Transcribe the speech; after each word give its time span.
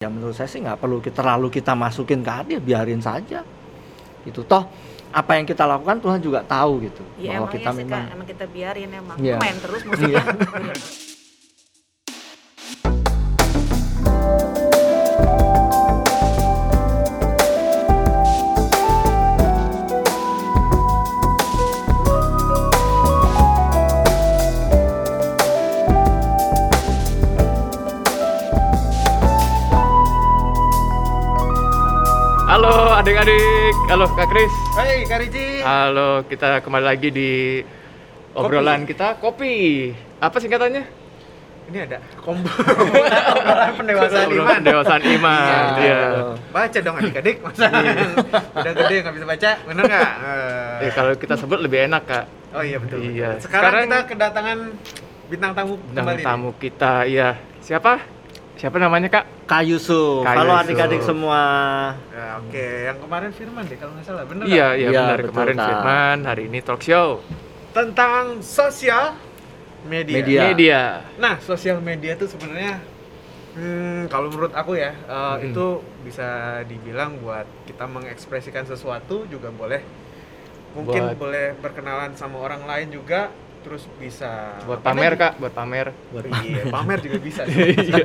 ya 0.00 0.08
menurut 0.08 0.32
saya 0.32 0.48
sih 0.48 0.64
nggak 0.64 0.80
perlu 0.80 0.96
kita 1.04 1.20
terlalu 1.20 1.52
kita 1.52 1.76
masukin 1.76 2.24
ke 2.24 2.32
hati 2.32 2.50
ya 2.56 2.60
biarin 2.64 3.04
saja. 3.04 3.44
Itu 4.24 4.48
toh 4.48 4.64
apa 5.12 5.36
yang 5.36 5.44
kita 5.44 5.68
lakukan 5.68 6.00
Tuhan 6.00 6.24
juga 6.24 6.40
tahu 6.40 6.88
gitu 6.88 7.04
ya 7.20 7.36
bahwa 7.36 7.44
emang 7.44 7.52
kita 7.52 7.68
ya 7.68 7.76
memang 7.76 8.04
emang 8.08 8.28
kita 8.32 8.44
biarin 8.48 8.90
emang 8.96 9.16
Iya. 9.20 9.36
main 9.36 9.56
terus 9.60 9.82
musiknya 9.84 10.24
halo 33.90 34.06
Kak 34.08 34.26
Kris. 34.26 34.54
Hai 34.72 35.02
Kak 35.04 35.18
Riji. 35.20 35.46
Halo, 35.60 36.22
kita 36.24 36.62
kembali 36.62 36.84
lagi 36.86 37.08
di 37.10 37.30
obrolan 38.32 38.86
kita 38.86 39.18
kopi. 39.18 39.90
Apa 40.18 40.38
singkatannya? 40.38 40.84
Ini 41.70 41.86
ada 41.86 41.98
kombo 42.16 42.50
obrolan 43.30 43.72
pendewasaan 43.76 44.26
Obrolan 44.26 44.42
iman. 44.44 44.56
pendewasaan 44.58 45.02
iman. 45.08 45.42
Iya. 45.42 45.60
Iya. 45.80 46.00
Baca 46.50 46.78
dong 46.80 46.96
adik-adik, 46.96 47.36
masa 47.40 47.66
udah 48.52 48.72
gede 48.76 48.96
nggak 49.00 49.14
bisa 49.14 49.26
baca, 49.28 49.50
bener 49.64 49.84
nggak? 49.84 50.10
Eh, 50.20 50.76
Ya, 50.80 50.90
kalau 50.92 51.12
kita 51.14 51.34
sebut 51.36 51.58
lebih 51.58 51.86
enak 51.86 52.02
kak. 52.04 52.24
Oh 52.50 52.62
iya 52.62 52.78
betul. 52.78 52.98
Iya. 53.00 53.38
Sekarang, 53.38 53.86
Sekarang- 53.86 53.86
kita 53.86 53.98
kedatangan 54.08 54.58
bintang 55.26 55.52
tamu 55.52 55.74
Bintang 55.80 55.94
kembali. 56.04 56.18
nih. 56.18 56.26
tamu 56.26 56.50
kita, 56.56 56.94
iya. 57.06 57.28
Siapa? 57.60 58.02
Siapa 58.60 58.76
namanya 58.76 59.08
kak? 59.08 59.24
Kak 59.48 59.64
Yusuf 59.64 60.20
Kak 60.20 60.36
kalau 60.36 60.52
adik-adik 60.54 61.00
semua 61.00 61.40
Ya, 62.12 62.36
Oke, 62.38 62.66
yang 62.84 63.00
kemarin 63.00 63.30
Firman 63.32 63.64
deh 63.64 63.74
kalau 63.74 63.96
nggak 63.96 64.04
salah, 64.04 64.24
bener 64.24 64.44
Iya, 64.44 64.76
iya 64.76 64.88
Iya, 64.88 65.00
benar. 65.00 65.16
betul, 65.18 65.28
Kemarin 65.32 65.56
Kak. 65.56 65.66
Firman, 65.66 66.18
hari 66.24 66.42
ini 66.44 66.58
talk 66.60 66.80
show. 66.80 67.24
Tentang 67.70 68.22
sosial 68.40 69.16
media. 69.82 70.16
Media. 70.20 70.40
Media. 70.44 70.80
Nah, 71.16 71.40
sosial 71.40 71.80
media 71.80 72.12
itu 72.12 72.28
sebenarnya 72.28 72.84
hmm, 73.50 74.06
kalau 74.06 74.28
menurut 74.28 74.52
aku 74.52 74.76
ya 74.76 74.92
eh, 74.92 75.16
Hmm. 75.34 75.46
itu 75.46 75.66
bisa 76.02 76.28
dibilang 76.64 77.16
buat 77.18 77.48
kita 77.64 77.88
mengekspresikan 77.88 78.64
sesuatu 78.64 79.24
juga 79.24 79.48
boleh. 79.48 79.80
Mungkin 80.70 81.02
Buat- 81.02 81.18
boleh 81.18 81.46
berkenalan 81.56 82.12
sama 82.12 82.38
orang 82.38 82.62
lain 82.62 82.92
juga, 82.92 83.32
terus 83.60 83.84
bisa 83.96 84.56
Buat 84.64 84.80
pamer 84.80 85.12
kak, 85.14 85.36
buat 85.36 85.52
pamer. 85.52 85.92
Iya, 86.40 86.64
pamer 86.66 86.98
juga 86.98 87.18
bisa. 87.18 87.44
sih. 87.44 87.76
Iya. 87.76 88.04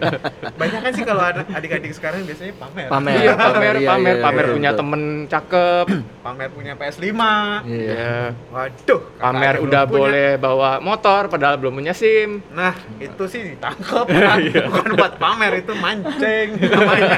Banyak 0.52 0.82
kan 0.82 0.92
sih 0.92 1.02
kalau 1.02 1.24
ada 1.24 1.48
adik-adik 1.48 1.92
sekarang 1.92 2.24
biasanya 2.24 2.54
pamer. 2.56 2.88
pamer 2.88 3.16
Iya, 3.16 3.34
pamer, 3.34 3.76
Iya, 3.76 3.88
pamer, 3.88 4.16
iya, 4.16 4.22
pamer 4.22 4.46
iya, 4.46 4.52
punya 4.52 4.70
betul. 4.70 4.80
temen 4.82 5.02
cakep. 5.26 5.86
Pamer 6.26 6.50
punya 6.50 6.74
PS5. 6.74 7.06
iya 7.06 7.24
Iya. 7.66 8.16
Waduh, 8.50 9.02
Pamer 9.16 9.56
udah 9.62 9.84
punya. 9.84 9.94
boleh 9.94 10.30
bawa 10.36 10.72
motor 10.80 11.22
padahal 11.28 11.56
belum 11.56 11.74
punya 11.76 11.94
SIM. 11.94 12.42
Nah, 12.52 12.74
itu 12.98 13.24
sih 13.26 13.42
ditangkap. 13.48 14.06
Iya. 14.10 14.66
Bukan 14.68 14.92
buat 14.94 15.16
pamer, 15.16 15.62
itu 15.62 15.72
mancing 15.74 16.48
namanya. 16.74 17.18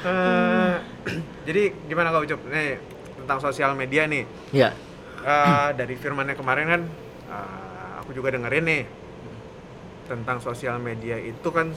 Eh, 0.00 0.72
jadi 1.46 1.62
gimana 1.84 2.08
kau 2.08 2.22
Ucup? 2.22 2.40
Nih, 2.46 2.80
tentang 3.16 3.38
sosial 3.38 3.74
media 3.74 4.06
nih. 4.06 4.24
Iya. 4.50 4.70
Eh, 5.20 5.68
dari 5.74 5.94
firmannya 5.94 6.32
kemarin 6.32 6.66
kan, 6.66 6.82
eh, 7.30 7.90
aku 8.02 8.10
juga 8.12 8.34
dengerin 8.34 8.66
nih 8.66 8.84
tentang 10.10 10.42
sosial 10.42 10.82
media 10.82 11.14
itu 11.16 11.48
kan 11.54 11.70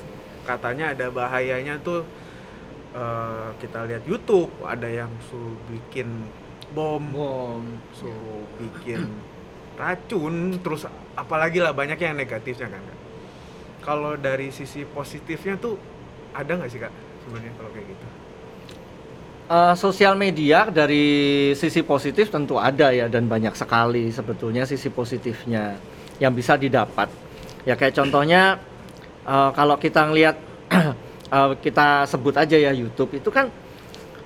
katanya 0.44 0.92
ada 0.98 1.14
bahayanya 1.14 1.78
tuh 1.80 2.02
eh, 2.98 3.50
kita 3.62 3.86
lihat 3.86 4.04
YouTube 4.10 4.50
ada 4.66 4.90
yang 4.90 5.14
suruh 5.30 5.56
bikin 5.70 6.26
bom, 6.74 7.04
Bom. 7.14 7.64
suruh 7.94 8.44
bikin 8.58 9.06
racun, 9.80 10.58
terus 10.62 10.90
apalagi 11.14 11.62
lah 11.62 11.74
banyak 11.74 11.98
yang 12.02 12.18
negatifnya 12.18 12.70
kan. 12.74 12.84
Kalau 13.86 14.18
dari 14.18 14.50
sisi 14.50 14.86
positifnya 14.86 15.58
tuh 15.62 15.78
ada 16.34 16.58
nggak 16.58 16.70
sih 16.72 16.82
kak 16.82 16.94
sebenarnya 17.26 17.54
kalau 17.58 17.70
kayak 17.74 17.88
gitu? 17.94 18.03
Eh, 19.44 19.76
sosial 19.76 20.16
media 20.16 20.72
dari 20.72 21.52
sisi 21.52 21.84
positif 21.84 22.32
tentu 22.32 22.56
ada 22.56 22.96
ya 22.96 23.12
dan 23.12 23.28
banyak 23.28 23.52
sekali 23.60 24.08
sebetulnya 24.08 24.64
sisi 24.64 24.88
positifnya 24.88 25.76
yang 26.24 26.32
bisa 26.32 26.56
didapat. 26.56 27.12
Ya 27.68 27.76
kayak 27.76 27.92
contohnya 27.92 28.56
eh, 29.28 29.52
kalau 29.52 29.76
kita 29.76 30.08
ngelihat 30.08 30.40
eh, 31.36 31.52
kita 31.60 32.08
sebut 32.08 32.40
aja 32.40 32.56
ya 32.56 32.72
YouTube 32.72 33.20
itu 33.20 33.28
kan 33.36 33.52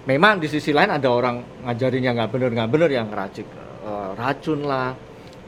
memang 0.05 0.37
di 0.37 0.45
sisi 0.45 0.69
lain 0.69 0.93
ada 0.93 1.09
orang 1.09 1.65
ngajarin 1.65 2.05
yang 2.05 2.13
nggak 2.13 2.31
bener 2.37 2.49
nggak 2.53 2.69
bener 2.69 2.89
yang 2.93 3.09
racik 3.09 3.49
eh, 3.89 4.09
racun 4.13 4.69
lah, 4.69 4.93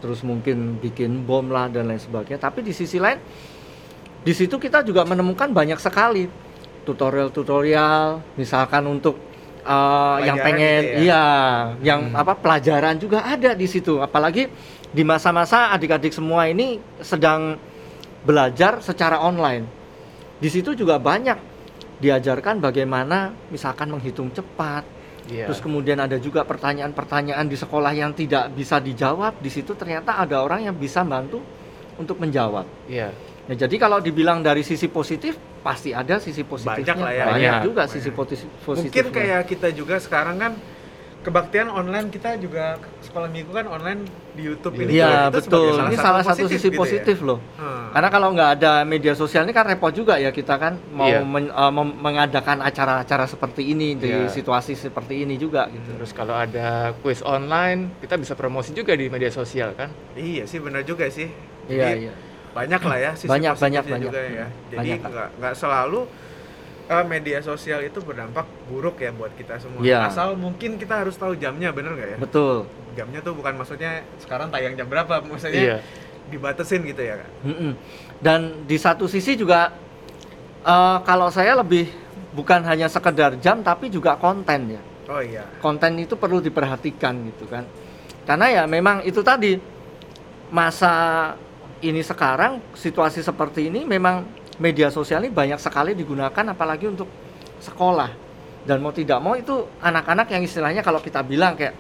terus 0.02 0.26
mungkin 0.26 0.82
bikin 0.82 1.30
bom 1.30 1.46
lah 1.46 1.70
dan 1.70 1.94
lain 1.94 2.02
sebagainya. 2.02 2.42
Tapi 2.42 2.66
di 2.66 2.74
sisi 2.74 2.98
lain 2.98 3.22
di 4.26 4.34
situ 4.34 4.58
kita 4.58 4.82
juga 4.82 5.06
menemukan 5.06 5.54
banyak 5.54 5.78
sekali 5.78 6.26
tutorial-tutorial 6.90 8.34
misalkan 8.34 8.90
untuk 8.90 9.29
uh, 9.64 10.18
yang 10.22 10.38
pengen 10.40 10.82
gitu 10.82 10.94
ya? 10.94 11.00
iya 11.02 11.26
yang 11.84 12.02
Hmm. 12.12 12.20
apa 12.20 12.34
pelajaran 12.36 12.96
juga 12.98 13.24
ada 13.24 13.52
di 13.54 13.68
situ 13.68 14.00
apalagi 14.00 14.48
di 14.90 15.04
masa-masa 15.06 15.70
adik-adik 15.72 16.10
semua 16.12 16.50
ini 16.50 16.82
sedang 17.00 17.56
belajar 18.24 18.82
secara 18.82 19.22
online 19.22 19.66
di 20.40 20.50
situ 20.50 20.74
juga 20.74 20.98
banyak 20.98 21.38
diajarkan 22.00 22.64
bagaimana 22.64 23.36
misalkan 23.52 23.92
menghitung 23.92 24.32
cepat 24.32 24.84
Iya. 25.30 25.46
terus 25.46 25.62
kemudian 25.62 26.02
ada 26.02 26.18
juga 26.18 26.42
pertanyaan-pertanyaan 26.42 27.46
di 27.46 27.54
sekolah 27.54 27.94
yang 27.94 28.18
tidak 28.18 28.50
bisa 28.50 28.82
dijawab 28.82 29.38
di 29.38 29.54
situ 29.54 29.78
ternyata 29.78 30.18
ada 30.18 30.42
orang 30.42 30.66
yang 30.66 30.74
bisa 30.74 31.06
bantu 31.06 31.38
untuk 32.02 32.18
menjawab 32.18 32.66
Iya. 32.90 33.14
Nah, 33.50 33.58
jadi 33.58 33.76
kalau 33.76 33.98
dibilang 33.98 34.40
dari 34.40 34.62
sisi 34.62 34.86
positif, 34.88 35.34
pasti 35.60 35.90
ada 35.90 36.22
sisi 36.22 36.46
positifnya. 36.46 36.86
Banyak 36.86 36.98
lah 37.02 37.12
ya. 37.12 37.26
Banyak 37.26 37.34
Banyak. 37.34 37.62
juga 37.66 37.82
Banyak. 37.82 37.94
sisi 37.98 38.10
potis- 38.12 38.46
positifnya. 38.62 38.94
Mungkin 39.02 39.06
kayak 39.10 39.42
kita 39.44 39.68
juga 39.74 39.98
sekarang 39.98 40.38
kan 40.38 40.54
kebaktian 41.20 41.68
online 41.68 42.08
kita 42.08 42.38
juga 42.38 42.78
sekolah 43.02 43.28
minggu 43.28 43.52
kan 43.52 43.66
online 43.68 44.06
di 44.32 44.46
YouTube 44.46 44.78
ini. 44.80 44.96
Iya, 44.96 45.28
betul. 45.28 45.76
sebagai 45.76 45.92
Ini 45.92 45.98
salah 45.98 46.22
satu 46.22 46.46
positif 46.46 46.56
sisi 46.56 46.70
gitu 46.70 46.78
ya. 46.78 46.80
positif 46.80 47.18
loh. 47.20 47.40
Hmm. 47.58 47.90
Karena 47.90 48.10
kalau 48.10 48.28
nggak 48.32 48.50
ada 48.56 48.72
media 48.86 49.14
sosial 49.14 49.44
ini 49.44 49.52
kan 49.52 49.66
repot 49.66 49.92
juga 49.92 50.16
ya 50.16 50.30
kita 50.30 50.56
kan 50.56 50.78
mau 50.94 51.10
Iya. 51.10 51.26
men- 51.26 51.50
mem- 51.50 51.98
mengadakan 51.98 52.62
acara-acara 52.62 53.26
seperti 53.26 53.66
ini 53.68 53.98
di 53.98 54.08
Iya. 54.08 54.30
situasi 54.30 54.78
seperti 54.78 55.26
ini 55.26 55.36
juga 55.36 55.68
gitu. 55.68 55.98
Terus 55.98 56.14
kalau 56.14 56.38
ada 56.38 56.94
quiz 57.02 57.20
online, 57.20 57.98
kita 58.00 58.14
bisa 58.16 58.32
promosi 58.32 58.72
juga 58.72 58.94
di 58.94 59.10
media 59.10 59.28
sosial 59.28 59.74
kan? 59.74 59.90
Iya 60.14 60.46
sih 60.46 60.62
benar 60.62 60.86
juga 60.86 61.10
sih. 61.10 61.28
Iya, 61.68 61.84
Jadi, 61.84 62.00
iya. 62.06 62.14
Banyak 62.50 62.82
lah 62.82 62.98
ya 62.98 63.12
sisi 63.14 63.30
Banyak, 63.30 63.56
banyak, 63.56 63.84
juga 63.86 63.94
banyak. 63.96 64.12
ya. 64.34 64.48
Jadi 64.74 64.90
nggak 65.00 65.30
nggak 65.38 65.54
selalu 65.56 66.00
eh, 66.90 67.06
media 67.06 67.38
sosial 67.40 67.80
itu 67.82 68.00
berdampak 68.02 68.50
buruk 68.66 68.98
ya 68.98 69.14
buat 69.14 69.30
kita 69.38 69.62
semua. 69.62 69.80
Iya. 69.82 70.10
Asal 70.10 70.34
mungkin 70.34 70.76
kita 70.76 71.06
harus 71.06 71.14
tahu 71.14 71.38
jamnya 71.38 71.70
bener 71.70 71.94
nggak 71.94 72.10
ya? 72.14 72.18
Betul. 72.18 72.66
Jamnya 72.98 73.22
tuh 73.22 73.38
bukan 73.38 73.54
maksudnya 73.56 74.02
sekarang 74.18 74.50
tayang 74.50 74.74
jam 74.74 74.90
berapa, 74.90 75.22
maksudnya 75.22 75.62
Iya. 75.62 75.78
dibatasin 76.30 76.82
gitu 76.84 77.02
ya 77.02 77.22
kan? 77.22 77.30
Dan 78.20 78.40
di 78.66 78.78
satu 78.78 79.06
sisi 79.06 79.38
juga 79.38 79.70
eh, 80.62 80.98
kalau 81.06 81.30
saya 81.30 81.54
lebih 81.58 81.88
bukan 82.30 82.62
hanya 82.62 82.86
sekedar 82.86 83.38
jam 83.38 83.62
tapi 83.62 83.90
juga 83.90 84.18
konten 84.18 84.78
ya. 84.78 84.82
Oh 85.10 85.18
iya. 85.18 85.42
konten 85.58 85.98
itu 85.98 86.14
perlu 86.14 86.38
diperhatikan 86.38 87.18
gitu 87.34 87.50
kan 87.50 87.66
karena 88.30 88.62
ya 88.62 88.64
memang 88.70 89.02
itu 89.02 89.26
tadi 89.26 89.58
masa 90.54 91.34
ini 91.82 92.02
sekarang 92.02 92.60
situasi 92.74 93.22
seperti 93.22 93.68
ini 93.68 93.84
memang 93.84 94.28
media 94.58 94.90
sosial 94.90 95.24
ini 95.24 95.32
banyak 95.32 95.58
sekali 95.58 95.94
digunakan 95.94 96.44
apalagi 96.46 96.86
untuk 96.86 97.08
sekolah 97.58 98.12
dan 98.62 98.80
mau 98.80 98.92
tidak 98.92 99.20
mau 99.20 99.34
itu 99.34 99.52
anak-anak 99.80 100.28
yang 100.30 100.44
istilahnya 100.44 100.82
kalau 100.82 101.00
kita 101.00 101.24
bilang 101.24 101.56
kayak 101.56 101.76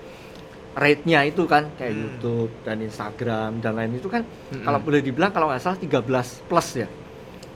rate-nya 0.71 1.27
itu 1.27 1.43
kan 1.43 1.67
kayak 1.75 1.91
Hmm. 1.91 2.01
YouTube 2.05 2.51
dan 2.63 2.77
Instagram 2.79 3.59
dan 3.59 3.75
lain 3.75 3.91
itu 3.93 4.07
kan 4.07 4.23
Mm-mm. 4.23 4.63
kalau 4.63 4.79
boleh 4.79 5.01
dibilang 5.01 5.29
kalau 5.29 5.51
nggak 5.51 5.59
salah 5.59 5.75
13 5.75 6.47
plus 6.47 6.67
ya 6.77 6.87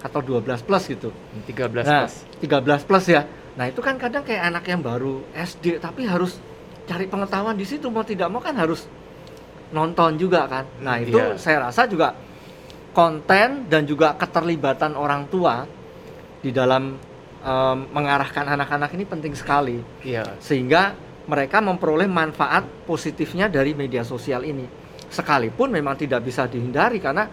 atau 0.03 0.19
12 0.19 0.43
plus 0.59 0.83
gitu 0.85 1.09
13 1.47 1.87
nah, 1.87 2.03
plus. 2.03 2.13
13 2.43 2.83
plus 2.83 3.05
ya. 3.07 3.23
Nah, 3.53 3.69
itu 3.69 3.79
kan 3.79 3.95
kadang 3.95 4.25
kayak 4.25 4.49
anak 4.49 4.65
yang 4.67 4.81
baru 4.81 5.23
SD 5.31 5.79
tapi 5.79 6.03
harus 6.03 6.41
cari 6.83 7.07
pengetahuan 7.07 7.55
di 7.55 7.63
situ 7.63 7.87
mau 7.87 8.03
tidak 8.03 8.27
mau 8.27 8.41
kan 8.41 8.57
harus 8.57 8.89
nonton 9.71 10.17
juga 10.17 10.43
kan. 10.45 10.65
Nah, 10.81 10.99
itu 10.99 11.15
Iya. 11.15 11.37
saya 11.37 11.57
rasa 11.63 11.87
juga 11.87 12.11
konten 12.93 13.67
dan 13.67 13.83
juga 13.83 14.13
keterlibatan 14.15 14.93
orang 14.93 15.25
tua 15.27 15.65
di 16.39 16.53
dalam 16.53 16.95
em, 17.41 17.77
mengarahkan 17.91 18.45
anak-anak 18.53 18.93
ini 18.93 19.03
penting 19.09 19.33
sekali 19.33 19.81
Iya. 20.05 20.37
sehingga 20.39 20.93
mereka 21.25 21.63
memperoleh 21.63 22.07
manfaat 22.07 22.67
positifnya 22.83 23.47
dari 23.47 23.71
media 23.71 24.03
sosial 24.03 24.43
ini. 24.43 24.67
Sekalipun 25.07 25.71
memang 25.71 25.95
tidak 25.95 26.19
bisa 26.25 26.45
dihindari 26.51 26.99
karena 26.99 27.25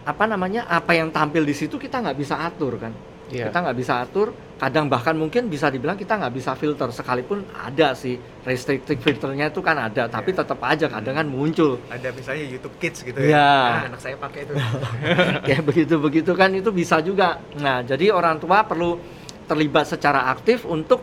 apa 0.00 0.24
namanya 0.26 0.66
apa 0.66 0.96
yang 0.96 1.12
tampil 1.12 1.44
di 1.44 1.52
situ 1.52 1.76
kita 1.76 2.00
nggak 2.00 2.18
bisa 2.18 2.40
atur 2.40 2.80
kan 2.80 2.90
Iya. 3.30 3.48
Kita 3.48 3.58
nggak 3.62 3.78
bisa 3.78 4.02
atur. 4.02 4.28
Kadang 4.60 4.92
bahkan 4.92 5.16
mungkin 5.16 5.48
bisa 5.48 5.72
dibilang 5.72 5.96
kita 5.96 6.20
nggak 6.20 6.34
bisa 6.36 6.52
filter 6.52 6.92
sekalipun 6.92 7.48
ada 7.56 7.96
sih 7.96 8.20
restricted 8.44 9.00
filternya 9.00 9.48
itu 9.48 9.64
kan 9.64 9.72
ada, 9.80 10.04
tapi 10.04 10.36
Iya. 10.36 10.44
tetap 10.44 10.60
aja 10.60 10.86
kadang 10.90 11.16
kan 11.16 11.24
muncul 11.24 11.80
Ada 11.88 12.12
misalnya 12.12 12.44
YouTube 12.44 12.76
Kids 12.76 13.00
gitu 13.00 13.16
ya. 13.24 13.40
Nah, 13.40 13.88
anak 13.88 14.00
saya 14.04 14.20
pakai 14.20 14.44
itu. 14.44 14.52
kayak 15.48 15.62
begitu-begitu 15.64 16.32
kan 16.36 16.52
itu 16.52 16.68
bisa 16.70 17.00
juga. 17.00 17.40
Nah, 17.56 17.80
jadi 17.80 18.12
orang 18.12 18.36
tua 18.36 18.60
perlu 18.68 19.00
terlibat 19.48 19.88
secara 19.88 20.28
aktif 20.28 20.68
untuk 20.68 21.00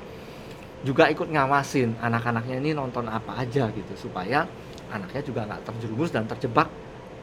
juga 0.86 1.10
ikut 1.10 1.26
ngawasin 1.26 1.98
anak-anaknya 1.98 2.62
ini 2.62 2.72
nonton 2.72 3.10
apa 3.10 3.42
aja 3.42 3.74
gitu 3.74 3.94
supaya 3.98 4.46
anaknya 4.88 5.26
juga 5.26 5.50
nggak 5.50 5.62
terjerumus 5.66 6.14
dan 6.14 6.30
terjebak 6.30 6.70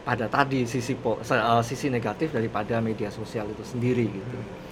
pada 0.03 0.27
tadi 0.27 0.67
sisi 0.67 0.93
po- 0.93 1.23
eh, 1.23 1.63
sisi 1.63 1.89
negatif 1.89 2.29
daripada 2.29 2.77
media 2.83 3.09
sosial 3.09 3.47
itu 3.49 3.63
sendiri 3.63 4.05
gitu. 4.05 4.37
Oke. 4.37 4.64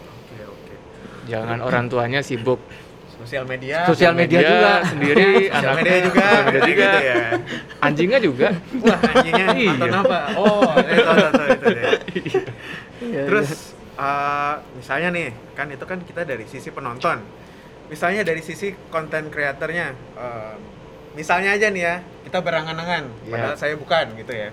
Jangan 1.27 1.59
orang 1.61 1.87
tuanya 1.87 2.21
sibuk 2.21 2.59
Sosial 3.13 3.47
media. 3.47 3.87
Sosial 3.87 4.19
media 4.19 4.41
juga. 4.43 4.73
sendiri, 4.83 5.47
Sosial 5.47 5.63
anaknya 5.63 5.79
media 5.79 5.99
juga. 6.03 6.19
sosial 6.27 6.43
media 6.43 6.63
juga. 6.67 6.83
gitu 6.83 6.99
ya. 7.07 7.25
Anjingnya 7.79 8.19
juga. 8.19 8.49
Wah, 8.83 8.99
anjingnya 8.99 9.47
Iya. 9.55 9.71
nonton 9.79 9.93
apa? 9.95 10.19
Oh, 10.35 10.71
itu, 10.75 10.91
itu, 10.91 11.13
itu, 11.23 11.43
itu 11.47 11.69
deh. 11.71 11.93
Iya, 12.99 13.23
Terus 13.31 13.49
eh, 13.95 14.55
misalnya 14.75 15.09
nih, 15.13 15.29
kan 15.55 15.67
itu 15.71 15.85
kan 15.87 15.99
kita 16.03 16.23
dari 16.25 16.45
sisi 16.51 16.75
penonton. 16.75 17.23
Misalnya 17.87 18.27
dari 18.27 18.43
sisi 18.43 18.75
konten 18.91 19.31
kreatornya, 19.31 19.87
eh, 20.19 20.55
misalnya 21.15 21.55
aja 21.55 21.71
nih 21.71 21.83
ya, 21.85 21.95
kita 22.27 22.43
berangan-angan, 22.43 23.07
Iya. 23.23 23.31
padahal 23.31 23.55
saya 23.55 23.75
bukan 23.79 24.19
gitu 24.19 24.33
ya. 24.35 24.51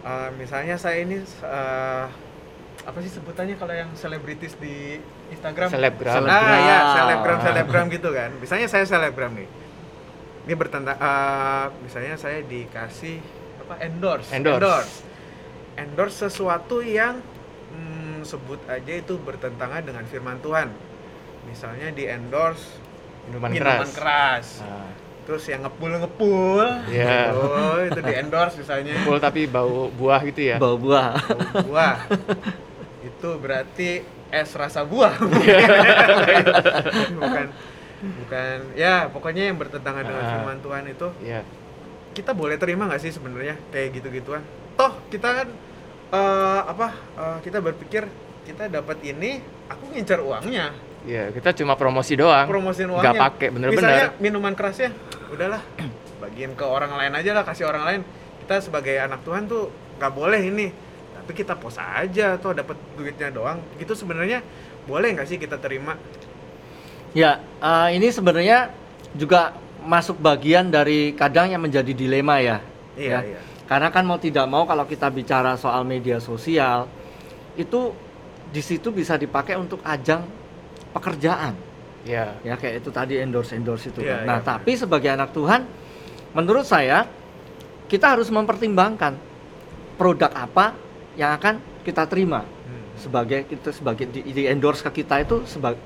Eh, 0.00 0.28
misalnya 0.34 0.80
saya 0.80 1.04
ini 1.04 1.20
eh, 1.20 2.04
apa 2.80 2.98
sih 3.00 3.12
sebutannya 3.12 3.54
kalau 3.54 3.74
yang 3.76 3.90
selebritis 3.92 4.56
di 4.56 4.96
Instagram? 5.28 5.68
Selebgram. 5.68 6.14
Seleb- 6.16 6.32
Ah 6.32 6.58
ya, 6.58 6.78
Selebgram. 6.96 7.38
selebgram 7.40 7.86
gitu 7.88 8.08
kan. 8.10 8.30
Misalnya 8.40 8.66
saya 8.66 8.84
selebgram 8.84 9.36
nih. 9.36 9.48
Ini 10.48 10.54
bertentang 10.56 10.96
eh, 10.96 11.66
misalnya 11.84 12.16
saya 12.16 12.40
dikasih 12.40 13.20
apa 13.60 13.74
endorse. 13.84 14.30
Endorse. 14.32 14.94
Endorse 15.76 16.16
sesuatu 16.26 16.80
yang 16.80 17.20
hmm, 17.70 18.24
sebut 18.24 18.58
aja 18.66 18.92
itu 18.92 19.14
bertentangan 19.20 19.84
dengan 19.84 20.04
firman 20.08 20.40
Tuhan. 20.40 20.72
Misalnya 21.44 21.92
di 21.92 22.04
endorse 22.04 22.80
Minuman, 23.28 23.52
minuman 23.52 23.84
keras. 23.86 23.94
keras. 23.94 24.46
Nah, 24.64 24.88
Terus 25.20 25.46
yang 25.46 25.62
ngepul-ngepul. 25.62 26.64
Iya. 26.90 27.30
Oh, 27.30 27.78
itu 27.78 28.00
di 28.02 28.12
endorse 28.16 28.58
misalnya. 28.58 28.98
full 29.04 29.20
tapi 29.20 29.46
bau 29.46 29.86
buah 29.92 30.26
gitu 30.26 30.42
ya. 30.42 30.56
bawa 30.58 30.74
buah. 30.74 31.10
Bau 31.54 31.62
buah. 31.68 31.94
itu 33.02 33.30
berarti 33.36 33.90
es 34.28 34.50
rasa 34.52 34.82
buah. 34.82 35.16
bukan 37.16 37.46
bukan 38.00 38.58
ya 38.74 39.06
pokoknya 39.06 39.48
yang 39.48 39.56
bertentangan 39.56 40.02
dengan 40.02 40.22
Ah. 40.22 40.30
firman 40.34 40.58
Tuhan 40.58 40.84
itu 40.86 41.08
Iya. 41.20 41.40
kita 42.10 42.32
boleh 42.32 42.56
terima 42.56 42.86
nggak 42.86 42.98
sih 42.98 43.10
sebenarnya 43.10 43.60
kayak 43.68 43.88
gitu-gituan 43.94 44.40
toh 44.74 44.96
kita 45.08 45.28
kan 45.34 45.48
eh, 46.10 46.60
apa 46.64 46.88
eh, 47.14 47.38
kita 47.40 47.60
berpikir 47.60 48.08
kita 48.42 48.66
dapat 48.68 48.98
ini 49.02 49.38
aku 49.66 49.84
ngincar 49.90 50.20
uangnya 50.20 50.72
Iya, 51.00 51.32
kita 51.32 51.52
cuma 51.54 51.72
promosi 51.74 52.12
doang. 52.12 52.44
promosiin 52.44 52.84
Nggak 52.86 53.00
uangnya 53.00 53.20
pakai 53.22 53.48
misalnya 53.48 53.72
bener-bener. 53.72 54.20
minuman 54.20 54.52
kerasnya 54.52 54.92
udahlah 55.28 55.62
bagiin 56.20 56.52
ke 56.52 56.60
orang 56.62 56.92
lain 56.92 57.12
aja 57.14 57.32
lah 57.32 57.40
kasih 57.42 57.64
orang 57.64 57.84
lain 57.84 58.00
kita 58.38 58.60
sebagai 58.60 58.96
anak 58.96 59.20
Tuhan 59.22 59.44
tuh 59.44 59.68
nggak 59.96 60.12
boleh 60.12 60.40
ini 60.42 60.68
tapi 61.30 61.46
kita 61.46 61.54
pos 61.54 61.78
aja 61.78 62.34
tuh 62.42 62.58
dapat 62.58 62.74
duitnya 62.98 63.30
doang 63.30 63.62
gitu 63.78 63.94
sebenarnya 63.94 64.42
boleh 64.82 65.14
nggak 65.14 65.30
sih 65.30 65.38
kita 65.38 65.62
terima 65.62 65.94
Ya, 67.14 67.38
eh, 67.62 67.88
ini 67.94 68.10
sebenarnya 68.10 68.74
juga 69.14 69.54
masuk 69.86 70.18
bagian 70.18 70.70
dari 70.74 71.14
kadang 71.14 71.50
yang 71.54 71.62
menjadi 71.62 71.90
dilema 71.94 72.42
ya. 72.42 72.58
iya 72.98 73.22
Ya. 73.22 73.38
iya 73.38 73.40
Karena 73.70 73.94
kan 73.94 74.02
mau 74.02 74.18
tidak 74.18 74.50
mau 74.50 74.66
kalau 74.66 74.82
kita 74.90 75.06
bicara 75.06 75.54
soal 75.54 75.86
media 75.86 76.18
sosial 76.18 76.90
itu 77.54 77.94
di 78.50 78.58
situ 78.58 78.90
bisa 78.90 79.14
dipakai 79.14 79.54
untuk 79.54 79.78
ajang 79.86 80.26
pekerjaan 80.90 81.54
Iya. 82.02 82.42
ya 82.42 82.54
kayak 82.58 82.82
itu 82.82 82.90
tadi 82.90 83.22
endorse 83.22 83.54
endorse 83.54 83.86
itu. 83.94 84.02
Iya, 84.02 84.22
kan. 84.22 84.26
nah 84.26 84.38
iya, 84.42 84.46
tapi 84.50 84.74
sebagai 84.74 85.10
anak 85.14 85.30
Tuhan, 85.30 85.62
menurut 86.34 86.66
saya 86.66 87.06
kita 87.86 88.18
harus 88.18 88.26
mempertimbangkan 88.34 89.14
produk 89.94 90.30
apa 90.34 90.89
yang 91.20 91.36
akan 91.36 91.60
kita 91.84 92.08
terima 92.08 92.40
Hmm. 92.40 92.96
sebagai 92.96 93.44
kita 93.44 93.70
sebagai 93.70 94.08
di, 94.08 94.24
di 94.24 94.48
endorse 94.48 94.80
ke 94.80 95.04
kita 95.04 95.20
itu 95.20 95.44
sebagai 95.44 95.80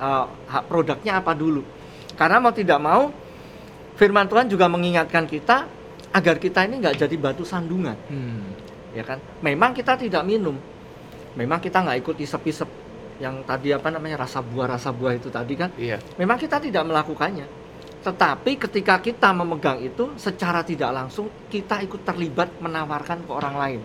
produknya 0.70 1.19
apa 1.19 1.34
dulu. 1.34 1.66
Karena 2.14 2.38
mau 2.38 2.54
tidak 2.54 2.78
mau 2.78 3.10
Firman 3.94 4.26
Tuhan 4.26 4.50
juga 4.50 4.66
mengingatkan 4.66 5.22
kita 5.25 5.66
agar 6.10 6.38
kita 6.38 6.66
ini 6.66 6.78
nggak 6.78 6.94
jadi 7.06 7.16
batu 7.19 7.42
sandungan 7.42 7.98
Hmm. 8.06 8.46
ya 8.94 9.02
kan 9.02 9.19
memang 9.42 9.75
kita 9.75 9.98
tidak 9.98 10.22
minum 10.22 10.54
memang 11.34 11.58
kita 11.58 11.82
nggak 11.82 11.98
ikut 11.98 12.16
isep-isep 12.22 12.70
yang 13.19 13.42
tadi 13.42 13.70
apa 13.70 13.90
namanya 13.90 14.22
rasa 14.22 14.38
buah 14.38 14.75
rasa 14.75 14.90
buah 14.90 15.14
itu 15.14 15.31
tadi 15.31 15.54
kan 15.58 15.70
Iya. 15.75 15.98
memang 16.14 16.38
kita 16.38 16.62
tidak 16.62 16.86
melakukannya 16.86 17.46
tetapi 18.02 18.58
ketika 18.60 18.98
kita 18.98 19.34
memegang 19.34 19.82
itu 19.82 20.14
secara 20.14 20.62
tidak 20.62 20.94
langsung 20.94 21.26
kita 21.50 21.82
ikut 21.82 22.02
terlibat 22.02 22.50
menawarkan 22.62 23.26
ke 23.26 23.31
orang 23.34 23.54
lain 23.58 23.81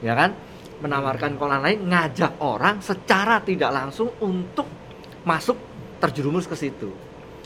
ya 0.00 0.16
kan 0.16 0.32
menawarkan 0.78 1.38
orang 1.38 1.60
lain 1.62 1.78
ngajak 1.86 2.38
orang 2.38 2.80
secara 2.80 3.38
tidak 3.40 3.70
langsung 3.70 4.10
untuk 4.18 4.66
masuk 5.22 5.56
terjerumus 5.98 6.44
ke 6.44 6.54
situ 6.54 6.90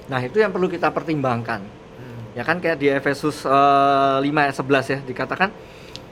nah 0.07 0.19
itu 0.19 0.39
yang 0.39 0.49
perlu 0.49 0.67
kita 0.67 0.89
pertimbangkan 0.89 1.61
Hmm. 1.99 2.31
ya 2.31 2.47
kan 2.47 2.63
kayak 2.63 2.79
di 2.79 2.87
Efesus 2.89 3.43
eh, 3.43 4.17
5 4.23 4.23
ayat 4.23 4.55
11 4.55 4.87
ya 4.87 4.99
dikatakan 5.03 5.51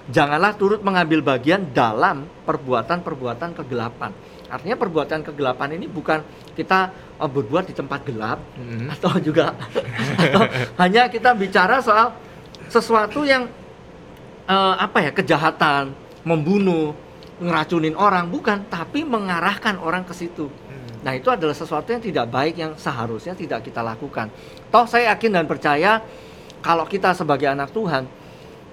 janganlah 0.06 0.54
turut 0.54 0.82
mengambil 0.82 1.22
bagian 1.22 1.62
dalam 1.70 2.26
perbuatan-perbuatan 2.42 3.54
kegelapan 3.54 4.10
artinya 4.46 4.74
perbuatan 4.74 5.22
kegelapan 5.22 5.74
ini 5.74 5.86
bukan 5.86 6.26
kita 6.54 6.90
eh, 7.16 7.30
berbuat 7.30 7.70
di 7.70 7.74
tempat 7.74 8.02
gelap 8.02 8.38
Hmm. 8.58 8.90
atau 8.90 9.14
juga 9.22 9.54
atau 10.26 10.42
hanya 10.78 11.06
kita 11.06 11.30
bicara 11.32 11.78
soal 11.78 12.10
sesuatu 12.66 13.22
yang 13.22 13.46
eh, 14.44 14.74
apa 14.76 14.98
ya 15.00 15.10
kejahatan 15.14 15.94
membunuh 16.26 16.90
ngeracunin 17.36 17.92
orang 17.96 18.32
bukan 18.32 18.64
tapi 18.72 19.04
mengarahkan 19.04 19.76
orang 19.76 20.08
ke 20.08 20.14
situ 20.16 20.48
Hmm. 20.48 20.86
Nah, 21.06 21.12
itu 21.14 21.30
adalah 21.30 21.54
sesuatu 21.54 21.86
yang 21.94 22.02
tidak 22.02 22.26
baik 22.26 22.54
yang 22.58 22.72
seharusnya 22.74 23.38
tidak 23.38 23.62
kita 23.62 23.78
lakukan. 23.78 24.26
Toh 24.74 24.90
saya 24.90 25.14
yakin 25.14 25.38
dan 25.38 25.46
percaya 25.46 26.02
kalau 26.58 26.82
kita 26.82 27.14
sebagai 27.14 27.46
anak 27.46 27.70
Tuhan 27.70 28.10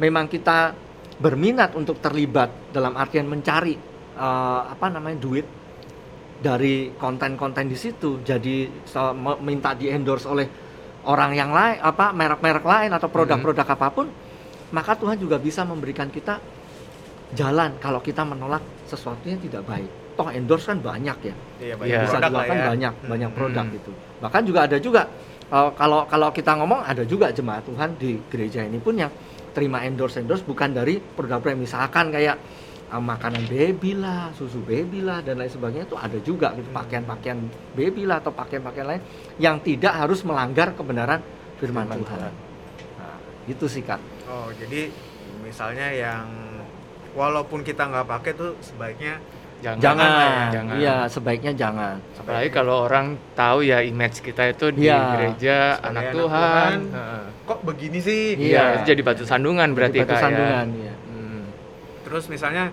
memang 0.01 0.25
kita 0.25 0.73
berminat 1.21 1.77
untuk 1.77 2.01
terlibat 2.01 2.73
dalam 2.73 2.97
artian 2.97 3.29
mencari 3.29 3.77
eh, 4.17 4.61
apa 4.65 4.89
namanya 4.89 5.21
duit 5.21 5.45
dari 6.41 6.89
konten-konten 6.97 7.69
di 7.69 7.77
situ. 7.77 8.25
Jadi 8.25 8.81
so- 8.89 9.13
minta 9.45 9.77
di 9.77 9.93
endorse 9.93 10.25
oleh 10.25 10.47
orang 11.05 11.37
yang 11.37 11.53
lain 11.53 11.77
apa 11.85 12.09
merek-merek 12.15 12.65
lain 12.65 12.91
atau 12.97 13.13
produk-produk 13.13 13.67
apa 13.67 13.87
pun, 13.93 14.07
maka 14.73 14.97
Tuhan 14.97 15.21
juga 15.21 15.37
bisa 15.37 15.61
memberikan 15.61 16.09
kita 16.09 16.41
jalan 17.33 17.73
kalau 17.77 17.99
kita 17.99 18.21
menolak 18.21 18.61
sesuatu 18.85 19.25
yang 19.25 19.37
tidak 19.37 19.63
baik. 19.63 19.89
Toh 20.13 20.29
endorse 20.29 20.69
kan 20.69 20.77
banyak 20.77 21.17
ya 21.25 21.35
Iya, 21.57 21.73
Iya. 21.81 22.05
bisa 22.05 22.21
produk 22.21 22.29
lah 22.29 22.29
dilakukan 22.45 22.53
ya. 22.55 22.65
banyak 22.69 22.93
Hmm. 22.93 23.09
banyak 23.09 23.29
produk 23.33 23.65
Hmm. 23.65 23.75
gitu 23.75 23.91
bahkan 24.21 24.41
juga 24.45 24.59
ada 24.63 24.77
juga 24.77 25.01
uh, 25.49 25.73
kalau 25.73 26.05
kalau 26.05 26.29
kita 26.29 26.53
ngomong 26.53 26.85
ada 26.85 27.01
juga 27.01 27.33
jemaat 27.33 27.65
Tuhan 27.65 27.97
di 27.97 28.21
gereja 28.29 28.61
ini 28.61 28.77
pun 28.77 28.93
yang 28.93 29.09
terima 29.51 29.81
endorse 29.81 30.21
endorse 30.21 30.41
bukan 30.41 30.69
dari 30.69 31.01
produk-produk 31.01 31.57
misalkan 31.57 32.13
kayak 32.13 32.37
uh, 32.87 33.01
makanan 33.01 33.41
baby 33.49 33.97
lah 33.97 34.29
susu 34.31 34.61
baby 34.61 35.01
lah 35.01 35.19
dan 35.19 35.41
lain 35.41 35.49
sebagainya 35.49 35.89
itu 35.89 35.97
ada 35.97 36.17
juga 36.21 36.53
gitu 36.53 36.69
Hmm. 36.69 36.77
pakaian-pakaian 36.77 37.37
baby 37.73 38.05
lah 38.05 38.21
atau 38.21 38.29
pakaian-pakaian 38.29 38.85
lain 38.85 39.01
yang 39.41 39.57
tidak 39.59 39.97
harus 39.97 40.21
melanggar 40.21 40.77
kebenaran 40.77 41.25
firman, 41.57 41.89
Firman 41.89 42.05
Tuhan 42.05 42.19
Tuhan. 42.21 42.33
nah, 43.01 43.17
itu 43.49 43.65
sih 43.65 43.81
kak 43.81 43.97
Oh, 44.23 44.53
jadi 44.53 44.93
misalnya 45.41 45.89
yang 45.89 46.29
walaupun 47.13 47.61
kita 47.61 47.85
nggak 47.85 48.05
pakai 48.05 48.31
tuh 48.33 48.57
sebaiknya 48.59 49.17
Jangan. 49.59 49.79
jangan, 49.79 50.09
ya, 50.11 50.35
jangan. 50.51 50.75
iya 50.75 50.95
sebaiknya 51.07 51.51
jangan 51.55 51.95
Apalagi 52.13 52.49
kalau 52.51 52.83
orang 52.83 53.05
tahu 53.31 53.63
ya 53.63 53.79
image 53.79 54.19
kita 54.19 54.51
itu 54.51 54.69
di 54.69 54.85
Iya. 54.85 54.99
gereja 55.13 55.57
Sebagai 55.71 55.87
anak 55.87 56.03
anak 56.03 56.11
Tuhan. 56.11 56.43
Tuhan. 56.43 56.79
Heeh. 56.91 57.23
kok 57.43 57.59
begini 57.63 57.99
sih? 57.99 58.21
Iya. 58.35 58.63
Itu 58.75 58.83
jadi 58.85 59.01
batu 59.01 59.23
sandungan 59.23 59.71
berarti 59.71 59.95
Jadi 59.95 60.03
batu 60.03 60.11
Kak, 60.11 60.19
ya. 60.19 60.23
sandungan 60.25 60.67
ya. 60.77 60.93
Hmm. 61.05 61.43
Terus 62.03 62.23
misalnya 62.27 62.65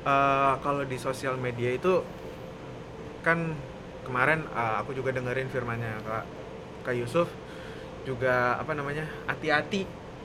eh, 0.00 0.52
kalau 0.56 0.82
di 0.82 0.96
sosial 0.96 1.34
media 1.34 1.70
itu 1.72 2.06
kan 3.20 3.58
kemarin 4.02 4.46
eh, 4.46 4.74
aku 4.78 4.90
juga 4.92 5.10
dengerin 5.10 5.46
firmannya 5.46 5.98
Kak 6.00 6.24
Kak 6.82 6.94
Yusuf 6.94 7.26
juga 8.00 8.54
apa 8.54 8.70
namanya 8.72 9.02
hati-hati 9.26 9.82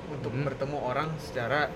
untuk 0.07 0.29
Hmm. 0.31 0.45
bertemu 0.45 0.77
orang 0.79 1.09
secara 1.17 1.74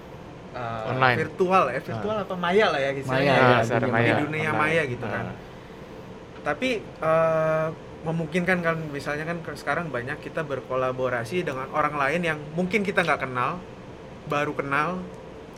eh, 0.56 0.90
Online. 0.92 1.18
virtual 1.20 1.64
ya 1.70 1.80
virtual 1.80 2.18
apa 2.20 2.36
maya 2.36 2.66
lah 2.70 2.80
ya 2.80 2.92
istilahnya 2.94 3.34
Maya, 3.34 3.42
ya. 3.42 3.60
ya, 3.62 3.78
dunia 3.80 3.92
maya. 3.94 4.06
di 4.08 4.14
dunia 4.24 4.50
online. 4.50 4.60
maya 4.60 4.82
gitu 4.86 5.06
kan. 5.06 5.24
Nah. 5.26 5.36
tapi 6.40 6.70
eh, 6.82 7.68
memungkinkan 8.00 8.58
kan 8.64 8.78
misalnya 8.90 9.28
kan 9.28 9.38
sekarang 9.54 9.92
banyak 9.92 10.24
kita 10.24 10.40
berkolaborasi 10.42 11.44
dengan 11.44 11.68
orang 11.76 12.00
lain 12.00 12.22
yang 12.24 12.40
mungkin 12.56 12.80
kita 12.82 13.04
nggak 13.04 13.28
kenal 13.28 13.60
baru 14.26 14.56
kenal 14.56 15.04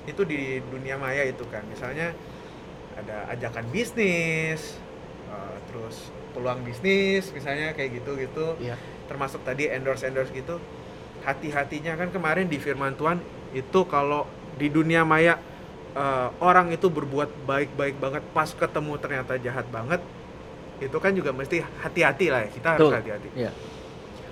itu 0.10 0.26
di 0.26 0.58
dunia 0.66 0.98
maya 0.98 1.22
itu 1.22 1.46
kan 1.48 1.62
misalnya 1.70 2.18
ada 2.98 3.30
ajakan 3.30 3.70
bisnis 3.70 4.82
eh, 5.30 5.58
terus 5.70 6.10
peluang 6.34 6.66
bisnis 6.66 7.30
misalnya 7.30 7.78
kayak 7.78 8.02
gitu 8.02 8.18
gitu 8.18 8.46
Iya. 8.58 8.74
termasuk 9.06 9.46
tadi 9.46 9.70
endorse 9.70 10.08
endorse 10.08 10.34
gitu 10.34 10.58
hati-hatinya 11.22 11.94
kan 11.94 12.10
kemarin 12.10 12.50
di 12.50 12.58
firman 12.58 12.98
Tuhan 12.98 13.22
itu 13.54 13.80
kalau 13.86 14.26
di 14.60 14.68
dunia 14.68 15.04
maya 15.04 15.36
eh, 15.96 16.28
orang 16.40 16.72
itu 16.72 16.88
berbuat 16.88 17.30
baik-baik 17.46 17.96
banget 18.00 18.24
pas 18.32 18.50
ketemu 18.52 18.94
ternyata 19.00 19.34
jahat 19.38 19.68
banget 19.70 20.02
itu 20.82 20.98
kan 20.98 21.14
juga 21.14 21.30
mesti 21.32 21.62
hati-hati 21.62 22.26
lah 22.34 22.40
ya 22.46 22.50
kita 22.50 22.68
harus 22.76 22.90
hati-hati 22.90 23.30
Iya. 23.38 23.52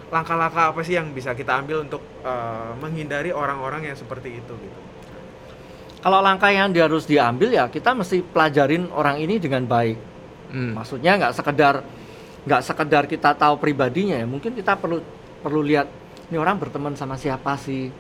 langkah-langkah 0.10 0.74
apa 0.74 0.82
sih 0.82 0.98
yang 0.98 1.14
bisa 1.14 1.38
kita 1.38 1.62
ambil 1.62 1.86
untuk 1.86 2.02
eh, 2.26 2.72
menghindari 2.82 3.30
orang-orang 3.32 3.92
yang 3.92 3.98
seperti 3.98 4.42
itu 4.42 4.54
gitu 4.58 4.80
Kalau 6.00 6.24
langkah 6.24 6.48
yang 6.48 6.72
dia 6.72 6.88
harus 6.88 7.04
diambil 7.04 7.52
ya 7.52 7.68
kita 7.68 7.92
mesti 7.92 8.24
pelajarin 8.24 8.88
orang 8.96 9.20
ini 9.20 9.36
dengan 9.36 9.68
baik. 9.68 10.00
Hmm. 10.50 10.72
Maksudnya 10.80 11.20
nggak 11.20 11.34
sekedar 11.36 11.84
nggak 12.48 12.62
sekedar 12.64 13.04
kita 13.04 13.36
tahu 13.36 13.60
pribadinya 13.60 14.16
ya, 14.16 14.24
mungkin 14.24 14.56
kita 14.56 14.80
perlu 14.80 15.04
perlu 15.44 15.60
lihat 15.60 15.92
ini 16.32 16.40
orang 16.40 16.56
berteman 16.56 16.96
sama 16.96 17.20
siapa 17.20 17.60
sih. 17.60 17.92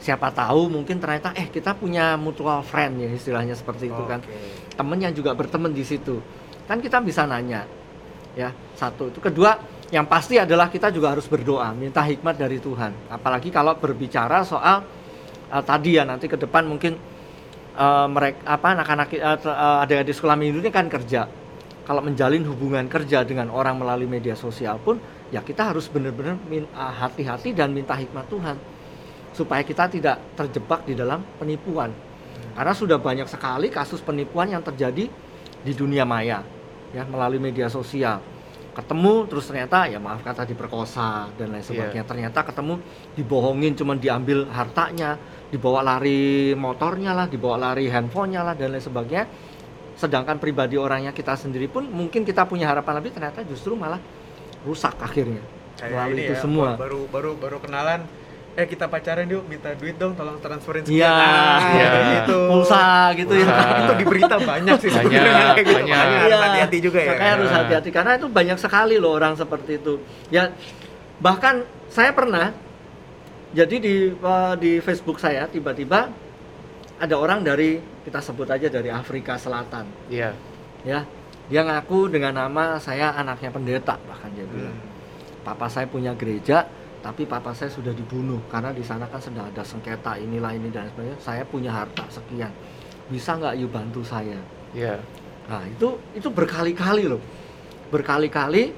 Siapa 0.00 0.32
tahu 0.32 0.72
mungkin 0.72 0.96
ternyata 0.96 1.36
eh 1.36 1.52
kita 1.52 1.76
punya 1.76 2.16
mutual 2.16 2.64
friend 2.64 3.04
ya 3.04 3.10
istilahnya 3.12 3.52
seperti 3.52 3.92
itu 3.92 4.02
kan. 4.08 4.24
Oke. 4.24 4.72
Temen 4.72 4.98
yang 4.98 5.12
juga 5.12 5.36
berteman 5.36 5.76
di 5.76 5.84
situ. 5.84 6.18
Kan 6.64 6.80
kita 6.80 7.04
bisa 7.04 7.28
nanya. 7.28 7.68
Ya, 8.32 8.54
satu. 8.78 9.12
Itu 9.12 9.20
kedua, 9.20 9.60
yang 9.92 10.06
pasti 10.08 10.38
adalah 10.40 10.70
kita 10.70 10.88
juga 10.94 11.12
harus 11.12 11.26
berdoa, 11.26 11.74
minta 11.76 12.00
hikmat 12.00 12.38
dari 12.38 12.62
Tuhan. 12.62 13.12
Apalagi 13.12 13.52
kalau 13.52 13.76
berbicara 13.76 14.40
soal 14.46 14.86
eh, 15.52 15.62
tadi 15.66 16.00
ya 16.00 16.08
nanti 16.08 16.30
ke 16.30 16.40
depan 16.40 16.64
mungkin 16.64 16.94
mereka 18.10 18.44
apa 18.44 18.66
anak-anak 18.76 19.08
uh, 19.16 19.78
ada 19.86 20.02
di 20.04 20.12
sekolah 20.12 20.36
minggu 20.36 20.60
ini 20.60 20.70
kan 20.74 20.90
kerja. 20.90 21.24
Kalau 21.86 22.02
menjalin 22.04 22.44
hubungan 22.46 22.86
kerja 22.86 23.24
dengan 23.24 23.50
orang 23.50 23.80
melalui 23.80 24.06
media 24.06 24.36
sosial 24.36 24.76
pun 24.78 25.00
ya 25.32 25.40
kita 25.40 25.72
harus 25.72 25.88
benar-benar 25.88 26.36
uh, 26.76 26.92
hati-hati 27.06 27.56
dan 27.56 27.72
minta 27.72 27.96
hikmat 27.96 28.26
Tuhan 28.28 28.56
supaya 29.34 29.62
kita 29.62 29.86
tidak 29.90 30.16
terjebak 30.34 30.84
di 30.86 30.94
dalam 30.98 31.22
penipuan. 31.38 31.90
Karena 32.54 32.74
sudah 32.74 32.98
banyak 32.98 33.30
sekali 33.30 33.70
kasus 33.70 34.02
penipuan 34.02 34.50
yang 34.50 34.60
terjadi 34.60 35.06
di 35.60 35.72
dunia 35.76 36.02
maya 36.08 36.42
ya 36.90 37.06
melalui 37.06 37.38
media 37.38 37.70
sosial. 37.70 38.18
Ketemu 38.70 39.26
terus 39.26 39.50
ternyata 39.50 39.90
ya 39.90 39.98
maaf 39.98 40.22
kata 40.22 40.46
diperkosa 40.46 41.30
dan 41.34 41.54
lain 41.54 41.62
sebagainya. 41.62 42.06
Ternyata 42.06 42.46
ketemu 42.46 42.78
dibohongin 43.18 43.74
cuman 43.74 43.98
diambil 43.98 44.46
hartanya, 44.50 45.18
dibawa 45.50 45.82
lari 45.82 46.54
motornya 46.54 47.12
lah, 47.14 47.26
dibawa 47.26 47.70
lari 47.70 47.90
handphonenya 47.90 48.40
lah 48.46 48.54
dan 48.54 48.70
lain 48.70 48.82
sebagainya. 48.82 49.26
Sedangkan 49.98 50.40
pribadi 50.40 50.80
orangnya 50.80 51.12
kita 51.12 51.36
sendiri 51.36 51.68
pun 51.68 51.84
mungkin 51.90 52.24
kita 52.24 52.46
punya 52.46 52.70
harapan 52.70 53.02
lebih 53.02 53.12
ternyata 53.12 53.44
justru 53.44 53.76
malah 53.76 54.00
rusak 54.64 54.96
akhirnya 55.00 55.40
Kayak 55.76 55.92
melalui 55.92 56.12
ini 56.12 56.22
itu 56.28 56.34
ya, 56.36 56.40
semua. 56.40 56.68
baru 56.76 57.08
baru 57.08 57.30
baru 57.40 57.56
kenalan 57.64 58.04
eh 58.50 58.66
kita 58.66 58.86
pacaran 58.86 59.24
yuk 59.24 59.46
minta 59.46 59.70
duit 59.72 59.94
dong 59.94 60.12
tolong 60.12 60.36
transferin 60.36 60.82
sekian 60.82 60.98
Iya, 60.98 61.12
Nah, 61.12 61.58
Iya. 61.70 61.88
kayak 61.88 62.06
gitu 62.12 62.38
Pulsa 62.46 62.84
gitu 63.14 63.34
ya. 63.36 63.46
Itu 63.80 63.92
di 63.94 64.04
berita 64.04 64.36
banyak 64.36 64.76
sih 64.76 64.90
Banyak, 64.90 65.04
sebenarnya 65.06 65.44
kayak 65.48 65.56
gitu 65.60 65.72
banyak. 65.72 65.86
makanya 65.86 66.18
harus 66.18 66.26
Iya, 66.26 66.36
hati-hati 66.42 66.78
juga 66.80 66.98
ya 66.98 67.08
Makanya 67.10 67.32
harus 67.32 67.48
Nah. 67.48 67.58
hati-hati 67.58 67.88
karena 67.90 68.12
itu 68.16 68.26
banyak 68.28 68.58
sekali 68.58 68.94
loh 68.96 69.12
orang 69.12 69.34
seperti 69.34 69.72
itu. 69.76 69.94
Ya 70.28 70.42
bahkan 71.18 71.54
saya 71.86 72.10
pernah 72.10 72.50
jadi 73.50 73.76
di 73.76 73.94
eh, 74.12 74.54
di 74.56 74.72
Facebook 74.78 75.18
saya 75.18 75.46
tiba-tiba 75.46 76.10
ada 76.96 77.14
orang 77.16 77.40
dari 77.40 77.76
kita 78.00 78.20
sebut 78.20 78.46
aja 78.46 78.66
dari 78.66 78.88
Afrika 78.88 79.34
Selatan 79.34 79.86
Iya. 80.06 80.34
ya. 80.82 81.06
Dia 81.46 81.62
ngaku 81.62 82.06
dengan 82.08 82.30
nama 82.36 82.78
saya 82.78 83.10
anaknya 83.12 83.50
pendeta 83.50 83.94
bahkan 84.00 84.30
dia 84.30 84.44
bilang. 84.44 84.70
Hmm. 84.70 84.88
Papa 85.42 85.66
saya 85.66 85.86
punya 85.86 86.12
gereja 86.12 86.62
tapi 87.00 87.24
papa 87.24 87.56
saya 87.56 87.72
sudah 87.72 87.96
dibunuh 87.96 88.40
karena 88.52 88.76
di 88.76 88.84
sana 88.84 89.08
kan 89.08 89.20
sedang 89.20 89.48
ada 89.48 89.64
sengketa 89.64 90.20
inilah 90.20 90.52
ini 90.52 90.68
dan 90.68 90.84
sebagainya. 90.92 91.16
Saya 91.20 91.42
punya 91.48 91.72
harta 91.72 92.04
sekian. 92.12 92.52
Bisa 93.08 93.40
nggak 93.40 93.56
you 93.56 93.68
bantu 93.72 94.04
saya? 94.04 94.36
Iya. 94.76 95.00
Nah 95.48 95.64
itu 95.66 95.96
itu 96.12 96.28
berkali-kali 96.30 97.08
loh, 97.10 97.18
berkali-kali 97.90 98.70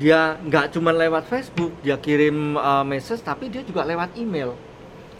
dia 0.00 0.38
nggak 0.40 0.72
cuma 0.76 0.92
lewat 0.94 1.28
Facebook, 1.28 1.72
dia 1.84 1.96
kirim 2.00 2.56
uh, 2.56 2.84
message, 2.86 3.20
tapi 3.20 3.52
dia 3.52 3.60
juga 3.60 3.84
lewat 3.84 4.16
email, 4.16 4.56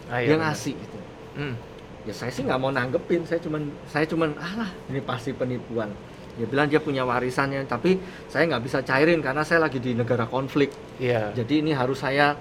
Ah, 0.09 0.21
dia 0.21 0.25
iya, 0.25 0.37
benar. 0.37 0.53
ngasih 0.53 0.73
itu. 0.73 0.99
Hmm. 1.37 1.55
Ya 2.01 2.13
saya 2.17 2.33
sih 2.33 2.41
nggak 2.41 2.57
mau 2.57 2.73
nanggepin, 2.73 3.21
saya 3.29 3.37
cuman 3.45 3.69
saya 3.85 4.09
cuman 4.09 4.33
alah 4.41 4.71
ini 4.89 5.01
pasti 5.05 5.37
penipuan. 5.37 5.93
Dia 6.33 6.47
bilang 6.49 6.65
dia 6.65 6.81
punya 6.81 7.05
warisannya, 7.05 7.67
tapi 7.69 7.99
saya 8.25 8.49
nggak 8.49 8.63
bisa 8.65 8.81
cairin 8.81 9.21
karena 9.21 9.45
saya 9.45 9.67
lagi 9.67 9.77
di 9.77 9.93
negara 9.93 10.25
konflik. 10.25 10.73
Iya. 10.97 11.29
Jadi 11.35 11.61
ini 11.61 11.75
harus 11.75 12.01
saya 12.01 12.33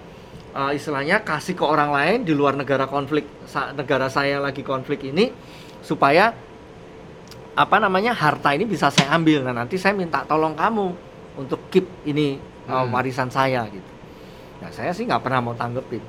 uh, 0.52 0.70
istilahnya 0.70 1.20
kasih 1.20 1.54
ke 1.54 1.62
orang 1.62 1.90
lain 1.90 2.18
di 2.22 2.32
luar 2.32 2.54
negara 2.54 2.84
konflik, 2.84 3.26
sa- 3.44 3.70
negara 3.70 4.06
saya 4.06 4.38
lagi 4.38 4.60
konflik 4.60 5.04
ini 5.04 5.30
supaya 5.80 6.32
apa 7.50 7.76
namanya 7.76 8.14
harta 8.14 8.54
ini 8.54 8.64
bisa 8.64 8.88
saya 8.88 9.12
ambil. 9.12 9.42
Nah 9.42 9.54
nanti 9.56 9.76
saya 9.76 9.92
minta 9.92 10.22
tolong 10.22 10.54
kamu 10.54 10.86
untuk 11.36 11.68
keep 11.68 11.86
ini 12.04 12.38
uh, 12.66 12.82
Hmm. 12.82 12.94
warisan 12.94 13.28
saya 13.28 13.66
gitu. 13.66 13.90
Nah 14.60 14.70
saya 14.70 14.90
sih 14.90 15.04
nggak 15.04 15.20
pernah 15.20 15.40
mau 15.40 15.54
tanggepin. 15.54 16.02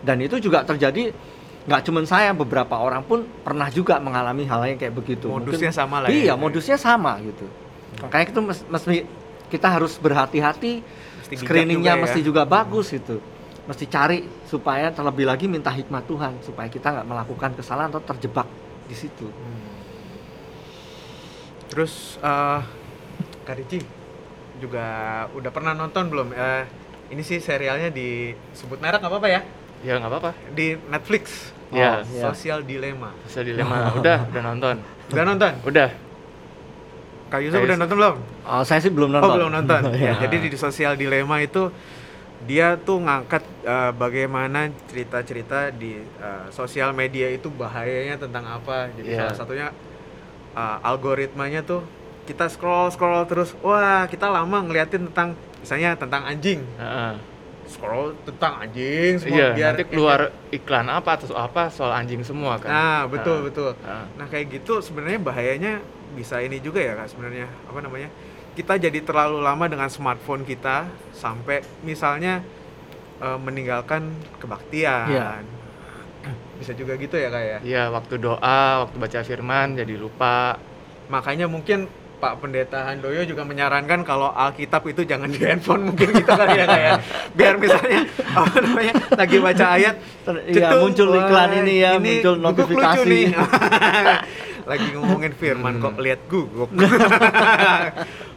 Dan 0.00 0.18
itu 0.18 0.40
juga 0.40 0.64
terjadi 0.64 1.12
nggak 1.60 1.82
cuma 1.84 2.00
saya, 2.02 2.32
beberapa 2.32 2.72
orang 2.74 3.04
pun 3.04 3.22
pernah 3.44 3.68
juga 3.68 4.00
mengalami 4.00 4.44
hal 4.44 4.64
yang 4.66 4.78
kayak 4.78 4.96
begitu. 4.96 5.28
modusnya 5.28 5.68
Mungkin- 5.68 5.76
sama 5.76 5.96
lah 6.00 6.08
Iya, 6.08 6.32
ya 6.32 6.34
modusnya 6.34 6.76
sama 6.76 7.20
gitu. 7.20 7.44
Makanya 8.00 8.24
itu 8.26 8.40
mes- 8.40 8.66
mesti 8.66 8.96
kita 9.46 9.68
harus 9.68 9.92
berhati-hati 9.96 10.80
screeningnya 11.30 11.94
juga 11.94 12.00
ya. 12.00 12.02
mesti 12.02 12.20
juga 12.22 12.42
bagus 12.42 12.90
itu 12.90 13.18
mesti 13.68 13.84
cari 13.86 14.24
supaya 14.48 14.88
terlebih 14.90 15.28
lagi 15.28 15.46
minta 15.46 15.68
hikmat 15.68 16.08
Tuhan 16.08 16.40
supaya 16.40 16.68
kita 16.72 16.90
nggak 16.90 17.06
melakukan 17.06 17.50
kesalahan 17.56 17.92
atau 17.92 18.02
terjebak 18.02 18.48
di 18.88 18.96
situ 18.96 19.28
Hmm. 19.28 19.68
Terus 21.70 22.18
eh 22.18 22.60
Kak 23.46 23.54
Ricci 23.54 23.78
juga 24.58 24.86
udah 25.32 25.50
pernah 25.54 25.72
nonton 25.72 26.10
belum? 26.10 26.34
Eh 26.34 26.66
ini 27.14 27.22
sih 27.22 27.38
serialnya 27.38 27.94
disebut 27.94 28.82
merek 28.82 28.98
nggak 28.98 29.12
apa-apa 29.12 29.28
ya? 29.30 29.40
Ya 29.86 29.94
nggak 30.02 30.10
apa-apa. 30.10 30.30
Di 30.52 30.74
Netflix. 30.90 31.54
Iya. 31.70 32.02
iya. 32.10 32.22
Sosial 32.26 32.66
Dilema. 32.66 33.14
Bisa 33.22 33.46
dilema. 33.46 33.94
Udah, 33.94 34.26
udah 34.26 34.42
nonton. 34.42 34.76
Udah 35.14 35.24
nonton? 35.24 35.52
Udah. 35.62 35.88
Kak 37.30 37.40
Yusuf 37.46 37.62
udah 37.62 37.78
nonton 37.78 37.94
belum? 37.94 38.16
oh 38.42 38.62
saya 38.66 38.82
sih 38.82 38.90
belum 38.90 39.14
nonton 39.14 39.30
Oh 39.30 39.38
belum 39.38 39.50
nonton. 39.54 39.82
Ya, 40.02 40.18
jadi 40.18 40.50
di 40.50 40.58
Sosial 40.58 40.98
Dilema 40.98 41.38
itu 41.38 41.70
dia 42.40 42.76
tuh 42.76 42.98
ngangkat 42.98 43.44
eh, 43.62 43.92
bagaimana 43.92 44.58
cerita-cerita 44.86 45.68
di 45.70 45.96
eh, 46.00 46.44
sosial 46.48 46.90
media 46.92 47.28
itu 47.28 47.48
bahayanya 47.48 48.16
tentang 48.16 48.44
apa. 48.46 48.88
Jadi 48.92 49.08
Iya. 49.10 49.18
salah 49.28 49.34
satunya 49.36 49.66
eh, 50.52 50.76
algoritmanya 50.82 51.60
tuh 51.62 51.84
kita 52.24 52.46
scroll 52.46 52.88
scroll 52.88 53.26
terus, 53.26 53.52
wah 53.58 54.06
kita 54.06 54.26
lama 54.26 54.62
ngeliatin 54.62 55.10
tentang 55.10 55.34
misalnya 55.58 55.98
tentang 55.98 56.22
anjing, 56.24 56.62
Heeh. 56.78 57.18
scroll 57.66 58.14
tentang 58.22 58.62
anjing 58.62 59.18
semua 59.18 59.36
Iya, 59.36 59.46
biar 59.52 59.72
nanti 59.74 59.84
keluar 59.86 60.20
iklan 60.48 60.86
apa 60.86 61.10
atau 61.18 61.34
apa 61.34 61.68
soal 61.68 61.90
anjing 61.90 62.22
semua 62.22 62.56
kan. 62.56 62.70
Nah 62.70 63.00
betul 63.06 63.36
Nah, 63.36 63.44
betul. 63.46 63.70
nah. 63.82 64.04
Nah 64.14 64.26
kayak 64.26 64.46
gitu 64.58 64.78
sebenarnya 64.78 65.18
bahayanya 65.18 65.72
bisa 66.10 66.38
ini 66.38 66.58
juga 66.58 66.82
ya 66.82 66.94
kak 66.94 67.06
sebenarnya 67.08 67.46
apa 67.66 67.78
namanya 67.78 68.10
kita 68.60 68.76
jadi 68.76 69.00
terlalu 69.00 69.40
lama 69.40 69.64
dengan 69.72 69.88
smartphone 69.88 70.44
kita 70.44 70.84
sampai 71.16 71.64
misalnya 71.80 72.44
eh, 73.24 73.38
meninggalkan 73.40 74.12
kebaktian. 74.36 75.08
Iya. 75.08 75.28
Bisa 76.60 76.76
juga 76.76 77.00
gitu 77.00 77.16
ya 77.16 77.32
kak 77.32 77.40
ya. 77.40 77.58
Iya, 77.64 77.82
waktu 77.88 78.20
doa, 78.20 78.84
waktu 78.84 78.96
baca 79.00 79.18
firman 79.24 79.80
jadi 79.80 79.96
lupa. 79.96 80.60
Makanya 81.08 81.48
mungkin 81.48 81.88
Pak 82.20 82.36
Pendeta 82.36 82.84
Handoyo 82.84 83.24
juga 83.24 83.48
menyarankan 83.48 84.04
kalau 84.04 84.28
Alkitab 84.28 84.84
itu 84.92 85.08
jangan 85.08 85.32
di 85.32 85.40
handphone 85.40 85.88
mungkin 85.88 86.12
gitu 86.12 86.28
kali 86.28 86.60
ya 86.60 86.66
kak 86.68 86.80
ya. 86.84 86.92
Biar 87.40 87.54
misalnya 87.56 88.04
apa 88.36 88.56
namanya 88.60 88.94
lagi 89.16 89.36
baca 89.40 89.66
ayat 89.80 89.94
iya, 90.52 90.68
cetung, 90.68 90.80
muncul 90.84 91.08
wah, 91.16 91.24
iklan 91.24 91.50
ini 91.64 91.74
ya, 91.80 91.90
muncul 91.96 92.34
guguk 92.36 92.44
notifikasi. 92.44 92.76
lucu 92.76 93.02
nih. 93.08 93.26
lagi 94.70 94.86
ngomongin 94.94 95.34
firman 95.34 95.76
kok 95.76 95.92
Hmm. 95.92 96.00
lihat 96.00 96.20
guguk. 96.24 96.70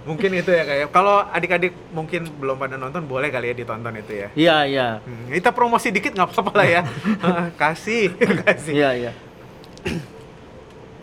mungkin 0.03 0.35
itu 0.35 0.49
ya 0.49 0.63
kayak 0.63 0.87
kalau 0.89 1.23
adik-adik 1.25 1.71
mungkin 1.89 2.27
belum 2.33 2.57
pada 2.57 2.75
nonton 2.75 3.05
boleh 3.05 3.29
kali 3.29 3.47
ya 3.47 3.55
ditonton 3.55 3.93
itu 3.95 4.13
ya. 4.17 4.27
iya 4.35 4.57
iya 4.65 4.87
Hmm, 4.99 5.29
kita 5.29 5.49
promosi 5.49 5.87
dikit 5.89 6.11
nggak 6.11 6.27
apa-apa 6.27 6.51
lah 6.53 6.67
ya. 6.67 6.81
kasih, 7.61 8.11
kasih. 8.41 8.73
iya 8.73 8.89
iya 8.93 9.11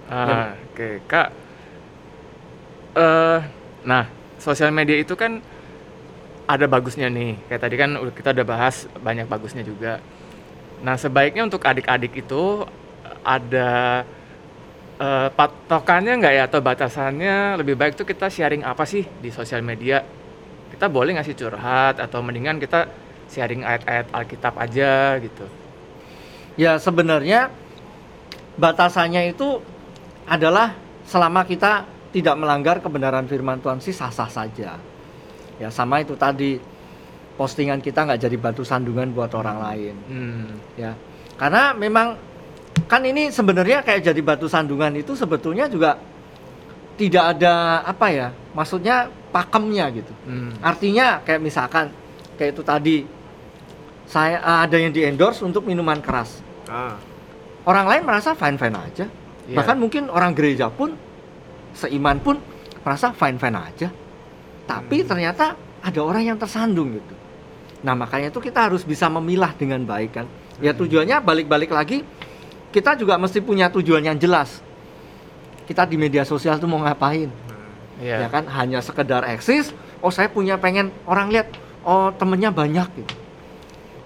Ah, 0.06 0.58
oke, 0.66 1.06
Kak. 1.06 1.28
Eh, 2.92 3.38
nah, 3.80 4.04
sosial 4.37 4.68
media 4.70 4.99
itu 4.99 5.14
kan 5.14 5.38
ada 6.44 6.66
bagusnya 6.66 7.06
nih. 7.06 7.38
Kayak 7.46 7.62
tadi 7.62 7.76
kan 7.78 7.90
udah- 7.94 8.10
kita 8.10 8.34
udah 8.34 8.42
bahas 8.44 8.76
banyak 8.99 9.25
bagusnya 9.25 9.62
juga. 9.62 10.02
Nah, 10.82 10.99
sebaiknya 10.99 11.46
untuk 11.46 11.62
adik-adik 11.62 12.10
itu 12.18 12.66
ada 13.22 14.02
eh, 15.00 15.28
patokannya 15.33 16.21
nggak 16.21 16.35
ya 16.37 16.42
atau 16.47 16.61
batasannya 16.61 17.57
lebih 17.57 17.75
baik 17.75 17.97
tuh 17.97 18.04
kita 18.04 18.28
sharing 18.28 18.62
apa 18.62 18.85
sih 18.85 19.02
di 19.02 19.33
sosial 19.33 19.64
media? 19.64 20.04
Kita 20.71 20.87
boleh 20.87 21.16
ngasih 21.16 21.35
curhat 21.35 21.99
atau 21.99 22.21
mendingan 22.21 22.61
kita 22.61 22.87
sharing 23.33 23.64
ayat-ayat 23.64 24.07
Alkitab 24.12 24.54
aja 24.61 25.16
gitu. 25.19 25.47
Ya 26.59 26.76
sebenarnya 26.76 27.49
batasannya 28.61 29.33
itu 29.33 29.62
adalah 30.28 30.76
selama 31.09 31.42
kita 31.49 31.88
tidak 32.11 32.37
melanggar 32.38 32.83
kebenaran 32.83 33.26
firman 33.30 33.62
Tuhan 33.62 33.78
sih 33.78 33.95
sah-sah 33.95 34.30
saja. 34.30 34.78
Ya 35.59 35.69
sama 35.71 36.02
itu 36.02 36.19
tadi 36.19 36.59
postingan 37.38 37.80
kita 37.80 38.04
nggak 38.04 38.21
jadi 38.21 38.37
batu 38.37 38.62
sandungan 38.66 39.14
buat 39.14 39.33
orang 39.33 39.59
lain. 39.59 39.95
Hmm. 40.11 40.50
Ya 40.75 40.92
karena 41.40 41.73
memang 41.73 42.29
kan 42.86 43.02
ini 43.02 43.30
sebenarnya 43.30 43.82
kayak 43.82 44.02
jadi 44.04 44.20
batu 44.20 44.46
sandungan 44.46 44.94
itu 44.94 45.14
sebetulnya 45.14 45.66
juga 45.66 45.98
tidak 46.94 47.38
ada 47.38 47.80
apa 47.82 48.06
ya 48.10 48.28
maksudnya 48.52 49.08
pakemnya 49.30 49.86
gitu. 49.94 50.12
Hmm. 50.26 50.52
Artinya 50.60 51.22
kayak 51.22 51.40
misalkan 51.40 51.88
kayak 52.34 52.50
itu 52.52 52.62
tadi 52.62 52.96
saya 54.04 54.42
ada 54.42 54.74
yang 54.74 54.90
di 54.90 55.06
endorse 55.06 55.40
untuk 55.40 55.62
minuman 55.62 56.02
keras 56.02 56.42
Ah, 56.66 56.98
orang 57.62 57.86
lain 57.86 58.02
merasa 58.02 58.30
fine 58.32 58.54
fine 58.54 58.74
aja 58.74 59.06
Iya. 59.46 59.56
bahkan 59.58 59.74
mungkin 59.74 60.06
orang 60.06 60.34
gereja 60.34 60.66
pun 60.66 60.94
seiman 61.72 62.18
pun 62.18 62.38
merasa 62.82 63.10
fine 63.10 63.34
fine 63.36 63.54
aja 63.54 63.88
tapi 64.64 65.02
Hmm. 65.02 65.08
ternyata 65.08 65.54
ada 65.78 66.00
orang 66.00 66.22
yang 66.24 66.38
tersandung 66.38 66.94
gitu 66.94 67.14
nah 67.82 67.94
makanya 67.94 68.30
itu 68.30 68.38
kita 68.38 68.70
harus 68.70 68.82
bisa 68.82 69.06
memilah 69.06 69.50
dengan 69.54 69.82
baik 69.82 70.10
kan 70.12 70.26
ya 70.58 70.70
Hmm. 70.70 70.78
tujuannya 70.78 71.16
balik-balik 71.20 71.70
lagi 71.70 72.02
kita 72.70 72.94
juga 72.94 73.18
mesti 73.18 73.42
punya 73.42 73.66
tujuan 73.70 74.02
yang 74.02 74.18
jelas. 74.18 74.62
Kita 75.66 75.86
di 75.86 75.94
media 75.98 76.26
sosial 76.26 76.58
tuh 76.58 76.66
mau 76.66 76.82
ngapain? 76.82 77.30
Nah, 77.30 78.02
Iya. 78.02 78.26
ya 78.26 78.28
kan? 78.30 78.46
Hanya 78.50 78.80
sekedar 78.82 79.26
eksis 79.26 79.74
oh 80.00 80.08
saya 80.10 80.32
punya 80.32 80.56
pengen 80.56 80.88
orang 81.04 81.30
lihat 81.30 81.52
oh 81.84 82.10
temennya 82.14 82.50
banyak 82.50 82.88
gitu. 83.02 83.14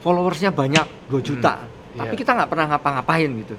Followersnya 0.05 0.53
banyak 0.53 0.85
2 1.09 1.21
juta. 1.25 1.65
tapi 1.95 2.19
iya. 2.19 2.27
kita 2.27 2.35
nggak 2.35 2.51
pernah 2.51 2.67
ngapa-ngapain 2.75 3.31
gitu. 3.47 3.55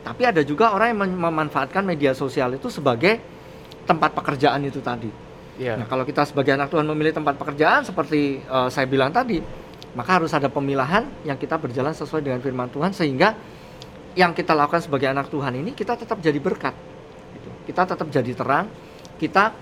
Tapi 0.00 0.22
ada 0.24 0.40
juga 0.40 0.72
orang 0.72 0.96
yang 0.96 1.00
mem- 1.04 1.20
memanfaatkan 1.28 1.84
media 1.84 2.16
sosial 2.16 2.56
itu 2.56 2.72
sebagai 2.72 3.20
tempat 3.84 4.16
pekerjaan 4.16 4.64
itu 4.64 4.80
tadi. 4.80 5.12
Iya. 5.56 5.80
nah 5.80 5.86
kalau 5.88 6.04
kita 6.04 6.24
sebagai 6.28 6.52
anak 6.52 6.68
Tuhan 6.68 6.84
memilih 6.84 7.16
tempat 7.16 7.36
pekerjaan 7.40 7.80
seperti 7.84 8.44
eh, 8.44 8.68
saya 8.68 8.84
bilang 8.84 9.08
tadi 9.08 9.40
maka 9.96 10.20
harus 10.20 10.28
ada 10.36 10.52
pemilahan 10.52 11.08
yang 11.24 11.40
kita 11.40 11.56
berjalan 11.56 11.96
sesuai 11.96 12.20
dengan 12.20 12.40
firman 12.44 12.68
Tuhan 12.68 12.92
sehingga 12.92 13.32
yang 14.16 14.32
kita 14.32 14.56
lakukan 14.56 14.80
sebagai 14.80 15.06
anak 15.12 15.28
Tuhan 15.28 15.52
ini 15.60 15.76
kita 15.76 15.94
tetap 15.94 16.18
jadi 16.18 16.40
berkat. 16.40 16.72
Gitu. 17.36 17.48
kita 17.68 17.82
tetap 17.84 18.08
jadi 18.08 18.32
terang. 18.32 18.66
Kita 19.20 19.52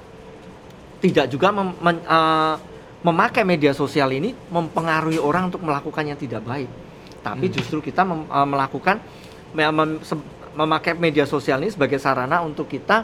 tidak 1.03 1.27
juga 1.29 1.51
mem- 1.51 1.77
men- 1.83 2.07
eh, 2.07 2.55
memakai 3.05 3.45
media 3.45 3.75
sosial 3.77 4.09
ini 4.15 4.33
mempengaruhi 4.49 5.21
orang 5.21 5.53
untuk 5.53 5.61
melakukan 5.61 6.07
yang 6.07 6.17
tidak 6.17 6.41
baik. 6.47 6.71
Tapi 7.21 7.47
Hmm. 7.51 7.55
justru 7.59 7.83
kita 7.83 8.07
mem- 8.07 8.31
eh, 8.31 8.49
melakukan 8.49 8.97
me- 9.53 9.75
mem- 9.75 10.01
se- 10.07 10.33
memakai 10.55 10.95
media 10.95 11.27
sosial 11.27 11.61
ini 11.67 11.75
sebagai 11.75 11.99
sarana 11.99 12.41
untuk 12.47 12.71
kita 12.71 13.03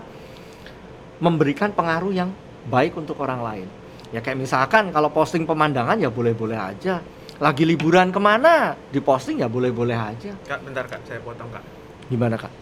memberikan 1.18 1.74
pengaruh 1.74 2.14
yang 2.14 2.30
baik 2.70 2.94
untuk 2.94 3.18
orang 3.20 3.42
lain. 3.42 3.68
Ya 4.14 4.22
kayak 4.22 4.38
misalkan 4.38 4.94
kalau 4.94 5.10
posting 5.10 5.44
pemandangan 5.44 5.98
ya 5.98 6.10
boleh-boleh 6.10 6.56
aja 6.56 7.02
lagi 7.40 7.64
liburan 7.64 8.12
ke 8.12 8.20
mana? 8.20 8.76
Diposting 8.92 9.40
ya 9.40 9.48
boleh-boleh 9.48 9.96
aja. 9.96 10.36
Kak 10.44 10.60
bentar 10.60 10.84
kak. 10.84 11.00
Saya 11.08 11.24
potong 11.24 11.48
kak. 11.48 11.64
Gimana 12.12 12.36
kak? 12.36 12.52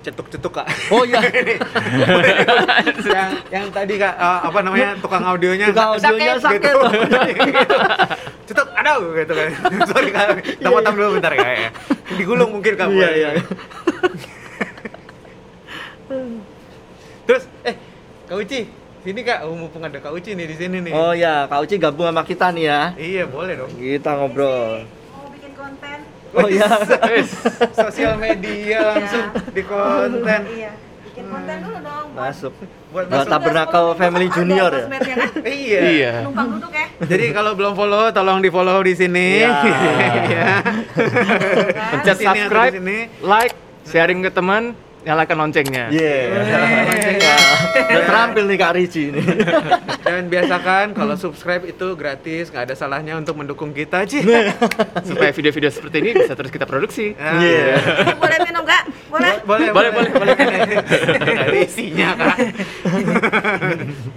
Cetuk-cetuk 0.00 0.48
kak. 0.48 0.66
Oh 0.88 1.04
iya. 1.04 1.20
Yang 3.12 3.30
yang 3.52 3.66
tadi 3.68 3.94
kak 4.00 4.16
eh, 4.16 4.40
apa 4.48 4.58
namanya 4.64 4.96
tukang 4.96 5.22
audionya. 5.28 5.68
Tukang 5.68 6.00
audionya 6.00 6.40
sakit. 6.40 6.72
gitu. 6.72 6.80
cetuk 8.48 8.68
aduh 8.74 9.14
gitu 9.14 9.32
kan 9.36 9.48
sorry 9.92 10.10
kak. 10.10 10.26
Kita 10.40 10.68
potong 10.72 10.94
dulu 10.96 11.08
bentar 11.20 11.32
kak 11.36 11.52
ya. 11.52 11.70
Digulung 12.16 12.50
mungkin 12.56 12.72
kak 12.74 12.88
iya 12.96 13.08
iya. 13.12 13.30
Terus 17.28 17.44
eh 17.68 17.76
kak 18.24 18.40
Uci 18.40 18.81
sini 19.02 19.20
kak. 19.22 19.38
Oh, 19.44 19.54
mumpung 19.54 19.82
ada 19.82 19.98
kak 19.98 20.12
Uci 20.12 20.32
nih 20.32 20.46
di 20.46 20.56
sini 20.56 20.78
nih. 20.80 20.92
Oh 20.94 21.12
ya 21.12 21.46
kak 21.46 21.58
Uci 21.62 21.74
gabung 21.76 22.06
sama 22.06 22.22
kita 22.22 22.54
nih 22.54 22.64
ya. 22.66 22.80
Iya 22.94 23.24
boleh 23.26 23.54
dong. 23.58 23.72
Kita 23.74 24.10
ngobrol. 24.16 24.86
Mau 25.10 25.26
bikin 25.34 25.52
konten? 25.58 25.98
oh 26.32 26.48
iya. 26.48 26.68
Sosial 27.82 28.14
media 28.16 28.78
langsung 28.94 29.26
di 29.50 29.62
konten. 29.62 30.40
Iya. 30.48 30.70
Bikin 31.04 31.24
konten 31.28 31.56
dulu 31.60 31.78
dong. 31.82 32.06
buat- 32.14 32.30
masuk. 32.30 32.52
Buat 32.92 33.06
masuk. 33.08 33.28
Tabernakel 33.28 33.86
Family 33.96 34.28
Ada 34.28 34.34
Junior 34.36 34.70
ya? 34.70 34.84
kan? 34.86 34.90
iya. 35.66 35.80
Iya. 35.82 36.12
Numpang 36.22 36.48
duduk 36.56 36.72
ya. 36.72 36.86
jadi 37.02 37.24
kalau 37.34 37.52
belum 37.58 37.72
follow 37.74 38.04
tolong 38.14 38.38
di 38.38 38.50
follow 38.54 38.78
di 38.80 38.94
sini. 38.94 39.42
Iya. 39.42 39.50
ya 40.38 40.50
Pencet 41.90 42.16
di 42.16 42.24
subscribe, 42.24 42.74
like, 43.20 43.54
sharing 43.82 44.22
ke 44.22 44.30
teman, 44.30 44.72
nyalakan 45.02 45.36
loncengnya. 45.38 45.84
Iya. 45.90 46.14
Ya, 47.18 47.36
Udah 47.92 48.04
terampil 48.06 48.44
nih 48.46 48.56
Kak 48.56 48.72
Ricci 48.74 49.02
ini. 49.10 49.22
Dan 50.06 50.26
biasakan 50.26 50.94
kalau 50.94 51.14
subscribe 51.14 51.64
itu 51.64 51.94
gratis, 51.94 52.50
nggak 52.50 52.70
ada 52.70 52.74
salahnya 52.74 53.18
untuk 53.18 53.34
mendukung 53.34 53.70
kita, 53.70 54.06
Ci. 54.06 54.22
Supaya 55.08 55.30
video-video 55.30 55.70
seperti 55.70 55.96
ini 55.98 56.10
bisa 56.14 56.34
terus 56.34 56.50
kita 56.50 56.64
produksi. 56.64 57.14
Ah, 57.16 57.38
Iya. 57.38 57.78
Eh, 57.78 58.14
Boleh 58.16 58.38
minum 58.46 58.62
gak? 58.62 58.82
Boleh? 59.08 59.34
Boleh, 59.42 59.68
Boleh, 59.72 59.90
boleh, 59.90 60.10
boleh. 60.10 60.34
Nggak 60.36 61.46
ada 61.50 61.58
isinya, 61.58 62.08
Kak. 62.14 62.36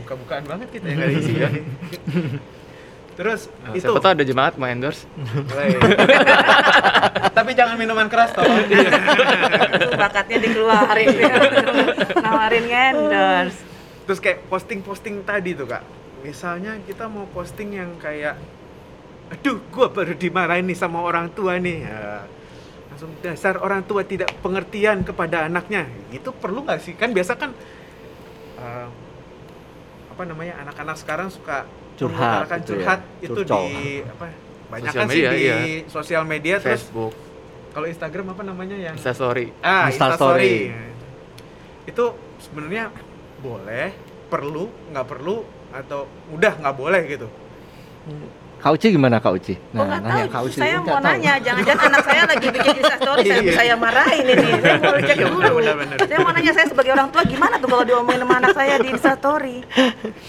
Buka-bukaan 0.03 0.43
banget 0.45 0.67
kita 0.69 0.85
yang 0.89 0.99
ada 1.01 1.13
isinya. 1.13 1.49
Terus 3.15 3.47
Nah, 3.63 3.71
itu 3.71 3.87
siapa 3.87 3.99
tahu 4.03 4.11
ada 4.11 4.25
jemaat 4.27 4.53
mau 4.59 4.67
endorse. 4.67 5.07
Tapi 7.37 7.51
jangan 7.55 7.79
minuman 7.79 8.11
keras 8.11 8.35
toh. 8.35 8.43
Itu 8.43 9.95
bakatnya 9.95 10.37
dikeluarin. 10.43 11.07
Nawarin 12.23 12.67
endorse. 12.67 13.59
Terus 14.05 14.19
kayak 14.19 14.45
posting-posting 14.51 15.23
tadi 15.23 15.55
tuh, 15.55 15.65
Kak. 15.65 15.83
Misalnya 16.21 16.75
kita 16.83 17.07
mau 17.07 17.25
posting 17.31 17.79
yang 17.79 17.95
kayak 17.97 18.35
aduh, 19.25 19.57
gua 19.73 19.89
baru 19.89 20.13
dimarahin 20.13 20.69
nih 20.69 20.77
sama 20.77 21.01
orang 21.01 21.31
tua 21.33 21.57
nih. 21.57 21.87
Ya, 21.87 22.27
langsung 22.91 23.15
dasar 23.23 23.57
orang 23.63 23.81
tua 23.87 24.03
tidak 24.03 24.29
pengertian 24.43 25.01
kepada 25.07 25.47
anaknya. 25.47 25.87
Itu 26.11 26.35
perlu 26.35 26.67
nggak 26.67 26.79
sih? 26.83 26.93
Kan 26.99 27.15
biasa 27.15 27.33
kan 27.39 27.55
eh, 28.59 28.87
apa 30.11 30.23
namanya 30.23 30.61
anak-anak 30.63 30.95
sekarang 30.99 31.27
suka 31.27 31.65
Curhat 31.95 32.19
mengutarakan 32.19 32.57
gitu 32.59 32.71
ya, 32.71 32.75
curhat 32.75 33.01
itu 33.23 33.41
curcol. 33.41 33.63
di 33.63 33.73
apa 34.03 34.25
banyak 34.65 34.91
Sosial 34.91 34.99
kan 34.99 35.07
sih 35.07 35.21
media, 35.23 35.31
di 35.31 35.43
iya. 35.45 35.55
sosial 35.87 36.23
media 36.27 36.55
terus 36.59 36.81
Facebook, 36.83 37.13
kalau 37.71 37.87
Instagram 37.87 38.25
apa 38.35 38.43
namanya 38.43 38.75
yang 38.75 38.95
Insta 38.97 39.13
Story. 39.15 39.45
ah 39.63 39.87
Insta 39.87 40.15
Instastory. 40.15 40.55
itu 41.85 42.05
sebenarnya 42.41 42.91
boleh 43.39 43.87
perlu 44.27 44.65
nggak 44.91 45.07
perlu 45.07 45.45
atau 45.71 46.07
udah 46.33 46.53
nggak 46.59 46.75
boleh 46.75 47.01
gitu 47.07 47.27
Kak 48.65 48.73
Uci 48.73 48.97
gimana 48.97 49.21
Kak 49.21 49.37
Uci? 49.37 49.53
Oh 49.77 49.85
nggak 49.85 50.01
nanya 50.01 50.25
tahu, 50.25 50.33
Kak 50.33 50.41
Uci. 50.49 50.57
saya 50.57 50.81
mau 50.81 50.97
tahu. 50.97 51.05
nanya, 51.05 51.33
jangan-jangan 51.37 51.85
anak 51.85 52.01
saya 52.01 52.21
lagi 52.25 52.47
bikin 52.49 52.73
instastory, 52.81 53.21
saya, 53.21 53.37
Iya. 53.37 53.53
saya 53.53 53.73
marahin 53.77 54.25
ini, 54.25 54.47
saya 54.57 54.75
mau 54.81 54.97
cek 55.05 55.05
Iya, 55.13 55.25
dulu. 55.29 55.37
benar, 55.37 55.53
benar, 55.53 55.75
benar. 55.77 55.97
Saya 56.01 56.19
mau 56.25 56.31
nanya 56.33 56.51
saya 56.51 56.65
sebagai 56.65 56.91
orang 56.91 57.09
tua 57.13 57.23
gimana 57.23 57.55
tuh 57.61 57.67
kalau 57.69 57.83
diomongin 57.85 58.21
sama 58.25 58.35
anak 58.41 58.51
saya 58.57 58.73
di 58.81 58.87
instastory, 58.89 59.57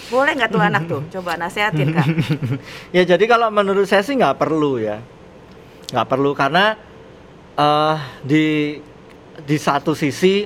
boleh 0.06 0.32
nggak 0.36 0.50
tuh 0.52 0.60
anak 0.60 0.82
tuh? 0.84 1.00
Coba 1.10 1.30
nasehatin 1.40 1.88
kak. 1.90 2.06
Ya 2.96 3.02
jadi 3.06 3.24
kalau 3.24 3.48
menurut 3.48 3.88
saya 3.88 4.04
sih 4.04 4.12
nggak 4.12 4.36
perlu 4.36 4.84
ya, 4.84 5.00
nggak 5.90 6.04
perlu 6.06 6.36
karena 6.36 6.76
eh 7.56 7.96
di 8.20 8.44
di 9.38 9.56
satu 9.56 9.96
sisi 9.96 10.44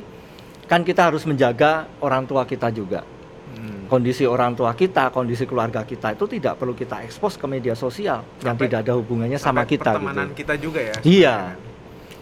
kan 0.64 0.86
kita 0.86 1.10
harus 1.10 1.26
menjaga 1.26 1.90
orang 1.98 2.22
tua 2.22 2.46
kita 2.46 2.70
juga. 2.70 3.02
Kondisi 3.90 4.22
orang 4.22 4.54
tua 4.54 4.70
kita, 4.72 5.10
kondisi 5.10 5.42
keluarga 5.44 5.82
kita 5.82 6.14
itu 6.14 6.30
tidak 6.30 6.54
perlu 6.56 6.72
kita 6.72 7.02
ekspos 7.02 7.34
ke 7.34 7.44
media 7.44 7.74
sosial 7.74 8.22
yang 8.38 8.54
Sampai- 8.54 8.70
tidak 8.70 8.86
ada 8.86 8.94
hubungannya 8.94 9.34
sama 9.34 9.66
kita 9.66 9.92
pertemanan 9.92 10.30
gitu. 10.30 10.38
kita 10.38 10.54
juga 10.56 10.78
ya 10.80 10.94
Iya. 11.02 11.36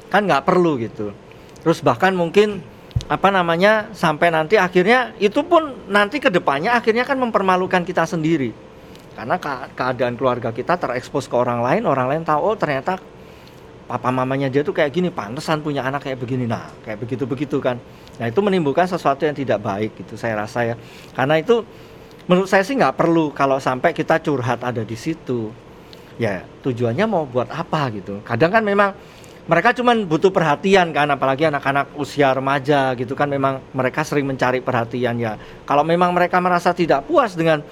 Kan 0.08 0.24
nggak 0.24 0.42
perlu 0.42 0.80
gitu. 0.80 1.12
Terus 1.60 1.78
bahkan 1.78 2.10
mungkin 2.10 2.64
apa 3.04 3.28
namanya 3.28 3.92
sampai 3.92 4.28
nanti 4.28 4.56
akhirnya 4.56 5.12
itu 5.18 5.40
pun 5.42 5.60
nanti 5.86 6.18
ke 6.18 6.28
depannya 6.28 6.72
akhirnya 6.72 7.04
kan 7.04 7.14
mempermalukan 7.14 7.80
kita 7.82 8.04
sendiri 8.04 8.50
karena 9.14 9.36
ke- 9.36 9.70
keadaan 9.72 10.14
keluarga 10.14 10.50
kita 10.50 10.74
terekspos 10.74 11.24
ke 11.24 11.32
orang 11.32 11.58
lain 11.58 11.84
orang 11.84 12.06
lain 12.06 12.22
tahu 12.22 12.40
oh 12.42 12.54
ternyata 12.54 12.98
papa 13.88 14.12
mamanya 14.12 14.52
dia 14.52 14.60
tuh 14.60 14.76
kayak 14.76 14.92
gini 14.92 15.08
pantesan 15.08 15.64
punya 15.64 15.80
anak 15.80 16.04
kayak 16.04 16.20
begini. 16.20 16.44
Nah 16.44 16.68
kayak 16.84 17.00
begitu 17.00 17.24
begitu 17.24 17.56
kan. 17.56 17.80
Nah 18.20 18.28
itu 18.28 18.38
menimbulkan 18.44 18.84
sesuatu 18.84 19.24
yang 19.24 19.32
tidak 19.32 19.64
baik 19.64 19.96
gitu 19.96 20.20
saya 20.20 20.36
rasa 20.36 20.68
ya. 20.68 20.74
Karena 21.16 21.40
itu 21.40 21.64
menurut 22.28 22.46
saya 22.46 22.60
sih 22.60 22.76
nggak 22.76 23.00
perlu 23.00 23.32
kalau 23.32 23.56
sampai 23.56 23.96
kita 23.96 24.20
curhat 24.20 24.60
ada 24.60 24.84
di 24.84 24.94
situ. 24.94 25.48
Ya 26.20 26.44
tujuannya 26.60 27.08
mau 27.08 27.24
buat 27.24 27.48
apa 27.48 27.88
gitu. 27.96 28.20
Kadang 28.28 28.52
kan 28.52 28.60
memang 28.60 28.92
mereka 29.48 29.72
cuman 29.72 30.04
butuh 30.04 30.28
perhatian 30.28 30.92
kan 30.92 31.08
apalagi 31.08 31.48
anak-anak 31.48 31.96
usia 31.96 32.36
remaja 32.36 32.92
gitu 32.92 33.16
kan 33.16 33.32
memang 33.32 33.64
mereka 33.72 34.04
sering 34.04 34.28
mencari 34.28 34.60
perhatian 34.60 35.16
ya. 35.16 35.40
Kalau 35.64 35.80
memang 35.80 36.12
mereka 36.12 36.36
merasa 36.36 36.76
tidak 36.76 37.08
puas 37.08 37.32
dengan 37.32 37.64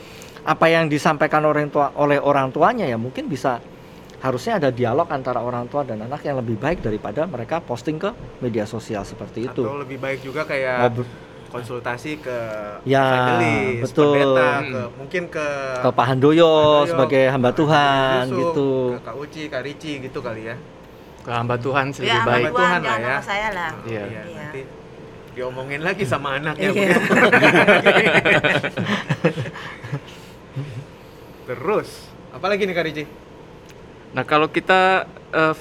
apa 0.47 0.67
yang 0.73 0.89
disampaikan 0.89 1.45
orang 1.45 1.69
tua 1.69 1.93
oleh 2.01 2.17
orang 2.17 2.49
tuanya 2.55 2.89
ya 2.89 2.97
mungkin 2.97 3.29
bisa 3.29 3.61
harusnya 4.17 4.57
ada 4.57 4.69
dialog 4.71 5.07
antara 5.09 5.39
orang 5.39 5.67
tua 5.67 5.83
dan 5.83 6.01
anak 6.01 6.21
yang 6.21 6.37
lebih 6.37 6.57
baik 6.57 6.81
daripada 6.81 7.25
mereka 7.25 7.61
posting 7.61 7.97
ke 7.97 8.11
media 8.39 8.65
sosial 8.65 9.03
seperti 9.03 9.45
itu 9.45 9.61
Atau 9.61 9.77
lebih 9.77 9.97
baik 9.97 10.21
juga 10.21 10.43
kayak 10.43 10.93
konsultasi 11.47 12.19
ke 12.19 12.37
Ya, 12.83 13.07
betul. 13.79 14.13
pendeta, 14.13 14.47
Hmm. 14.57 14.67
ke 14.67 14.81
mungkin 14.97 15.23
ke 15.27 15.47
ke 15.79 15.89
Pak 15.91 16.05
Handoyo 16.07 16.45
Handoyo, 16.45 16.87
sebagai 16.87 17.23
hamba 17.29 17.49
ke 17.49 17.55
Tuhan 17.57 18.23
Yusuf, 18.25 18.39
gitu 18.43 18.69
ke 18.91 18.99
Kak 19.03 19.15
Uci, 19.17 19.43
Kak 19.47 19.61
Rici 19.63 19.93
gitu 20.01 20.19
kali 20.19 20.43
ya. 20.45 20.57
ke 21.23 21.29
hamba 21.29 21.55
Tuhan 21.57 21.85
sih 21.91 22.03
Ya, 22.03 22.17
lebih 22.17 22.23
sama 22.23 22.33
baik 22.33 22.45
Tuhan 22.47 22.57
Tuhan, 22.57 22.73
lah 22.73 22.81
jangan 22.87 23.09
ya. 23.09 23.17
saya 23.21 23.49
lah. 23.51 23.71
Iya. 23.85 24.03
Iya, 24.03 24.23
Iya. 24.23 24.39
nanti 24.41 24.61
diomongin 25.35 25.81
lagi 25.83 26.05
sama 26.05 26.29
anaknya. 26.35 26.69
Iya. 26.73 26.97
Terus, 31.47 31.89
apalagi 32.31 32.63
nih 32.65 32.75
Kak 32.75 32.85
Rici? 32.85 33.05
Nah 34.17 34.25
kalau 34.25 34.49
kita 34.49 35.05
eh, 35.31 35.55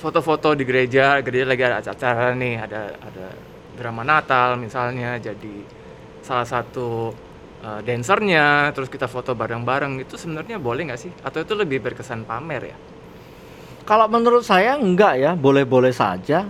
foto-foto 0.00 0.56
di 0.56 0.64
gereja, 0.64 1.20
gereja 1.20 1.44
lagi 1.44 1.62
ada 1.68 1.84
acara 1.84 2.32
nih, 2.32 2.54
ada 2.56 2.96
ada 2.96 3.26
drama 3.76 4.02
Natal 4.02 4.56
misalnya, 4.56 5.20
jadi 5.20 5.54
salah 6.24 6.48
satu 6.48 7.12
eh, 7.60 7.80
dancernya, 7.84 8.72
terus 8.72 8.88
kita 8.88 9.04
foto 9.04 9.36
bareng-bareng 9.36 10.00
itu 10.00 10.16
sebenarnya 10.16 10.56
boleh 10.56 10.88
nggak 10.88 11.00
sih? 11.00 11.12
Atau 11.20 11.44
itu 11.44 11.52
lebih 11.52 11.84
berkesan 11.84 12.24
pamer 12.24 12.72
ya? 12.72 12.78
kalau 13.88 14.04
menurut 14.04 14.44
saya 14.44 14.76
enggak 14.76 15.16
ya 15.16 15.32
boleh-boleh 15.32 15.96
saja 15.96 16.44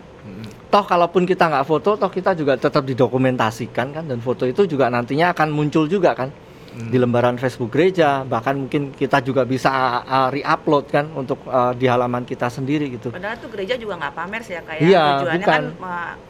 toh 0.68 0.84
kalaupun 0.84 1.22
kita 1.22 1.46
nggak 1.46 1.64
foto 1.70 1.94
toh 1.94 2.10
kita 2.10 2.34
juga 2.34 2.58
tetap 2.58 2.82
didokumentasikan 2.82 3.94
kan 3.94 4.04
dan 4.10 4.18
foto 4.18 4.42
itu 4.42 4.66
juga 4.66 4.90
nantinya 4.90 5.30
akan 5.30 5.54
muncul 5.54 5.86
juga 5.86 6.18
kan 6.18 6.34
Hmm. 6.68 6.88
di 6.88 6.96
lembaran 6.96 7.34
Facebook 7.34 7.70
gereja 7.70 8.22
bahkan 8.22 8.54
mungkin 8.54 8.92
kita 8.92 9.18
juga 9.18 9.42
bisa 9.42 9.70
uh, 9.98 10.28
re-upload 10.28 10.84
kan 10.86 11.08
untuk 11.10 11.40
uh, 11.42 11.72
di 11.72 11.84
halaman 11.84 12.22
kita 12.22 12.46
sendiri 12.46 12.86
gitu 12.90 13.08
Padahal 13.08 13.34
tuh 13.36 13.48
gereja 13.48 13.74
juga 13.74 13.96
nggak 13.96 14.14
pamer 14.14 14.40
sih 14.42 14.52
ya 14.52 14.62
kayak 14.62 14.80
Iya, 14.80 15.04
tujuannya 15.18 15.38
bukan. 15.40 15.48
kan 15.50 15.62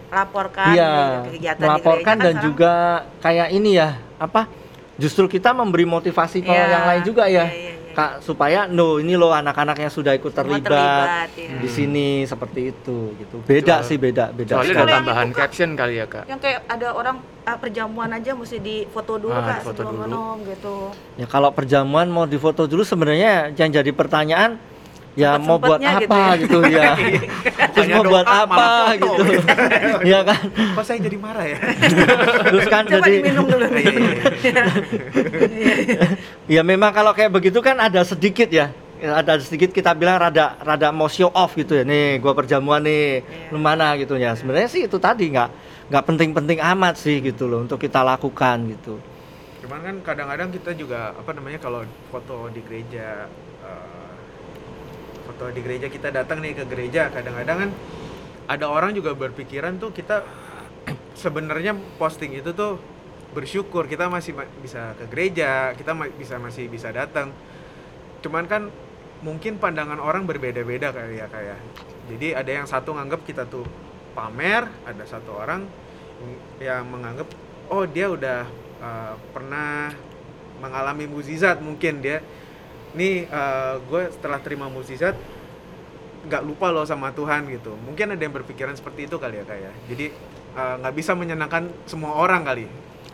melaporkan 0.08 0.72
iya 0.72 0.92
kegiatan 1.22 1.64
melaporkan 1.64 1.76
di 1.76 1.92
gereja 1.92 2.06
kan 2.06 2.16
dan 2.16 2.26
sekarang- 2.30 2.46
juga 2.46 2.72
kayak 3.18 3.48
ini 3.50 3.70
ya 3.74 3.88
apa 4.16 4.42
justru 4.94 5.24
kita 5.26 5.50
memberi 5.52 5.84
motivasi 5.84 6.38
ke 6.40 6.48
Iya, 6.48 6.64
yang 6.70 6.84
lain 6.86 7.02
juga 7.04 7.24
ya 7.24 7.30
iya, 7.30 7.44
iya, 7.44 7.58
iya. 7.60 7.67
Kak 7.90 8.20
supaya 8.20 8.64
no 8.64 8.96
ini 8.96 9.12
loh 9.12 9.30
anak-anak 9.30 9.76
yang 9.76 9.88
sudah 9.88 10.12
ikut 10.12 10.30
terlibat, 10.30 10.64
terlibat, 10.64 11.28
iya. 11.34 11.58
di 11.58 11.68
sini 11.68 12.06
seperti 12.22 12.60
itu 12.70 13.12
gitu 13.16 13.36
beda 13.42 13.82
sih 13.82 13.96
beda 13.96 14.30
beda 14.30 14.52
Soalnya 14.54 14.74
ada 14.78 14.94
tambahan 14.96 15.26
itu, 15.26 15.36
caption 15.36 15.70
kali 15.72 15.94
ya 15.96 16.06
kak. 16.06 16.24
yang 16.24 16.38
kayak 16.38 16.62
ada 16.64 16.88
orang 16.90 17.16
ah, 17.42 17.56
perjamuan 17.56 18.10
aja 18.10 18.32
mesti 18.32 18.58
difoto 18.58 19.18
dulu 19.18 19.32
Ah, 19.32 19.44
kak 19.50 19.60
sebelum 19.64 19.92
dulu. 19.92 20.02
minum 20.04 20.36
gitu 20.44 20.76
Ya 21.16 21.26
kalau 21.26 21.50
perjamuan 21.50 22.06
mau 22.06 22.24
difoto 22.24 22.64
dulu 22.64 22.82
sebenarnya 22.82 23.50
yang 23.52 23.68
jadi 23.68 23.90
pertanyaan 23.90 24.56
ya 25.18 25.30
mau 25.42 25.58
buat 25.58 25.82
gitu 25.82 26.06
apa 26.06 26.18
ya. 26.22 26.38
gitu 26.38 26.58
ya. 26.70 26.90
Terus 27.74 27.86
mau 27.90 28.04
buat 28.06 28.26
apa 28.26 28.66
foto. 28.94 29.12
gitu. 29.26 29.42
ya 30.14 30.20
kan. 30.22 30.40
Kok 30.78 30.84
saya 30.86 30.98
jadi 31.02 31.16
marah 31.18 31.46
ya? 31.46 31.58
Terus 32.46 32.66
kan 32.70 32.82
coba 32.86 33.02
jadi 33.02 33.18
diminum 33.18 33.44
dulu 33.50 33.66
Iya, 33.68 34.64
iya, 35.82 36.06
ya 36.46 36.62
memang 36.62 36.94
kalau 36.94 37.10
kayak 37.10 37.34
begitu 37.34 37.58
kan 37.58 37.74
ada 37.82 38.06
sedikit 38.06 38.46
ya. 38.46 38.70
Ya, 38.98 39.22
ada 39.22 39.38
sedikit 39.38 39.70
kita 39.70 39.94
bilang 39.94 40.18
rada 40.18 40.58
rada 40.58 40.90
mau 40.90 41.06
show 41.06 41.30
off 41.30 41.54
gitu 41.54 41.74
ya. 41.74 41.86
Nih, 41.86 42.18
gua 42.18 42.34
perjamuan 42.34 42.82
nih. 42.82 43.22
Iya. 43.22 43.50
Lu 43.54 43.58
mana 43.62 43.94
gitu 43.98 44.18
ya. 44.18 44.34
Sebenarnya 44.34 44.70
sih 44.70 44.86
itu 44.86 44.98
tadi 44.98 45.30
nggak 45.30 45.50
nggak 45.88 46.04
penting-penting 46.04 46.58
amat 46.62 46.94
sih 46.98 47.22
gitu 47.22 47.46
loh 47.46 47.62
untuk 47.62 47.78
kita 47.78 48.02
lakukan 48.02 48.58
gitu. 48.74 48.98
Cuman 49.62 49.78
kan 49.82 49.96
kadang-kadang 50.02 50.50
kita 50.50 50.74
juga 50.74 51.14
apa 51.14 51.30
namanya 51.30 51.62
kalau 51.62 51.86
foto 52.10 52.50
di 52.50 52.60
gereja 52.66 53.30
eh, 53.62 53.87
foto 55.38 55.54
di 55.54 55.62
gereja 55.62 55.86
kita 55.86 56.10
datang 56.10 56.42
nih 56.42 56.50
ke 56.58 56.64
gereja 56.66 57.14
kadang-kadang 57.14 57.56
kan 57.62 57.70
ada 58.50 58.66
orang 58.66 58.90
juga 58.90 59.14
berpikiran 59.14 59.78
tuh 59.78 59.94
kita 59.94 60.26
sebenarnya 61.22 61.78
posting 61.94 62.34
itu 62.34 62.50
tuh 62.50 62.82
bersyukur 63.30 63.86
kita 63.86 64.10
masih 64.10 64.34
ma- 64.34 64.50
bisa 64.58 64.98
ke 64.98 65.06
gereja 65.06 65.78
kita 65.78 65.94
ma- 65.94 66.10
bisa 66.10 66.42
masih 66.42 66.66
bisa 66.66 66.90
datang. 66.90 67.30
Cuman 68.18 68.50
kan 68.50 68.66
mungkin 69.22 69.62
pandangan 69.62 70.02
orang 70.02 70.26
berbeda-beda 70.26 70.90
kali 70.90 71.22
ya 71.22 71.30
kayak 71.30 71.58
jadi 72.10 72.42
ada 72.42 72.50
yang 72.50 72.66
satu 72.66 72.98
nganggap 72.98 73.22
kita 73.22 73.46
tuh 73.46 73.62
pamer 74.18 74.66
ada 74.82 75.06
satu 75.06 75.38
orang 75.38 75.70
yang 76.58 76.82
menganggap 76.90 77.30
oh 77.70 77.86
dia 77.86 78.10
udah 78.10 78.42
uh, 78.82 79.14
pernah 79.30 79.94
mengalami 80.58 81.06
mukjizat 81.06 81.62
mungkin 81.62 82.02
dia 82.02 82.22
nih 82.98 83.30
gue 83.86 84.02
setelah 84.10 84.42
terima 84.42 84.66
mukjizat 84.66 85.14
nggak 86.26 86.42
lupa 86.42 86.74
loh 86.74 86.82
sama 86.82 87.14
Tuhan 87.14 87.46
gitu 87.48 87.78
mungkin 87.86 88.18
ada 88.18 88.20
yang 88.20 88.34
berpikiran 88.34 88.74
seperti 88.74 89.06
itu 89.06 89.16
kali 89.16 89.38
ya 89.38 89.44
kayak 89.46 89.74
jadi 89.86 90.06
uh, 90.58 90.74
nggak 90.82 90.94
bisa 90.98 91.14
menyenangkan 91.14 91.70
semua 91.86 92.18
orang 92.18 92.42
kali 92.42 92.66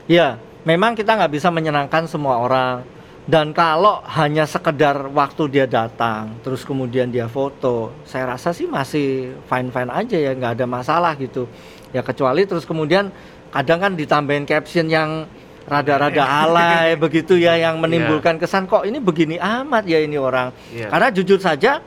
Ya, 0.04 0.36
memang 0.68 0.92
kita 0.92 1.16
nggak 1.16 1.32
bisa 1.32 1.48
menyenangkan 1.48 2.04
semua 2.04 2.36
orang. 2.36 2.84
Dan 3.24 3.56
kalau 3.56 4.04
hanya 4.04 4.44
sekedar 4.44 5.08
waktu 5.16 5.48
dia 5.48 5.64
datang, 5.64 6.36
terus 6.44 6.60
kemudian 6.60 7.08
dia 7.08 7.24
foto, 7.24 7.88
saya 8.04 8.36
rasa 8.36 8.52
sih 8.52 8.68
masih 8.68 9.32
fine-fine 9.48 9.88
aja 9.88 10.16
ya, 10.20 10.36
nggak 10.36 10.60
ada 10.60 10.66
masalah 10.68 11.16
gitu. 11.16 11.48
Ya 11.96 12.04
kecuali 12.04 12.44
terus 12.44 12.68
kemudian 12.68 13.08
kadang 13.48 13.80
kan 13.80 13.92
ditambahin 13.96 14.44
caption 14.44 14.92
yang 14.92 15.24
rada-rada 15.64 16.24
alay 16.44 16.96
begitu 16.96 17.36
ya, 17.36 17.56
yang 17.56 17.80
menimbulkan 17.80 18.36
kesan 18.36 18.68
kok 18.68 18.84
ini 18.84 19.00
begini 19.00 19.36
amat 19.40 19.84
ya 19.88 19.98
ini 20.00 20.16
orang. 20.16 20.52
Iya. 20.72 20.88
Karena 20.92 21.08
jujur 21.12 21.40
saja 21.40 21.80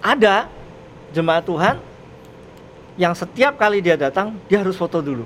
ada 0.00 0.48
jemaat 1.12 1.44
Tuhan 1.44 1.76
yang 3.00 3.16
setiap 3.16 3.56
kali 3.56 3.80
dia 3.80 3.96
datang 3.96 4.36
dia 4.48 4.60
harus 4.60 4.76
foto 4.76 5.00
dulu. 5.00 5.24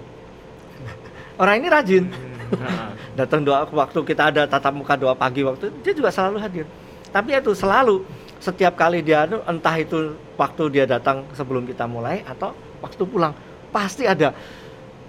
Orang 1.40 1.58
ini 1.62 1.68
rajin. 1.70 2.04
Datang 3.18 3.46
doa 3.46 3.62
waktu 3.70 3.98
kita 4.02 4.30
ada 4.30 4.42
tatap 4.46 4.74
muka 4.74 4.98
doa 4.98 5.14
pagi 5.14 5.46
waktu 5.46 5.70
dia 5.82 5.94
juga 5.94 6.10
selalu 6.10 6.38
hadir. 6.38 6.66
Tapi 7.14 7.30
itu 7.34 7.54
selalu 7.54 8.02
setiap 8.42 8.74
kali 8.74 9.00
dia 9.00 9.24
entah 9.46 9.74
itu 9.78 10.18
waktu 10.34 10.62
dia 10.68 10.84
datang 10.84 11.22
sebelum 11.32 11.64
kita 11.64 11.86
mulai 11.86 12.26
atau 12.26 12.52
waktu 12.82 13.02
pulang 13.06 13.32
pasti 13.72 14.04
ada 14.04 14.34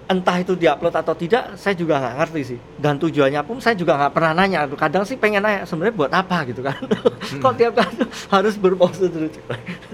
entah 0.06 0.38
itu 0.38 0.54
diupload 0.54 0.94
atau 0.94 1.14
tidak 1.18 1.58
saya 1.58 1.74
juga 1.74 1.98
nggak 1.98 2.14
ngerti 2.22 2.40
sih. 2.54 2.58
Dan 2.78 2.94
tujuannya 3.02 3.42
pun 3.42 3.58
saya 3.58 3.74
juga 3.74 3.98
nggak 3.98 4.12
pernah 4.14 4.32
nanya. 4.38 4.70
Kadang 4.70 5.02
sih 5.02 5.18
pengen 5.18 5.42
nanya 5.42 5.66
sebenarnya 5.66 5.94
buat 5.94 6.12
apa? 6.14 6.46
gitu 6.46 6.62
kan. 6.62 6.78
Kok 7.42 7.54
tiap 7.58 7.74
kali 7.74 8.06
harus 8.34 8.54
berpose 8.54 9.10
terus 9.10 9.34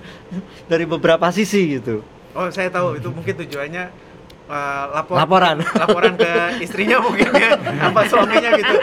dari 0.70 0.84
beberapa 0.84 1.26
sisi 1.32 1.80
gitu. 1.80 2.04
Oh 2.36 2.48
saya 2.52 2.68
tahu. 2.68 3.00
Itu 3.00 3.08
mungkin 3.08 3.40
tujuannya 3.40 3.84
uh, 4.52 4.84
lapor 4.92 5.16
Laporan. 5.16 5.56
laporan 5.64 6.12
ke 6.20 6.32
istrinya 6.60 7.00
mungkin 7.00 7.32
ya. 7.32 7.56
Apa 7.88 8.04
suaminya 8.04 8.50
gitu. 8.56 8.74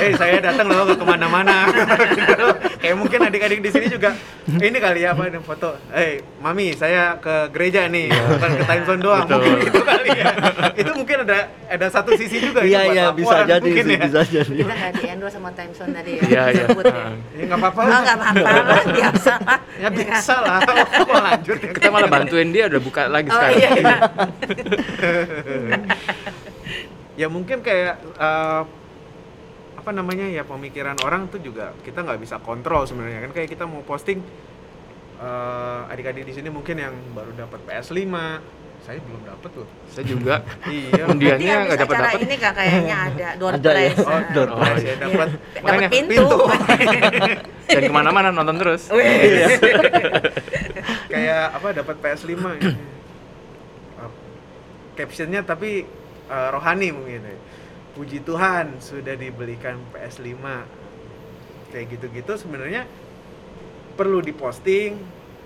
Eh 0.00 0.16
saya 0.16 0.40
datang 0.40 0.72
loh 0.72 0.88
ke 0.88 0.96
ke 0.96 1.04
mana-mana. 1.04 1.68
Gitu. 1.68 2.48
Kayak 2.88 3.04
mungkin 3.04 3.20
adik-adik 3.20 3.60
di 3.60 3.68
sini 3.68 3.86
juga 3.92 4.16
ini 4.72 4.78
kali 4.80 5.04
ya 5.04 5.12
apa 5.12 5.28
ada 5.28 5.44
foto 5.44 5.76
eh 5.92 6.24
mami 6.40 6.72
saya 6.72 7.20
ke 7.20 7.52
gereja 7.52 7.84
nih 7.84 8.08
bukan 8.08 8.50
ke 8.56 8.64
time 8.64 8.84
zone 8.88 9.02
doang 9.04 9.28
Betul. 9.28 9.44
mungkin 9.44 9.68
itu 9.68 9.80
kali 9.84 10.10
ya 10.16 10.26
itu 10.72 10.90
mungkin 10.96 11.16
ada 11.28 11.38
ada 11.68 11.86
satu 11.92 12.16
sisi 12.16 12.40
juga 12.40 12.64
iya 12.64 12.88
iya 12.88 13.04
bisa 13.12 13.44
jadi 13.44 13.60
mungkin 13.60 13.84
sih 13.84 13.96
ya. 14.00 14.04
bisa 14.08 14.20
jadi 14.24 14.56
kita 14.64 14.72
nggak 14.72 14.92
di 14.96 15.04
endorse 15.04 15.36
sama 15.36 15.50
time 15.52 15.72
zone 15.76 15.92
tadi 15.92 16.10
ya 16.16 16.22
Iya, 16.24 16.44
iya. 16.48 16.64
ya 16.64 17.04
ya 17.36 17.44
nggak 17.44 17.60
apa-apa 17.60 17.80
oh 17.84 18.00
nggak 18.00 18.16
apa-apa 18.16 18.48
lah 18.72 18.82
biasa 18.88 19.32
lah 19.36 19.58
ya 19.76 19.88
bisa 19.92 20.34
lah 20.40 20.58
mau 21.04 21.20
lanjut 21.28 21.58
ya 21.60 21.70
Kita 21.76 21.88
malah 21.92 22.08
bantuin 22.08 22.48
dia 22.56 22.64
udah 22.72 22.80
buka 22.80 23.02
lagi 23.04 23.28
oh 23.28 23.36
sekarang. 23.36 23.60
iya 23.60 23.70
iya. 23.76 23.96
ya 27.20 27.26
mungkin 27.28 27.60
kayak 27.60 28.00
eh, 28.00 28.62
apa 29.88 29.96
namanya 29.96 30.28
ya 30.28 30.44
pemikiran 30.44 31.00
orang 31.00 31.32
tuh 31.32 31.40
juga 31.40 31.72
kita 31.80 32.04
nggak 32.04 32.20
bisa 32.20 32.36
kontrol 32.44 32.84
sebenarnya 32.84 33.24
kan 33.24 33.32
kayak 33.32 33.48
kita 33.56 33.64
mau 33.64 33.80
posting 33.80 34.20
eh, 35.16 35.80
adik-adik 35.88 36.28
di 36.28 36.36
sini 36.36 36.52
mungkin 36.52 36.76
yang 36.76 36.92
baru 37.16 37.32
dapat 37.32 37.56
PS5 37.64 37.96
saya 38.84 39.00
belum 39.00 39.24
dapat 39.24 39.48
tuh 39.48 39.64
Saya 39.88 40.04
juga 40.04 40.44
iya 40.68 41.08
undiannya 41.08 41.72
nggak 41.72 41.78
dapat 41.88 41.96
dapat. 42.04 42.20
ini 42.20 42.36
kak 42.36 42.52
kayaknya 42.52 42.96
ada 43.00 43.28
door 43.40 43.52
Ada 43.56 43.64
ya? 43.64 43.72
prize 43.72 44.04
Oh, 44.04 44.20
door 44.36 44.48
oh, 44.52 44.60
saya 44.60 44.96
dapat 45.00 45.28
dapat 45.56 45.64
Makanya 45.64 45.88
pintu, 45.88 46.36
Dan 47.72 47.82
ke 47.88 47.92
mana-mana 47.96 48.28
nonton 48.28 48.60
terus. 48.60 48.92
Wih. 48.92 49.56
kayak 51.08 51.44
apa 51.56 51.68
dapat 51.72 51.96
PS5 51.96 52.32
ini. 52.60 52.76
Uh, 53.96 54.12
captionnya 55.00 55.40
tapi 55.40 55.88
uh, 56.28 56.52
rohani 56.52 56.92
mungkin 56.92 57.24
ya. 57.24 57.36
Puji 57.98 58.22
Tuhan 58.22 58.78
sudah 58.78 59.12
dibelikan 59.12 59.74
PS5 59.90 60.38
kayak 61.68 61.86
gitu-gitu 61.90 62.32
sebenarnya 62.38 62.86
perlu 63.92 64.22
diposting 64.22 64.94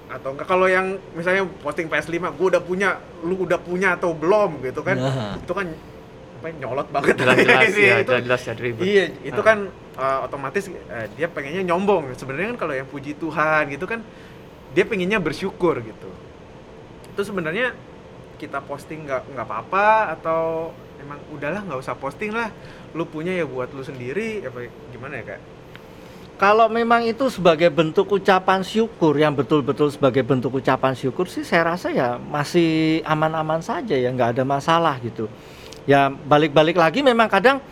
atau 0.07 0.37
enggak 0.37 0.45
kalau 0.45 0.69
yang 0.69 1.01
misalnya 1.17 1.49
posting 1.65 1.89
PS5 1.89 2.13
gue 2.37 2.47
udah 2.53 2.61
punya 2.61 2.89
lu 3.25 3.41
udah 3.41 3.57
punya 3.57 3.97
atau 3.97 4.13
belum 4.13 4.61
gitu 4.61 4.85
kan 4.85 5.01
Nah. 5.01 5.41
itu 5.41 5.49
kan 5.49 5.73
apa 6.37 6.47
ya, 6.47 6.55
nyolot 6.61 6.89
banget 6.91 7.15
jelas-jelas 7.17 7.63
Ini, 7.73 7.81
ya 7.81 7.97
itu 8.03 8.13
jelas 8.21 8.41
ya 8.43 8.53
ribet 8.53 8.83
Iya, 8.85 9.05
itu 9.25 9.41
Ah. 9.41 9.47
kan 9.47 9.59
uh, 9.95 10.19
otomatis 10.27 10.69
uh, 10.69 11.07
dia 11.15 11.31
pengennya 11.31 11.63
nyombong. 11.65 12.13
Sebenarnya 12.13 12.53
kan 12.53 12.59
kalau 12.61 12.75
yang 12.75 12.85
puji 12.85 13.15
Tuhan 13.15 13.71
gitu 13.71 13.87
kan 13.87 14.03
dia 14.75 14.85
pengennya 14.85 15.17
bersyukur 15.17 15.81
gitu. 15.81 16.11
Itu 17.09 17.23
sebenarnya 17.23 17.73
kita 18.37 18.59
posting 18.61 19.07
nggak 19.07 19.33
nggak 19.33 19.47
apa-apa 19.47 19.89
atau 20.19 20.75
emang 21.03 21.19
udahlah 21.35 21.67
nggak 21.67 21.81
usah 21.83 21.99
posting 21.99 22.31
lah. 22.31 22.49
Lu 22.95 23.05
punya 23.05 23.35
ya 23.35 23.45
buat 23.45 23.75
lu 23.75 23.83
sendiri 23.83 24.47
apa 24.47 24.71
gimana 24.95 25.19
ya 25.19 25.35
kak? 25.35 25.41
Kalau 26.41 26.67
memang 26.67 27.07
itu 27.07 27.31
sebagai 27.31 27.71
bentuk 27.71 28.11
ucapan 28.11 28.67
syukur 28.67 29.15
yang 29.15 29.31
betul-betul 29.31 29.95
sebagai 29.95 30.27
bentuk 30.27 30.59
ucapan 30.59 30.97
syukur 30.97 31.31
sih 31.31 31.47
saya 31.47 31.77
rasa 31.77 31.95
ya 31.95 32.19
masih 32.19 32.99
aman-aman 33.07 33.63
saja 33.63 33.95
ya 33.95 34.11
nggak 34.11 34.39
ada 34.39 34.45
masalah 34.47 34.99
gitu. 35.03 35.31
Ya 35.87 36.11
balik-balik 36.11 36.79
lagi 36.79 37.03
memang 37.03 37.31
kadang 37.31 37.63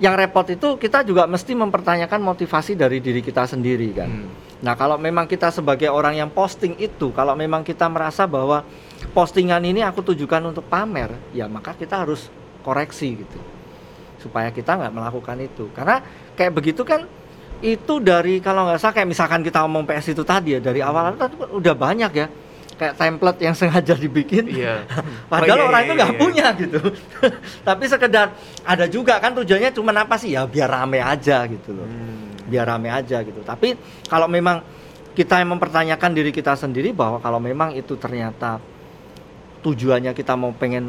yang 0.00 0.16
repot 0.16 0.48
itu 0.48 0.80
kita 0.80 1.04
juga 1.04 1.28
mesti 1.28 1.52
mempertanyakan 1.52 2.20
motivasi 2.24 2.72
dari 2.72 3.04
diri 3.04 3.20
kita 3.20 3.44
sendiri 3.44 3.88
kan. 3.92 4.08
Hmm. 4.08 4.28
Nah 4.60 4.76
kalau 4.76 5.00
memang 5.00 5.24
kita 5.24 5.48
sebagai 5.48 5.88
orang 5.88 6.20
yang 6.20 6.28
posting 6.32 6.76
itu, 6.76 7.12
kalau 7.16 7.32
memang 7.32 7.64
kita 7.64 7.88
merasa 7.88 8.28
bahwa 8.28 8.64
postingan 9.16 9.64
ini 9.64 9.80
aku 9.80 10.04
tujukan 10.12 10.40
untuk 10.44 10.68
pamer, 10.68 11.16
ya 11.32 11.48
maka 11.48 11.72
kita 11.72 12.04
harus 12.04 12.28
koreksi 12.60 13.20
gitu, 13.20 13.38
supaya 14.20 14.48
kita 14.52 14.76
nggak 14.76 14.92
melakukan 14.94 15.36
itu. 15.40 15.68
Karena 15.72 16.04
kayak 16.36 16.52
begitu 16.54 16.82
kan 16.86 17.04
itu 17.60 18.00
dari 18.00 18.40
kalau 18.40 18.64
nggak 18.64 18.80
salah 18.80 18.94
kayak 18.96 19.08
misalkan 19.12 19.44
kita 19.44 19.60
ngomong 19.64 19.84
PS 19.84 20.16
itu 20.16 20.24
tadi 20.24 20.56
ya 20.56 20.60
dari 20.64 20.80
awal 20.80 21.12
itu 21.12 21.28
udah 21.60 21.74
banyak 21.76 22.12
ya 22.16 22.26
kayak 22.80 22.96
template 22.96 23.40
yang 23.44 23.52
sengaja 23.60 23.92
dibikin 23.92 24.48
iya 24.48 24.80
Padahal 25.32 25.60
Oh, 25.60 25.60
iya, 25.60 25.68
orang 25.68 25.82
iya, 25.84 25.86
itu 25.86 25.92
nggak 26.00 26.12
iya. 26.12 26.18
punya 26.18 26.46
gitu. 26.56 26.80
Tapi 27.68 27.84
sekedar 27.84 28.26
ada 28.64 28.84
juga 28.88 29.20
kan 29.20 29.36
tujuannya 29.36 29.70
cuma 29.76 29.92
apa 29.92 30.16
sih 30.16 30.32
ya 30.32 30.48
biar 30.48 30.72
rame 30.72 31.04
aja 31.04 31.44
gitu 31.44 31.76
loh. 31.76 31.86
Biar 32.48 32.64
rame 32.64 32.88
aja 32.88 33.20
gitu. 33.20 33.44
Tapi 33.44 33.76
kalau 34.08 34.26
memang 34.26 34.64
kita 35.12 35.38
yang 35.38 35.52
mempertanyakan 35.54 36.10
diri 36.16 36.32
kita 36.32 36.56
sendiri 36.56 36.96
bahwa 36.96 37.20
kalau 37.20 37.36
memang 37.36 37.76
itu 37.76 37.94
ternyata 38.00 38.56
tujuannya 39.60 40.16
kita 40.16 40.32
mau 40.34 40.50
pengen 40.56 40.88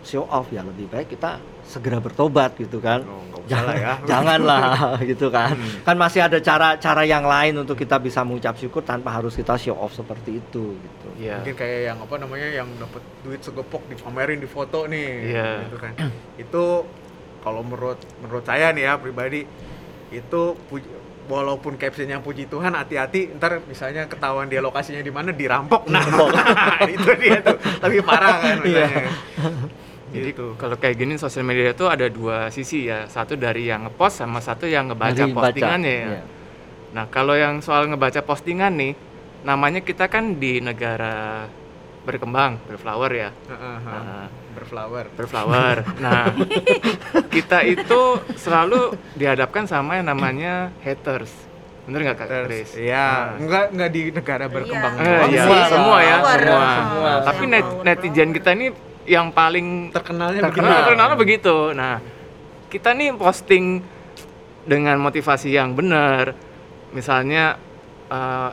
show 0.00 0.24
off 0.24 0.48
ya 0.48 0.60
lebih 0.60 0.88
baik 0.88 1.12
kita 1.12 1.36
segera 1.62 2.00
bertobat 2.00 2.56
gitu 2.56 2.82
kan. 2.82 3.06
Oh, 3.06 3.22
ya. 3.46 3.94
Janganlah 4.10 4.98
gitu 5.10 5.30
kan. 5.30 5.54
Kan 5.82 5.94
masih 5.94 6.24
ada 6.24 6.38
cara-cara 6.38 7.02
yang 7.04 7.22
lain 7.22 7.54
untuk 7.58 7.74
kita 7.74 7.96
bisa 7.96 8.22
mengucap 8.22 8.56
syukur 8.56 8.82
tanpa 8.82 9.12
harus 9.12 9.36
kita 9.36 9.54
show 9.54 9.74
off 9.74 9.92
seperti 9.92 10.40
itu 10.40 10.74
gitu. 10.74 11.08
iya 11.14 11.38
Mungkin 11.38 11.54
kayak 11.54 11.80
yang 11.86 11.98
apa 12.00 12.14
namanya 12.16 12.48
yang 12.50 12.68
dapat 12.74 13.02
duit 13.22 13.40
segepok 13.40 13.86
dipamerin 13.86 14.38
di 14.38 14.48
foto 14.48 14.86
nih. 14.86 15.08
Iya. 15.30 15.48
Gitu 15.66 15.76
kan. 15.78 15.92
itu 16.36 16.64
kalau 17.40 17.62
menurut 17.62 17.96
menurut 18.20 18.44
saya 18.44 18.68
nih 18.70 18.84
ya 18.84 18.94
pribadi 18.96 19.48
itu 20.10 20.42
puji- 20.66 20.90
walaupun 21.24 21.78
captionnya 21.78 22.18
puji 22.18 22.50
Tuhan 22.50 22.74
hati-hati 22.74 23.38
ntar 23.38 23.62
misalnya 23.64 24.10
ketahuan 24.10 24.50
dia 24.50 24.58
lokasinya 24.58 24.98
di 24.98 25.14
mana 25.14 25.30
dirampok 25.30 25.86
nah 25.86 26.02
itu 26.90 27.10
dia 27.16 27.38
tuh 27.38 27.54
lebih 27.80 28.02
parah 28.02 28.42
kan 28.42 28.56
misalnya. 28.58 29.06
Jadi 30.10 30.30
gitu. 30.30 30.46
kalau 30.54 30.74
kayak 30.74 30.96
gini 30.96 31.14
sosial 31.14 31.42
media 31.42 31.70
itu 31.70 31.86
ada 31.86 32.06
dua 32.06 32.50
sisi 32.50 32.84
ya, 32.84 33.06
satu 33.06 33.34
dari 33.34 33.66
yang 33.66 33.86
ngepost 33.86 34.18
sama 34.18 34.38
satu 34.38 34.66
yang 34.66 34.90
ngebaca 34.90 35.14
Dari 35.16 35.30
baca, 35.30 35.38
postingannya 35.46 35.94
ya. 35.94 36.06
iya. 36.10 36.22
Nah 36.90 37.04
kalau 37.06 37.32
yang 37.32 37.58
soal 37.60 37.86
ngebaca 37.86 38.18
postingan 38.20 38.74
nih, 38.74 38.92
namanya 39.42 39.78
kita 39.78 40.06
kan 40.06 40.34
di 40.34 40.58
negara 40.58 41.46
berkembang, 42.00 42.58
berflower 42.64 43.12
ya, 43.12 43.30
Heeh, 43.46 43.76
heeh. 43.78 44.02
Nah, 44.02 44.26
berflower 44.50 45.04
berflower. 45.14 45.76
nah 46.04 46.32
kita 47.28 47.62
itu 47.62 48.00
selalu 48.34 48.80
dihadapkan 49.14 49.64
sama 49.64 49.94
yang 49.94 50.08
namanya 50.08 50.74
haters, 50.80 51.30
bener 51.84 52.02
nggak 52.02 52.16
kak 52.18 52.28
Chris? 52.48 52.74
iya 52.74 53.06
Nah. 53.30 53.38
enggak 53.38 53.64
enggak 53.70 53.90
di 53.90 54.02
negara 54.10 54.44
berkembang 54.48 54.94
Iya. 54.96 55.04
Eh, 55.04 55.06
doang 55.12 55.30
iya, 55.30 55.38
sih. 55.38 55.46
Semua, 55.46 55.68
semua 55.68 55.98
ya, 56.00 56.16
Follower, 56.16 56.40
semua. 56.40 56.66
semua. 56.74 57.12
Tapi 57.22 57.42
net, 57.46 57.66
netizen 57.84 58.30
kita 58.32 58.50
ini 58.52 58.66
yang 59.10 59.34
paling 59.34 59.90
terkenalnya 59.90 60.46
Terkenal. 60.46 60.70
terkenal 60.70 60.86
terkenalnya 60.86 61.16
begitu. 61.18 61.56
Nah, 61.74 61.98
kita 62.70 62.94
nih 62.94 63.10
posting 63.12 63.82
dengan 64.62 65.02
motivasi 65.02 65.50
yang 65.50 65.74
benar. 65.74 66.30
Misalnya 66.94 67.58
eh, 68.06 68.50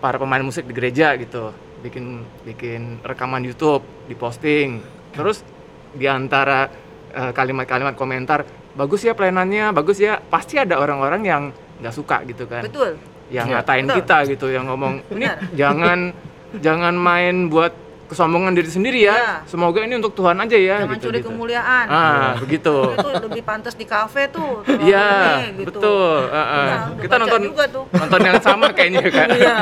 para 0.00 0.16
pemain 0.16 0.40
musik 0.40 0.64
di 0.64 0.72
gereja 0.72 1.12
gitu, 1.16 1.52
bikin 1.84 2.24
bikin 2.42 3.04
rekaman 3.04 3.44
YouTube, 3.44 3.84
diposting. 4.08 4.80
Terus 5.12 5.44
di 5.92 6.08
antara 6.08 6.72
eh, 7.12 7.30
kalimat-kalimat 7.30 7.92
komentar, 7.92 8.40
bagus 8.72 9.04
ya 9.04 9.12
pelayanannya, 9.12 9.68
bagus 9.70 10.00
ya. 10.00 10.16
Pasti 10.16 10.56
ada 10.56 10.80
orang-orang 10.80 11.22
yang 11.22 11.42
nggak 11.74 11.92
suka 11.92 12.22
gitu 12.24 12.46
kan 12.46 12.62
Betul. 12.64 12.96
yang 13.28 13.50
Iya. 13.50 13.60
ngatain 13.60 13.84
Betul. 13.84 13.98
kita 13.98 14.16
gitu 14.30 14.46
yang 14.46 14.64
ngomong 14.70 15.02
ini 15.10 15.26
jangan 15.52 16.14
jangan 16.64 16.94
main 16.94 17.50
buat 17.50 17.74
kesombongan 18.14 18.54
diri 18.54 18.70
sendiri 18.70 19.00
ya 19.02 19.12
Iya. 19.12 19.34
semoga 19.44 19.82
ini 19.82 19.98
untuk 19.98 20.14
Tuhan 20.14 20.38
aja 20.38 20.54
ya 20.54 20.76
Jangan 20.80 20.94
gitu, 20.94 21.04
curi 21.04 21.18
gitu. 21.18 21.28
kemuliaan. 21.28 21.86
ah 21.86 22.38
begitu 22.38 22.74
Itu 22.94 23.10
lebih 23.20 23.42
pantas 23.42 23.74
di 23.74 23.82
kafe 23.84 24.30
tuh. 24.30 24.62
iya 24.86 25.50
gitu. 25.52 25.66
betul 25.68 26.18
ah, 26.30 26.38
ah. 26.38 26.46
Iya, 26.54 26.76
udah 26.86 27.02
kita 27.02 27.14
nonton 27.18 27.40
juga 27.44 27.64
tuh. 27.66 27.84
nonton 27.90 28.20
yang 28.22 28.38
sama 28.38 28.66
kayaknya 28.70 29.02
kan 29.12 29.28
Iya. 29.28 29.56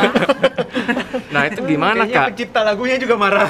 nah 1.34 1.42
itu 1.48 1.60
gimana 1.64 2.04
Kayaknya 2.04 2.14
kak 2.14 2.26
pencipta 2.30 2.60
lagunya 2.62 2.96
juga 2.96 3.14
marah 3.16 3.48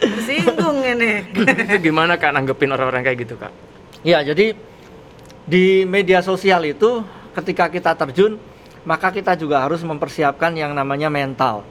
Tersinggung 0.00 0.78
ini. 0.82 1.12
itu 1.30 1.76
gimana 1.82 2.16
kak 2.16 2.32
nanggepin 2.32 2.70
orang-orang 2.70 3.02
kayak 3.02 3.18
gitu 3.20 3.36
kak 3.36 3.52
Ya, 4.02 4.18
jadi 4.18 4.58
di 5.44 5.84
media 5.84 6.18
sosial 6.20 6.64
itu 6.64 7.06
ketika 7.32 7.70
kita 7.70 7.94
terjun, 7.94 8.34
maka 8.82 9.14
kita 9.14 9.34
juga 9.34 9.62
harus 9.62 9.78
mempersiapkan 9.80 10.50
yang 10.52 10.74
namanya 10.74 11.06
mental. 11.06 11.62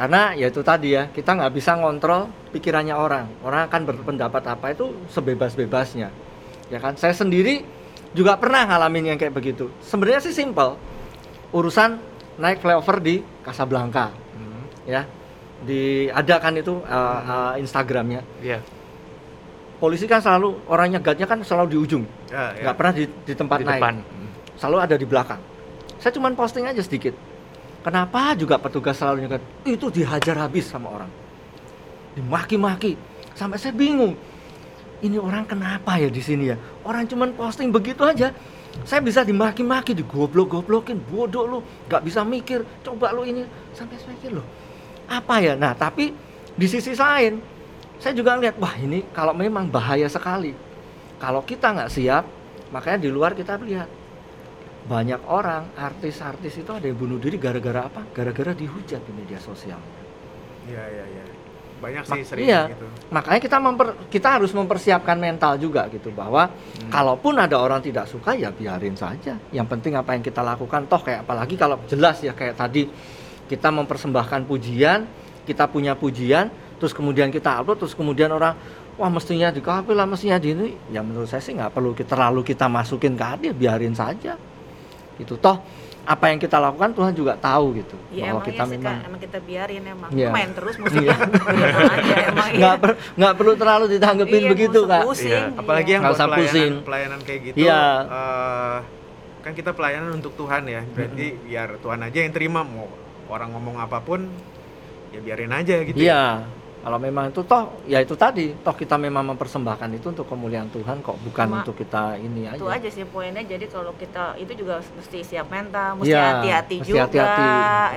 Karena 0.00 0.32
ya 0.32 0.48
itu 0.48 0.64
tadi 0.64 0.96
ya, 0.96 1.12
kita 1.12 1.36
nggak 1.36 1.52
bisa 1.52 1.76
ngontrol 1.76 2.32
pikirannya 2.56 2.96
orang. 2.96 3.28
Orang 3.44 3.68
akan 3.68 3.80
berpendapat 3.84 4.40
apa 4.48 4.72
itu 4.72 4.96
sebebas-bebasnya. 5.12 6.08
Ya 6.72 6.78
kan? 6.80 6.96
Saya 6.96 7.12
sendiri 7.12 7.60
juga 8.16 8.40
pernah 8.40 8.64
ngalamin 8.64 9.12
yang 9.12 9.18
kayak 9.20 9.36
begitu. 9.36 9.68
Sebenarnya 9.84 10.24
sih 10.24 10.32
simple. 10.32 10.80
Urusan 11.52 12.00
naik 12.40 12.64
flyover 12.64 12.96
di 13.04 13.20
Casablanca, 13.44 14.08
Hmm, 14.32 14.64
ya. 14.88 15.04
Di 15.60 16.08
ada 16.08 16.40
kan 16.40 16.56
itu 16.56 16.80
uh, 16.80 17.20
uh, 17.20 17.52
Instagramnya. 17.60 18.24
iya 18.40 18.64
Polisi 19.80 20.04
kan 20.04 20.20
selalu 20.20 20.60
orang 20.68 20.92
nyegatnya 20.96 21.24
kan 21.24 21.40
selalu 21.40 21.68
di 21.72 21.78
ujung 21.80 22.04
ya, 22.28 22.52
ya. 22.52 22.68
nggak 22.68 22.76
pernah 22.76 22.92
di, 22.92 23.04
di 23.08 23.32
tempat 23.32 23.58
di 23.60 23.64
naik 23.64 23.80
depan 23.80 23.94
selalu 24.60 24.76
ada 24.76 24.92
di 25.00 25.06
belakang 25.08 25.40
saya 25.96 26.12
cuman 26.12 26.36
posting 26.36 26.68
aja 26.68 26.84
sedikit 26.84 27.16
kenapa 27.80 28.36
juga 28.36 28.56
petugas 28.56 28.96
selalu 28.96 29.26
nyegat 29.26 29.42
itu 29.66 29.86
dihajar 29.92 30.36
habis 30.40 30.68
sama 30.68 30.88
orang. 30.90 31.10
Dimaki-maki. 32.16 32.96
Sampai 33.36 33.56
saya 33.56 33.72
bingung 33.72 34.14
ini 35.00 35.16
orang 35.16 35.48
kenapa 35.48 35.96
ya 35.96 36.12
di 36.12 36.20
sini 36.20 36.52
ya? 36.52 36.56
Orang 36.84 37.08
cuman 37.08 37.32
posting 37.32 37.72
begitu 37.72 38.04
aja. 38.04 38.32
Saya 38.86 39.02
bisa 39.02 39.26
dimaki-maki 39.26 39.96
digoblok-goblokin. 39.96 41.00
Bodoh 41.10 41.44
lu 41.46 41.58
nggak 41.90 42.02
bisa 42.06 42.22
mikir. 42.22 42.62
Coba 42.86 43.10
lu 43.10 43.26
ini. 43.26 43.42
Sampai 43.74 43.98
saya 43.98 44.14
mikir 44.14 44.36
loh 44.36 44.46
apa 45.10 45.42
ya? 45.42 45.58
Nah 45.58 45.74
tapi 45.74 46.14
di 46.54 46.66
sisi 46.70 46.94
lain 46.94 47.42
saya 47.98 48.14
juga 48.14 48.38
lihat 48.38 48.56
wah 48.62 48.78
ini 48.78 49.02
kalau 49.10 49.34
memang 49.34 49.66
bahaya 49.66 50.06
sekali. 50.06 50.54
Kalau 51.18 51.42
kita 51.42 51.74
nggak 51.74 51.90
siap 51.90 52.24
makanya 52.70 53.04
di 53.04 53.10
luar 53.10 53.34
kita 53.34 53.58
lihat 53.60 53.90
banyak 54.90 55.22
orang 55.30 55.70
artis-artis 55.78 56.58
itu 56.58 56.70
ada 56.74 56.82
yang 56.82 56.98
bunuh 56.98 57.22
diri 57.22 57.38
gara-gara 57.38 57.86
apa 57.86 58.10
gara-gara 58.10 58.50
dihujat 58.50 58.98
di 59.06 59.12
media 59.14 59.38
sosial 59.38 59.78
Iya, 60.66 60.82
iya, 60.86 61.04
iya. 61.08 61.22
Banyak 61.80 62.04
Mak- 62.04 62.16
sih 62.20 62.24
sering 62.26 62.44
iya. 62.44 62.68
gitu. 62.68 62.84
makanya 63.08 63.40
kita 63.40 63.56
memper- 63.56 63.96
kita 64.12 64.28
harus 64.36 64.52
mempersiapkan 64.52 65.16
mental 65.16 65.56
juga 65.56 65.88
gitu 65.88 66.12
bahwa 66.12 66.50
kalaupun 66.92 67.38
ada 67.40 67.56
orang 67.56 67.80
tidak 67.80 68.04
suka 68.04 68.36
ya 68.36 68.52
biarin 68.52 68.92
saja 68.92 69.38
yang 69.48 69.64
penting 69.64 69.96
apa 69.96 70.12
yang 70.12 70.20
kita 70.20 70.44
lakukan 70.44 70.84
toh 70.84 71.00
kayak 71.00 71.24
apalagi 71.24 71.54
kalau 71.56 71.80
jelas 71.88 72.20
ya 72.20 72.36
kayak 72.36 72.58
tadi 72.58 72.84
kita 73.48 73.72
mempersembahkan 73.72 74.44
pujian 74.44 75.08
kita 75.48 75.64
punya 75.72 75.96
pujian 75.96 76.50
terus 76.76 76.92
kemudian 76.92 77.32
kita 77.32 77.62
upload 77.62 77.80
terus 77.80 77.96
kemudian 77.96 78.28
orang 78.28 78.52
wah 79.00 79.08
mestinya 79.08 79.48
di 79.48 79.64
kafe 79.64 79.96
lah 79.96 80.04
mestinya 80.04 80.36
di 80.36 80.52
ini 80.52 80.68
ya 80.92 81.00
menurut 81.00 81.32
saya 81.32 81.40
sih 81.40 81.56
nggak 81.56 81.72
perlu 81.72 81.96
kita 81.96 82.12
terlalu 82.12 82.44
kita 82.44 82.68
masukin 82.68 83.16
ke 83.16 83.24
hati 83.24 83.46
biarin 83.56 83.96
saja 83.96 84.36
itu 85.20 85.36
toh 85.36 85.60
apa 86.00 86.32
yang 86.32 86.40
kita 86.40 86.56
lakukan 86.56 86.90
Tuhan 86.90 87.12
juga 87.12 87.36
tahu 87.36 87.76
gitu 87.76 87.94
Ya 88.10 88.32
bahwa 88.32 88.40
emang 88.40 88.44
kita 88.48 88.56
iya 88.56 88.64
sih 88.64 88.72
memang 88.74 88.96
Kak, 88.96 89.06
emang 89.06 89.20
kita 89.20 89.38
biarin 89.38 89.82
emang. 89.84 90.10
Iya. 90.10 90.28
Main 90.32 90.50
terus 90.56 90.74
musiknya. 90.80 91.16
Aja 91.94 92.14
emang 92.26 92.48
iya. 92.50 92.58
nggak 92.58 92.76
per- 92.80 92.98
nggak 93.14 93.34
perlu 93.36 93.52
terlalu 93.54 93.84
ditanggepin 93.86 94.40
Iya, 94.42 94.50
begitu 94.50 94.80
kak 94.84 95.02
pusing. 95.04 95.30
Iya, 95.30 95.42
apalagi 95.54 95.86
iya. 95.86 95.94
yang 95.94 96.02
Nggak 96.02 96.16
buat 96.16 96.24
usah 96.24 96.34
pusing. 96.34 96.50
pelayanan, 96.72 96.86
pelayanan 96.88 97.20
kayak 97.22 97.40
gitu. 97.46 97.56
Iya. 97.62 97.82
eh, 98.08 98.76
kan 99.40 99.52
kita 99.54 99.70
pelayanan 99.70 100.10
untuk 100.16 100.32
Tuhan 100.34 100.62
ya. 100.66 100.82
Berarti 100.88 101.26
biar 101.46 101.68
Tuhan 101.78 102.00
aja 102.00 102.18
yang 102.18 102.32
terima 102.32 102.60
mau 102.64 102.88
orang 103.28 103.48
ngomong 103.54 103.76
apa 103.78 103.98
pun 104.00 104.20
ya 105.12 105.20
biarin 105.20 105.52
aja 105.52 105.74
gitu. 105.84 105.96
ya. 106.00 106.42
Kalau 106.80 106.96
memang 106.96 107.28
itu 107.28 107.44
toh 107.44 107.84
ya 107.84 108.00
itu 108.00 108.16
tadi 108.16 108.56
toh 108.56 108.72
kita 108.72 108.96
memang 108.96 109.20
mempersembahkan 109.28 109.88
itu 109.92 110.06
untuk 110.08 110.24
kemuliaan 110.24 110.68
Tuhan 110.68 111.00
kok 111.00 111.20
bukan 111.20 111.46
Cuma 111.46 111.56
untuk 111.60 111.76
kita 111.76 112.16
ini 112.16 112.48
aja 112.48 112.56
itu 112.56 112.64
aja 112.66 112.88
sih 112.88 113.04
poinnya 113.04 113.44
jadi 113.44 113.68
kalau 113.68 113.92
kita 113.94 114.32
itu 114.36 114.52
juga 114.56 114.80
mesti 114.80 115.20
siap 115.20 115.46
mental 115.46 116.00
mesti 116.00 116.08
Iya, 116.08 116.24
hati-hati 116.34 116.74
mesti 116.78 116.88
juga 116.88 117.04
hati-hati. 117.04 117.48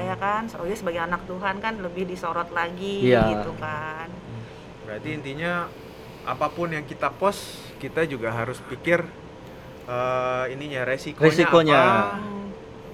ya 0.03 0.15
kan 0.17 0.41
soalnya 0.45 0.75
sebagai 0.75 1.01
anak 1.01 1.21
Tuhan 1.23 1.55
kan 1.57 1.73
lebih 1.79 2.03
disorot 2.03 2.51
lagi 2.51 3.07
Iya. 3.07 3.23
gitu 3.31 3.51
kan 3.55 4.11
Berarti 4.83 5.09
intinya 5.13 5.71
apa 6.23 6.47
pun 6.47 6.67
yang 6.67 6.83
kita 6.83 7.07
post 7.09 7.39
kita 7.77 8.03
juga 8.03 8.31
harus 8.31 8.59
pikir 8.61 8.99
eh, 9.85 10.45
ininya 10.49 10.83
resikonya, 10.83 11.23
Resikonya. 11.25 11.79
apa 11.79 12.19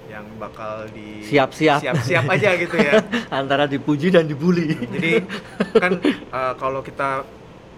yang 0.10 0.26
bakal 0.42 0.90
di 0.90 1.22
Siap-siap. 1.22 1.80
siap-siap 1.86 2.26
aja 2.26 2.50
gitu 2.58 2.76
ya. 2.76 2.98
antara 3.40 3.70
dipuji 3.70 4.10
dan 4.10 4.26
dibully 4.26 4.74
Jadi 4.74 5.22
kan 5.78 6.02
eh, 6.02 6.54
kalau 6.58 6.82
kita 6.82 7.24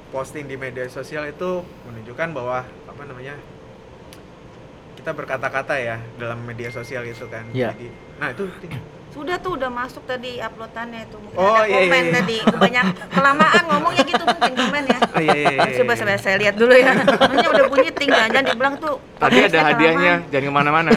posting 0.10 0.48
di 0.48 0.56
media 0.56 0.88
sosial 0.88 1.28
itu 1.28 1.64
menunjukkan 1.88 2.32
bahwa 2.32 2.64
apa 2.64 3.02
namanya 3.04 3.36
kita 5.02 5.12
berkata-kata 5.12 5.76
ya 5.76 5.98
dalam 6.16 6.46
media 6.46 6.70
sosial 6.70 7.02
itu 7.04 7.26
kan. 7.26 7.42
Iya. 7.50 7.74
Jadi, 7.74 7.90
nah 8.16 8.30
itu 8.30 8.46
sudah 9.12 9.36
tuh 9.36 9.60
udah 9.60 9.68
masuk 9.68 10.08
tadi 10.08 10.40
uploadannya 10.40 11.04
itu 11.04 11.20
mungkin 11.20 11.36
Oh, 11.36 11.52
ada 11.52 11.68
iya, 11.68 11.74
iya, 11.74 11.80
komen 11.84 12.00
iya. 12.00 12.14
tadi 12.16 12.38
kebanyak 12.48 12.86
kelamaan 13.12 13.64
ngomongnya 13.68 14.04
gitu 14.08 14.24
mungkin 14.24 14.54
komen 14.56 14.84
ya 14.88 14.98
Oh, 15.04 15.20
iya, 15.20 15.34
iya, 15.36 15.50
iya, 15.52 15.68
coba 15.76 15.92
iya. 15.92 16.00
saya, 16.00 16.16
saya 16.16 16.36
lihat 16.40 16.56
dulu 16.56 16.72
ya 16.72 16.96
Soalnya 16.96 17.48
udah 17.52 17.66
bunyi 17.68 17.92
ting 17.92 18.08
jangan 18.08 18.44
dibilang 18.48 18.76
tuh 18.80 18.96
Tadi 19.20 19.38
ada 19.44 19.60
hadiahnya, 19.68 20.14
kelamaan. 20.16 20.32
jangan 20.32 20.46
ke 20.48 20.54
mana-mana. 20.56 20.90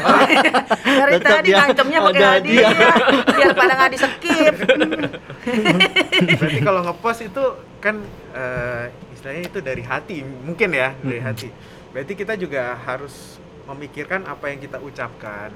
dari 1.03 1.13
Tetap 1.19 1.33
tadi 1.35 1.49
ngancemnya 1.51 1.99
pakai 2.07 2.23
hadiah 2.23 2.69
hadiah. 2.71 2.95
biar 3.35 3.51
pada 3.51 3.73
nggak 3.75 3.91
di 3.91 3.99
skip 3.99 4.55
berarti 6.39 6.61
kalau 6.63 6.81
ngepost 6.87 7.21
itu 7.25 7.45
kan 7.83 7.97
eh, 8.31 8.85
istilahnya 9.11 9.43
itu 9.45 9.59
dari 9.59 9.83
hati 9.83 10.17
mungkin 10.23 10.71
ya 10.71 10.95
dari 10.97 11.19
hati 11.19 11.49
berarti 11.91 12.13
kita 12.15 12.39
juga 12.39 12.79
harus 12.79 13.43
memikirkan 13.69 14.25
apa 14.29 14.53
yang 14.53 14.61
kita 14.61 14.79
ucapkan. 14.81 15.51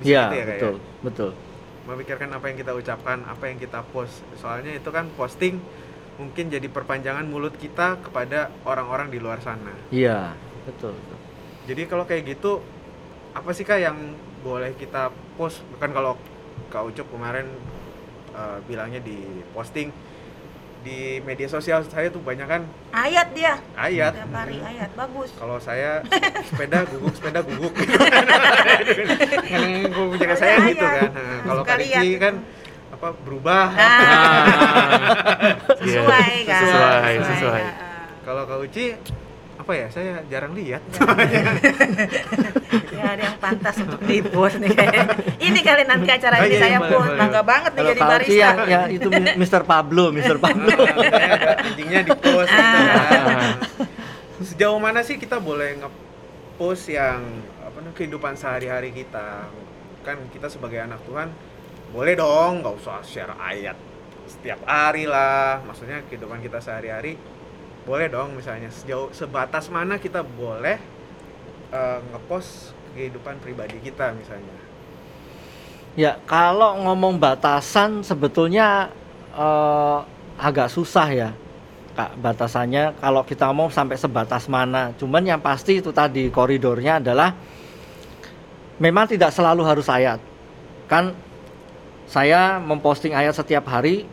Bisa 0.00 0.08
Iya 0.08 0.22
gitu 0.28 0.34
ya, 0.34 0.42
ya? 0.42 0.46
betul 0.52 0.74
betul. 1.02 1.30
Memikirkan 1.82 2.30
apa 2.30 2.44
yang 2.50 2.56
kita 2.60 2.72
ucapkan 2.76 3.18
apa 3.26 3.44
yang 3.50 3.58
kita 3.58 3.80
post. 3.90 4.22
Soalnya 4.38 4.72
itu 4.76 4.88
kan 4.92 5.10
posting 5.18 5.58
mungkin 6.20 6.52
jadi 6.52 6.68
perpanjangan 6.68 7.24
mulut 7.24 7.56
kita 7.56 7.98
kepada 8.04 8.52
orang-orang 8.68 9.08
di 9.08 9.18
luar 9.18 9.40
sana. 9.40 9.72
Iya 9.90 10.36
betul, 10.68 10.94
betul. 10.94 11.18
jadi 11.66 11.82
kalau 11.90 12.04
kayak 12.06 12.22
gitu 12.36 12.62
apa 13.34 13.50
sih 13.56 13.64
kak 13.66 13.80
yang 13.80 13.96
boleh 14.44 14.76
kita 14.76 15.10
post? 15.38 15.64
Bukan 15.74 15.90
kalau 15.90 16.14
kak 16.70 16.84
Ucup 16.84 17.08
kemarin 17.10 17.48
eh, 18.36 18.58
bilangnya 18.68 19.00
di 19.00 19.18
posting 19.56 19.88
di 20.82 20.98
media 21.20 21.46
sosial 21.46 21.80
saya 21.84 22.08
tuh 22.08 22.18
banyak 22.18 22.42
kan 22.44 22.62
ayat 22.90 23.30
dia 23.30 23.54
ayat 23.72 24.12
tiap 24.12 24.30
hari 24.32 24.58
ayat 24.58 24.90
bagus 24.92 25.30
kalau 25.32 25.56
saya 25.56 26.02
sepeda 26.48 26.82
guguk 26.84 27.14
sepeda 27.14 27.40
guguk 27.40 27.70
kan 29.46 29.62
gue 29.84 30.06
punya 30.10 30.34
saya 30.34 30.54
Ada 30.56 30.66
gitu 30.68 30.82
ayat. 30.82 30.98
kan 31.00 31.10
Nah, 31.12 31.38
kalau 31.44 31.62
Sekalian. 31.62 32.00
Riki 32.00 32.10
kan 32.18 32.34
apa 32.92 33.08
berubah 33.16 33.66
nah, 33.78 33.94
Iya. 35.80 36.02
sesuai 36.02 36.34
kan 36.44 36.62
Sesuai, 36.62 37.12
sesuai. 37.24 37.62
ya. 37.62 37.72
kalau 38.22 38.42
Kak 38.44 38.58
Uci 38.60 38.86
apa 39.62 39.72
ya 39.72 39.86
saya 39.88 40.12
jarang 40.26 40.52
lihat 40.52 40.82
ya 42.98 43.04
ada 43.14 43.22
yang 43.22 43.38
pantas 43.38 43.78
untuk 43.78 44.02
di 44.02 44.18
post 44.18 44.58
nih 44.58 44.70
kayaknya. 44.70 45.06
ini 45.38 45.60
kali 45.62 45.82
nanti 45.86 46.10
acara 46.10 46.34
Oh, 46.36 46.42
ini 46.42 46.50
iya, 46.50 46.60
saya 46.60 46.78
boleh, 46.82 46.90
post 46.90 47.06
boleh. 47.06 47.20
bangga 47.22 47.42
banget 47.42 47.70
nih 47.72 47.84
jadi 47.86 48.00
barista 48.02 48.34
ya, 48.34 48.50
ya 48.66 48.80
itu 48.90 49.08
Mr. 49.38 49.62
Pablo 49.62 50.04
Mr. 50.10 50.36
Pablo 50.36 50.74
Saya 50.74 51.54
anjingnya 51.62 52.00
di 52.02 52.12
post 52.12 52.50
Ah. 52.50 53.56
Sejauh 54.42 54.76
mana 54.76 55.00
sih 55.00 55.16
kita 55.16 55.38
boleh 55.38 55.78
nge-post 55.78 56.90
yang 56.90 57.22
apa 57.62 57.78
namanya 57.78 57.94
kehidupan 57.94 58.34
sehari-hari 58.34 58.90
kita? 58.90 59.46
Kan 60.02 60.18
kita 60.34 60.50
sebagai 60.50 60.82
anak 60.82 60.98
Tuhan 61.06 61.30
boleh 61.88 62.14
dong 62.18 62.58
nggak 62.58 62.74
usah 62.74 62.98
share 63.06 63.32
ayat 63.38 63.78
setiap 64.26 64.60
hari 64.66 65.06
lah. 65.06 65.62
Maksudnya 65.62 66.02
kehidupan 66.04 66.42
kita 66.42 66.58
sehari-hari 66.58 67.14
boleh 67.82 68.06
dong 68.06 68.38
misalnya 68.38 68.70
sejauh 68.70 69.10
sebatas 69.10 69.66
mana 69.66 69.98
kita 69.98 70.22
boleh 70.22 70.78
eh, 71.74 71.98
nge-post 72.14 72.76
kehidupan 72.94 73.42
pribadi 73.42 73.80
kita 73.82 74.14
misalnya. 74.14 74.54
Ya, 75.92 76.16
kalau 76.24 76.80
ngomong 76.88 77.20
batasan 77.20 78.06
sebetulnya 78.06 78.88
eh, 79.34 79.98
agak 80.38 80.70
susah 80.70 81.08
ya. 81.10 81.30
Kak, 81.92 82.16
batasannya 82.24 82.96
kalau 83.04 83.20
kita 83.20 83.52
mau 83.52 83.68
sampai 83.68 84.00
sebatas 84.00 84.48
mana. 84.48 84.96
Cuman 84.96 85.20
yang 85.28 85.40
pasti 85.44 85.84
itu 85.84 85.92
tadi 85.92 86.32
koridornya 86.32 87.04
adalah 87.04 87.36
memang 88.80 89.12
tidak 89.12 89.28
selalu 89.28 89.60
harus 89.60 89.84
ayat. 89.92 90.16
Kan 90.88 91.12
saya 92.08 92.56
memposting 92.56 93.12
ayat 93.12 93.36
setiap 93.36 93.68
hari 93.68 94.08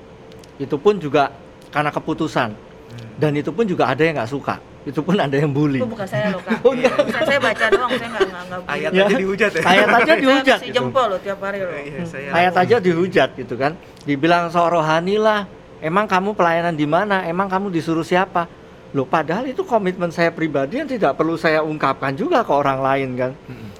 itu 0.59 0.75
pun 0.75 0.99
juga 0.99 1.31
karena 1.71 1.87
keputusan. 1.87 2.68
Dan 3.15 3.31
itu 3.33 3.49
pun 3.49 3.63
juga 3.63 3.87
ada 3.87 3.99
yang 3.99 4.15
nggak 4.15 4.27
suka. 4.27 4.55
Itu 4.79 5.03
pun 5.03 5.13
ada 5.13 5.35
yang 5.35 5.51
bully. 5.51 5.77
itu 5.77 5.85
bukan 5.85 6.07
saya 6.07 6.31
loh 6.31 6.39
kak 6.39 6.63
Oh, 6.63 6.71
enggak. 6.71 6.95
Bukan 6.97 7.21
saya 7.21 7.39
baca 7.39 7.65
doang 7.67 7.91
saya 7.91 8.09
nggak 8.09 8.25
nggak 8.25 8.43
nggak 8.47 8.59
Ayat 8.65 8.89
Ya. 8.89 9.03
aja 9.03 9.15
dihujat 9.15 9.51
ya. 9.51 9.61
Ayat 9.61 9.87
aja 9.91 10.13
dihujat 10.15 10.57
si 10.57 10.65
gitu. 10.65 10.75
jempol 10.79 11.05
loh 11.05 11.19
tiap 11.19 11.39
hari 11.39 11.59
loh 11.59 11.71
Iya, 11.71 12.03
saya 12.07 12.27
ayat 12.31 12.53
aja 12.55 12.75
dihujat 12.79 13.29
gitu 13.35 13.55
kan 13.55 13.75
dibilang 14.01 14.47
sok 14.47 14.67
rohani 14.71 15.15
lah 15.15 15.45
emang 15.79 16.07
kamu 16.07 16.31
pelayanan 16.31 16.73
di 16.73 16.83
mana 16.83 17.23
emang 17.23 17.45
kamu 17.45 17.69
disuruh 17.69 18.03
siapa 18.03 18.47
loh 18.89 19.05
padahal 19.05 19.45
itu 19.45 19.61
komitmen 19.61 20.09
saya 20.09 20.31
pribadi 20.31 20.79
yang 20.79 20.87
tidak 20.87 21.13
perlu 21.13 21.35
saya 21.35 21.59
ungkapkan 21.61 22.15
juga 22.15 22.41
ke 22.41 22.49
orang 22.49 22.79
lain 22.79 23.09
kan 23.13 23.31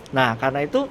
nah 0.10 0.36
karena 0.36 0.62
itu 0.62 0.86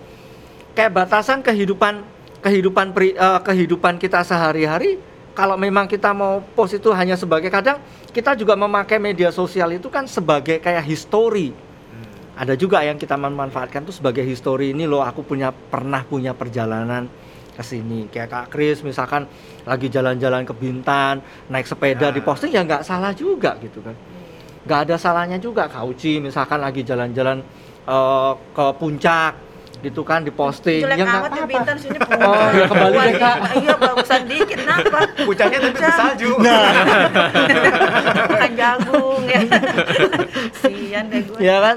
kayak 0.72 0.90
batasan 0.90 1.38
kehidupan 1.38 2.02
kehidupan 2.40 2.90
pri- 2.90 3.14
eh, 3.14 3.40
kehidupan 3.40 3.96
kita 3.96 4.20
sehari-hari 4.22 4.98
kalau 5.38 5.54
memang 5.54 5.86
kita 5.86 6.10
mau 6.10 6.42
post 6.42 6.74
itu 6.74 6.90
hanya 6.90 7.14
sebagai 7.14 7.46
kadang 7.46 7.78
kita 8.10 8.34
juga 8.34 8.58
memakai 8.58 8.98
media 8.98 9.30
sosial 9.30 9.70
itu 9.70 9.86
kan 9.86 10.10
sebagai 10.10 10.58
kayak 10.58 10.82
history 10.82 11.54
Hmm. 11.88 12.10
ada 12.34 12.58
juga 12.58 12.82
yang 12.82 12.98
kita 12.98 13.14
memanfaatkan 13.14 13.86
tuh 13.86 13.94
sebagai 13.94 14.26
histori 14.26 14.74
ini 14.74 14.82
loh 14.82 15.00
aku 15.00 15.22
punya 15.22 15.54
pernah 15.54 16.02
punya 16.02 16.34
perjalanan 16.34 17.06
ke 17.54 17.62
sini 17.62 18.06
kayak 18.06 18.28
Kak 18.28 18.46
Kris 18.50 18.82
misalkan 18.82 19.30
lagi 19.62 19.86
jalan-jalan 19.86 20.42
ke 20.42 20.52
Bintan 20.52 21.22
naik 21.46 21.66
sepeda 21.66 22.10
Ya. 22.10 22.14
di 22.14 22.20
posting 22.20 22.50
ya 22.50 22.62
nggak 22.62 22.82
salah 22.82 23.14
juga 23.14 23.54
gitu 23.58 23.78
kan 23.78 23.94
nggak 24.62 24.80
ada 24.84 24.94
salahnya 24.94 25.38
juga 25.38 25.64
Kak 25.64 25.86
Uci 25.86 26.18
misalkan 26.20 26.60
lagi 26.60 26.82
jalan-jalan 26.82 27.40
eh, 27.86 28.32
ke 28.52 28.66
puncak 28.74 29.32
gitu 29.78 30.02
kan 30.02 30.20
di 30.20 30.30
posting 30.30 30.82
jelek 30.82 30.98
ya 30.98 31.04
nggak 31.04 31.14
ya 31.14 31.22
apa-apa 31.30 31.46
Bintan 31.46 31.76
sini 31.78 31.98
Oh, 32.18 32.48
ya 32.50 32.64
kembali 32.66 32.96
deh, 32.98 33.14
Kak. 33.16 33.36
iya 33.56 33.74
bagusan 33.74 34.22
dikit 34.24 34.58
kenapa 34.58 34.98
Puncaknya 35.18 35.58
tapi 35.60 35.70
bersalju. 35.72 36.30
makan 38.28 38.52
jagung 38.54 39.22
ya 39.24 39.40
sian 40.60 41.04
deh 41.08 41.22
gue 41.22 41.38
ya 41.38 41.56
kan 41.60 41.76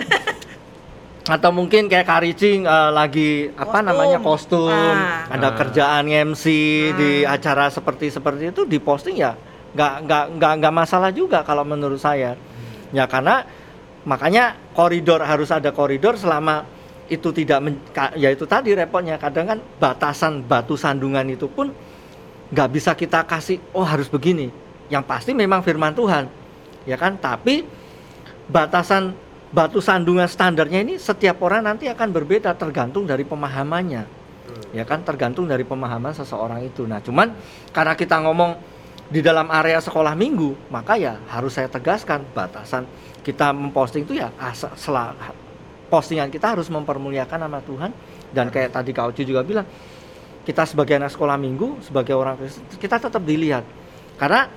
atau 1.23 1.53
mungkin 1.53 1.85
kayak 1.85 2.03
Karicing 2.03 2.65
eh, 2.65 2.89
lagi 2.91 3.29
apa 3.51 3.69
Kostum. 3.71 3.85
namanya 3.85 4.17
kostum 4.19 4.73
Ah. 4.73 5.29
ada 5.29 5.47
Ah. 5.47 5.55
kerjaan 5.55 6.05
MC 6.09 6.45
di 6.91 7.11
Ah. 7.21 7.37
acara 7.37 7.69
seperti 7.69 8.09
seperti 8.09 8.49
itu 8.49 8.65
di 8.65 8.81
posting 8.81 9.15
ya 9.15 9.37
nggak 9.71 9.93
nggak 10.03 10.23
nggak 10.35 10.53
nggak 10.57 10.73
masalah 10.73 11.13
juga 11.13 11.45
kalau 11.45 11.61
menurut 11.61 11.95
saya 11.95 12.33
ya 12.89 13.05
karena 13.05 13.45
makanya 14.01 14.57
koridor 14.73 15.21
harus 15.21 15.47
ada 15.47 15.69
koridor 15.69 16.17
selama 16.17 16.65
itu 17.11 17.29
tidak 17.35 17.59
men- 17.59 17.83
ya 18.15 18.31
itu 18.31 18.47
tadi 18.47 18.71
repotnya. 18.71 19.19
Kadang 19.19 19.45
kan 19.51 19.59
batasan 19.59 20.39
batu 20.47 20.79
sandungan 20.79 21.27
itu 21.27 21.51
pun 21.51 21.75
nggak 22.55 22.69
bisa 22.71 22.95
kita 22.95 23.27
kasih 23.27 23.59
oh 23.75 23.83
harus 23.83 24.07
begini. 24.07 24.47
Yang 24.87 25.03
pasti 25.03 25.31
memang 25.35 25.59
firman 25.59 25.91
Tuhan 25.91 26.31
ya 26.87 26.95
kan? 26.95 27.19
Tapi 27.19 27.67
batasan 28.47 29.11
batu 29.51 29.83
sandungan 29.83 30.31
standarnya 30.31 30.79
ini 30.79 30.95
setiap 30.95 31.43
orang 31.43 31.67
nanti 31.67 31.91
akan 31.91 32.15
berbeda 32.15 32.55
tergantung 32.55 33.03
dari 33.03 33.27
pemahamannya. 33.27 34.23
Ya 34.71 34.87
kan? 34.87 35.03
Tergantung 35.03 35.51
dari 35.51 35.67
pemahaman 35.67 36.15
seseorang 36.15 36.63
itu. 36.63 36.87
Nah 36.87 37.03
cuman 37.03 37.35
karena 37.75 37.91
kita 37.99 38.23
ngomong 38.23 38.55
di 39.11 39.19
dalam 39.19 39.51
area 39.51 39.75
sekolah 39.83 40.15
minggu 40.15 40.71
maka 40.71 40.95
ya 40.95 41.19
harus 41.27 41.59
saya 41.59 41.67
tegaskan 41.67 42.23
batasan 42.31 42.87
kita 43.19 43.51
memposting 43.51 44.07
itu 44.07 44.15
ya 44.15 44.31
asa- 44.39 44.71
sela- 44.79 45.11
postingan 45.91 46.31
kita 46.31 46.55
harus 46.55 46.71
mempermuliakan 46.71 47.39
nama 47.43 47.59
Tuhan. 47.59 47.91
Dan 48.31 48.47
kayak 48.47 48.79
tadi 48.79 48.95
Kak 48.95 49.11
Uci 49.11 49.27
juga 49.27 49.43
bilang 49.43 49.67
kita 50.41 50.63
sebagai 50.63 50.97
anak 50.97 51.11
sekolah 51.11 51.35
minggu 51.35 51.83
sebagai 51.83 52.15
orang 52.15 52.39
Kristen 52.39 52.63
kita 52.79 52.97
tetap 52.97 53.19
dilihat. 53.21 53.67
Karena 54.15 54.47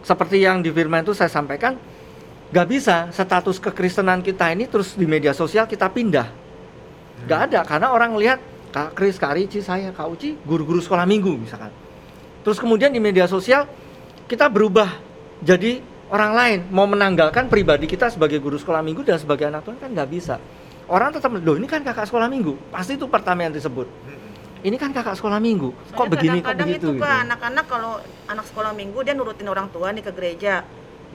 seperti 0.00 0.40
yang 0.40 0.64
di 0.64 0.72
firman 0.72 1.04
itu 1.04 1.12
saya 1.12 1.28
sampaikan 1.28 1.76
nggak 2.48 2.66
bisa 2.66 3.12
status 3.12 3.60
kekristenan 3.60 4.24
kita 4.24 4.48
ini 4.48 4.64
terus 4.64 4.96
di 4.96 5.04
media 5.04 5.36
sosial 5.36 5.68
kita 5.68 5.92
pindah. 5.92 6.26
Nggak 7.28 7.40
ada 7.52 7.60
karena 7.68 7.92
orang 7.92 8.16
lihat 8.16 8.40
Kak 8.72 8.96
Kris, 8.96 9.20
Kak 9.20 9.36
Rici, 9.36 9.60
saya, 9.60 9.92
Kak 9.92 10.08
Uci, 10.08 10.40
guru-guru 10.44 10.80
sekolah 10.80 11.04
minggu 11.04 11.36
misalkan. 11.36 11.72
Terus 12.40 12.56
kemudian 12.56 12.88
di 12.88 13.00
media 13.02 13.28
sosial 13.28 13.68
kita 14.24 14.48
berubah 14.48 14.88
jadi 15.44 15.84
orang 16.08 16.32
lain. 16.32 16.58
Mau 16.72 16.88
menanggalkan 16.88 17.52
pribadi 17.52 17.84
kita 17.84 18.08
sebagai 18.08 18.40
guru 18.40 18.56
sekolah 18.56 18.80
minggu 18.80 19.04
dan 19.04 19.20
sebagai 19.20 19.48
anak 19.48 19.68
Tuhan 19.68 19.76
kan 19.76 19.90
nggak 19.92 20.08
bisa 20.08 20.36
orang 20.88 21.12
tetap 21.12 21.30
loh 21.32 21.56
ini 21.56 21.68
kan 21.68 21.84
kakak 21.84 22.08
sekolah 22.08 22.26
minggu. 22.26 22.56
Pasti 22.72 22.96
itu 22.96 23.06
pertama 23.06 23.44
yang 23.44 23.54
disebut 23.54 23.88
ini 24.66 24.74
kan 24.74 24.90
kakak 24.90 25.14
sekolah 25.14 25.38
minggu. 25.38 25.70
Kok 25.70 25.94
Soalnya 25.94 26.10
begini 26.18 26.38
kok 26.42 26.46
kadang-kadang 26.50 26.68
begitu 26.68 26.86
itu 26.86 26.90
gitu. 26.98 27.04
kan 27.04 27.16
anak-anak 27.30 27.64
kalau 27.70 27.92
anak 28.26 28.44
sekolah 28.50 28.72
minggu 28.74 28.98
dia 29.06 29.14
nurutin 29.14 29.46
orang 29.46 29.68
tua 29.70 29.94
nih 29.94 30.02
ke 30.02 30.12
gereja 30.14 30.66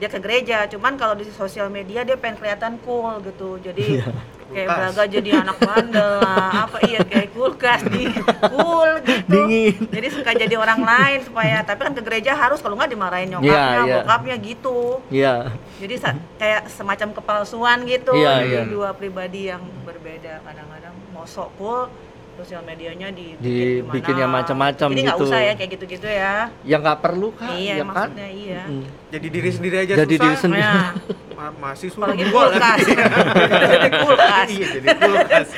dia 0.04 0.12
ke 0.12 0.20
gereja 0.20 0.68
cuman 0.68 1.00
kalau 1.00 1.16
di 1.16 1.24
sosial 1.26 1.72
media 1.72 2.04
dia 2.04 2.12
pengen 2.14 2.36
kelihatan 2.36 2.76
cool 2.84 3.24
gitu 3.24 3.56
jadi 3.56 4.04
Iya. 4.04 4.12
kayak 4.44 4.68
Kulkas. 4.68 4.76
belaga 4.76 5.04
jadi 5.08 5.30
anak 5.40 5.56
bandel 5.58 6.10
lah 6.20 6.48
apa 6.68 6.78
iya 6.84 7.00
kayak 7.00 7.28
kulkas 7.32 7.80
di 7.88 8.04
cool 8.52 8.90
gitu 9.00 9.24
Dingin. 9.32 9.74
jadi 9.88 10.08
suka 10.12 10.30
jadi 10.36 10.54
orang 10.54 10.84
lain 10.84 11.24
supaya 11.24 11.64
tapi 11.64 11.80
kan 11.80 11.96
ke 11.96 12.04
gereja 12.04 12.36
harus 12.36 12.60
kalau 12.60 12.76
nggak 12.76 12.92
dimarahin 12.92 13.32
nyokapnya 13.32 13.48
Iya, 13.56 13.80
iya. 13.80 13.94
bokapnya 13.96 14.36
gitu 14.36 15.00
Iya. 15.08 15.34
jadi 15.80 15.94
kayak 16.36 16.62
semacam 16.68 17.08
kepalsuan 17.16 17.88
gitu 17.88 18.12
Iya, 18.12 18.44
dari 18.44 18.52
iya. 18.52 18.62
dua 18.68 18.92
pribadi 18.92 19.48
yang 19.48 19.64
berbeda 19.88 20.44
kadang-kadang 20.44 20.92
mau 21.16 21.24
sok 21.24 21.48
cool 21.56 21.88
sosial 22.34 22.62
medianya 22.62 23.08
di 23.08 23.38
Dibikin 23.38 24.16
yang 24.16 24.28
macam-macam 24.28 24.88
jadi 24.90 25.00
nggak 25.02 25.16
gitu. 25.16 25.26
usah 25.26 25.40
ya 25.40 25.52
kayak 25.54 25.70
gitu-gitu 25.72 26.08
ya. 26.08 26.34
Yang 26.62 26.80
nggak 26.82 26.98
perlu 27.00 27.28
kak 27.32 27.50
iya 27.52 27.72
ya 27.72 27.76
kan? 27.76 27.86
maksudnya 27.86 28.28
iya. 28.28 28.62
Mm. 28.66 28.84
Jadi 29.08 29.26
diri 29.30 29.50
sendiri 29.50 29.76
aja 29.78 29.92
Jadi 29.96 30.14
susah. 30.14 30.24
diri 30.24 30.36
sendiri. 30.36 30.66
Nah, 30.66 30.90
Ma- 31.38 31.54
masih 31.60 31.88
suruh 31.88 32.06
apalagi 32.06 32.24
kulkas. 32.28 32.78
Jadi 33.74 33.88
kulkas. 33.92 34.46
Iya 34.48 34.66
jadi 34.72 34.88
kulkas. 34.94 35.48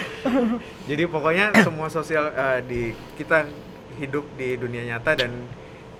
Jadi 0.86 1.02
pokoknya 1.06 1.44
semua 1.58 1.88
sosial 1.88 2.24
eh, 2.28 2.60
di 2.62 2.82
kita 3.14 3.44
hidup 3.96 4.24
di 4.34 4.48
dunia 4.56 4.82
nyata 4.86 5.16
dan 5.16 5.32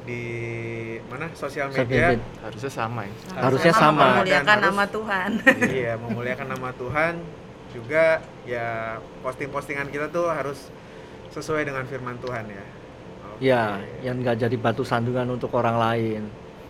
di 0.03 0.23
mana 1.07 1.27
sosial 1.33 1.69
media 1.69 2.15
harusnya 2.41 2.71
sama 2.71 3.05
ya. 3.05 3.15
Harusnya 3.37 3.73
sama. 3.75 4.05
memuliakan 4.15 4.45
Dan 4.45 4.55
harus- 4.55 4.67
nama 4.71 4.85
Tuhan. 4.87 5.31
Iya 5.67 5.93
memuliakan 5.99 6.47
nama 6.49 6.71
Tuhan 6.73 7.15
juga 7.77 8.05
ya 8.49 8.97
posting-postingan 9.21 9.93
kita 9.93 10.09
tuh 10.09 10.27
harus 10.29 10.73
sesuai 11.31 11.69
dengan 11.69 11.85
firman 11.85 12.17
Tuhan 12.17 12.45
ya 12.49 12.65
Oke. 13.29 13.39
ya 13.45 13.63
yang 14.01 14.17
nggak 14.19 14.41
jadi 14.41 14.57
batu 14.57 14.81
sandungan 14.81 15.29
untuk 15.29 15.53
orang 15.53 15.77
lain 15.77 16.23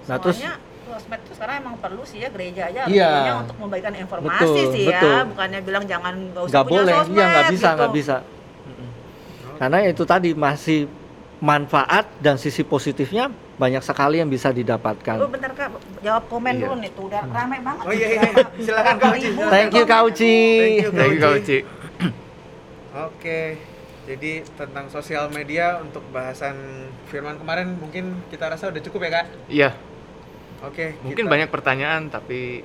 nah 0.04 0.18
terus 0.18 0.42
soalnya 0.42 0.58
sosmed 0.86 1.20
itu 1.22 1.32
sekarang 1.34 1.56
emang 1.62 1.76
perlu 1.78 2.02
sih 2.02 2.18
ya 2.22 2.28
gereja 2.30 2.62
aja 2.66 2.82
Iya. 2.86 3.42
untuk 3.42 3.56
membagikan 3.58 3.94
informasi 3.94 4.42
Betul, 4.42 4.74
sih 4.74 4.86
betul. 4.86 5.12
ya 5.12 5.18
bukannya 5.24 5.60
bilang 5.62 5.84
jangan 5.84 6.14
nggak 6.30 6.42
usah 6.42 6.50
nggak 6.50 6.64
punya 6.64 6.74
boleh 6.82 6.94
sosmed 6.94 7.14
iya 7.14 7.26
nggak 7.26 7.46
bisa 7.46 7.66
gitu. 7.68 7.76
nggak 7.78 7.92
bisa 7.94 8.16
Mm-mm. 8.66 8.90
karena 9.58 9.78
itu 9.86 10.02
tadi 10.02 10.30
masih 10.34 10.80
manfaat 11.36 12.04
dan 12.18 12.34
sisi 12.34 12.62
positifnya 12.62 13.28
banyak 13.56 13.80
sekali 13.80 14.20
yang 14.20 14.28
bisa 14.28 14.48
Oh 14.48 14.54
didapatkan 14.54 15.16
bentar 15.26 15.48
kak, 15.50 15.72
jawab 16.00 16.24
komen 16.26 16.52
Iya. 16.52 16.62
dulu 16.62 16.74
nih 16.78 16.90
tuh 16.92 17.04
udah 17.06 17.22
rame 17.26 17.56
banget. 17.58 17.82
Oh, 17.82 17.90
iya, 17.90 18.08
iya, 18.10 18.20
iya. 18.26 18.44
Silakan, 18.58 18.94
Kak 18.94 19.10
Uci, 19.12 19.28
thank 19.48 19.72
you. 19.72 19.84
Kak 19.84 20.02
Uci 20.04 20.36
Thank 20.58 20.76
you, 20.78 20.90
Kak 21.16 21.32
Uci 21.34 21.58
Oke, 22.96 23.40
jadi 24.06 24.32
tentang 24.50 24.88
sosial 24.88 25.28
media 25.28 25.76
untuk 25.78 26.00
bahasan 26.08 26.56
firman 27.06 27.36
kemarin 27.36 27.74
mungkin 27.74 28.16
kita 28.26 28.48
rasa 28.48 28.68
udah 28.68 28.82
cukup 28.82 29.00
ya 29.02 29.10
kak? 29.14 29.26
iya 29.48 29.70
Oke. 30.62 30.96
mungkin 31.02 31.24
kita- 31.24 31.30
banyak 31.30 31.48
pertanyaan 31.48 32.08
tapi 32.08 32.64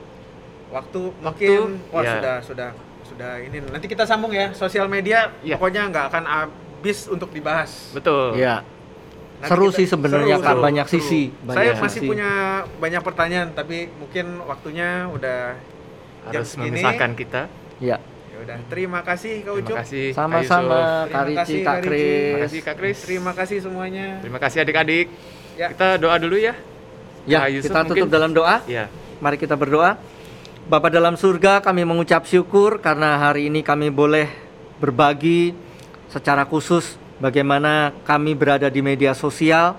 waktu, 0.69 1.11
Waktu, 1.17 1.47
mungkin 1.51 1.59
wah 1.89 1.99
ya. 2.01 2.11
sudah 2.15 2.35
sudah 2.41 2.69
sudah 3.03 3.31
ini 3.39 3.59
nanti 3.61 3.85
kita 3.85 4.03
sambung 4.03 4.31
ya 4.31 4.51
sosial 4.51 4.87
media 4.87 5.35
Ya. 5.41 5.55
pokoknya 5.55 5.87
nggak 5.87 6.05
akan 6.09 6.23
habis 6.23 7.05
untuk 7.05 7.27
dibahas. 7.29 7.91
betul 7.91 8.35
ya 8.35 8.63
Nanti 9.41 9.49
seru 9.49 9.67
kita- 9.67 9.75
sih 9.75 9.85
sebenarnya 9.87 10.35
Kak 10.37 10.45
seru, 10.47 10.61
banyak 10.61 10.85
seru. 10.85 10.95
sisi 10.95 11.21
Saya 11.27 11.49
banyak 11.49 11.75
masih 11.79 11.97
sisi. 11.97 12.07
punya 12.07 12.29
banyak 12.77 13.01
pertanyaan 13.01 13.47
tapi 13.51 13.77
mungkin 13.91 14.25
waktunya 14.43 14.89
udah 15.07 15.39
jam 16.27 16.39
harus 16.39 16.51
memisahkan 16.55 17.11
kita 17.13 17.41
ya 17.79 17.97
Ya 18.31 18.37
udah, 18.39 18.57
terima 18.67 18.99
kasih 19.01 19.33
Kak 19.39 19.53
Ucup. 19.55 19.65
terima 19.67 19.81
kasih 19.81 20.05
Kak 20.07 20.15
sama-sama. 20.15 20.77
Kak 20.77 20.85
Terima 21.03 21.21
Rici 21.23 21.37
kasih, 21.37 21.59
Kak. 21.61 21.77
Kris 21.79 22.01
terima 22.01 22.39
kasih 22.39 22.59
Kak 22.61 22.75
Kris 22.75 22.97
Terima 22.99 23.31
kasih 23.31 23.57
semuanya. 23.59 24.07
terima 24.17 24.39
kasih 24.39 24.57
adik-adik 24.59 25.07
Ya. 25.53 25.67
kita 25.67 25.87
doa 25.97 26.15
dulu 26.15 26.35
ya 26.35 26.53
ya 27.23 27.39
Kak 27.39 27.49
Yusuf 27.51 27.65
kita 27.67 27.81
tutup 27.83 27.97
mungkin. 27.99 28.13
dalam 28.13 28.31
doa 28.31 28.55
ya 28.65 28.85
Mari 29.17 29.37
kita 29.37 29.53
berdoa. 29.53 29.97
Bapa 30.63 30.87
dalam 30.87 31.13
surga, 31.13 31.57
kami 31.59 31.81
mengucap 31.83 32.23
syukur 32.23 32.77
karena 32.79 33.17
hari 33.19 33.45
ini 33.45 33.59
kami 33.59 33.89
boleh 33.89 34.25
berbagi 34.77 35.53
secara 36.07 36.41
khusus 36.43 36.97
bagaimana 37.21 37.93
kami 38.01 38.33
berada 38.33 38.67
di 38.67 38.81
media 38.81 39.13
sosial 39.13 39.77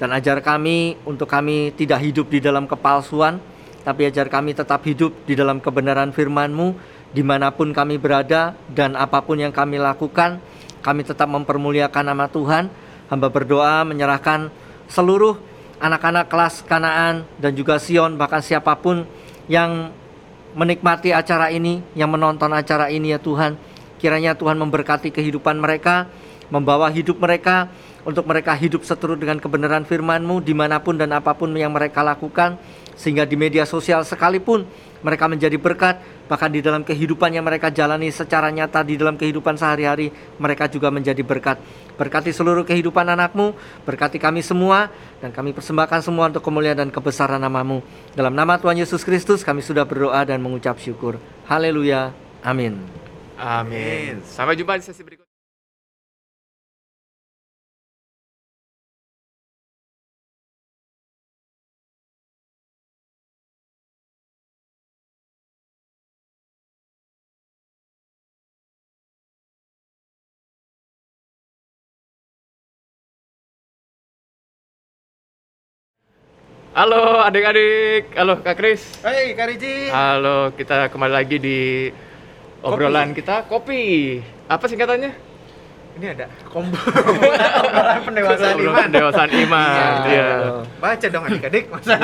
dan 0.00 0.10
ajar 0.16 0.40
kami 0.40 0.96
untuk 1.04 1.28
kami 1.28 1.76
tidak 1.76 2.00
hidup 2.00 2.32
di 2.32 2.40
dalam 2.40 2.64
kepalsuan, 2.64 3.36
tapi 3.84 4.08
ajar 4.08 4.32
kami 4.32 4.56
tetap 4.56 4.80
hidup 4.88 5.12
di 5.28 5.36
dalam 5.36 5.60
kebenaran 5.60 6.10
firman-Mu 6.10 6.96
di 7.12 7.20
mana 7.20 7.52
pun 7.52 7.70
kami 7.76 8.00
berada 8.00 8.56
dan 8.72 8.96
apa 8.96 9.20
pun 9.20 9.36
yang 9.36 9.52
kami 9.52 9.76
lakukan, 9.76 10.40
kami 10.80 11.04
tetap 11.04 11.28
mempermuliakan 11.28 12.04
nama 12.08 12.26
Tuhan. 12.26 12.72
Hamba 13.08 13.32
berdoa 13.32 13.88
menyerahkan 13.88 14.52
seluruh 14.88 15.40
anak-anak 15.80 16.28
kelas 16.28 16.60
Kanaan 16.68 17.24
dan 17.40 17.56
juga 17.56 17.80
Sion 17.80 18.20
bahkan 18.20 18.44
siapa 18.44 18.76
pun 18.76 19.08
yang 19.48 19.88
menikmati 20.52 21.16
acara 21.16 21.48
ini, 21.48 21.80
yang 21.96 22.12
menonton 22.12 22.52
acara 22.52 22.92
ini 22.92 23.16
ya 23.16 23.20
Tuhan. 23.20 23.56
Kiranya 23.96 24.36
Tuhan 24.36 24.60
memberkati 24.60 25.10
kehidupan 25.10 25.58
mereka, 25.58 26.06
membawa 26.48 26.88
hidup 26.88 27.20
mereka 27.20 27.68
untuk 28.08 28.24
mereka 28.24 28.56
hidup 28.56 28.84
seturut 28.88 29.20
dengan 29.20 29.36
kebenaran 29.36 29.84
firman-Mu 29.84 30.40
di 30.40 30.56
mana 30.56 30.80
pun 30.80 30.96
dan 30.96 31.12
apa 31.12 31.36
pun 31.36 31.52
yang 31.52 31.72
mereka 31.72 32.00
lakukan 32.00 32.56
sehingga 32.98 33.22
di 33.22 33.38
media 33.38 33.62
sosial 33.62 34.02
sekalipun 34.02 34.66
mereka 35.06 35.30
menjadi 35.30 35.54
berkat 35.54 36.02
bahkan 36.26 36.50
di 36.50 36.58
dalam 36.58 36.82
kehidupan 36.82 37.30
yang 37.30 37.46
mereka 37.46 37.70
jalani 37.70 38.10
secara 38.10 38.50
nyata 38.50 38.82
di 38.82 38.98
dalam 38.98 39.14
kehidupan 39.14 39.54
sehari-hari 39.54 40.10
mereka 40.36 40.66
juga 40.66 40.90
menjadi 40.90 41.22
berkat. 41.22 41.62
Berkati 41.94 42.34
seluruh 42.34 42.66
kehidupan 42.66 43.06
anakmu 43.06 43.54
berkati 43.86 44.18
kami 44.18 44.42
semua 44.42 44.90
dan 45.22 45.30
kami 45.30 45.54
persembahkan 45.54 46.02
semua 46.02 46.26
untuk 46.28 46.42
kemuliaan 46.42 46.82
dan 46.82 46.90
kebesaran 46.90 47.38
namamu. 47.38 47.80
Dalam 48.12 48.34
nama 48.34 48.58
Tuhan 48.58 48.76
Yesus 48.82 49.06
Kristus 49.06 49.46
kami 49.46 49.62
sudah 49.62 49.86
berdoa 49.86 50.24
dan 50.26 50.42
mengucap 50.42 50.76
syukur. 50.82 51.22
Haleluya. 51.46 52.10
Amin. 52.42 52.82
Amin. 53.38 54.18
Sampai 54.26 54.58
jumpa 54.58 54.74
di 54.74 54.84
sesi 54.84 55.06
berikutnya 55.06 55.27
Halo 76.78 77.18
adik-adik, 77.20 78.14
halo 78.14 78.38
Kak 78.38 78.54
Kris. 78.54 79.02
Hai 79.02 79.34
Kak 79.34 79.50
Riji. 79.50 79.90
Halo, 79.90 80.54
kita 80.54 80.86
kembali 80.86 81.10
lagi 81.12 81.36
di 81.36 81.90
obrolan 82.62 83.10
kita 83.10 83.42
kopi. 83.44 84.18
Apa 84.46 84.62
singkatannya? 84.64 85.10
Ini 85.98 86.06
ada 86.14 86.30
kombo 86.46 86.78
obrolan 87.58 87.98
pendewasaan 88.00 88.56
iman. 88.56 88.82
pendewasaan 88.86 89.30
iman. 89.36 89.74
Iya. 90.06 90.06
Iya. 90.06 90.28
Baca 90.78 91.06
dong 91.08 91.24
adik-adik 91.26 91.64
masa 91.66 91.94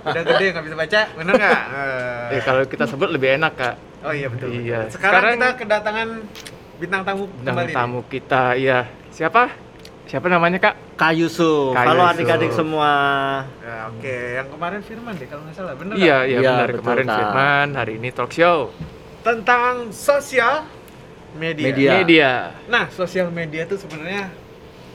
udah 0.00 0.22
gede 0.24 0.46
nggak 0.48 0.64
bisa 0.64 0.76
baca, 0.78 1.00
bener 1.12 1.34
nggak? 1.36 1.60
Eh, 1.70 2.28
Eh, 2.32 2.40
kalau 2.40 2.62
kita 2.64 2.84
sebut 2.88 3.08
lebih 3.12 3.36
enak 3.36 3.52
kak. 3.52 3.74
oh 4.00 4.12
iya 4.16 4.32
betul. 4.32 4.48
Iya. 4.48 4.88
Sekarang, 4.88 5.36
Sekarang- 5.36 5.36
kita 5.36 5.48
kedatangan 5.60 6.08
bintang 6.80 7.02
tamu 7.04 7.28
Bintang 7.28 7.52
kembali. 7.52 7.68
nih. 7.68 7.76
tamu 7.76 8.00
kita, 8.08 8.44
iya. 8.56 8.88
Siapa? 9.12 9.52
Siapa 10.10 10.26
namanya 10.26 10.58
kak? 10.58 10.74
Kak 10.98 11.12
Yusuf 11.14 11.70
Kak 11.70 11.86
halo 11.86 12.02
Yusuf. 12.02 12.12
adik-adik 12.12 12.50
semua 12.50 12.90
Ya, 13.62 13.86
Oke, 13.88 14.16
yang 14.34 14.48
kemarin 14.50 14.80
Firman 14.82 15.14
deh 15.14 15.24
kalau 15.24 15.46
nggak 15.46 15.54
salah, 15.54 15.74
bener 15.74 15.94
Iya, 15.94 16.18
iya 16.26 16.38
Iya, 16.40 16.50
benar. 16.50 16.66
betul, 16.68 16.78
Kemarin 16.82 17.06
Kak. 17.06 17.16
Firman, 17.16 17.68
hari 17.76 17.92
ini 17.94 18.08
talk 18.10 18.30
show. 18.30 18.58
Tentang 19.20 19.72
sosial 19.90 20.66
media. 21.32 21.66
Media. 21.70 21.90
Media. 21.94 22.30
Nah, 22.66 22.90
sosial 22.90 23.30
media 23.30 23.62
itu 23.62 23.78
sebenarnya 23.78 24.34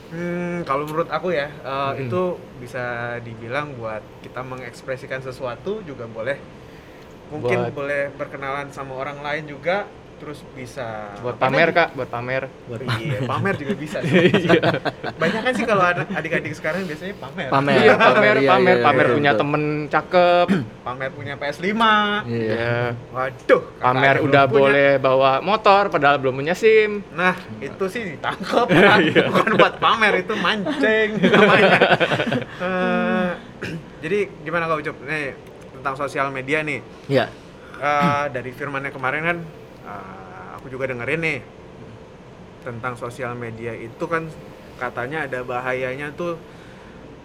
hmm, 0.06 0.62
kalau 0.62 0.84
menurut 0.84 1.08
aku 1.08 1.32
ya 1.32 1.48
eh, 1.48 1.72
Hmm. 1.90 2.02
itu 2.02 2.22
bisa 2.58 2.84
dibilang 3.20 3.72
buat 3.74 4.04
kita 4.20 4.44
mengekspresikan 4.44 5.20
sesuatu 5.20 5.80
juga 5.80 6.04
boleh. 6.04 6.36
Mungkin 7.26 7.58
Buat- 7.58 7.74
boleh 7.74 8.02
berkenalan 8.12 8.68
sama 8.68 8.92
orang 8.94 9.18
lain 9.18 9.48
juga 9.48 9.88
terus 10.16 10.40
bisa 10.50 11.12
buat 11.20 11.36
pamer 11.36 11.68
kak 11.70 11.92
buat 11.92 12.08
pamer 12.08 12.48
buat 12.64 12.80
Iya, 12.80 13.20
pamer 13.22 13.54
juga 13.54 13.74
bisa. 13.74 14.00
sih. 14.00 14.32
Banyak 15.20 15.40
kan 15.42 15.52
sih 15.52 15.62
kalau 15.62 15.84
ada 15.84 16.08
adik-adik 16.08 16.50
sekarang 16.50 16.84
biasanya 16.84 17.14
pamer. 17.16 17.48
Pamer. 17.48 17.76
iya 17.76 17.94
pamer 17.94 18.36
Iya, 18.38 18.48
pamer 18.48 18.74
iya, 18.74 18.82
pamer 18.82 19.04
iya, 19.04 19.12
punya 19.12 19.30
betul. 19.30 19.40
temen 19.42 19.62
cakep 19.86 20.46
Pamer 20.86 21.10
punya 21.12 21.34
PS5. 21.34 21.68
Iya. 22.24 22.48
ya 22.48 22.76
Waduh, 23.10 23.62
pamer 23.76 24.16
udah 24.18 24.44
punya. 24.44 24.56
boleh 24.56 24.90
bawa 24.96 25.32
motor 25.40 25.82
padahal 25.88 26.16
belum 26.16 26.34
punya 26.34 26.54
sim 26.54 27.04
Nah, 27.12 27.32
itu 27.58 27.84
sih 27.86 28.02
ditangkap. 28.10 28.66
kan. 28.66 28.98
Bukan 29.28 29.50
buat 29.54 29.74
pamer, 29.76 30.12
itu 30.18 30.32
mancing 30.34 31.08
namanya. 31.34 31.78
Eh, 32.56 33.28
jadi 34.02 34.18
gimana 34.40 34.64
kau 34.64 34.78
Ucup? 34.78 34.96
Nih, 35.02 35.36
tentang 35.72 35.94
sosial 35.94 36.30
media 36.30 36.60
nih. 36.60 36.80
Iya. 37.06 37.28
Eh, 37.76 38.24
dari 38.30 38.50
firmannya 38.50 38.88
kemarin 38.88 39.22
kan 39.22 39.38
eh, 39.86 40.46
aku 40.58 40.66
juga 40.68 40.90
dengerin 40.90 41.22
nih 41.22 41.40
tentang 42.66 42.98
sosial 42.98 43.38
media 43.38 43.70
itu 43.72 44.04
kan 44.10 44.26
katanya 44.76 45.24
ada 45.30 45.46
bahayanya 45.46 46.10
tuh 46.12 46.34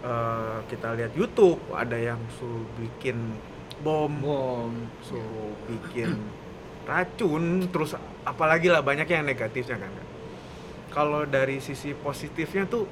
eh, 0.06 0.58
kita 0.70 0.94
lihat 0.94 1.12
YouTube 1.18 1.58
ada 1.74 1.98
yang 1.98 2.22
suruh 2.38 2.64
bikin 2.78 3.34
bom, 3.82 4.10
Bom. 4.22 4.72
suruh 5.02 5.52
bikin 5.66 6.14
racun 6.88 7.66
terus 7.70 7.98
apalagi 8.22 8.70
lah 8.70 8.82
banyak 8.82 9.06
yang 9.10 9.26
negatifnya 9.26 9.82
kan 9.82 9.92
kalau 10.92 11.24
dari 11.24 11.58
sisi 11.58 11.94
positifnya 11.96 12.68
tuh 12.68 12.86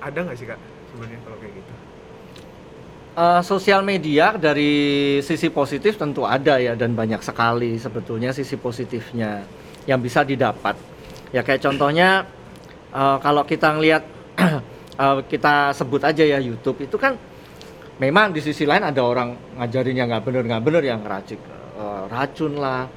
ada 0.00 0.24
nggak 0.24 0.36
sih 0.38 0.48
kak 0.48 0.60
sebenarnya 0.92 1.20
kalau 1.24 1.36
kayak 1.40 1.54
gitu 1.60 1.89
Eh, 3.20 3.42
sosial 3.44 3.84
media 3.84 4.32
dari 4.40 4.72
sisi 5.20 5.52
positif 5.52 6.00
tentu 6.00 6.24
ada 6.24 6.56
ya 6.56 6.72
dan 6.72 6.96
banyak 6.96 7.20
sekali 7.20 7.76
sebetulnya 7.76 8.32
sisi 8.32 8.56
positifnya 8.56 9.44
yang 9.84 10.00
bisa 10.00 10.24
didapat. 10.24 10.72
Ya 11.28 11.44
kayak 11.44 11.60
contohnya 11.60 12.24
eh, 12.96 13.16
kalau 13.20 13.44
kita 13.44 13.76
ngelihat 13.76 14.08
eh, 15.04 15.20
kita 15.28 15.76
sebut 15.76 16.00
aja 16.00 16.24
ya 16.24 16.40
YouTube 16.40 16.80
itu 16.80 16.96
kan 16.96 17.20
memang 18.00 18.32
di 18.32 18.40
sisi 18.40 18.64
lain 18.64 18.88
ada 18.88 19.04
orang 19.04 19.36
ngajarin 19.60 20.00
yang 20.00 20.08
nggak 20.08 20.24
bener 20.24 20.42
nggak 20.48 20.64
bener 20.64 20.82
yang 20.88 21.04
racik 21.04 21.40
eh, 21.76 22.02
racun 22.08 22.56
lah, 22.56 22.88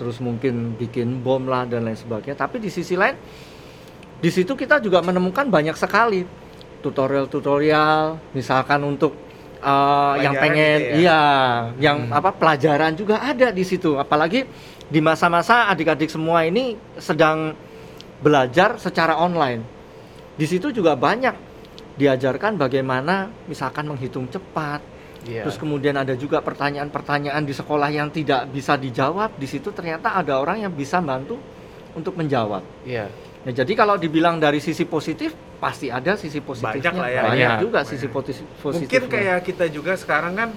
terus 0.00 0.24
mungkin 0.24 0.72
bikin 0.80 1.20
bom 1.20 1.44
lah 1.44 1.68
dan 1.68 1.84
lain 1.84 2.00
sebagainya. 2.00 2.40
Tapi 2.40 2.64
di 2.64 2.72
sisi 2.72 2.96
lain 2.96 3.12
di 4.24 4.30
situ 4.32 4.56
kita 4.56 4.80
juga 4.80 5.04
menemukan 5.04 5.52
banyak 5.52 5.76
sekali 5.76 6.24
tutorial-tutorial 6.80 8.32
misalkan 8.32 8.80
untuk 8.80 9.25
uh, 9.62 10.14
yang 10.20 10.34
pengen 10.36 10.78
gitu 10.80 10.90
ya? 10.90 10.96
iya 11.00 11.22
yang 11.80 11.98
Hmm. 12.08 12.16
apa 12.16 12.30
pelajaran 12.34 12.92
juga 12.96 13.20
ada 13.22 13.48
di 13.52 13.64
situ 13.64 13.96
apalagi 13.96 14.44
di 14.86 15.00
masa-masa 15.02 15.66
adik-adik 15.68 16.08
semua 16.08 16.46
ini 16.46 16.78
sedang 16.96 17.52
belajar 18.22 18.80
secara 18.80 19.18
online 19.18 19.62
di 20.36 20.46
situ 20.46 20.72
juga 20.72 20.94
banyak 20.94 21.34
diajarkan 21.96 22.60
bagaimana 22.60 23.32
misalkan 23.48 23.88
menghitung 23.88 24.28
cepat 24.28 24.80
Iya. 25.26 25.42
terus 25.42 25.58
kemudian 25.58 25.98
ada 25.98 26.14
juga 26.14 26.38
pertanyaan-pertanyaan 26.38 27.42
di 27.42 27.50
sekolah 27.50 27.90
yang 27.90 28.14
tidak 28.14 28.46
bisa 28.46 28.78
dijawab 28.78 29.34
di 29.34 29.50
situ 29.50 29.74
ternyata 29.74 30.14
ada 30.14 30.38
orang 30.38 30.62
yang 30.62 30.70
bisa 30.70 31.02
bantu 31.02 31.34
untuk 31.98 32.14
menjawab 32.14 32.62
iya 32.86 33.10
Nah, 33.46 33.54
jadi 33.54 33.78
kalau 33.78 33.94
dibilang 33.94 34.42
dari 34.42 34.58
sisi 34.58 34.82
positif, 34.82 35.30
pasti 35.56 35.86
ada 35.88 36.14
sisi 36.14 36.38
positifnya. 36.38 36.80
Banyak 36.82 36.94
lah 36.94 37.08
ya. 37.08 37.22
Banyak 37.22 37.32
Banyak. 37.32 37.60
juga 37.60 37.78
Banyak. 37.80 37.90
sisi 37.90 38.06
potis- 38.06 38.44
positifnya. 38.56 38.80
mungkin 38.82 39.02
kayak 39.08 39.38
kita 39.42 39.64
juga 39.68 39.92
sekarang 39.94 40.34
kan 40.34 40.50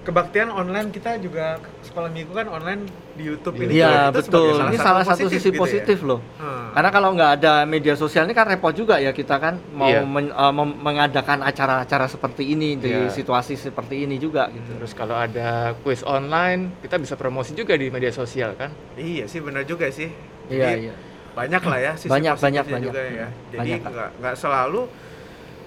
kebaktian 0.00 0.48
online 0.48 0.88
kita 0.88 1.20
juga 1.20 1.60
sekolah 1.82 2.08
minggu 2.08 2.32
kan 2.32 2.48
online 2.48 2.88
di 3.12 3.28
YouTube 3.28 3.60
ini 3.60 3.76
Iya, 3.76 4.08
betul. 4.08 4.56
sebagai 4.56 4.72
Ini 4.72 4.78
salah 4.80 5.04
satu 5.04 5.28
positif 5.28 5.36
sisi 5.36 5.44
gitu 5.46 5.54
ya. 5.54 5.60
positif 5.60 5.98
loh. 6.00 6.20
Hmm. 6.34 6.72
Karena 6.72 6.88
kalau 6.88 7.08
nggak 7.12 7.30
ada 7.36 7.52
media 7.64 7.92
sosial 7.94 8.24
ini 8.24 8.32
kan 8.32 8.48
repot 8.48 8.72
juga 8.72 8.96
ya 8.96 9.12
kita 9.12 9.36
kan 9.36 9.60
mau 9.70 9.92
Iya. 9.92 10.00
men- 10.00 10.32
mem- 10.32 10.78
mengadakan 10.80 11.44
acara-acara 11.44 12.08
seperti 12.08 12.48
ini 12.48 12.74
di 12.74 12.88
Iya. 12.88 13.12
situasi 13.12 13.60
seperti 13.60 14.00
ini 14.00 14.16
juga 14.16 14.48
gitu. 14.48 14.72
terus 14.72 14.94
kalau 14.94 15.12
ada 15.12 15.76
quiz 15.76 16.00
online 16.00 16.80
kita 16.80 16.96
bisa 16.96 17.12
promosi 17.14 17.52
juga 17.52 17.76
di 17.76 17.92
media 17.92 18.08
sosial 18.10 18.56
kan 18.56 18.72
Iya 18.96 19.28
sih 19.28 19.44
benar 19.44 19.62
juga 19.64 19.84
sih. 19.90 20.08
Iya, 20.48 20.64
Jadi, 20.66 20.80
iya. 20.82 20.94
Banyak 21.30 21.62
lah 21.62 21.78
ya 21.78 21.92
sisi 21.94 22.10
Banyak, 22.10 22.36
banyak, 22.36 22.64
juga 22.66 22.74
banyak. 22.76 22.92
ya. 23.14 23.28
Jadi 23.54 23.70
nggak 23.80 24.10
nggak 24.18 24.34
selalu 24.36 24.80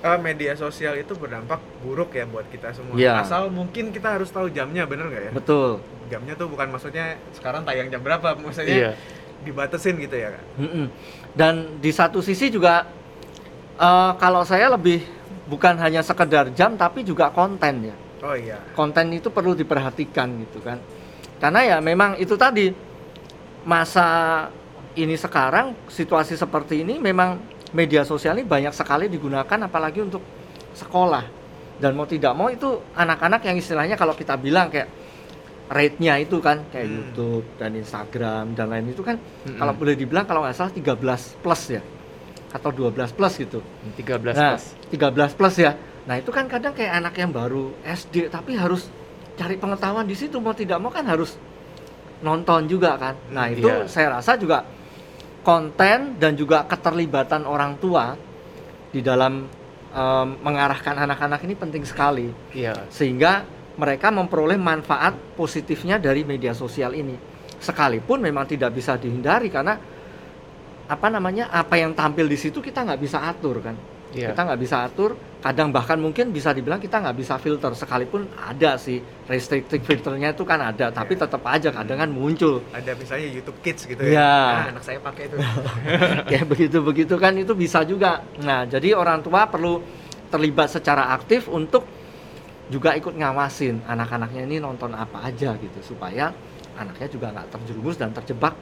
eh, 0.03 0.19
media 0.19 0.53
sosial 0.59 0.93
itu 0.99 1.13
berdampak 1.15 1.59
buruk 1.79 2.11
ya 2.13 2.27
buat 2.27 2.43
kita 2.51 2.75
semua. 2.75 2.93
Iya. 2.99 3.23
Asal 3.23 3.47
mungkin 3.47 3.95
kita 3.95 4.19
harus 4.19 4.27
tahu 4.29 4.51
jamnya 4.51 4.83
bener 4.83 5.07
nggak 5.07 5.23
ya? 5.27 5.31
Betul. 5.31 5.79
Jamnya 6.11 6.33
tuh 6.35 6.47
bukan 6.51 6.67
maksudnya 6.69 7.15
sekarang 7.31 7.63
tayang 7.63 7.87
jam 7.87 8.03
berapa, 8.03 8.35
maksudnya 8.35 8.75
iya 8.75 8.91
dibatasin 9.43 9.99
gitu 9.99 10.15
ya 10.15 10.31
kan? 10.31 10.43
Dan 11.35 11.75
di 11.83 11.91
satu 11.91 12.23
sisi 12.23 12.47
juga 12.47 12.87
eh, 13.75 14.11
kalau 14.15 14.47
saya 14.47 14.71
lebih 14.71 15.03
bukan 15.51 15.75
hanya 15.83 15.99
sekedar 15.99 16.47
jam 16.55 16.79
tapi 16.79 17.03
juga 17.03 17.27
konten 17.31 17.91
ya. 17.91 17.95
Oh 18.23 18.31
iya. 18.39 18.55
konten 18.71 19.11
itu 19.11 19.27
perlu 19.27 19.51
diperhatikan 19.51 20.31
gitu 20.47 20.63
kan 20.63 20.79
karena 21.43 21.75
ya 21.75 21.77
memang 21.83 22.15
itu 22.15 22.39
tadi 22.39 22.71
masa 23.67 24.47
ini 24.95 25.15
sekarang 25.15 25.73
situasi 25.87 26.35
seperti 26.35 26.81
ini 26.81 26.97
memang 26.97 27.41
media 27.71 28.05
sosial 28.05 28.37
ini 28.37 28.45
banyak 28.45 28.71
sekali 28.71 29.09
digunakan 29.09 29.57
apalagi 29.59 29.99
untuk 29.99 30.21
sekolah 30.71 31.25
dan 31.77 31.93
mau 31.93 32.05
tidak 32.05 32.33
mau 32.33 32.47
itu 32.47 32.69
anak-anak 32.93 33.41
yang 33.43 33.57
istilahnya 33.57 33.97
kalau 33.97 34.13
kita 34.13 34.37
bilang 34.37 34.69
kayak 34.69 34.89
rate-nya 35.67 36.21
itu 36.21 36.37
kan 36.37 36.61
kayak 36.69 36.85
Hmm. 36.85 36.95
YouTube 36.99 37.45
dan 37.57 37.71
Instagram 37.73 38.53
dan 38.53 38.69
lain 38.69 38.93
itu 38.93 39.01
kan 39.01 39.17
Mm-mm. 39.17 39.57
kalau 39.57 39.73
boleh 39.73 39.97
dibilang 39.97 40.23
kalau 40.23 40.45
nggak 40.45 40.53
salah 40.53 40.69
13 40.69 41.41
plus 41.41 41.61
ya 41.71 41.81
atau 42.53 42.69
12 42.69 42.93
plus 43.09 43.33
gitu 43.35 43.59
13 43.97 44.37
nah, 44.37 44.53
plus 44.53 44.63
13 44.93 45.33
plus 45.33 45.55
ya. 45.57 45.73
Nah, 46.03 46.19
itu 46.19 46.29
kan 46.29 46.45
kadang 46.45 46.75
kayak 46.75 46.99
anak 46.99 47.15
yang 47.15 47.31
baru 47.31 47.71
SD 47.81 48.27
tapi 48.27 48.53
harus 48.53 48.91
cari 49.33 49.55
pengetahuan 49.55 50.03
di 50.03 50.13
situ 50.13 50.37
mau 50.37 50.53
tidak 50.53 50.77
mau 50.77 50.91
kan 50.91 51.07
harus 51.07 51.39
nonton 52.21 52.67
juga 52.67 52.93
kan. 52.95 53.15
Nah, 53.31 53.49
itu 53.49 53.65
Iya. 53.65 53.87
saya 53.87 54.07
rasa 54.13 54.35
juga 54.35 54.67
konten 55.43 56.17
dan 56.17 56.33
juga 56.33 56.63
keterlibatan 56.63 57.43
orang 57.43 57.75
tua 57.77 58.15
di 58.89 59.03
dalam 59.03 59.45
em, 59.91 60.27
mengarahkan 60.39 60.95
anak-anak 61.03 61.43
ini 61.43 61.53
penting 61.59 61.83
sekali. 61.83 62.31
Iya. 62.55 62.87
Sehingga 62.87 63.43
mereka 63.75 64.09
memperoleh 64.09 64.57
manfaat 64.57 65.13
positifnya 65.35 65.99
dari 65.99 66.23
media 66.23 66.55
sosial 66.55 66.95
ini. 66.95 67.19
Sekalipun 67.59 68.23
memang 68.23 68.47
tidak 68.47 68.71
bisa 68.75 68.95
dihindari 68.95 69.51
karena 69.51 69.75
apa 70.83 71.07
namanya 71.07 71.47
apa 71.47 71.79
yang 71.79 71.95
tampil 71.95 72.27
di 72.27 72.35
situ 72.35 72.59
kita 72.59 72.83
nggak 72.83 73.01
bisa 73.01 73.23
atur 73.27 73.59
kan. 73.59 73.75
Iya. 74.15 74.31
Kita 74.31 74.41
nggak 74.47 74.61
bisa 74.61 74.87
atur 74.87 75.17
kadang 75.43 75.69
bahkan 75.69 75.99
mungkin 75.99 76.31
bisa 76.31 76.55
dibilang 76.55 76.79
kita 76.79 77.03
nggak 77.03 77.19
bisa 77.19 77.35
filter 77.35 77.75
sekalipun 77.75 78.23
ada 78.33 78.79
sih 78.79 78.97
restricted 79.27 79.83
filternya 79.83 80.31
itu 80.31 80.47
kan 80.47 80.55
ada 80.63 80.87
tapi 80.87 81.13
Iya. 81.13 81.27
tetap 81.27 81.43
aja 81.43 81.69
kadang 81.69 81.99
kan 81.99 82.09
muncul 82.09 82.63
Ada 82.71 82.95
misalnya 82.95 83.27
YouTube 83.27 83.59
Kids 83.59 83.83
gitu 83.83 83.99
ya. 83.99 84.23
Nah, 84.23 84.71
anak 84.71 84.83
saya 84.83 85.03
pakai 85.03 85.27
itu. 85.27 85.35
kayak 86.31 86.45
begitu 86.47 86.77
begitu 86.79 87.15
kan 87.19 87.35
itu 87.35 87.51
bisa 87.53 87.83
juga 87.83 88.23
nah 88.39 88.63
jadi 88.63 88.95
orang 88.95 89.19
tua 89.19 89.43
perlu 89.45 89.83
terlibat 90.31 90.71
secara 90.71 91.11
aktif 91.11 91.51
untuk 91.51 91.83
juga 92.71 92.95
ikut 92.95 93.11
ngawasin 93.11 93.83
anak-anaknya 93.83 94.47
ini 94.47 94.57
nonton 94.57 94.95
apa 94.95 95.27
aja 95.27 95.59
gitu 95.59 95.79
supaya 95.83 96.31
anaknya 96.73 97.11
juga 97.11 97.27
nggak 97.29 97.47
terjerumus 97.51 97.99
dan 97.99 98.15
terjebak 98.15 98.55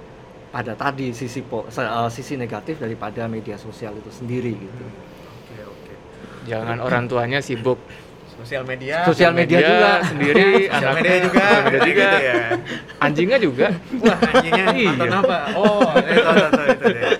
pada 0.49 0.73
tadi 0.73 1.13
sisi 1.13 1.39
po- 1.39 1.69
eh, 1.69 2.09
sisi 2.09 2.35
negatif 2.35 2.81
daripada 2.81 3.29
media 3.29 3.55
sosial 3.55 3.93
itu 3.95 4.09
sendiri 4.09 4.51
gitu 4.51 4.83
oke. 4.83 5.10
Jangan 6.43 6.77
orang 6.79 7.05
tuanya 7.05 7.39
sibuk 7.39 7.77
Sosial 8.31 8.65
media. 8.65 9.05
Sosial 9.05 9.37
media 9.37 9.59
juga. 9.61 9.91
sendiri 10.01 10.65
Sosial 10.65 10.73
anaknya 10.73 10.97
media 10.97 11.17
juga. 11.21 11.37
sosial 11.45 11.61
media 11.61 11.81
juga 11.85 12.01
gitu 12.01 12.17
ya. 12.17 12.43
anjingnya 12.97 13.37
juga 13.37 13.67
Wah, 14.01 14.17
anjingnya 14.17 14.65
Iya. 14.73 14.89
nonton 14.97 15.11
apa? 15.13 15.37
Oh, 15.53 15.91
itu, 15.93 16.09
itu, 16.09 16.31
itu, 16.41 16.61
itu 16.65 16.85
deh. 16.89 17.11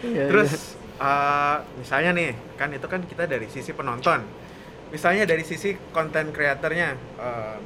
Iya, 0.00 0.24
Terus 0.32 0.50
eh, 0.96 1.56
misalnya 1.76 2.10
nih, 2.14 2.30
kan 2.54 2.68
itu 2.70 2.86
kan 2.86 3.00
kita 3.04 3.24
dari 3.26 3.46
sisi 3.46 3.70
penonton. 3.70 4.24
Misalnya 4.88 5.26
dari 5.26 5.44
sisi 5.44 5.76
konten 5.90 6.32
kreatornya, 6.32 6.88
eh, 7.20 7.56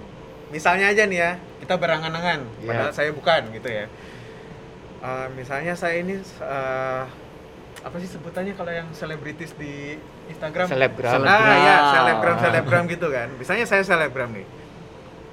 misalnya 0.49 0.91
aja 0.91 1.07
nih 1.07 1.19
ya, 1.21 1.31
kita 1.61 1.79
berangan-angan, 1.79 2.43
Iya. 2.59 2.67
padahal 2.67 2.91
saya 2.91 3.11
bukan 3.13 3.55
gitu 3.55 3.69
ya. 3.69 3.87
Eh, 4.99 5.27
misalnya 5.33 5.79
saya 5.79 6.03
ini 6.03 6.19
eh, 6.19 7.03
apa 7.79 7.97
sih 7.97 8.09
sebutannya 8.09 8.53
kalau 8.53 8.69
yang 8.69 8.89
selebritis 8.91 9.55
di 9.55 9.97
Instagram? 10.27 10.67
selebgram 10.67 11.13
Seleb- 11.15 11.31
Ah 11.31 11.57
ya, 11.57 11.77
Selebgram. 11.93 12.37
selebgram 12.39 12.85
gitu 12.87 13.07
kan. 13.09 13.29
Misalnya 13.35 13.65
saya 13.65 13.83
selebgram 13.83 14.31
nih. 14.31 14.47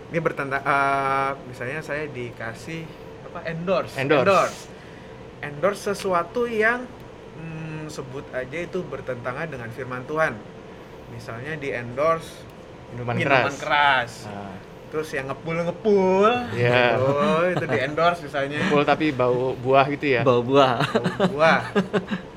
Ini 0.06 0.20
bertentang 0.20 0.62
eh, 0.62 1.32
misalnya 1.46 1.82
saya 1.82 2.06
dikasih 2.06 2.86
apa 3.26 3.40
endorse. 3.46 3.98
Endorse. 3.98 4.70
Endorse 5.42 5.82
sesuatu 5.88 6.46
yang 6.46 6.86
hmm, 7.36 7.88
sebut 7.88 8.24
aja 8.32 8.58
itu 8.58 8.80
bertentangan 8.82 9.46
dengan 9.46 9.70
firman 9.70 10.06
Tuhan. 10.06 10.38
Misalnya 11.10 11.54
di 11.56 11.70
endorse 11.70 12.46
minuman, 12.92 13.14
minuman 13.16 13.50
keras, 13.50 13.60
keras. 13.60 14.12
Nah, 14.26 14.54
terus 14.88 15.10
yang 15.12 15.28
ngepul 15.28 15.58
ngepul 15.60 16.30
Iya. 16.54 16.94
gitu, 16.94 17.10
itu 17.52 17.66
di 17.68 17.78
endorse 17.80 18.22
misalnya 18.24 18.62
Full 18.70 18.86
tapi 18.86 19.10
bau 19.12 19.52
buah 19.56 19.86
gitu 19.90 20.06
ya. 20.08 20.22
Bawa 20.22 20.42
buah. 20.42 20.74
Bau 21.20 21.28
buah 21.34 21.60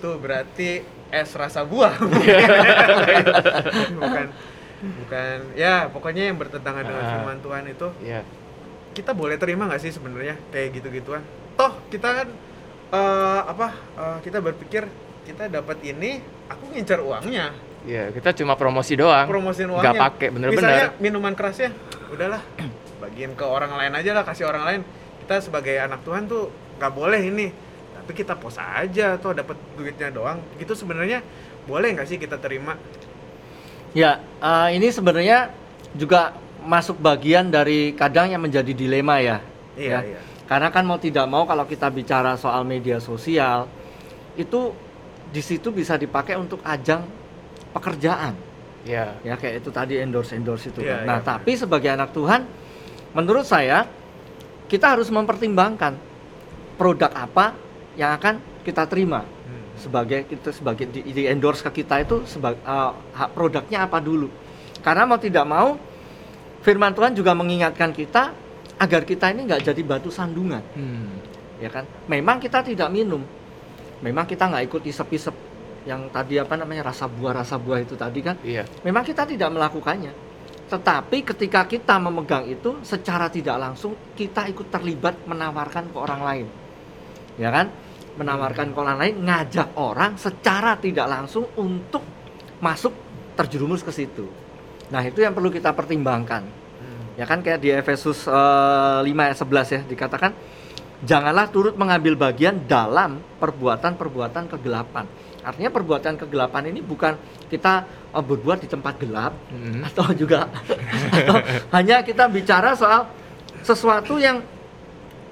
itu 0.00 0.10
berarti 0.16 0.70
es 1.10 1.30
rasa 1.32 1.60
buah 1.62 1.92
bukan 3.94 4.26
bukan 4.80 5.38
ya 5.54 5.86
pokoknya 5.86 6.32
yang 6.32 6.36
bertentangan 6.36 6.82
dengan 6.82 7.02
Ah. 7.02 7.10
firman 7.12 7.38
Tuhan 7.38 7.64
itu 7.68 7.88
Iya. 8.00 8.20
kita 8.90 9.12
boleh 9.12 9.36
terima 9.36 9.68
nggak 9.68 9.76
sih 9.78 9.92
sebenarnya 9.92 10.40
kayak 10.48 10.68
gitu-gituan 10.74 11.20
toh 11.52 11.76
kita 11.88 12.08
kan 12.14 12.28
eh, 12.90 13.40
apa 13.44 13.68
eh, 13.94 14.18
kita 14.24 14.40
berpikir 14.40 14.88
kita 15.22 15.46
dapat 15.46 15.84
ini 15.84 16.18
aku 16.48 16.64
ngincar 16.70 16.98
uangnya 16.98 17.52
Iya, 17.80 18.08
kita 18.10 18.32
cuma 18.34 18.52
promosi 18.54 18.92
doang. 18.92 19.24
promosiin 19.24 19.68
uangnya 19.68 19.84
Nggak 19.86 20.00
pakai 20.02 20.28
misalnya 20.28 20.52
bener-bener. 20.52 21.00
minuman 21.00 21.32
kerasnya 21.32 21.72
udahlah 22.08 22.40
bagiin 22.98 23.32
ke 23.32 23.40
orang 23.42 23.72
lain 23.74 23.92
aja 23.94 24.12
lah 24.12 24.20
kasih 24.22 24.44
orang 24.44 24.64
lain 24.64 24.80
kita 25.20 25.40
sebagai 25.40 25.76
anak 25.76 26.00
Tuhan 26.02 26.24
tuh 26.24 26.48
nggak 26.76 26.92
boleh 26.94 27.20
ini 27.22 27.48
tapi 28.00 28.12
kita 28.16 28.34
pos 28.34 28.56
aja 28.56 29.20
tuh 29.20 29.36
dapat 29.36 29.54
duitnya 29.76 30.08
doang 30.08 30.40
gitu 30.56 30.72
sebenarnya 30.72 31.20
boleh 31.68 31.94
nggak 31.94 32.08
sih 32.08 32.16
kita 32.16 32.40
terima 32.40 32.74
Ya, 33.90 34.22
eh, 34.38 34.78
ini 34.78 34.86
sebenarnya 34.94 35.50
juga 35.98 36.38
masuk 36.62 37.02
bagian 37.02 37.50
dari 37.50 37.90
kadang 37.98 38.30
yang 38.30 38.38
menjadi 38.38 38.70
dilema 38.70 39.18
ya. 39.18 39.42
iya 39.74 39.98
ya. 39.98 40.00
iya 40.14 40.20
Karena 40.46 40.70
kan 40.70 40.82
mau 40.86 40.98
tidak 40.98 41.26
mau 41.30 41.46
kalau 41.46 41.66
kita 41.66 41.90
bicara 41.90 42.34
soal 42.38 42.62
media 42.66 43.02
sosial 43.02 43.66
itu 44.38 44.74
di 45.30 45.42
situ 45.42 45.70
bisa 45.74 45.94
dipakai 45.98 46.38
untuk 46.38 46.58
ajang 46.62 47.06
pekerjaan. 47.74 48.34
Iya. 48.86 49.14
Ya 49.22 49.34
kayak 49.38 49.62
itu 49.62 49.70
tadi 49.70 49.98
endorse 49.98 50.34
endorse 50.34 50.70
itu. 50.70 50.82
Iya, 50.82 51.02
kan. 51.02 51.06
Nah, 51.06 51.18
iya, 51.22 51.26
tapi 51.26 51.52
sebagai 51.54 51.90
anak 51.90 52.10
Tuhan 52.14 52.46
menurut 53.14 53.46
saya 53.46 53.86
kita 54.70 54.94
harus 54.94 55.10
mempertimbangkan 55.10 55.98
produk 56.78 57.10
apa 57.10 57.54
yang 57.98 58.14
akan 58.14 58.38
kita 58.62 58.86
terima 58.86 59.24
Hmm. 59.50 59.66
sebagai 59.74 60.30
kita 60.30 60.54
sebagai 60.54 60.86
di, 60.86 61.02
di 61.10 61.26
endorse 61.26 61.66
ke 61.66 61.82
kita 61.82 62.06
itu 62.06 62.22
sebagai 62.22 62.62
hak 62.62 63.34
produknya 63.34 63.82
apa 63.82 63.98
dulu. 63.98 64.30
Karena 64.78 65.02
mau 65.10 65.18
tidak 65.18 65.42
mau 65.42 65.74
firman 66.62 66.94
Tuhan 66.94 67.18
juga 67.18 67.34
mengingatkan 67.34 67.90
kita 67.90 68.30
agar 68.78 69.02
kita 69.02 69.34
ini 69.34 69.50
nggak 69.50 69.66
jadi 69.66 69.82
batu 69.82 70.06
sandungan. 70.06 70.62
Hmm. 70.78 71.18
ya 71.58 71.66
kan? 71.66 71.82
Memang 72.06 72.38
kita 72.38 72.62
tidak 72.62 72.88
minum. 72.94 73.26
Memang 74.00 74.24
kita 74.24 74.46
nggak 74.46 74.64
ikut 74.70 74.82
isep-isep 74.86 75.34
yang 75.82 76.06
tadi 76.14 76.38
apa 76.38 76.54
namanya 76.54 76.92
rasa 76.94 77.10
buah 77.10 77.42
rasa 77.42 77.58
buah 77.58 77.82
itu 77.82 77.98
tadi 77.98 78.20
kan? 78.22 78.36
Iya. 78.46 78.68
memang 78.86 79.02
kita 79.02 79.26
tidak 79.26 79.50
melakukannya. 79.50 80.12
Tetapi 80.70 81.26
ketika 81.26 81.66
kita 81.66 81.98
memegang 81.98 82.46
itu 82.46 82.78
secara 82.86 83.26
tidak 83.26 83.58
langsung 83.58 83.98
kita 84.14 84.46
ikut 84.46 84.70
terlibat 84.70 85.18
menawarkan 85.26 85.90
ke 85.90 85.98
orang 85.98 86.22
lain 86.22 86.46
ya 87.36 87.50
kan? 87.52 87.70
Menawarkan 88.18 88.74
ke 88.74 88.78
orang 88.78 88.98
lain 88.98 89.14
ngajak 89.22 89.76
orang 89.78 90.18
secara 90.18 90.74
tidak 90.80 91.06
langsung 91.06 91.46
untuk 91.54 92.02
masuk 92.58 92.92
terjerumus 93.38 93.80
ke 93.80 93.92
situ. 93.94 94.26
Nah 94.90 95.00
itu 95.06 95.22
yang 95.22 95.32
perlu 95.32 95.48
kita 95.48 95.70
pertimbangkan. 95.72 96.42
Hmm. 96.42 97.02
ya 97.14 97.24
kan? 97.24 97.40
Kayak 97.40 97.60
di 97.62 97.70
Efesus 97.70 98.26
eh, 98.26 98.98
5 99.04 99.06
ayat 99.06 99.38
11 99.38 99.74
ya 99.74 99.80
dikatakan 99.86 100.32
janganlah 101.00 101.48
turut 101.48 101.78
mengambil 101.80 102.12
bagian 102.18 102.60
dalam 102.68 103.22
perbuatan-perbuatan 103.40 104.52
kegelapan. 104.52 105.08
Artinya 105.40 105.72
perbuatan 105.72 106.20
kegelapan 106.20 106.68
ini 106.68 106.84
bukan 106.84 107.16
kita 107.48 107.86
eh, 108.12 108.20
berbuat 108.20 108.60
di 108.60 108.68
tempat 108.68 109.00
gelap 109.00 109.32
Hmm. 109.48 109.80
atau 109.86 110.12
juga 110.12 110.44
atau 111.16 111.40
hanya 111.72 112.04
kita 112.04 112.28
bicara 112.28 112.76
soal 112.76 113.08
sesuatu 113.64 114.20
yang 114.20 114.44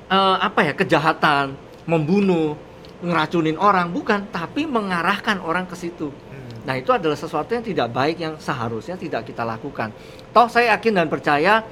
eh, 0.09 0.37
apa 0.41 0.65
ya 0.65 0.73
kejahatan 0.73 1.68
membunuh 1.89 2.55
ngeracunin 3.01 3.57
orang 3.57 3.89
bukan 3.89 4.29
tapi 4.29 4.69
mengarahkan 4.69 5.41
orang 5.41 5.65
ke 5.65 5.75
situ 5.75 6.13
Hmm. 6.13 6.65
Nah, 6.69 6.75
itu 6.77 6.93
adalah 6.93 7.17
sesuatu 7.17 7.49
yang 7.57 7.65
tidak 7.65 7.89
baik 7.89 8.17
yang 8.21 8.35
seharusnya 8.37 9.01
tidak 9.01 9.25
kita 9.25 9.41
lakukan. 9.41 9.89
Toh 10.37 10.49
saya 10.53 10.77
yakin 10.77 11.01
dan 11.01 11.09
percaya 11.09 11.65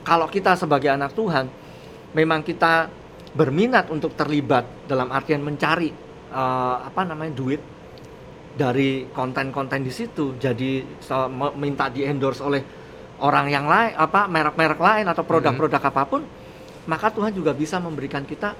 kalau 0.00 0.24
kita 0.24 0.56
sebagai 0.56 0.88
anak 0.88 1.12
Tuhan 1.12 1.52
memang 2.16 2.40
kita 2.40 2.88
berminat 3.36 3.92
untuk 3.92 4.16
terlibat 4.16 4.88
dalam 4.88 5.12
artian 5.12 5.44
mencari 5.44 5.92
eh, 6.32 6.76
apa 6.80 7.04
namanya 7.04 7.36
duit 7.36 7.60
dari 8.56 9.04
konten-konten 9.12 9.84
di 9.84 9.92
situ. 9.92 10.40
Jadi 10.40 10.96
so- 11.04 11.28
minta 11.60 11.92
di 11.92 12.08
endorse 12.08 12.40
oleh 12.40 12.62
orang 13.20 13.52
yang 13.52 13.68
lain 13.68 13.92
apa 14.00 14.24
merek-merek 14.30 14.80
lain 14.80 15.06
atau 15.12 15.28
produk-produk 15.28 15.82
apa 15.82 16.02
pun, 16.08 16.22
maka 16.88 17.12
Tuhan 17.12 17.36
juga 17.36 17.52
bisa 17.52 17.76
memberikan 17.76 18.24
kita 18.24 18.56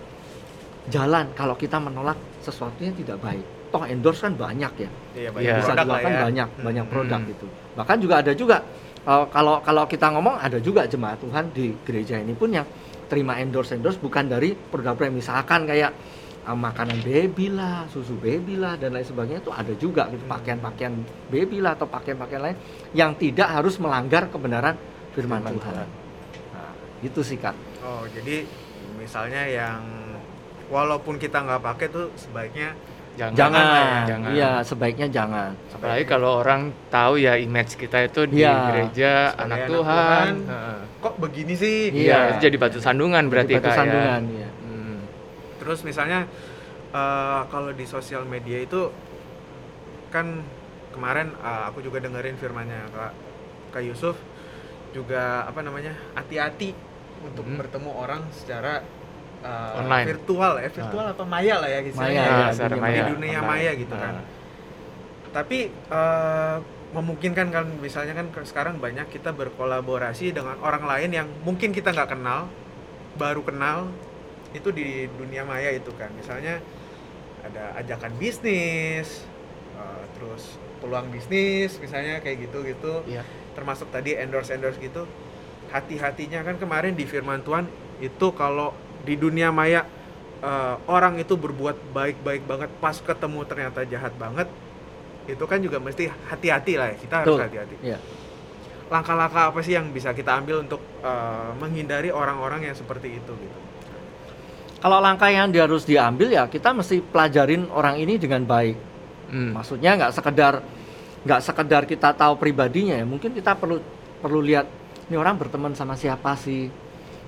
jalan 0.89 1.29
kalau 1.33 1.55
kita 1.55 1.77
menolak 1.77 2.17
sesuatu 2.41 2.81
yang 2.81 2.93
tidak 2.93 3.19
baik. 3.19 3.45
Toh 3.69 3.85
endorse 3.85 4.25
kan 4.25 4.33
banyak 4.33 4.73
ya 4.81 4.91
Iya, 5.13 5.29
Iya. 5.37 5.61
bisa 5.61 5.77
produk 5.77 5.85
lah 5.85 5.85
dilakukan 6.01 6.09
ya. 6.11 6.21
banyak 6.25 6.49
Hmm. 6.49 6.65
banyak 6.65 6.85
produk 6.89 7.21
Hmm. 7.21 7.31
gitu 7.31 7.47
bahkan 7.77 7.97
juga 8.01 8.15
ada 8.19 8.33
juga 8.33 8.57
uh, 9.05 9.29
kalau 9.29 9.61
kalau 9.61 9.85
kita 9.85 10.09
ngomong 10.09 10.41
ada 10.41 10.57
juga 10.59 10.89
jemaat 10.89 11.21
Tuhan 11.21 11.53
di 11.53 11.77
gereja 11.85 12.17
ini 12.17 12.33
pun 12.33 12.49
yang 12.49 12.65
terima 13.07 13.37
endorse 13.37 13.77
endorse 13.77 13.97
bukan 13.97 14.25
dari 14.25 14.57
produk-produk 14.57 15.13
misalkan 15.13 15.69
kayak 15.69 15.93
uh, 16.43 16.57
makanan 16.57 16.97
baby 17.05 17.53
lah 17.53 17.85
susu 17.87 18.17
baby 18.17 18.57
lah 18.57 18.75
dan 18.75 18.97
lain 18.97 19.05
sebagainya 19.05 19.45
itu 19.45 19.53
ada 19.53 19.73
juga 19.77 20.09
gitu 20.09 20.25
Hmm. 20.25 20.33
pakaian-pakaian 20.33 20.93
baby 21.29 21.61
lah 21.61 21.77
atau 21.77 21.85
pakaian-pakaian 21.85 22.41
lain 22.41 22.57
yang 22.97 23.13
tidak 23.15 23.53
harus 23.53 23.77
melanggar 23.77 24.33
kebenaran 24.33 24.81
firman, 25.13 25.45
Firman 25.45 25.61
Tuhan 25.61 25.75
Tuhan. 25.77 25.89
nah, 26.57 26.73
gitu 27.05 27.21
sih 27.21 27.37
kak 27.37 27.53
Oh, 27.79 28.09
jadi 28.09 28.49
misalnya 28.97 29.45
yang 29.45 29.85
walaupun 30.69 31.17
kita 31.17 31.41
nggak 31.41 31.61
pakai 31.61 31.87
tuh 31.89 32.13
sebaiknya 32.15 32.73
Jangan. 33.15 33.35
jangan, 33.35 33.65
ya, 33.67 33.91
jangan. 34.07 34.31
iya 34.31 34.51
sebaiknya 34.63 35.07
jangan 35.09 35.51
Apalagi 35.69 36.05
kalau 36.07 36.39
orang 36.39 36.61
tahu 36.87 37.19
ya 37.19 37.35
image 37.35 37.75
kita 37.75 38.07
itu 38.07 38.25
di 38.25 38.41
Iya. 38.41 38.55
gereja 38.69 39.13
Sebagai 39.27 39.43
anak 39.43 39.59
anak 39.59 39.67
Tuhan. 39.67 39.99
Tuhan. 39.99 40.35
Heeh. 40.47 40.79
kok 40.99 41.15
begini 41.19 41.55
sih? 41.55 41.77
Iya. 41.91 42.19
Itu 42.31 42.39
jadi 42.41 42.57
batu 42.57 42.79
sandungan 42.79 43.27
berarti 43.27 43.51
Jadi 43.51 43.59
batu 43.59 43.67
Kak, 43.67 43.75
ya. 43.75 43.79
sandungan 43.81 44.23
ya. 44.33 44.49
Hmm. 44.61 44.99
Terus 45.59 45.79
misalnya 45.83 46.21
eh, 46.89 47.41
kalau 47.45 47.71
di 47.71 47.85
sosial 47.85 48.23
media 48.23 48.59
itu 48.61 48.95
kan 50.09 50.47
kemarin 50.91 51.35
eh, 51.35 51.63
aku 51.67 51.79
juga 51.81 51.99
dengerin 51.99 52.35
firmannya 52.35 52.87
Kak 52.89 53.13
Kak 53.71 53.83
Yusuf 53.83 54.15
juga 54.89 55.43
apa 55.43 55.59
namanya 55.61 55.91
hati-hati 56.15 56.71
untuk 57.21 57.43
Hmm. 57.45 57.59
bertemu 57.59 57.91
orang 57.93 58.23
secara 58.31 58.87
eh, 59.45 59.79
Online. 59.81 60.07
virtual 60.09 60.53
ya 60.59 60.69
virtual 60.69 61.07
apa 61.09 61.25
maya 61.25 61.55
lah 61.59 61.69
ya 61.69 61.81
istilahnya 61.81 62.21
Maya, 62.21 62.29
ya. 62.29 62.39
ya, 62.39 62.49
Nah, 62.49 62.69
dunia 62.69 62.83
maya. 62.83 62.95
di 62.97 63.03
dunia 63.13 63.39
online. 63.39 63.49
maya 63.49 63.71
gitu 63.75 63.95
kan. 63.95 64.13
Nah. 64.19 64.25
Tapi 65.29 65.59
eh, 65.71 66.57
memungkinkan 66.89 67.47
kan 67.53 67.67
misalnya 67.79 68.17
kan 68.17 68.27
sekarang 68.43 68.81
banyak 68.81 69.13
kita 69.13 69.31
berkolaborasi 69.31 70.33
dengan 70.33 70.57
orang 70.59 70.89
lain 70.89 71.11
yang 71.13 71.29
mungkin 71.45 71.69
kita 71.71 71.93
nggak 71.93 72.17
kenal, 72.17 72.49
baru 73.15 73.45
kenal 73.45 73.93
itu 74.57 74.73
di 74.73 75.05
dunia 75.13 75.45
maya 75.45 75.69
itu 75.71 75.93
kan. 75.95 76.09
Misalnya 76.17 76.65
ada 77.45 77.77
ajakan 77.77 78.17
bisnis, 78.17 79.29
eh, 79.77 80.05
terus 80.17 80.57
peluang 80.81 81.11
bisnis 81.11 81.77
misalnya 81.77 82.25
kayak 82.25 82.49
gitu 82.49 82.65
gitu. 82.65 82.93
Iya. 83.05 83.23
Termasuk 83.53 83.93
tadi 83.93 84.17
endorse 84.17 84.55
endorse 84.55 84.81
gitu. 84.81 85.05
Hati-hatinya 85.69 86.41
kan 86.41 86.57
kemarin 86.57 86.97
di 86.97 87.05
Firman 87.05 87.45
Tuhan 87.45 87.69
itu 88.01 88.33
kalau 88.33 88.73
di 89.09 89.17
dunia 89.17 89.49
maya 89.49 89.89
eh, 90.45 90.75
orang 90.87 91.17
itu 91.17 91.33
berbuat 91.35 91.77
baik-baik 91.97 92.45
banget 92.45 92.71
pas 92.79 92.97
ketemu 93.01 93.41
ternyata 93.49 93.81
jahat 93.89 94.13
banget 94.21 94.49
itu 95.25 95.45
kan 95.45 95.59
juga 95.61 95.81
mesti 95.81 96.09
hati-hati 96.29 96.73
lah 96.77 96.87
ya 96.93 96.97
kita 97.01 97.15
harus 97.25 97.37
Betul. 97.37 97.45
hati-hati 97.49 97.77
Iya. 97.81 97.99
langkah-langkah 98.89 99.53
apa 99.53 99.61
sih 99.61 99.77
yang 99.77 99.93
bisa 99.93 100.13
kita 100.13 100.37
ambil 100.37 100.65
untuk 100.65 100.81
eh, 101.01 101.51
menghindari 101.57 102.13
orang-orang 102.13 102.69
yang 102.69 102.77
seperti 102.77 103.17
itu 103.17 103.33
gitu 103.33 103.59
Kalau 104.79 105.03
langkah 105.03 105.27
yang 105.27 105.51
dia 105.51 105.67
harus 105.67 105.83
diambil 105.83 106.31
ya 106.31 106.47
kita 106.47 106.71
mesti 106.71 107.03
pelajarin 107.03 107.67
orang 107.75 107.99
ini 107.99 108.15
dengan 108.15 108.47
baik. 108.47 108.79
Hmm. 109.27 109.51
Maksudnya 109.59 109.99
nggak 109.99 110.13
sekedar 110.15 110.63
nggak 111.27 111.41
sekedar 111.43 111.83
kita 111.83 112.15
tahu 112.15 112.39
pribadinya 112.39 112.95
ya. 112.95 113.03
Mungkin 113.03 113.35
kita 113.35 113.59
perlu 113.59 113.83
perlu 114.23 114.39
lihat 114.39 114.71
ini 115.11 115.19
orang 115.19 115.35
berteman 115.35 115.75
sama 115.75 115.99
siapa 115.99 116.39
sih. 116.39 116.71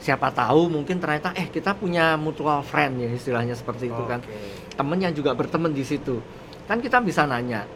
Siapa 0.00 0.32
tahu 0.32 0.72
mungkin 0.72 0.96
ternyata 0.96 1.36
eh 1.36 1.52
kita 1.52 1.76
punya 1.76 2.16
mutual 2.16 2.64
friend 2.64 3.04
ya 3.04 3.10
istilahnya 3.12 3.52
seperti 3.52 3.92
itu 3.92 4.02
kan. 4.08 4.24
Oke. 4.24 4.72
Temen 4.72 4.98
yang 4.98 5.12
juga 5.12 5.36
berteman 5.36 5.76
di 5.76 5.84
situ. 5.84 6.18
Kan 6.64 6.80
kita 6.80 7.04
bisa 7.04 7.28
nanya. 7.28 7.68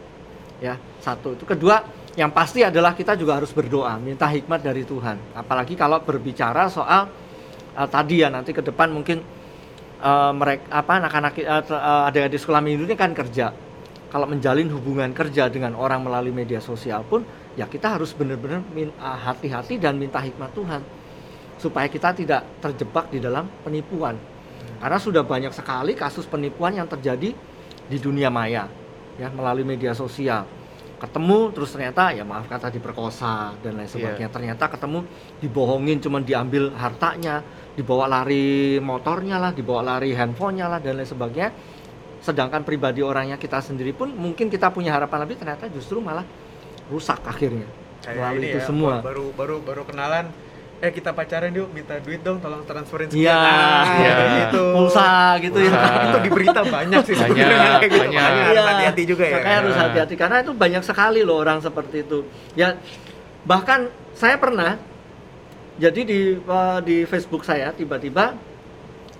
Ya, 0.57 0.79
satu. 1.03 1.37
Itu 1.37 1.45
kedua 1.45 1.85
yang 2.17 2.33
pasti 2.33 2.65
adalah 2.65 2.97
kita 2.97 3.13
juga 3.13 3.37
harus 3.37 3.51
berdoa, 3.53 3.99
minta 4.01 4.25
hikmat 4.25 4.63
dari 4.65 4.87
Tuhan. 4.87 5.37
Apalagi 5.37 5.77
kalau 5.77 6.01
berbicara 6.01 6.65
soal 6.71 7.05
eh, 7.77 7.87
tadi 7.91 8.25
ya 8.25 8.33
nanti 8.33 8.55
ke 8.55 8.65
depan 8.65 8.89
mungkin 8.89 9.21
mereka 10.35 10.69
apa 10.69 10.91
anak-anak 11.01 11.33
uh, 11.41 12.03
ada 12.05 12.29
di 12.29 12.37
sekolah 12.37 12.61
minggu 12.61 12.85
ini 12.85 12.95
kan 12.99 13.15
kerja. 13.15 13.49
Kalau 14.11 14.29
menjalin 14.29 14.69
hubungan 14.69 15.11
kerja 15.11 15.49
dengan 15.49 15.73
orang 15.75 16.05
melalui 16.05 16.31
media 16.31 16.61
sosial 16.61 17.01
pun 17.03 17.25
ya 17.57 17.65
kita 17.65 17.97
harus 17.97 18.13
benar-benar 18.13 18.61
hati-hati 18.99 19.81
dan 19.81 19.97
minta 19.97 20.21
hikmat 20.21 20.51
Tuhan 20.53 20.81
supaya 21.65 21.89
kita 21.89 22.13
tidak 22.13 22.61
terjebak 22.61 23.09
di 23.09 23.17
dalam 23.17 23.49
penipuan. 23.65 24.13
Karena 24.77 25.01
sudah 25.01 25.25
banyak 25.25 25.49
sekali 25.49 25.97
kasus 25.97 26.29
penipuan 26.29 26.77
yang 26.77 26.85
terjadi 26.85 27.33
di 27.85 27.97
dunia 27.97 28.29
maya 28.29 28.69
ya 29.17 29.33
melalui 29.33 29.65
media 29.65 29.97
sosial. 29.97 30.45
Ketemu 30.95 31.51
terus 31.51 31.73
ternyata 31.73 32.13
ya 32.13 32.23
maaf 32.23 32.45
kata 32.45 32.69
diperkosa 32.69 33.57
dan 33.65 33.81
lain 33.81 33.89
sebagainya. 33.89 34.29
Ternyata 34.29 34.69
ketemu 34.69 35.03
dibohongin 35.41 35.97
cuman 35.99 36.21
diambil 36.23 36.71
hartanya, 36.77 37.41
dibawa 37.73 38.05
lari 38.07 38.77
motornya 38.79 39.41
lah, 39.41 39.51
dibawa 39.51 39.97
lari 39.97 40.13
handphonenya 40.15 40.69
lah 40.69 40.79
dan 40.79 41.01
lain 41.01 41.09
sebagainya. 41.09 41.51
Sedangkan 42.21 42.65
pribadi 42.65 43.05
orangnya 43.05 43.37
kita 43.37 43.59
sendiri 43.61 43.93
pun 43.93 44.13
mungkin 44.13 44.49
kita 44.49 44.71
punya 44.71 44.95
harapan 44.95 45.25
lebih 45.27 45.41
ternyata 45.41 45.69
justru 45.69 46.01
malah 46.01 46.25
rusak 46.89 47.21
akhirnya 47.25 47.65
Kayak 48.05 48.17
melalui 48.17 48.37
ini 48.37 48.47
itu 48.53 48.59
ya, 48.61 48.65
semua. 48.65 48.93
baru 49.01 49.33
baru 49.33 49.55
baru 49.65 49.81
kenalan 49.89 50.29
eh 50.75 50.91
kita 50.91 51.11
pacaran 51.11 51.49
yuk 51.49 51.71
minta 51.71 51.95
duit 51.97 52.19
dong 52.19 52.37
tolong 52.37 52.61
transferin 52.63 53.07
sekian 53.07 53.23
Iya, 53.23 53.39
Nah, 53.39 53.83
iya. 53.95 54.13
kayak 54.13 54.31
gitu 54.43 54.63
Pulsa 54.75 55.09
gitu 55.39 55.59
ya. 55.61 55.71
Itu 56.05 56.17
di 56.19 56.29
berita 56.29 56.61
banyak 56.61 57.01
sih 57.01 57.15
Banyak, 57.15 57.31
sebenarnya 57.31 57.69
kayak 57.79 57.89
gitu 57.89 57.99
banyak. 58.05 58.21
harus 58.21 58.51
Iya, 58.51 58.61
hati-hati 58.65 59.03
juga 59.05 59.23
ya 59.23 59.33
Makanya 59.35 59.57
harus 59.57 59.75
hati-hati 59.75 60.13
karena 60.15 60.37
itu 60.39 60.51
banyak 60.53 60.83
sekali 60.83 61.19
loh 61.21 61.37
orang 61.39 61.59
seperti 61.59 61.97
itu. 62.01 62.19
Ya 62.53 62.75
bahkan 63.43 63.87
saya 64.11 64.35
pernah 64.35 64.75
jadi 65.75 66.01
di 66.01 66.19
eh, 66.37 66.79
di 66.81 66.97
Facebook 67.03 67.43
saya 67.43 67.71
tiba-tiba 67.71 68.35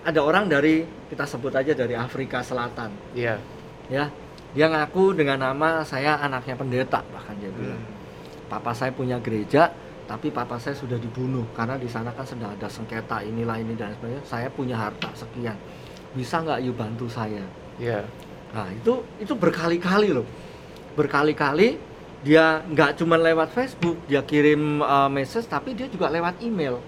ada 0.01 0.19
orang 0.21 0.45
dari 0.45 0.81
kita 1.05 1.25
sebut 1.25 1.51
aja 1.51 1.71
dari 1.71 1.93
Afrika 1.93 2.39
Selatan 2.39 2.91
Iya. 3.11 3.39
ya. 3.87 4.11
Dia 4.51 4.67
ngaku 4.67 5.11
dengan 5.13 5.35
nama 5.41 5.83
saya 5.83 6.15
anaknya 6.17 6.55
pendeta 6.55 6.99
bahkan 7.05 7.35
dia 7.37 7.49
bilang. 7.49 7.75
Hmm. 7.75 7.93
Papa 8.45 8.71
saya 8.71 8.91
punya 8.91 9.17
gereja 9.17 9.71
tapi 10.05 10.29
papa 10.29 10.61
saya 10.61 10.77
sudah 10.77 11.01
dibunuh 11.01 11.45
karena 11.57 11.81
di 11.81 11.89
sana 11.89 12.13
kan 12.13 12.25
sedang 12.25 12.53
ada 12.53 12.69
sengketa 12.69 13.25
inilah 13.25 13.57
ini 13.57 13.73
dan 13.73 13.89
sebagainya. 13.97 14.21
Saya 14.25 14.47
punya 14.53 14.77
harta 14.77 15.09
sekian. 15.17 15.57
Bisa 16.13 16.45
nggak 16.45 16.61
you 16.61 16.73
bantu 16.77 17.09
saya? 17.09 17.41
Iya. 17.81 18.05
Nah 18.53 18.69
itu 18.71 19.01
itu 19.17 19.33
berkali-kali 19.35 20.13
loh, 20.15 20.23
berkali-kali 20.95 21.75
dia 22.23 22.63
nggak 22.65 22.97
cuma 23.01 23.17
lewat 23.19 23.53
Facebook, 23.53 23.97
dia 24.09 24.21
kirim 24.25 24.81
uh, 24.81 25.09
message, 25.11 25.45
tapi 25.45 25.77
dia 25.77 25.85
juga 25.85 26.09
lewat 26.09 26.41
email, 26.41 26.81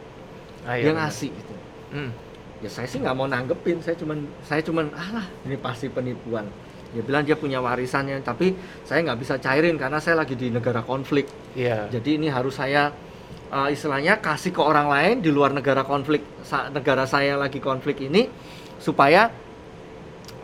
Ah, 0.65 0.77
dia 0.77 0.89
iya, 0.89 0.93
benar. 0.93 1.09
ngasih 1.09 1.29
gitu. 1.29 1.53
Hmm. 1.93 2.11
Ya 2.57 2.69
saya 2.73 2.89
sih 2.89 2.97
nggak 2.97 3.13
mau 3.13 3.29
nanggepin, 3.29 3.77
saya 3.85 3.93
cuman 4.01 4.25
saya 4.41 4.65
cuman 4.65 4.89
alah 4.97 5.27
ini 5.45 5.57
pasti 5.61 5.93
penipuan. 5.93 6.49
Dia 6.95 7.03
bilang 7.03 7.21
dia 7.21 7.37
punya 7.37 7.61
warisannya, 7.61 8.23
tapi 8.25 8.55
saya 8.81 9.05
nggak 9.05 9.19
bisa 9.21 9.37
cairin 9.37 9.77
karena 9.77 10.01
saya 10.01 10.23
lagi 10.23 10.33
di 10.33 10.49
negara 10.49 10.81
konflik. 10.81 11.27
Iya. 11.53 11.85
Jadi 11.91 12.17
ini 12.17 12.31
harus 12.31 12.57
saya 12.57 12.89
uh, 13.49 13.67
istilahnya 13.67 14.17
kasih 14.17 14.51
ke 14.51 14.59
orang 14.59 14.87
lain 14.87 15.15
di 15.19 15.29
luar 15.29 15.51
negara 15.51 15.81
konflik, 15.81 16.23
sa- 16.41 16.67
negara 16.67 17.03
saya 17.03 17.35
lagi 17.35 17.57
konflik 17.57 18.01
ini 18.01 18.27
supaya 18.77 19.29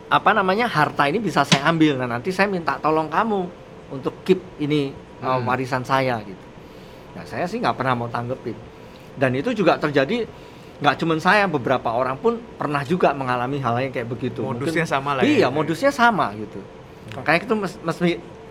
apa 0.04 0.30
namanya 0.30 0.68
harta 0.68 1.08
ini 1.08 1.18
bisa 1.18 1.42
saya 1.42 1.66
ambil. 1.66 1.96
Nah 1.96 2.08
nanti 2.10 2.30
saya 2.30 2.46
minta 2.46 2.76
tolong 2.76 3.08
kamu 3.08 3.40
untuk 3.90 4.22
keep 4.22 4.40
ini 4.58 4.92
uh, 5.20 5.36
Hmm. 5.36 5.48
warisan 5.48 5.82
saya 5.82 6.20
gitu. 6.20 6.44
Nah 7.14 7.24
saya 7.24 7.44
sih 7.44 7.58
nggak 7.58 7.74
pernah 7.74 7.94
mau 7.94 8.08
tanggepin. 8.08 8.54
Dan 9.14 9.32
itu 9.32 9.54
juga 9.54 9.78
terjadi 9.78 10.26
nggak 10.74 10.96
cuma 10.98 11.14
saya, 11.16 11.46
beberapa 11.46 11.86
orang 11.88 12.18
pun 12.18 12.36
pernah 12.58 12.82
juga 12.82 13.14
mengalami 13.14 13.58
hal 13.58 13.78
yang 13.80 13.92
kayak 13.92 14.10
begitu. 14.10 14.42
modusnya 14.42 14.82
Mungkin- 14.82 14.90
sama 14.90 15.10
lah 15.14 15.22
Iya, 15.22 15.46
ya 15.46 15.48
modusnya 15.48 15.90
sama 15.90 16.34
gitu. 16.34 16.58
Makanya 17.14 17.38
itu 17.40 17.54
mes- 17.54 17.80
mesti 17.80 18.10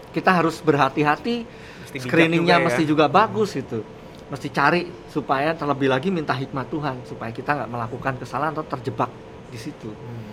kita 0.10 0.32
harus 0.32 0.56
berhati-hati 0.60 1.44
screeningnya 1.94 2.58
juga 2.58 2.64
ya. 2.64 2.66
mesti 2.66 2.84
juga 2.86 3.06
bagus 3.06 3.54
itu 3.54 3.82
mesti 4.34 4.50
cari 4.50 4.82
supaya 5.06 5.54
terlebih 5.54 5.88
lagi 5.88 6.10
minta 6.10 6.34
hikmat 6.34 6.66
Tuhan 6.68 7.06
supaya 7.06 7.30
kita 7.30 7.54
nggak 7.54 7.70
melakukan 7.70 8.14
kesalahan 8.18 8.50
atau 8.52 8.66
terjebak 8.68 9.14
di 9.48 9.60
situ 9.60 9.88
Hmm. 9.88 10.26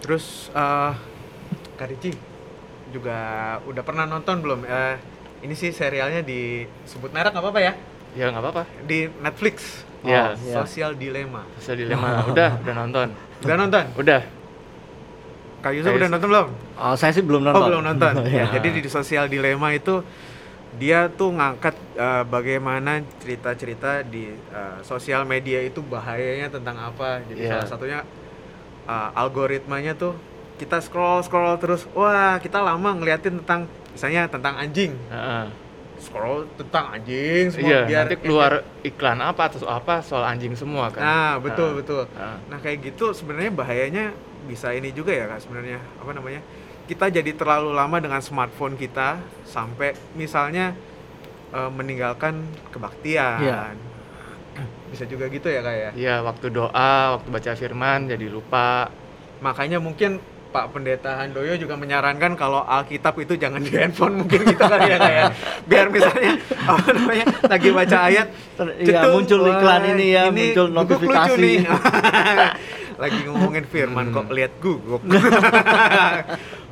terus 0.00 0.50
eh 0.50 0.92
Kak 1.72 1.86
Ricci 1.88 2.10
juga 2.90 3.16
udah 3.64 3.82
pernah 3.82 4.04
nonton 4.04 4.36
belum 4.38 4.60
Eh, 4.64 4.96
ini 5.40 5.54
sih 5.54 5.70
serialnya 5.70 6.20
disebut 6.20 7.08
merek 7.08 7.30
nggak 7.30 7.40
apa-apa 7.40 7.60
ya 7.60 7.72
Ya 8.12 8.28
nggak 8.28 8.42
apa-apa. 8.42 8.62
di 8.84 9.08
Netflix 9.16 9.86
Iya. 10.02 10.34
iya. 10.36 10.58
Sosial 10.58 10.98
Dilema 10.98 11.46
Bisa 11.54 11.72
dilema. 11.72 12.26
Udah, 12.26 12.58
udah 12.58 12.74
nonton. 12.76 13.08
udah 13.40 13.56
nonton 13.56 13.84
Udah. 13.94 14.20
Kak 15.62 15.72
Yusuf 15.72 15.94
udah 15.94 16.10
nonton 16.10 16.28
belum 16.28 16.48
oh 16.76 16.94
saya 16.98 17.14
sih 17.14 17.22
belum 17.22 17.42
nonton 17.44 17.56
Oh 17.56 17.66
belum 17.70 17.82
nonton. 17.86 18.12
Ya, 18.34 18.50
jadi 18.50 18.68
di 18.74 18.90
Sosial 18.90 19.30
Dilema 19.30 19.70
itu 19.70 20.02
dia 20.72 21.08
tuh 21.08 21.36
ngangkat 21.36 21.76
eh, 21.94 22.24
bagaimana 22.24 23.04
cerita-cerita 23.20 24.00
di 24.02 24.32
eh, 24.32 24.76
sosial 24.80 25.22
media 25.24 25.60
itu 25.60 25.84
bahayanya 25.84 26.48
tentang 26.48 26.80
apa. 26.80 27.20
Jadi 27.28 27.44
Iya. 27.44 27.60
salah 27.60 27.66
satunya 27.68 27.98
eh, 28.84 29.08
algoritmanya 29.12 29.92
tuh 29.94 30.16
kita 30.56 30.78
scroll 30.78 31.20
scroll 31.20 31.58
terus, 31.58 31.84
wah 31.90 32.38
kita 32.38 32.62
lama 32.62 32.94
ngeliatin 32.94 33.42
tentang 33.42 33.66
misalnya 33.92 34.30
tentang 34.30 34.54
anjing, 34.56 34.94
Heeh. 35.10 35.50
scroll 35.98 36.46
tentang 36.54 36.94
anjing 36.94 37.50
semua 37.50 37.68
Iya, 37.68 37.78
biar 37.84 38.04
nanti 38.06 38.16
keluar 38.22 38.52
iklan 38.80 39.18
apa 39.18 39.42
atau 39.50 39.66
apa 39.66 40.00
soal 40.00 40.22
anjing 40.22 40.54
semua 40.54 40.88
kan. 40.88 41.02
Nah 41.02 41.32
betul 41.42 41.74
Heeh. 41.74 41.78
betul. 41.82 42.02
Heeh. 42.08 42.36
Nah 42.46 42.58
kayak 42.58 42.78
gitu 42.90 43.10
sebenarnya 43.10 43.50
bahayanya 43.50 44.04
bisa 44.42 44.70
ini 44.70 44.90
juga 44.90 45.14
ya 45.14 45.26
kak 45.26 45.42
sebenarnya 45.42 45.78
apa 45.98 46.10
namanya 46.10 46.42
kita 46.92 47.08
jadi 47.08 47.32
terlalu 47.32 47.72
lama 47.72 47.96
dengan 48.04 48.20
smartphone 48.20 48.76
kita 48.76 49.16
sampai 49.48 49.96
misalnya 50.12 50.76
eh, 51.56 51.70
meninggalkan 51.72 52.44
kebaktian. 52.68 53.40
Iya. 53.40 53.60
Bisa 54.92 55.08
juga 55.08 55.32
gitu 55.32 55.48
ya 55.48 55.64
kak 55.64 55.72
ya. 55.72 55.90
Iya, 55.96 56.14
waktu 56.20 56.52
doa, 56.52 57.16
waktu 57.16 57.28
baca 57.32 57.50
firman 57.56 58.12
jadi 58.12 58.28
lupa. 58.28 58.92
Makanya 59.40 59.80
mungkin 59.80 60.20
Pak 60.52 60.68
Pendeta 60.68 61.16
Handoyo 61.16 61.56
juga 61.56 61.80
menyarankan 61.80 62.36
kalau 62.36 62.60
Alkitab 62.60 63.16
itu 63.24 63.40
jangan 63.40 63.64
di 63.64 63.72
handphone 63.72 64.20
mungkin 64.20 64.44
gitu 64.44 64.60
kali 64.60 64.92
ya 64.92 64.96
kak 65.00 65.12
ya. 65.16 65.24
Biar 65.72 65.86
misalnya 65.88 66.36
apa 66.68 66.88
namanya 66.92 67.26
lagi 67.48 67.68
baca 67.72 67.98
ayat 68.12 68.28
iya, 68.84 69.00
cetung, 69.00 69.12
muncul 69.16 69.40
wah, 69.48 69.52
iklan 69.56 69.82
ini 69.96 70.06
ya, 70.12 70.22
muncul 70.28 70.66
guguk 70.68 70.76
notifikasi. 70.76 71.32
lucu 71.32 71.34
nih. 71.40 71.58
lagi 73.02 73.18
ngomongin 73.26 73.64
firman 73.64 74.12
kok 74.12 74.28
lihat 74.28 74.52
guguk. 74.60 75.00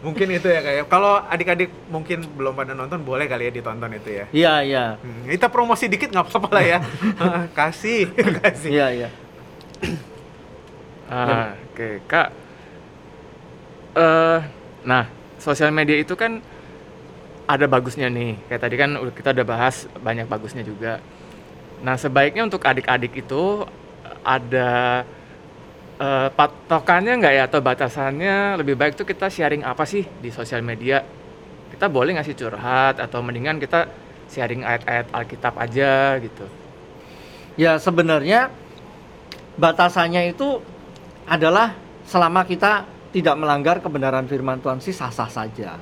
mungkin 0.00 0.26
itu 0.30 0.48
ya 0.48 0.60
kayak. 0.60 0.84
Kalau 0.88 1.20
adik-adik 1.22 1.68
mungkin 1.86 2.24
belum 2.34 2.52
pada 2.52 2.72
nonton 2.72 3.00
boleh 3.00 3.24
kali 3.24 3.48
ya 3.48 3.52
ditonton 3.52 3.92
itu 3.92 4.10
ya. 4.10 4.24
iya 4.32 4.54
iya 4.60 4.84
Hmm, 4.96 5.28
kita 5.28 5.46
promosi 5.48 5.86
dikit 5.86 6.08
nggak 6.08 6.26
apa-apa 6.26 6.48
lah 6.50 6.64
ya. 6.64 6.78
kasih, 7.58 8.08
kasih. 8.40 8.70
iya 8.70 8.86
iya 8.90 9.08
Ah, 11.10 11.58
oke, 11.74 12.06
Kak. 12.06 12.28
Eh, 13.98 14.38
nah, 14.86 15.04
sosial 15.36 15.74
media 15.74 15.98
itu 15.98 16.14
kan 16.14 16.38
ada 17.44 17.66
bagusnya 17.66 18.06
nih. 18.06 18.38
Kayak 18.46 18.62
tadi 18.62 18.74
kan 18.78 18.90
udah- 18.94 19.10
kita 19.10 19.34
udah 19.34 19.42
bahas 19.42 19.90
banyak 19.98 20.30
bagusnya 20.30 20.62
juga. 20.62 21.02
Nah, 21.82 21.98
sebaiknya 21.98 22.46
untuk 22.46 22.62
adik-adik 22.62 23.10
itu 23.16 23.66
ada 24.22 25.02
eh, 26.00 26.28
patokannya 26.32 27.12
nggak 27.20 27.34
ya 27.36 27.42
atau 27.46 27.60
batasannya 27.60 28.56
lebih 28.60 28.74
baik 28.80 28.96
tuh 28.96 29.04
kita 29.04 29.28
sharing 29.28 29.62
apa 29.62 29.84
sih 29.84 30.02
di 30.02 30.32
sosial 30.32 30.64
media? 30.64 31.04
Kita 31.70 31.86
boleh 31.92 32.16
ngasih 32.18 32.34
curhat 32.34 32.98
atau 32.98 33.20
mendingan 33.22 33.60
kita 33.62 33.86
sharing 34.30 34.62
ayat-ayat 34.62 35.06
Alkitab 35.10 35.54
aja 35.58 36.16
gitu. 36.22 36.46
ya 37.58 37.76
sebenarnya 37.76 38.48
batasannya 39.58 40.32
itu 40.32 40.62
adalah 41.26 41.74
selama 42.06 42.46
kita 42.46 42.86
tidak 43.10 43.34
melanggar 43.36 43.76
kebenaran 43.82 44.26
firman 44.30 44.62
Tuhan 44.62 44.78
sih 44.78 44.94
sah-sah 44.94 45.28
saja 45.28 45.76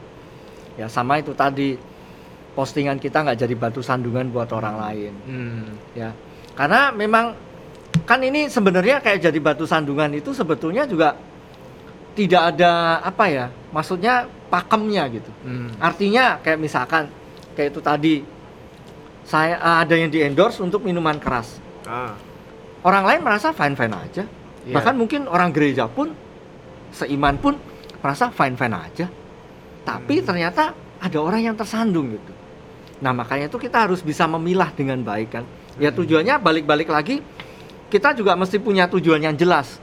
ya 0.81 0.87
sama 0.89 1.21
itu 1.21 1.37
tadi 1.37 1.77
postingan 2.57 2.97
kita 2.99 3.23
nggak 3.23 3.39
jadi 3.45 3.55
batu 3.55 3.81
sandungan 3.85 4.33
buat 4.33 4.49
orang 4.51 4.77
lain 4.81 5.13
Hmm, 5.29 5.67
ya 5.93 6.11
karena 6.57 6.91
memang 6.91 7.37
kan 8.09 8.25
ini 8.25 8.49
sebenarnya 8.49 9.05
kayak 9.05 9.21
jadi 9.21 9.37
batu 9.37 9.69
sandungan 9.69 10.09
itu 10.17 10.33
sebetulnya 10.33 10.89
juga 10.89 11.13
tidak 12.17 12.57
ada 12.57 12.99
apa 13.05 13.25
ya 13.29 13.47
maksudnya 13.69 14.25
pakemnya 14.49 15.05
gitu. 15.13 15.29
Hmm, 15.45 15.77
artinya 15.77 16.41
kayak 16.41 16.57
misalkan 16.57 17.13
kayak 17.53 17.69
itu 17.77 17.81
tadi 17.85 18.15
saya 19.29 19.61
ada 19.61 19.93
yang 19.93 20.09
di 20.09 20.25
endorse 20.25 20.65
untuk 20.65 20.81
minuman 20.81 21.21
keras. 21.21 21.61
Ah, 21.85 22.17
orang 22.81 23.05
lain 23.05 23.21
merasa 23.21 23.53
fine 23.53 23.77
fine 23.77 23.93
aja. 23.95 24.25
Iya. 24.69 24.75
bahkan 24.75 25.01
mungkin 25.01 25.25
orang 25.25 25.49
gereja 25.49 25.89
pun 25.89 26.13
seiman 26.93 27.41
pun 27.41 27.57
merasa 28.01 28.29
fine 28.29 28.53
fine 28.53 28.77
aja. 28.77 29.07
Tapi 29.85 30.21
Hmm. 30.21 30.27
ternyata 30.27 30.77
ada 30.99 31.19
orang 31.21 31.41
yang 31.41 31.57
tersandung 31.57 32.13
gitu. 32.13 32.33
Nah 33.01 33.15
makanya 33.15 33.49
itu 33.49 33.57
kita 33.57 33.89
harus 33.89 34.05
bisa 34.05 34.29
memilah 34.29 34.69
dengan 34.75 35.01
baik 35.01 35.29
kan. 35.31 35.45
Ya 35.81 35.89
Hmm. 35.89 36.03
tujuannya 36.03 36.35
balik-balik 36.37 36.89
lagi 36.91 37.23
kita 37.89 38.13
juga 38.13 38.37
mesti 38.37 38.61
punya 38.61 38.85
tujuan 38.89 39.21
yang 39.21 39.37
jelas. 39.37 39.81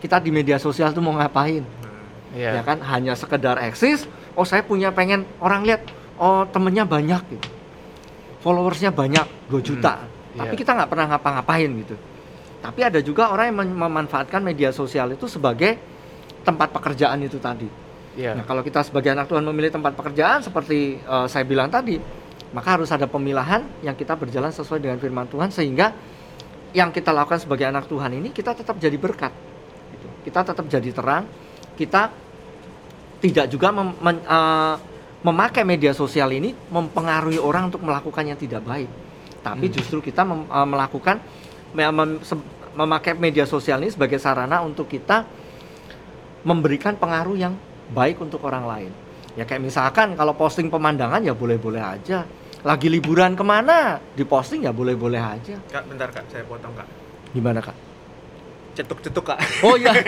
Kita 0.00 0.20
di 0.20 0.28
media 0.32 0.60
sosial 0.60 0.92
tuh 0.92 1.00
mau 1.00 1.16
ngapain? 1.16 1.64
Nah, 1.64 2.36
iya. 2.36 2.60
ya 2.60 2.62
kan? 2.64 2.80
Hanya 2.80 3.16
sekedar 3.16 3.60
eksis 3.60 4.04
oh 4.34 4.44
saya 4.44 4.66
punya 4.66 4.90
pengen 4.90 5.22
orang 5.38 5.62
lihat 5.64 5.82
oh 6.18 6.44
temennya 6.48 6.84
banyak 6.84 7.22
gitu. 7.38 7.48
Followersnya 8.44 8.92
banyak 8.92 9.24
2 9.48 9.60
juta. 9.64 10.04
tapi 10.34 10.58
iya. 10.58 10.60
kita 10.66 10.74
nggak 10.74 10.90
pernah 10.90 11.06
ngapa-ngapain 11.14 11.70
gitu. 11.86 11.94
Tapi 12.58 12.80
ada 12.82 12.98
juga 12.98 13.30
orang 13.30 13.54
yang 13.54 13.58
mem- 13.62 13.78
memanfaatkan 13.86 14.42
media 14.42 14.74
sosial 14.74 15.14
itu 15.14 15.30
sebagai 15.30 15.78
tempat 16.42 16.74
pekerjaan 16.74 17.22
itu 17.22 17.38
tadi. 17.38 17.70
Iya. 18.18 18.34
Nah, 18.34 18.42
kalau 18.42 18.66
kita 18.66 18.82
sebagai 18.82 19.14
anak 19.14 19.30
Tuhan 19.30 19.46
memilih 19.46 19.70
tempat 19.70 19.94
pekerjaan 19.94 20.42
seperti 20.42 20.98
eh, 20.98 21.26
saya 21.30 21.46
bilang 21.46 21.70
tadi, 21.70 22.02
maka 22.50 22.74
harus 22.74 22.90
ada 22.90 23.06
pemilahan 23.06 23.62
yang 23.86 23.94
kita 23.94 24.18
berjalan 24.18 24.50
sesuai 24.50 24.82
dengan 24.82 24.98
firman 24.98 25.30
Tuhan 25.30 25.54
sehingga 25.54 25.94
yang 26.74 26.90
kita 26.90 27.14
lakukan 27.14 27.38
sebagai 27.38 27.70
anak 27.70 27.86
Tuhan 27.86 28.10
ini 28.18 28.34
kita 28.34 28.52
tetap 28.52 28.76
jadi 28.76 28.98
berkat. 28.98 29.30
gitu. 29.94 30.06
Kita 30.26 30.40
tetap 30.42 30.66
jadi 30.66 30.90
terang. 30.90 31.24
Kita 31.78 32.10
tidak 33.22 33.46
juga 33.46 33.70
mem- 33.70 33.96
men- 34.02 34.26
eh, 34.26 34.74
memakai 35.24 35.62
media 35.64 35.94
sosial 35.94 36.34
ini 36.34 36.52
mempengaruhi 36.68 37.38
orang 37.40 37.72
untuk 37.72 37.80
melakukan 37.80 38.26
yang 38.26 38.36
tidak 38.36 38.60
baik. 38.66 38.90
Tapi 39.40 39.70
Hmm. 39.70 39.74
justru 39.78 40.02
kita 40.02 40.26
mem- 40.26 40.50
eh, 40.50 40.68
melakukan 40.68 41.16
mem- 41.72 41.94
mem- 41.94 42.20
se- 42.26 42.46
memakai 42.74 43.14
media 43.14 43.46
sosial 43.46 43.78
ini 43.86 43.94
sebagai 43.94 44.18
sarana 44.18 44.58
untuk 44.66 44.90
kita 44.90 45.22
memberikan 46.42 46.98
pengaruh 46.98 47.38
yang 47.38 47.54
baik 47.94 48.18
untuk 48.18 48.42
orang 48.44 48.66
lain. 48.66 48.92
Ya 49.38 49.46
kayak 49.46 49.62
misalkan 49.62 50.18
kalau 50.18 50.34
posting 50.34 50.68
pemandangan 50.68 51.22
ya 51.22 51.32
boleh-boleh 51.32 51.80
aja. 51.80 52.26
Lagi 52.64 52.88
liburan 52.88 53.36
ke 53.36 53.44
mana 53.44 54.00
diposting 54.16 54.64
ya 54.64 54.72
boleh-boleh 54.72 55.20
aja. 55.20 55.60
Kak, 55.68 55.84
bentar 55.84 56.08
kak, 56.08 56.24
saya 56.32 56.48
potong 56.48 56.72
kak. 56.72 56.88
Gimana 57.36 57.60
kak? 57.60 57.76
Cetuk-cetuk 58.72 59.20
kak. 59.20 59.38
Oh 59.60 59.76
iya, 59.76 59.92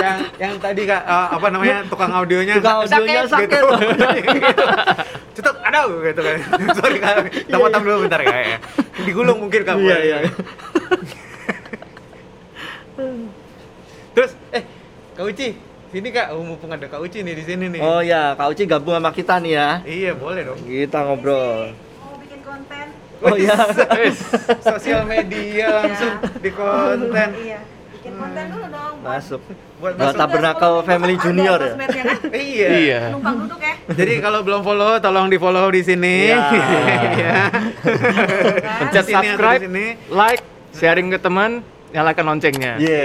yang, 0.00 0.18
yang 0.40 0.54
tadi 0.56 0.88
kak, 0.88 1.04
eh, 1.04 1.28
apa 1.36 1.46
namanya 1.52 1.84
tukang 1.84 2.08
audionya. 2.10 2.56
Tukang 2.56 2.80
audionya 2.82 3.28
sakit. 3.28 3.46
gitu. 3.52 3.68
Cetuk, 5.36 5.56
aduh 5.60 6.00
gitu 6.00 6.20
kan. 6.24 6.36
Sorry 6.80 6.96
kak, 6.98 7.14
kita 7.28 7.56
potong 7.60 7.82
dulu 7.84 7.96
bentar 8.08 8.20
kak 8.24 8.36
ya. 8.40 8.58
Digulung 9.04 9.36
mungkin 9.36 9.60
kak. 9.62 9.76
iya 9.76 9.96
iya. 10.00 10.18
Terus, 14.10 14.32
eh, 14.50 14.64
Kak 15.12 15.24
Uci, 15.28 15.48
sini 15.90 16.08
kak, 16.08 16.30
oh, 16.30 16.40
mumpung 16.40 16.70
ada 16.70 16.86
Kak 16.86 17.00
Uci 17.00 17.20
nih 17.20 17.34
di 17.34 17.44
sini 17.44 17.66
nih. 17.68 17.80
Oh 17.80 17.98
ya, 18.00 18.34
Kak 18.34 18.46
Uci 18.48 18.62
gabung 18.64 18.94
sama 18.94 19.10
kita 19.10 19.36
nih 19.36 19.52
ya. 19.52 19.68
Iya 19.82 20.12
boleh 20.14 20.42
dong. 20.44 20.60
Kita 20.60 21.02
ngobrol. 21.02 21.74
Mau 21.98 22.14
bikin 22.16 22.40
konten? 22.40 22.86
Oh 23.20 23.34
iya. 23.34 23.58
Sosial 24.68 25.02
media 25.04 25.66
langsung 25.76 26.14
di 26.38 26.50
konten. 26.50 27.28
Iya. 27.36 27.58
Bikin 27.92 28.12
konten 28.14 28.44
dulu 28.48 28.66
dong. 28.68 28.94
buat- 28.96 29.18
Masuk. 29.18 29.40
Buat 29.80 29.94
masuk. 29.96 30.14
Tabernacle 30.14 30.76
Family 30.84 31.16
Ada 31.16 31.22
Junior 31.24 31.58
ya. 31.58 31.72
kan? 31.72 31.78
Iya. 32.50 32.68
Iya. 32.70 33.00
Numpang 33.10 33.36
duduk 33.40 33.60
ya. 33.60 33.74
Jadi 33.90 34.12
kalau 34.20 34.40
belum 34.40 34.60
follow, 34.62 34.92
tolong 34.98 35.26
di 35.26 35.36
follow 35.36 35.66
di 35.68 35.82
sini. 35.82 36.16
Iya. 36.28 36.38
Iya. 37.10 37.34
Pencet 38.78 39.04
di 39.04 39.12
subscribe, 39.12 39.62
like, 40.08 40.42
sharing 40.70 41.10
ke 41.10 41.18
teman, 41.18 41.66
nyalakan 41.90 42.24
loncengnya. 42.28 42.72
Iya. 42.76 43.02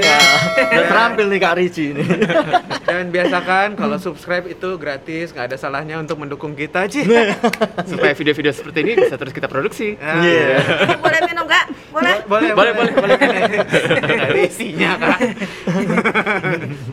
Ya, 0.00 0.18
Udah 0.54 0.84
terampil 0.86 1.26
nih 1.28 1.38
Kak 1.38 1.54
Ricci 1.54 1.84
ini. 1.90 2.04
Dan 2.88 3.08
biasakan 3.08 3.74
kalau 3.74 3.96
subscribe 3.96 4.46
itu 4.46 4.76
gratis, 4.76 5.30
nggak 5.30 5.52
ada 5.52 5.56
salahnya 5.56 5.96
untuk 5.96 6.16
mendukung 6.16 6.52
kita, 6.52 6.86
Ci. 6.86 7.04
Supaya 7.90 8.12
video-video 8.12 8.52
seperti 8.52 8.78
ini 8.80 8.92
bisa 8.98 9.14
terus 9.14 9.30
kita 9.30 9.46
produksi. 9.46 9.96
Ah, 9.98 10.20
Iya. 10.20 10.60
Eh, 10.60 10.96
Boleh 10.96 11.20
minum 11.24 11.44
nggak? 11.44 11.64
Boleh. 11.90 12.16
Boleh, 12.24 12.50
Boleh, 12.52 12.72
boleh, 12.72 12.92
boleh. 12.92 13.16
Nggak 13.20 14.26
ada 14.28 14.40
isinya, 14.40 14.90
Kak. 14.96 15.18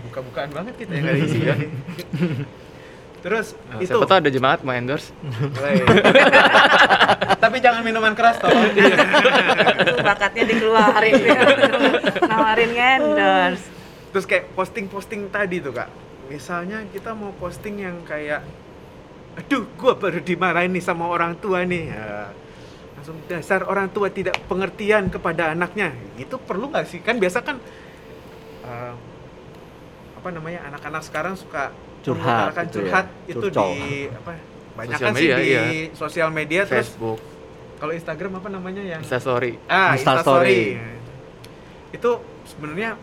Buka-bukaan 0.06 0.50
banget 0.52 0.74
kita 0.76 0.92
yang 0.94 1.06
ada 1.08 1.20
isinya. 1.20 1.56
Terus 3.22 3.54
Nah, 3.70 3.78
itu 3.78 3.94
siapa 3.94 4.06
tahu 4.10 4.18
ada 4.18 4.32
jemaat 4.34 4.60
mau 4.66 4.74
endorse. 4.74 5.14
Tapi 7.44 7.58
jangan 7.62 7.82
minuman 7.86 8.18
keras 8.18 8.42
toh. 8.42 8.50
Tuh, 8.50 10.02
bakatnya 10.02 10.44
dikeluarin. 10.50 11.14
Nawarin 12.30 12.74
endorse. 12.74 13.66
Terus 14.12 14.26
kayak 14.26 14.52
posting-posting 14.58 15.30
tadi 15.30 15.62
tuh 15.62 15.72
kak. 15.72 15.90
Misalnya 16.28 16.82
kita 16.90 17.14
mau 17.14 17.32
posting 17.38 17.86
yang 17.86 18.02
kayak, 18.04 18.42
aduh, 19.38 19.70
gua 19.78 19.94
baru 19.96 20.20
dimarahin 20.20 20.74
nih 20.74 20.84
sama 20.84 21.06
orang 21.06 21.38
tua 21.38 21.62
nih. 21.62 21.94
Ya, 21.94 22.34
langsung 22.98 23.22
dasar 23.30 23.66
orang 23.70 23.90
tua 23.94 24.10
tidak 24.10 24.36
pengertian 24.50 25.14
kepada 25.14 25.54
anaknya. 25.54 25.94
Itu 26.18 26.42
perlu 26.42 26.74
nggak 26.74 26.86
sih? 26.90 27.00
Kan 27.06 27.22
biasa 27.22 27.46
kan 27.46 27.62
eh, 28.66 28.94
apa 30.18 30.30
namanya 30.30 30.70
anak-anak 30.70 31.02
sekarang 31.06 31.34
suka 31.34 31.74
Curhat 32.02 32.26
mengutarakan 32.26 32.64
gitu 32.66 32.78
ya, 32.78 32.82
curhat 32.82 33.08
itu 33.30 33.46
curcol. 33.48 33.70
di 33.70 34.10
apa? 34.10 34.32
Banyak 34.72 34.98
Sosial 34.98 35.08
kan 35.08 35.14
sih 35.14 35.28
media, 35.28 35.38
di 35.38 35.50
iya. 35.52 35.62
sosial 35.94 36.30
media 36.32 36.62
terus 36.64 36.88
Facebook, 36.90 37.20
kalau 37.78 37.94
Instagram 37.98 38.32
apa 38.38 38.50
namanya 38.54 38.84
yang 38.86 39.02
Instastory. 39.02 39.58
Ah, 39.66 39.94
Insta 39.94 40.22
Instastory. 40.22 40.80
Itu 41.92 42.12
sebenarnya 42.48 42.96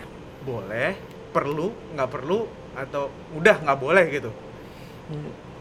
boleh, 0.43 0.91
perlu, 1.35 1.75
nggak 1.99 2.11
perlu, 2.11 2.49
atau 2.79 3.11
udah 3.35 3.57
nggak 3.63 3.79
boleh 3.79 4.05
gitu. 4.11 4.31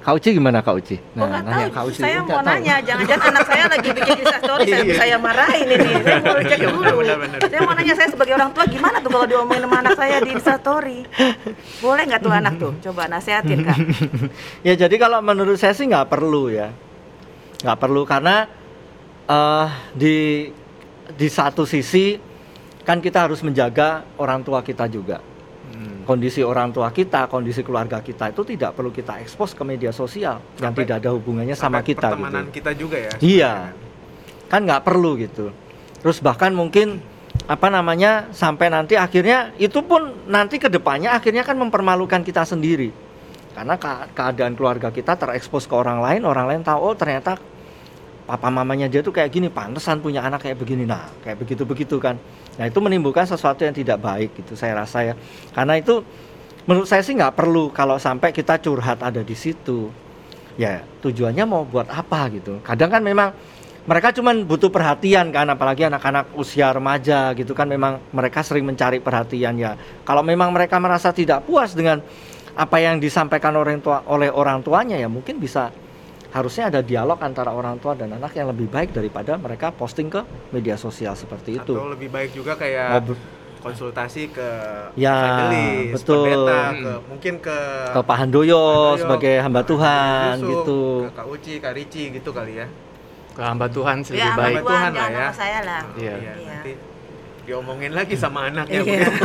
Kak 0.08 0.16
Uci 0.16 0.40
gimana 0.40 0.64
Kak 0.64 0.80
Uci? 0.80 0.96
Oh 1.20 1.28
nggak 1.28 1.44
nanya 1.44 1.68
tahu, 1.68 1.76
Kak 1.76 1.84
Uci. 1.92 2.00
saya 2.00 2.24
mau 2.24 2.40
tahu. 2.40 2.48
nanya, 2.48 2.76
jangan-jangan 2.80 3.28
anak 3.28 3.44
saya 3.44 3.64
lagi 3.68 3.90
bikin 3.92 4.16
instastory, 4.24 4.64
saya, 4.64 4.80
Iya. 4.80 4.96
saya 4.96 5.16
marahin 5.20 5.68
ini, 5.68 5.90
saya 6.00 6.18
mau 6.24 6.40
cek 6.48 6.48
Iya, 6.56 6.68
dulu. 6.72 6.80
benar, 6.80 6.96
benar, 6.96 7.18
benar. 7.20 7.40
Saya 7.44 7.62
mau 7.68 7.74
nanya 7.76 7.94
saya 7.94 8.08
sebagai 8.08 8.34
orang 8.34 8.52
tua 8.56 8.66
gimana 8.72 8.98
tuh 9.04 9.10
kalau 9.12 9.26
diomongin 9.28 9.64
sama 9.68 9.78
anak 9.84 9.94
saya 10.00 10.16
di 10.24 10.30
instastory, 10.32 11.00
boleh 11.84 12.04
nggak 12.08 12.22
tuh 12.24 12.32
anak 12.32 12.54
tuh? 12.56 12.72
Coba 12.80 13.02
nasehatin 13.12 13.60
kak. 13.62 13.78
ya 14.68 14.74
jadi 14.80 14.96
kalau 14.96 15.20
menurut 15.20 15.60
saya 15.60 15.76
sih 15.76 15.84
nggak 15.84 16.08
perlu 16.08 16.56
ya 16.56 16.72
nggak 17.58 17.76
perlu 17.76 18.08
karena 18.08 18.48
eh 19.28 19.68
di 19.92 20.16
di 21.10 21.28
satu 21.28 21.68
sisi 21.68 22.16
kan 22.82 23.04
kita 23.04 23.28
harus 23.28 23.44
menjaga 23.44 24.08
orang 24.16 24.40
tua 24.40 24.64
kita 24.64 24.88
juga. 24.88 25.20
Kondisi 26.08 26.40
orang 26.40 26.72
tua 26.72 26.88
kita 26.90 27.28
kondisi 27.28 27.60
keluarga 27.62 28.00
kita 28.00 28.32
itu 28.32 28.48
tidak 28.48 28.72
perlu 28.74 28.90
kita 28.90 29.20
ekspos 29.20 29.52
ke 29.52 29.62
media 29.62 29.92
sosial 29.92 30.40
yang 30.58 30.72
Sampai- 30.72 30.88
tidak 30.88 31.04
ada 31.04 31.12
hubungannya 31.12 31.54
sama 31.54 31.84
kita 31.84 32.16
Pertemanan 32.16 32.48
gitu 32.48 32.56
kita 32.64 32.72
juga 32.74 32.96
ya. 32.98 33.12
Iya. 33.20 33.54
kan 34.48 34.64
nggak 34.64 34.88
perlu 34.88 35.20
gitu. 35.20 35.52
Terus 36.00 36.24
bahkan 36.24 36.56
mungkin 36.56 37.04
apa 37.52 37.68
namanya 37.68 38.32
sampai 38.32 38.72
nanti 38.72 38.96
akhirnya 38.96 39.52
itu 39.60 39.84
pun 39.84 40.08
nanti 40.26 40.56
ke 40.56 40.72
depannya 40.72 41.12
akhirnya 41.12 41.44
kan 41.44 41.60
mempermalukan 41.60 42.24
kita 42.24 42.48
sendiri. 42.48 42.96
Karena 43.52 43.76
ka- 43.76 44.08
keadaan 44.16 44.56
keluarga 44.56 44.88
kita 44.88 45.20
terekspos 45.20 45.68
ke 45.68 45.76
orang 45.76 46.00
lain 46.00 46.24
orang 46.24 46.48
lain 46.48 46.62
tahu 46.64 46.80
oh 46.80 46.96
ternyata 46.96 47.36
papa 48.24 48.48
mamanya 48.48 48.88
dia 48.88 49.04
tuh 49.04 49.12
kayak 49.12 49.28
gini 49.28 49.52
pantesan 49.52 50.00
punya 50.00 50.24
anak 50.24 50.48
kayak 50.48 50.56
begini. 50.56 50.88
Nah 50.88 51.12
kayak 51.20 51.44
begitu 51.44 51.68
begitu 51.68 52.00
kan 52.00 52.16
nah 52.58 52.66
itu 52.66 52.80
menimbulkan 52.82 53.30
sesuatu 53.30 53.64
yang 53.64 53.74
tidak 53.74 54.02
baik 54.02 54.34
gitu 54.38 54.58
saya 54.58 54.74
rasa 54.78 55.14
ya. 55.14 55.14
Karena 55.54 55.78
itu 55.78 56.02
menurut 56.66 56.90
saya 56.90 57.06
sih 57.06 57.14
nggak 57.14 57.38
perlu 57.38 57.70
kalau 57.72 58.02
sampai 58.02 58.34
kita 58.34 58.60
curhat 58.60 59.00
ada 59.06 59.22
di 59.22 59.38
situ. 59.38 59.94
Ya 60.58 60.82
tujuannya 61.06 61.46
mau 61.46 61.64
buat 61.64 61.86
apa 61.88 62.34
gitu. 62.34 62.58
Kadang 62.66 62.90
kan 62.90 63.06
memang 63.06 63.30
mereka 63.88 64.12
cuman 64.12 64.44
butuh 64.44 64.68
perhatian 64.68 65.32
kan 65.32 65.48
apalagi 65.48 65.88
anak-anak 65.88 66.36
usia 66.36 66.76
remaja 66.76 67.32
gitu 67.38 67.56
kan 67.56 67.72
memang 67.72 68.04
mereka 68.12 68.44
sering 68.44 68.68
mencari 68.68 69.00
perhatian 69.00 69.56
ya. 69.56 69.80
Kalau 70.04 70.20
memang 70.26 70.52
mereka 70.52 70.76
merasa 70.82 71.16
tidak 71.16 71.48
puas 71.48 71.72
dengan 71.72 72.04
apa 72.58 72.78
yang 72.82 72.98
disampaikan 72.98 73.54
orang 73.54 73.80
tua 73.80 74.02
oleh 74.10 74.34
orang 74.34 74.66
tuanya 74.66 74.98
ya 74.98 75.06
mungkin 75.06 75.38
bisa 75.38 75.70
harusnya 76.28 76.68
ada 76.68 76.80
dialog 76.82 77.18
antara 77.20 77.50
orang 77.50 77.78
tua 77.78 77.94
dan 77.94 78.12
anak 78.12 78.32
yang 78.32 78.48
lebih 78.48 78.68
baik 78.68 78.92
daripada 78.92 79.36
mereka 79.36 79.72
posting 79.72 80.08
ke 80.08 80.22
media 80.50 80.76
sosial 80.76 81.14
seperti 81.14 81.56
itu 81.56 81.72
Atau 81.72 81.88
lebih 81.88 82.08
baik 82.08 82.32
juga 82.32 82.54
kayak 82.54 83.04
konsultasi 83.58 84.30
ke 84.30 84.50
Ya, 84.94 85.50
betul. 85.90 86.24
pendeta, 86.24 86.58
Hmm. 86.68 86.78
ke 86.78 86.92
mungkin 87.10 87.34
ke 87.40 87.58
ke 87.90 88.00
Pak 88.02 88.16
Handoyo 88.18 88.56
Handoyo, 88.56 88.98
sebagai 88.98 89.34
hamba 89.40 89.62
Tuhan 89.62 90.34
Yusuf, 90.38 90.50
gitu 90.54 90.80
ke 91.02 91.10
Kak 91.14 91.28
Uci, 91.28 91.54
Kak 91.58 91.74
Rici 91.74 92.04
gitu 92.12 92.30
kali 92.30 92.54
ya. 92.56 92.68
Ke 93.34 93.42
hamba 93.44 93.66
Tuhan 93.68 93.98
sih 94.02 94.14
Ya, 94.14 94.30
lebih 94.30 94.34
sama 94.34 94.44
baik. 94.44 94.56
Tuhan 94.58 94.68
Tuhan, 94.68 94.84
lah 94.84 94.94
jangan 94.94 95.20
ya. 95.20 95.30
saya 95.32 95.60
lah. 95.62 95.82
Iya. 95.96 96.14
Iya, 96.14 96.34
Iya. 96.38 96.50
nanti 96.54 96.72
diomongin 97.44 97.92
lagi 97.94 98.16
sama 98.16 98.40
anaknya. 98.46 98.80
Iya. 98.84 99.08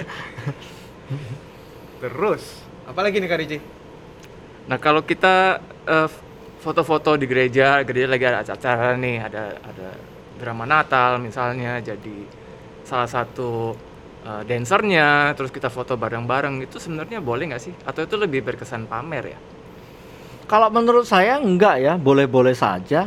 Terus, 2.00 2.42
apa 2.86 3.00
lagi 3.02 3.16
nih 3.18 3.28
Kak 3.28 3.38
Rici? 3.38 3.58
Nah 4.70 4.78
kalau 4.78 5.02
kita 5.02 5.58
eh, 5.84 6.08
foto-foto 6.62 7.18
di 7.18 7.26
gereja, 7.26 7.82
gereja 7.82 8.06
lagi 8.06 8.24
ada 8.30 8.46
acara 8.46 8.94
nih, 8.94 9.16
ada 9.18 9.58
ada 9.58 9.88
drama 10.38 10.64
Natal 10.64 11.18
misalnya, 11.18 11.82
jadi 11.82 12.16
salah 12.86 13.10
satu 13.10 13.74
eh, 14.22 14.42
dancernya, 14.46 15.34
terus 15.34 15.50
kita 15.50 15.66
foto 15.66 15.98
bareng-bareng 15.98 16.62
itu 16.62 16.78
sebenarnya 16.78 17.18
boleh 17.18 17.50
nggak 17.50 17.62
sih? 17.62 17.74
Atau 17.82 18.06
itu 18.06 18.14
lebih 18.14 18.46
berkesan 18.46 18.86
pamer 18.86 19.34
ya? 19.34 19.40
kalau 20.50 20.66
menurut 20.66 21.06
saya 21.06 21.38
enggak 21.38 21.78
ya 21.78 21.94
boleh-boleh 21.94 22.58
saja 22.58 23.06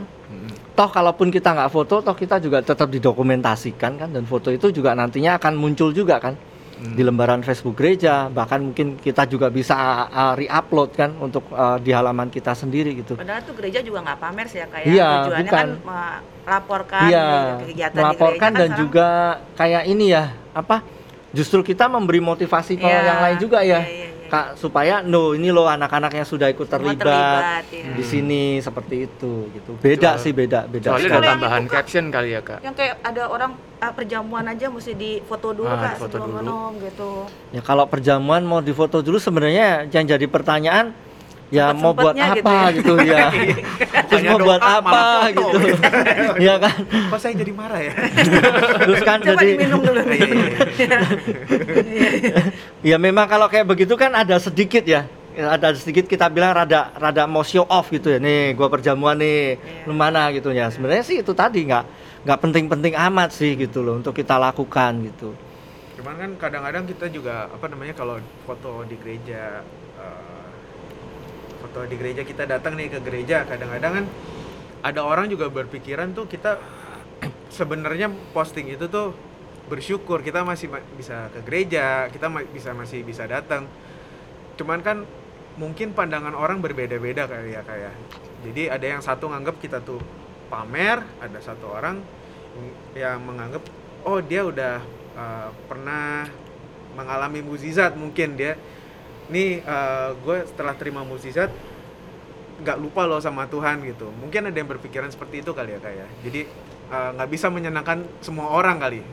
toh 0.73 0.89
kalaupun 0.89 1.27
kita 1.27 1.51
nggak 1.51 1.69
foto 1.75 1.99
toh 1.99 2.15
kita 2.15 2.39
juga 2.39 2.63
tetap 2.63 2.87
didokumentasikan 2.87 3.99
kan 3.99 4.09
dan 4.15 4.23
foto 4.23 4.47
itu 4.47 4.71
juga 4.71 4.95
nantinya 4.95 5.35
akan 5.35 5.59
muncul 5.59 5.91
juga 5.91 6.23
kan 6.23 6.39
Hmm. 6.83 6.99
di 6.99 7.03
lembaran 7.07 7.39
Facebook 7.39 7.79
gereja 7.79 8.27
bahkan 8.27 8.59
mungkin 8.59 8.99
kita 8.99 9.23
juga 9.23 9.47
bisa 9.47 9.71
uh, 10.03 10.35
re-upload 10.35 10.91
kan 10.91 11.15
untuk 11.15 11.47
uh, 11.55 11.79
di 11.79 11.95
halaman 11.95 12.27
kita 12.27 12.51
sendiri 12.51 12.91
gitu 12.99 13.15
Padahal 13.15 13.39
tuh 13.39 13.55
gereja 13.55 13.79
juga 13.79 14.03
nggak 14.03 14.19
pamer 14.19 14.45
sih 14.51 14.59
ya 14.59 14.67
kayak 14.67 14.85
Iya, 14.91 15.07
tujuannya 15.23 15.47
bukan. 15.47 15.55
kan 15.55 15.67
melaporkan 16.43 17.07
Iya, 17.07 17.27
kegiatan 17.63 18.01
melaporkan 18.03 18.49
di 18.51 18.55
gereja 18.59 18.59
dan 18.59 18.67
kan 18.67 18.67
sekarang 18.67 18.81
juga 18.83 19.07
kayak 19.55 19.83
ini 19.87 20.05
ya 20.11 20.23
apa 20.51 20.77
justru 21.31 21.59
kita 21.63 21.87
memberi 21.87 22.19
motivasi 22.19 22.75
ke 22.75 22.83
Iya, 22.83 22.99
yang 23.07 23.19
lain 23.23 23.37
juga 23.39 23.59
ya 23.63 23.79
iya, 23.79 23.79
iya, 23.79 24.07
iya. 24.11 24.12
Kak 24.33 24.57
supaya 24.57 25.05
no 25.05 25.37
ini 25.37 25.53
loh 25.53 25.69
anak-anak 25.69 26.09
yang 26.11 26.25
sudah 26.25 26.49
ikut 26.49 26.65
terlibat, 26.65 27.05
terlibat, 27.05 27.63
ya. 27.69 27.93
di 27.93 28.01
sini 28.01 28.41
seperti 28.57 29.05
itu 29.05 29.45
gitu 29.53 29.77
beda 29.77 30.17
sih 30.17 30.33
beda 30.33 30.65
beda 30.65 30.89
Soalnya 30.89 31.09
ada 31.13 31.29
tambahan 31.29 31.61
itu, 31.61 31.69
caption 31.69 32.09
kali 32.09 32.33
ya 32.33 32.41
kak. 32.41 32.59
yang 32.59 32.73
kayak 32.73 32.97
ada 33.05 33.29
orang 33.29 33.53
ah, 33.77 33.93
perjamuan 33.93 34.41
aja 34.43 34.73
mesti 34.73 34.97
difoto 34.97 35.53
dulu 35.53 35.69
Ah, 35.69 35.77
kak 35.85 35.93
difoto 35.95 36.17
sebelum 36.17 36.27
dulu. 36.27 36.39
minum 36.41 36.71
gitu 36.81 37.09
ya 37.53 37.61
kalau 37.61 37.85
perjamuan 37.85 38.41
mau 38.41 38.57
difoto 38.57 39.05
dulu 39.05 39.21
sebenarnya 39.21 39.85
yang 39.87 40.05
jadi 40.09 40.25
pertanyaan 40.25 40.97
ya 41.53 41.69
mau 41.69 41.93
buat 41.93 42.17
gitu 42.17 42.41
apa 42.41 42.55
ya. 42.65 42.73
gitu 42.73 42.93
ya, 43.05 43.25
terus 44.09 44.21
mau 44.25 44.39
buat 44.41 44.57
apa 44.57 45.01
foto. 45.29 45.53
gitu 45.53 45.57
ya 46.49 46.53
kan 46.57 46.75
Kok 47.13 47.19
saya 47.21 47.33
jadi 47.37 47.53
marah 47.53 47.77
ya? 47.77 47.93
terus 48.89 49.01
kan 49.05 49.17
coba 49.21 49.37
jadi 49.37 49.53
diminum 49.53 49.79
dulu 49.85 50.01
Iya, 50.01 50.25
iya, 50.73 52.09
iya. 52.17 52.41
ya 52.81 52.97
memang 52.97 53.29
kalau 53.29 53.45
kayak 53.45 53.69
begitu 53.69 53.93
kan 53.93 54.09
ada 54.11 54.41
sedikit 54.41 54.81
ya 54.83 55.05
Ya, 55.33 55.57
ada 55.57 55.73
sedikit 55.73 56.05
kita 56.05 56.29
bilang 56.29 56.53
rada 56.53 56.93
rada 56.93 57.25
mau 57.25 57.41
show 57.41 57.65
off 57.65 57.89
gitu 57.89 58.05
ya 58.05 58.21
nih 58.21 58.53
gua 58.53 58.69
perjamuan 58.69 59.17
nih 59.17 59.57
Iya. 59.57 59.89
lu 59.89 59.97
mana 59.97 60.29
gitu 60.29 60.53
ya 60.53 60.69
sebenarnya 60.69 61.01
sih 61.01 61.25
itu 61.25 61.33
tadi 61.33 61.65
nggak 61.65 61.85
nggak 62.21 62.37
penting-penting 62.37 62.93
amat 62.93 63.33
sih 63.33 63.57
gitu 63.57 63.81
loh 63.81 63.97
untuk 63.97 64.13
kita 64.13 64.37
lakukan 64.37 64.93
gitu 65.09 65.33
Cuman 65.97 66.13
kan 66.21 66.29
kadang-kadang 66.37 66.85
kita 66.85 67.09
juga 67.09 67.49
apa 67.49 67.65
namanya 67.65 67.97
kalau 67.97 68.21
foto 68.45 68.85
di 68.85 68.93
gereja 69.01 69.65
foto 71.63 71.87
di 71.87 71.95
gereja 71.95 72.27
kita 72.27 72.43
datang 72.43 72.75
nih 72.75 72.91
ke 72.91 72.99
gereja. 72.99 73.47
Kadang-kadang 73.47 74.03
kan 74.03 74.05
ada 74.83 74.99
orang 75.07 75.31
juga 75.31 75.47
berpikiran 75.47 76.11
tuh 76.11 76.27
kita 76.27 76.59
sebenarnya 77.57 78.11
posting 78.35 78.67
itu 78.67 78.91
tuh 78.91 79.15
bersyukur 79.71 80.19
kita 80.19 80.43
masih 80.43 80.67
ma- 80.67 80.83
bisa 80.99 81.31
ke 81.31 81.39
gereja 81.47 82.11
kita 82.11 82.27
ma- 82.27 82.43
bisa 82.43 82.75
masih 82.75 83.07
bisa 83.07 83.23
datang. 83.23 83.63
Cuman 84.59 84.83
kan 84.83 85.07
mungkin 85.55 85.93
pandangan 85.93 86.33
orang 86.33 86.59
berbeda-beda 86.59 87.29
kali 87.29 87.53
ya 87.53 87.61
kayak 87.61 87.93
jadi 88.43 88.73
ada 88.73 88.85
yang 88.97 89.01
satu 89.05 89.29
nganggap 89.29 89.61
kita 89.61 89.79
tuh 89.85 90.01
pamer 90.49 91.05
ada 91.21 91.39
satu 91.39 91.77
orang 91.77 92.01
yang 92.97 93.21
menganggap 93.21 93.61
oh 94.05 94.17
dia 94.21 94.41
udah 94.45 94.81
uh, 95.13 95.49
pernah 95.69 96.25
mengalami 96.93 97.41
mukjizat 97.45 97.93
mungkin 97.97 98.37
dia 98.37 98.57
nih 99.31 99.63
gue 100.23 100.37
setelah 100.47 100.75
terima 100.75 101.05
mukjizat 101.07 101.51
nggak 102.63 102.77
lupa 102.79 103.03
loh 103.03 103.19
sama 103.19 103.43
Tuhan 103.49 103.83
gitu. 103.83 104.07
Mungkin 104.23 104.47
ada 104.47 104.55
yang 104.55 104.69
berpikiran 104.71 105.11
seperti 105.11 105.43
itu 105.43 105.51
kali 105.51 105.75
ya 105.75 105.79
kayak 105.83 106.07
jadi 106.23 106.41
uh, 106.87 107.09
nggak 107.19 107.29
bisa 107.33 107.47
menyenangkan 107.51 108.07
semua 108.23 108.55
orang 108.55 108.79
kali. 108.79 109.03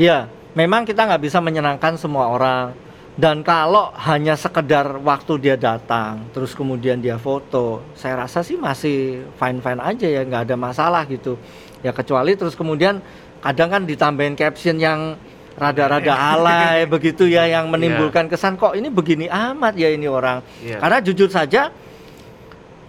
Ya 0.00 0.32
memang 0.56 0.88
kita 0.88 1.04
nggak 1.04 1.22
bisa 1.22 1.38
menyenangkan 1.44 2.00
semua 2.00 2.32
orang. 2.32 2.72
Dan 3.14 3.46
kalau 3.46 3.94
hanya 3.94 4.34
sekedar 4.34 4.98
waktu 4.98 5.38
dia 5.38 5.54
datang 5.54 6.26
terus 6.34 6.50
kemudian 6.50 6.98
dia 6.98 7.14
foto 7.14 7.78
saya 7.94 8.26
rasa 8.26 8.42
sih 8.42 8.58
masih 8.58 9.22
fine 9.38 9.62
fine 9.62 9.78
aja 9.78 10.06
ya 10.10 10.22
nggak 10.26 10.50
ada 10.50 10.56
masalah 10.58 11.06
gitu. 11.06 11.38
Ya 11.84 11.94
kecuali 11.94 12.34
terus 12.34 12.58
kemudian 12.58 12.98
kadang 13.38 13.70
kan 13.70 13.82
ditambahin 13.84 14.34
caption 14.34 14.80
yang 14.80 15.14
rada-rada 15.54 16.14
alay 16.14 16.86
begitu 16.94 17.30
ya 17.30 17.46
yang 17.46 17.70
menimbulkan 17.70 18.26
kesan 18.26 18.58
kok 18.58 18.74
ini 18.74 18.90
begini 18.90 19.26
amat 19.30 19.74
ya 19.78 19.88
ini 19.90 20.06
orang? 20.10 20.42
Iya. 20.62 20.82
karena 20.82 20.98
jujur 20.98 21.30
saja 21.30 21.70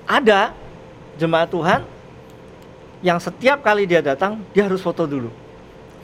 ada 0.05 0.53
jemaat 1.17 1.49
Tuhan 1.49 1.81
yang 3.05 3.21
setiap 3.21 3.61
kali 3.61 3.85
dia 3.85 4.01
datang 4.01 4.41
dia 4.53 4.65
harus 4.65 4.81
foto 4.81 5.05
dulu. 5.05 5.29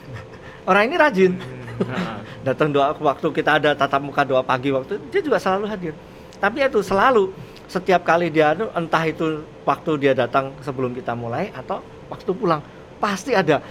Orang 0.68 0.86
ini 0.86 0.94
rajin. 0.98 1.32
Heeh. 1.38 2.22
datang 2.46 2.74
doa 2.74 2.94
waktu 2.98 3.26
kita 3.30 3.58
ada 3.62 3.70
tatap 3.74 4.02
muka 4.02 4.26
doa 4.26 4.42
pagi 4.42 4.74
waktu 4.74 4.98
dia 5.10 5.22
juga 5.22 5.38
selalu 5.38 5.66
hadir. 5.70 5.94
Tapi 6.42 6.58
itu 6.62 6.82
selalu 6.82 7.30
setiap 7.70 8.02
kali 8.02 8.28
dia 8.28 8.52
entah 8.74 9.02
itu 9.06 9.46
waktu 9.62 9.90
dia 10.02 10.12
datang 10.12 10.50
sebelum 10.60 10.92
kita 10.92 11.14
mulai 11.14 11.54
atau 11.54 11.80
waktu 12.10 12.30
pulang 12.34 12.60
pasti 12.98 13.32
ada 13.32 13.62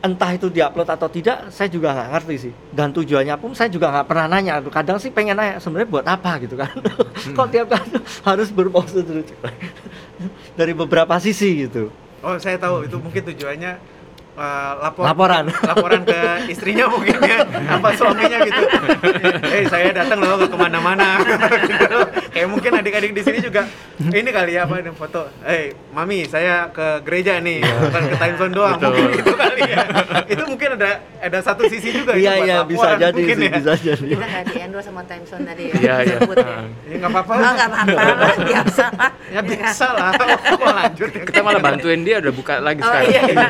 entah 0.00 0.32
itu 0.32 0.48
diupload 0.48 0.88
atau 0.88 1.08
tidak 1.12 1.52
saya 1.52 1.68
juga 1.68 1.92
nggak 1.92 2.08
ngerti 2.16 2.34
sih. 2.48 2.52
Dan 2.72 2.92
tujuannya 2.96 3.36
pun 3.36 3.52
saya 3.52 3.68
juga 3.68 3.92
nggak 3.92 4.06
pernah 4.08 4.26
nanya. 4.32 4.64
Kadang 4.72 4.96
sih 4.96 5.12
pengen 5.12 5.36
nanya 5.36 5.60
sebenarnya 5.60 5.88
buat 5.88 6.06
apa? 6.08 6.40
gitu 6.40 6.56
kan. 6.56 6.72
Kok 7.36 7.48
tiap 7.52 7.68
kali 7.68 8.00
harus 8.28 8.48
berpose 8.48 9.04
terus 9.04 9.28
dari 10.58 10.72
beberapa 10.72 11.14
sisi 11.20 11.68
gitu. 11.68 11.92
Oh 12.24 12.36
saya 12.40 12.56
tahu. 12.56 12.88
Itu 12.88 12.96
mungkin 12.96 13.22
tujuannya 13.28 13.99
uh, 14.40 14.72
lapor 14.80 15.04
Laporan. 15.04 15.44
laporan 15.70 16.00
ke 16.02 16.18
istrinya 16.48 16.88
mungkin 16.88 17.16
ya 17.20 17.38
apa 17.68 17.88
suaminya 17.92 18.38
gitu 18.40 18.62
eh 19.46 19.64
saya 19.66 19.92
datang 19.92 20.18
loh 20.18 20.36
ke 20.36 20.48
ke 20.48 20.56
mana-mana 20.56 21.20
gitu. 21.20 21.98
kayak 22.32 22.48
mungkin 22.48 22.70
adik-adik 22.74 23.12
di 23.12 23.20
sini 23.20 23.38
juga 23.38 23.68
ini 24.00 24.30
kali 24.30 24.56
ya 24.56 24.64
apa 24.64 24.80
ada 24.80 24.92
foto 24.92 25.28
eh 25.44 25.76
mami 25.90 26.24
saya 26.24 26.72
ke 26.72 27.04
gereja 27.04 27.36
nih 27.38 27.60
bukan 27.60 28.02
ke 28.06 28.16
time 28.16 28.36
zone 28.36 28.52
doang 28.52 28.74
Betul. 28.74 28.90
mungkin 28.90 29.20
itu 29.20 29.32
kali 29.36 29.62
ya 29.66 29.78
itu 30.26 30.42
mungkin 30.46 30.68
ada 30.74 30.90
ada 31.20 31.38
satu 31.38 31.62
sisi 31.66 31.92
juga 31.92 32.16
iya 32.16 32.32
iya 32.38 32.56
laporan 32.58 32.70
bisa 32.70 32.88
jadi 32.98 33.12
mungkin 33.14 33.36
sih 33.36 33.44
ya. 33.44 33.54
bisa 33.54 33.72
jadi 33.76 34.08
kita 34.08 34.26
nggak 34.26 34.44
di 34.46 34.56
endorse 34.58 34.86
sama 34.86 35.02
time 35.04 35.24
zone 35.24 35.44
tadi 35.44 35.62
ya 35.62 35.74
Iya, 35.80 35.94
iya. 36.02 36.16
ya. 36.16 36.58
Ya 36.86 36.96
nggak 36.98 37.12
apa-apa 37.12 37.32
Oh, 37.32 37.52
nggak 37.52 37.68
apa-apa 37.68 38.00
lah, 38.20 38.34
biasa 38.40 38.84
lah. 38.90 39.10
ya 39.28 39.40
biasa 39.42 39.86
lah 39.90 40.10
mau 40.56 40.72
lanjut 40.72 41.10
ya 41.10 41.22
Kita 41.24 41.40
malah 41.40 41.60
bantuin 41.60 42.00
dia 42.00 42.16
udah 42.18 42.32
buka 42.32 42.54
lagi 42.58 42.80
Oh 42.80 42.86
sekarang. 42.86 43.10
iya, 43.10 43.22
iya. 43.26 43.48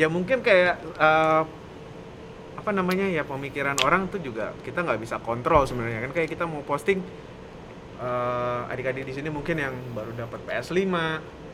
Ya 0.00 0.06
mungkin 0.06 0.38
kayak 0.40 0.74
eh, 0.98 1.42
apa 2.58 2.70
namanya 2.74 3.06
ya 3.08 3.22
pemikiran 3.22 3.78
orang 3.82 4.06
tuh 4.10 4.20
juga 4.20 4.52
kita 4.62 4.82
nggak 4.82 5.00
bisa 5.00 5.16
kontrol 5.18 5.64
sebenarnya 5.64 6.04
kan 6.06 6.12
kayak 6.12 6.28
kita 6.30 6.44
mau 6.44 6.62
posting 6.62 7.02
eh, 7.98 8.72
adik-adik 8.72 9.06
di 9.06 9.14
sini 9.14 9.28
mungkin 9.28 9.58
yang 9.58 9.74
baru 9.94 10.14
dapat 10.14 10.40
PS5 10.46 10.94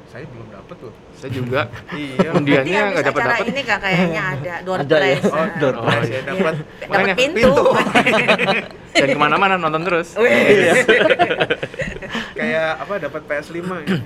saya 0.04 0.28
belum 0.30 0.46
dapat 0.52 0.76
tuh 0.78 0.92
Saya 1.16 1.30
juga 1.32 1.60
iya 1.96 2.28
undiannya 2.30 2.80
nggak 2.92 3.04
dapat 3.08 3.22
dapat. 3.24 3.46
ini 3.50 3.60
kak 3.64 3.78
kayaknya 3.80 4.22
ada 4.36 4.54
door 4.62 4.78
Ada 4.78 4.94
ya? 4.94 5.00
prize. 5.00 5.32
Oh, 5.32 5.46
door 5.58 5.74
oh, 5.80 5.88
saya 5.88 6.22
dapat 6.22 6.54
Dapat 6.54 6.88
Makanya 6.92 7.14
pintu. 7.16 7.50
Dan 8.94 9.08
ke 9.10 9.18
mana-mana 9.18 9.54
nonton 9.58 9.82
terus. 9.82 10.14
kayak 12.36 12.68
apa 12.78 12.94
dapat 13.00 13.22
PS5 13.26 13.58
ini. 13.58 13.98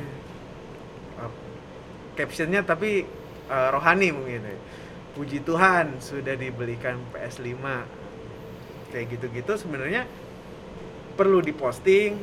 Captionnya 2.19 2.67
tapi 2.67 3.07
uh, 3.47 3.69
rohani 3.71 4.11
mungkin 4.11 4.43
ya. 4.43 4.59
Puji 5.15 5.43
Tuhan 5.43 5.99
sudah 5.99 6.35
dibelikan 6.35 6.99
PS5 7.11 7.55
kayak 8.89 9.07
gitu-gitu 9.13 9.53
sebenarnya 9.55 10.03
perlu 11.15 11.39
diposting 11.39 12.19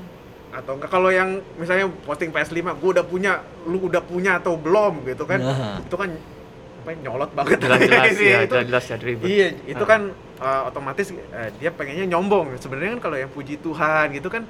atau 0.49 0.79
enggak 0.79 0.87
kalau 0.87 1.11
yang 1.11 1.39
misalnya 1.55 1.91
posting 2.03 2.31
PS5 2.31 2.55
gue 2.79 2.89
udah 2.95 3.05
punya 3.05 3.31
lu 3.63 3.85
udah 3.85 3.99
punya 3.99 4.39
atau 4.39 4.55
belum 4.55 5.03
gitu 5.03 5.23
kan 5.23 5.39
Nah. 5.39 5.83
itu 5.83 5.95
kan 5.95 6.09
apa 6.79 6.89
ya, 6.89 6.97
nyolot 7.01 7.31
banget 7.33 7.57
Jelas-jelas 7.59 8.05
Ini, 8.15 8.25
ya, 8.25 8.39
itu 8.45 8.55
jelas 8.63 8.83
ya 8.85 8.95
ribet. 8.95 9.25
Iya, 9.25 9.47
itu 9.65 9.83
Ah. 9.83 9.89
kan 9.89 10.01
uh, 10.37 10.61
otomatis 10.69 11.09
uh, 11.11 11.49
dia 11.57 11.73
pengennya 11.73 12.05
nyombong. 12.07 12.53
Sebenarnya 12.61 12.95
kan 12.95 13.01
kalau 13.03 13.17
yang 13.17 13.31
puji 13.33 13.57
Tuhan 13.57 14.13
gitu 14.13 14.29
kan 14.29 14.45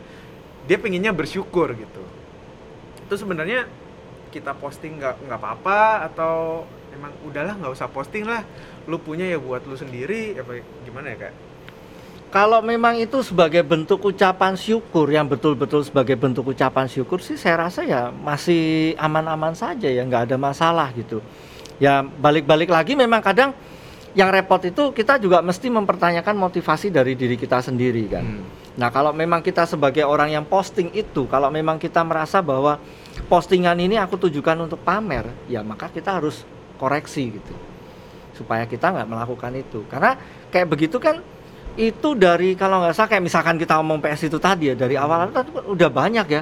dia 0.67 0.77
pengennya 0.77 1.15
bersyukur 1.15 1.71
gitu. 1.73 2.03
Itu 3.01 3.15
sebenarnya 3.15 3.65
kita 4.36 4.51
posting 4.51 4.99
nggak 4.99 5.23
nggak 5.23 5.39
apa-apa 5.39 6.11
atau 6.11 6.67
emang 6.91 7.15
udahlah 7.23 7.55
nggak 7.55 7.71
usah 7.71 7.88
posting 7.88 8.27
lah. 8.27 8.43
Lu 8.83 8.99
punya 8.99 9.23
ya 9.23 9.39
buat 9.39 9.63
lu 9.63 9.79
sendiri 9.79 10.36
apa 10.36 10.59
gimana 10.83 11.15
ya 11.15 11.31
kak? 11.31 11.33
Kalau 12.36 12.59
memang 12.59 12.99
itu 12.99 13.23
sebagai 13.23 13.63
bentuk 13.63 14.03
ucapan 14.03 14.59
syukur 14.59 15.07
yang 15.07 15.23
betul-betul 15.23 15.88
sebagai 15.88 16.19
bentuk 16.19 16.51
ucapan 16.51 16.83
syukur 16.91 17.23
sih 17.23 17.39
saya 17.39 17.71
rasa 17.71 17.88
ya 17.88 18.11
masih 18.11 18.91
aman-aman 18.99 19.55
saja 19.55 19.88
ya 19.88 20.03
nggak 20.03 20.27
ada 20.27 20.36
masalah 20.36 20.91
gitu. 20.91 21.23
Ya 21.79 22.03
balik-balik 22.03 22.67
lagi 22.67 22.99
memang 22.99 23.23
kadang 23.23 23.55
yang 24.15 24.31
repot 24.31 24.59
itu 24.67 24.91
kita 24.91 25.15
juga 25.15 25.39
mesti 25.39 25.71
mempertanyakan 25.71 26.36
motivasi 26.36 26.91
dari 26.91 27.15
diri 27.15 27.39
kita 27.39 27.63
sendiri 27.63 28.03
kan. 28.11 28.23
Hmm. 28.23 28.43
Nah 28.75 28.91
kalau 28.91 29.15
memang 29.15 29.39
kita 29.39 29.63
sebagai 29.63 30.03
orang 30.03 30.36
yang 30.36 30.43
posting 30.43 30.91
itu, 30.91 31.27
kalau 31.31 31.47
memang 31.47 31.79
kita 31.79 32.03
merasa 32.03 32.43
bahwa 32.43 32.79
postingan 33.26 33.78
ini 33.80 33.95
aku 33.95 34.20
tujukan 34.20 34.55
untuk 34.59 34.82
pamer, 34.82 35.28
ya 35.47 35.63
maka 35.63 35.88
kita 35.88 36.20
harus 36.20 36.43
koreksi 36.76 37.32
gitu, 37.32 37.53
supaya 38.34 38.68
kita 38.68 38.91
nggak 38.91 39.07
melakukan 39.07 39.51
itu. 39.55 39.84
Karena 39.88 40.20
kayak 40.51 40.68
begitu 40.68 40.99
kan 40.99 41.24
itu 41.76 42.16
dari 42.16 42.55
kalau 42.55 42.80
nggak 42.80 42.95
salah 42.95 43.09
kayak 43.11 43.24
misalkan 43.24 43.59
kita 43.59 43.76
ngomong 43.80 43.99
PS 43.99 44.32
itu 44.32 44.39
tadi 44.39 44.72
ya 44.72 44.76
dari 44.80 44.95
awal 44.95 45.28
itu 45.28 45.43
udah 45.76 45.89
banyak 45.91 46.28
ya 46.32 46.41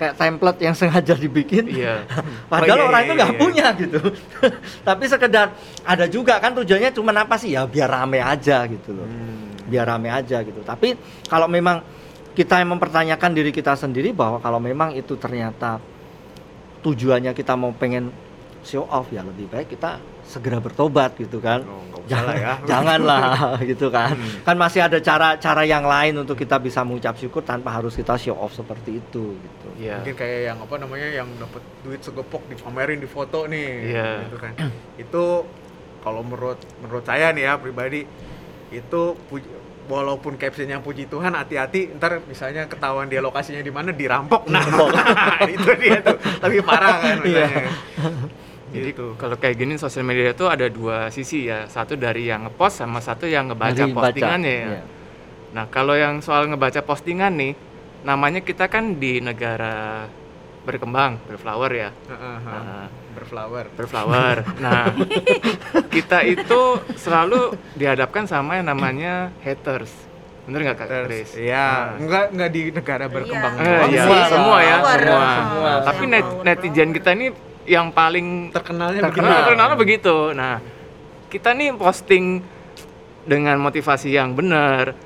kayak 0.00 0.16
template 0.16 0.60
yang 0.64 0.72
sengaja 0.80 1.12
dibikin 1.12 1.68
Iya. 1.68 2.08
padahal 2.52 2.80
Oh, 2.80 2.80
iya, 2.80 2.88
orang 2.88 3.02
iya, 3.04 3.04
itu 3.04 3.12
nggak 3.20 3.32
iya. 3.36 3.40
punya 3.44 3.66
gitu 3.76 4.00
tapi 4.88 5.04
sekedar 5.04 5.52
ada 5.84 6.08
juga 6.08 6.40
kan 6.40 6.56
tujuannya 6.56 6.96
cuma 6.96 7.12
apa 7.12 7.36
sih 7.36 7.52
ya 7.52 7.68
biar 7.68 7.92
rame 7.92 8.24
aja 8.24 8.64
gitu 8.64 8.96
loh 8.96 9.04
Hmm. 9.04 9.52
biar 9.68 9.84
rame 9.84 10.08
aja 10.08 10.40
gitu 10.40 10.64
tapi 10.64 10.96
kalau 11.28 11.44
memang 11.44 11.84
kita 12.32 12.64
yang 12.64 12.72
mempertanyakan 12.72 13.36
diri 13.36 13.52
kita 13.52 13.76
sendiri 13.76 14.16
bahwa 14.16 14.40
kalau 14.40 14.56
memang 14.56 14.96
itu 14.96 15.12
ternyata 15.20 15.76
tujuannya 16.80 17.32
kita 17.32 17.54
mau 17.54 17.70
pengen 17.70 18.08
show 18.60 18.84
off 18.84 19.08
ya 19.08 19.20
lebih 19.20 19.46
baik 19.46 19.72
kita 19.72 19.96
segera 20.22 20.58
bertobat 20.58 21.16
gitu 21.16 21.38
kan 21.38 21.64
Oh, 21.64 21.80
ya. 22.06 22.58
janganlah 22.70 23.38
gitu 23.70 23.88
kan 23.88 24.12
kan 24.42 24.54
masih 24.54 24.82
ada 24.82 24.98
cara-cara 24.98 25.62
yang 25.62 25.82
lain 25.82 26.18
untuk 26.18 26.34
kita 26.34 26.58
bisa 26.58 26.82
mengucap 26.82 27.14
syukur 27.14 27.40
tanpa 27.40 27.72
harus 27.72 27.94
kita 27.94 28.14
show 28.14 28.34
off 28.34 28.52
seperti 28.52 28.98
itu 28.98 29.34
gitu 29.34 29.68
Iya. 29.80 30.04
Mungkin 30.04 30.12
kayak 30.14 30.40
yang 30.44 30.58
apa 30.60 30.74
namanya 30.76 31.08
yang 31.08 31.28
dapat 31.36 31.62
duit 31.80 32.00
segepok 32.00 32.44
dipamerin 32.46 33.00
di 33.00 33.08
foto 33.08 33.48
nih. 33.48 33.68
Iya. 33.88 34.08
Gitu 34.28 34.36
kan. 34.36 34.52
itu 34.94 35.24
kalau 36.00 36.20
menurut 36.20 36.60
menurut 36.78 37.00
saya 37.02 37.32
nih 37.32 37.44
ya 37.44 37.54
pribadi 37.56 38.04
itu 38.70 39.00
puji- 39.26 39.48
walaupun 39.90 40.38
captionnya 40.38 40.78
puji 40.78 41.10
Tuhan 41.10 41.34
hati-hati 41.34 41.98
ntar 41.98 42.22
misalnya 42.24 42.64
ketahuan 42.64 43.10
dia 43.10 43.18
lokasinya 43.18 43.58
di 43.58 43.74
mana 43.74 43.90
dirampok 43.90 44.46
nah 44.46 44.62
itu 45.50 45.70
dia 45.76 45.98
tuh 45.98 46.14
lebih 46.40 46.62
parah 46.62 46.96
kan 47.02 47.16
Iya. 47.20 47.44
misalnya. 47.50 47.66
Jadi 48.70 48.94
gitu. 48.94 49.18
kalau 49.18 49.34
kayak 49.34 49.58
gini 49.58 49.74
sosial 49.74 50.06
media 50.06 50.30
itu 50.30 50.46
ada 50.46 50.70
dua 50.70 51.10
sisi 51.10 51.50
ya. 51.50 51.66
Satu 51.66 51.98
dari 51.98 52.30
yang 52.30 52.46
ngepost 52.46 52.78
sama 52.78 53.02
satu 53.02 53.26
yang 53.26 53.50
ngebaca 53.50 53.74
Dari 53.74 53.90
baca, 53.90 54.14
postingannya 54.14 54.54
ya. 54.54 54.68
iya. 54.70 54.82
Nah, 55.50 55.66
kalau 55.66 55.98
yang 55.98 56.22
soal 56.22 56.46
ngebaca 56.46 56.78
postingan 56.78 57.34
nih, 57.34 57.58
namanya 58.06 58.38
kita 58.38 58.70
kan 58.70 58.94
di 58.94 59.18
negara 59.18 60.06
berkembang, 60.62 61.18
berflower 61.26 61.72
ya. 61.74 61.90
Heeh, 61.90 62.36
heeh. 62.38 62.46
Nah, 62.46 62.86
berflower 63.12 63.64
berflower. 63.74 64.36
Nah, 64.58 64.94
kita 65.94 66.22
itu 66.22 66.60
selalu 66.94 67.40
dihadapkan 67.74 68.24
sama 68.24 68.56
yang 68.56 68.68
namanya 68.68 69.34
haters. 69.40 69.90
Bener 70.42 70.64
nggak 70.64 70.78
Kak 70.78 70.88
Chris? 71.06 71.36
Iya, 71.36 71.66
Nah. 71.94 72.00
enggak 72.00 72.24
enggak 72.32 72.50
di 72.50 72.62
negara 72.70 73.04
berkembang 73.06 73.54
Iya. 73.54 73.62
Eh, 73.62 73.82
iya, 73.88 74.02
sih. 74.02 74.22
semua 74.28 74.58
ya, 74.60 74.76
Follower. 74.76 74.98
semua. 74.98 75.28
Semua. 75.30 75.72
Tapi 75.84 76.02
net, 76.06 76.26
netizen 76.42 76.90
kita 76.90 77.10
ini 77.12 77.26
yang 77.64 77.86
paling 77.90 78.26
terkenalnya 78.50 79.00
Terkenal. 79.00 79.06
terkenal, 79.06 79.30
begitu. 79.30 79.46
terkenalnya 79.46 79.76
begitu. 79.76 80.16
Nah, 80.32 80.54
kita 81.28 81.48
nih 81.52 81.70
posting 81.72 82.24
dengan 83.22 83.56
motivasi 83.58 84.08
yang 84.10 84.32
benar. 84.32 84.96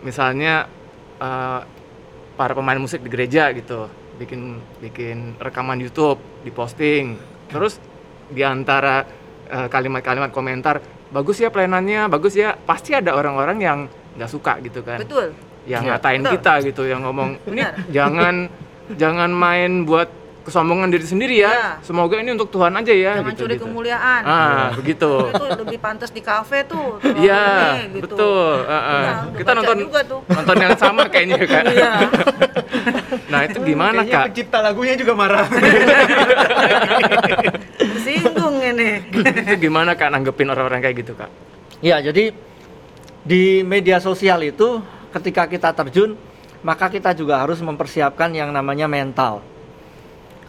Misalnya 0.00 0.66
eh, 1.16 1.60
para 2.34 2.52
pemain 2.52 2.76
musik 2.76 3.00
di 3.00 3.08
gereja 3.08 3.52
gitu, 3.52 3.86
bikin 4.16 4.40
bikin 4.80 5.16
rekaman 5.38 5.76
YouTube, 5.76 6.16
diposting. 6.42 7.16
Terus 7.50 7.78
di 8.30 8.42
antara 8.42 9.02
eh, 9.46 9.66
kalimat-kalimat 9.66 10.30
komentar, 10.30 10.78
bagus 11.10 11.38
ya 11.38 11.50
pelayanannya, 11.50 12.06
bagus 12.06 12.34
ya. 12.34 12.54
Pasti 12.54 12.94
ada 12.94 13.14
orang-orang 13.14 13.58
yang 13.58 13.78
nggak 14.10 14.30
suka 14.30 14.58
gitu 14.60 14.82
kan 14.82 14.98
betul 14.98 15.30
yang 15.64 15.86
Iya. 15.86 15.96
ngatain 15.96 16.20
Betul. 16.20 16.34
kita 16.34 16.52
gitu 16.66 16.82
yang 16.84 17.00
ngomong 17.06 17.30
ini 17.46 17.62
jangan 17.94 18.34
jangan 19.00 19.30
main 19.30 19.86
buat 19.86 20.10
kesombongan 20.40 20.88
diri 20.88 21.04
sendiri 21.04 21.36
ya 21.38 21.50
Iya. 21.50 21.68
semoga 21.84 22.16
ini 22.16 22.32
untuk 22.32 22.48
Tuhan 22.48 22.72
aja 22.72 22.90
ya 22.90 23.12
jangan 23.20 23.32
gitu, 23.32 23.40
curi 23.44 23.54
gitu. 23.54 23.64
kemuliaan 23.68 24.22
ah 24.24 24.72
begitu 24.72 25.10
itu 25.28 25.44
lebih 25.60 25.78
pantas 25.78 26.10
di 26.10 26.20
kafe 26.20 26.64
tuh 26.64 26.96
iya 27.24 27.44
gitu. 27.92 28.04
betul 28.08 28.54
ah, 28.64 28.72
ah. 28.72 28.80
Iya, 28.80 29.12
udah 29.28 29.38
kita 29.38 29.50
nonton 29.54 29.76
juga 29.84 30.00
tuh 30.04 30.20
nonton 30.26 30.56
yang 30.56 30.74
sama 30.76 31.02
kayaknya 31.06 31.38
kan 31.52 31.64
iya 31.68 31.92
nah 33.32 33.40
itu 33.44 33.58
gimana 33.62 34.00
Kayaknya 34.02 34.16
kak 34.16 34.24
pencipta 34.32 34.58
lagunya 34.60 34.94
juga 34.96 35.12
marah. 35.14 35.46
tersinggung 37.78 38.56
ini 38.58 38.90
itu 39.12 39.54
gimana 39.60 39.94
kak 39.94 40.10
nanggepin 40.10 40.48
orang-orang 40.48 40.80
kayak 40.80 40.96
gitu 40.98 41.14
kak 41.14 41.30
Ya, 41.80 41.96
jadi 41.96 42.36
di 43.24 43.64
media 43.64 44.04
sosial 44.04 44.44
itu 44.44 44.84
ketika 45.16 45.48
kita 45.48 45.72
terjun, 45.72 46.12
maka 46.60 46.92
kita 46.92 47.16
juga 47.16 47.40
harus 47.40 47.56
mempersiapkan 47.56 48.28
yang 48.36 48.52
namanya 48.52 48.84
mental. 48.84 49.40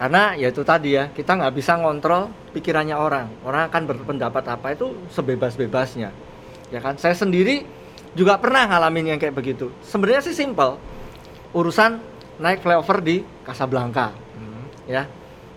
Karena 0.02 0.34
ya 0.34 0.50
itu 0.50 0.66
tadi 0.66 0.98
ya, 0.98 1.14
kita 1.14 1.38
nggak 1.38 1.54
bisa 1.54 1.78
ngontrol 1.78 2.34
pikirannya 2.58 2.98
orang. 2.98 3.30
Orang 3.46 3.70
akan 3.70 3.82
berpendapat 3.86 4.42
apa 4.50 4.74
itu 4.74 4.98
sebebas-bebasnya. 5.14 6.10
Ya 6.74 6.80
kan? 6.82 6.98
Saya 6.98 7.14
sendiri 7.14 7.62
juga 8.18 8.42
pernah 8.42 8.66
ngalamin 8.66 9.14
yang 9.14 9.20
kayak 9.22 9.38
begitu. 9.38 9.70
Sebenarnya 9.86 10.26
sih 10.26 10.34
simple. 10.34 10.82
Urusan 11.54 12.02
naik 12.42 12.66
flyover 12.66 12.98
di 13.06 13.22
Casablanca, 13.46 14.10
Hmm, 14.34 14.66
ya. 14.90 15.06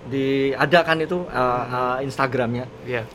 Di 0.05 0.53
ada 0.53 0.85
kan 0.85 1.01
itu 1.01 1.25
uh, 1.25 1.65
uh, 1.65 1.97
Instagramnya. 2.05 2.69
iya 2.85 3.09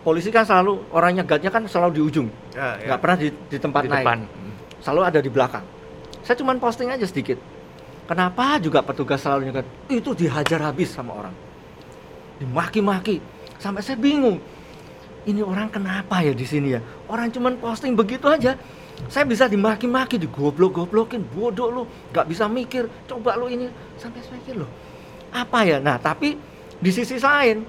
Polisi 0.00 0.28
kan 0.28 0.44
selalu 0.44 0.84
orang 0.92 1.16
nyegatnya 1.16 1.48
kan 1.48 1.64
selalu 1.64 1.92
di 1.96 2.02
ujung 2.04 2.28
Ya, 2.52 2.76
ya. 2.80 2.92
nggak 2.92 3.00
pernah 3.00 3.16
di, 3.20 3.28
di 3.48 3.56
tempat 3.56 3.84
di 3.84 3.88
naik 3.88 4.04
depan 4.04 4.18
selalu 4.80 5.00
ada 5.00 5.20
di 5.20 5.30
belakang 5.32 5.64
saya 6.20 6.36
cuman 6.36 6.60
posting 6.60 6.92
aja 6.92 7.08
sedikit 7.08 7.40
kenapa 8.04 8.60
juga 8.60 8.80
petugas 8.80 9.20
selalu 9.20 9.50
nyegat 9.50 9.66
itu 9.90 10.10
dihajar 10.16 10.60
habis 10.64 10.92
sama 10.92 11.12
orang. 11.14 11.34
Dimaki-maki. 12.40 13.20
Sampai 13.60 13.80
saya 13.80 13.96
bingung 13.96 14.38
ini 15.24 15.40
orang 15.40 15.72
kenapa 15.72 16.20
ya 16.20 16.36
di 16.36 16.44
sini 16.44 16.76
ya? 16.76 16.80
Orang 17.08 17.32
cuman 17.32 17.56
posting 17.56 17.96
begitu 17.96 18.28
aja. 18.28 18.56
Saya 19.10 19.26
bisa 19.26 19.50
dimaki-maki 19.50 20.20
digoblok-goblokin. 20.20 21.24
Bodoh 21.34 21.68
lu 21.70 21.82
nggak 22.14 22.26
bisa 22.30 22.46
mikir. 22.46 22.86
Coba 23.10 23.34
lu 23.34 23.50
ini. 23.50 23.66
Sampai 23.98 24.22
saya 24.22 24.38
mikir 24.38 24.60
loh 24.60 24.70
apa 25.34 25.66
ya? 25.66 25.82
Nah 25.82 25.98
tapi 25.98 26.38
di 26.78 26.90
sisi 26.94 27.18
lain 27.18 27.66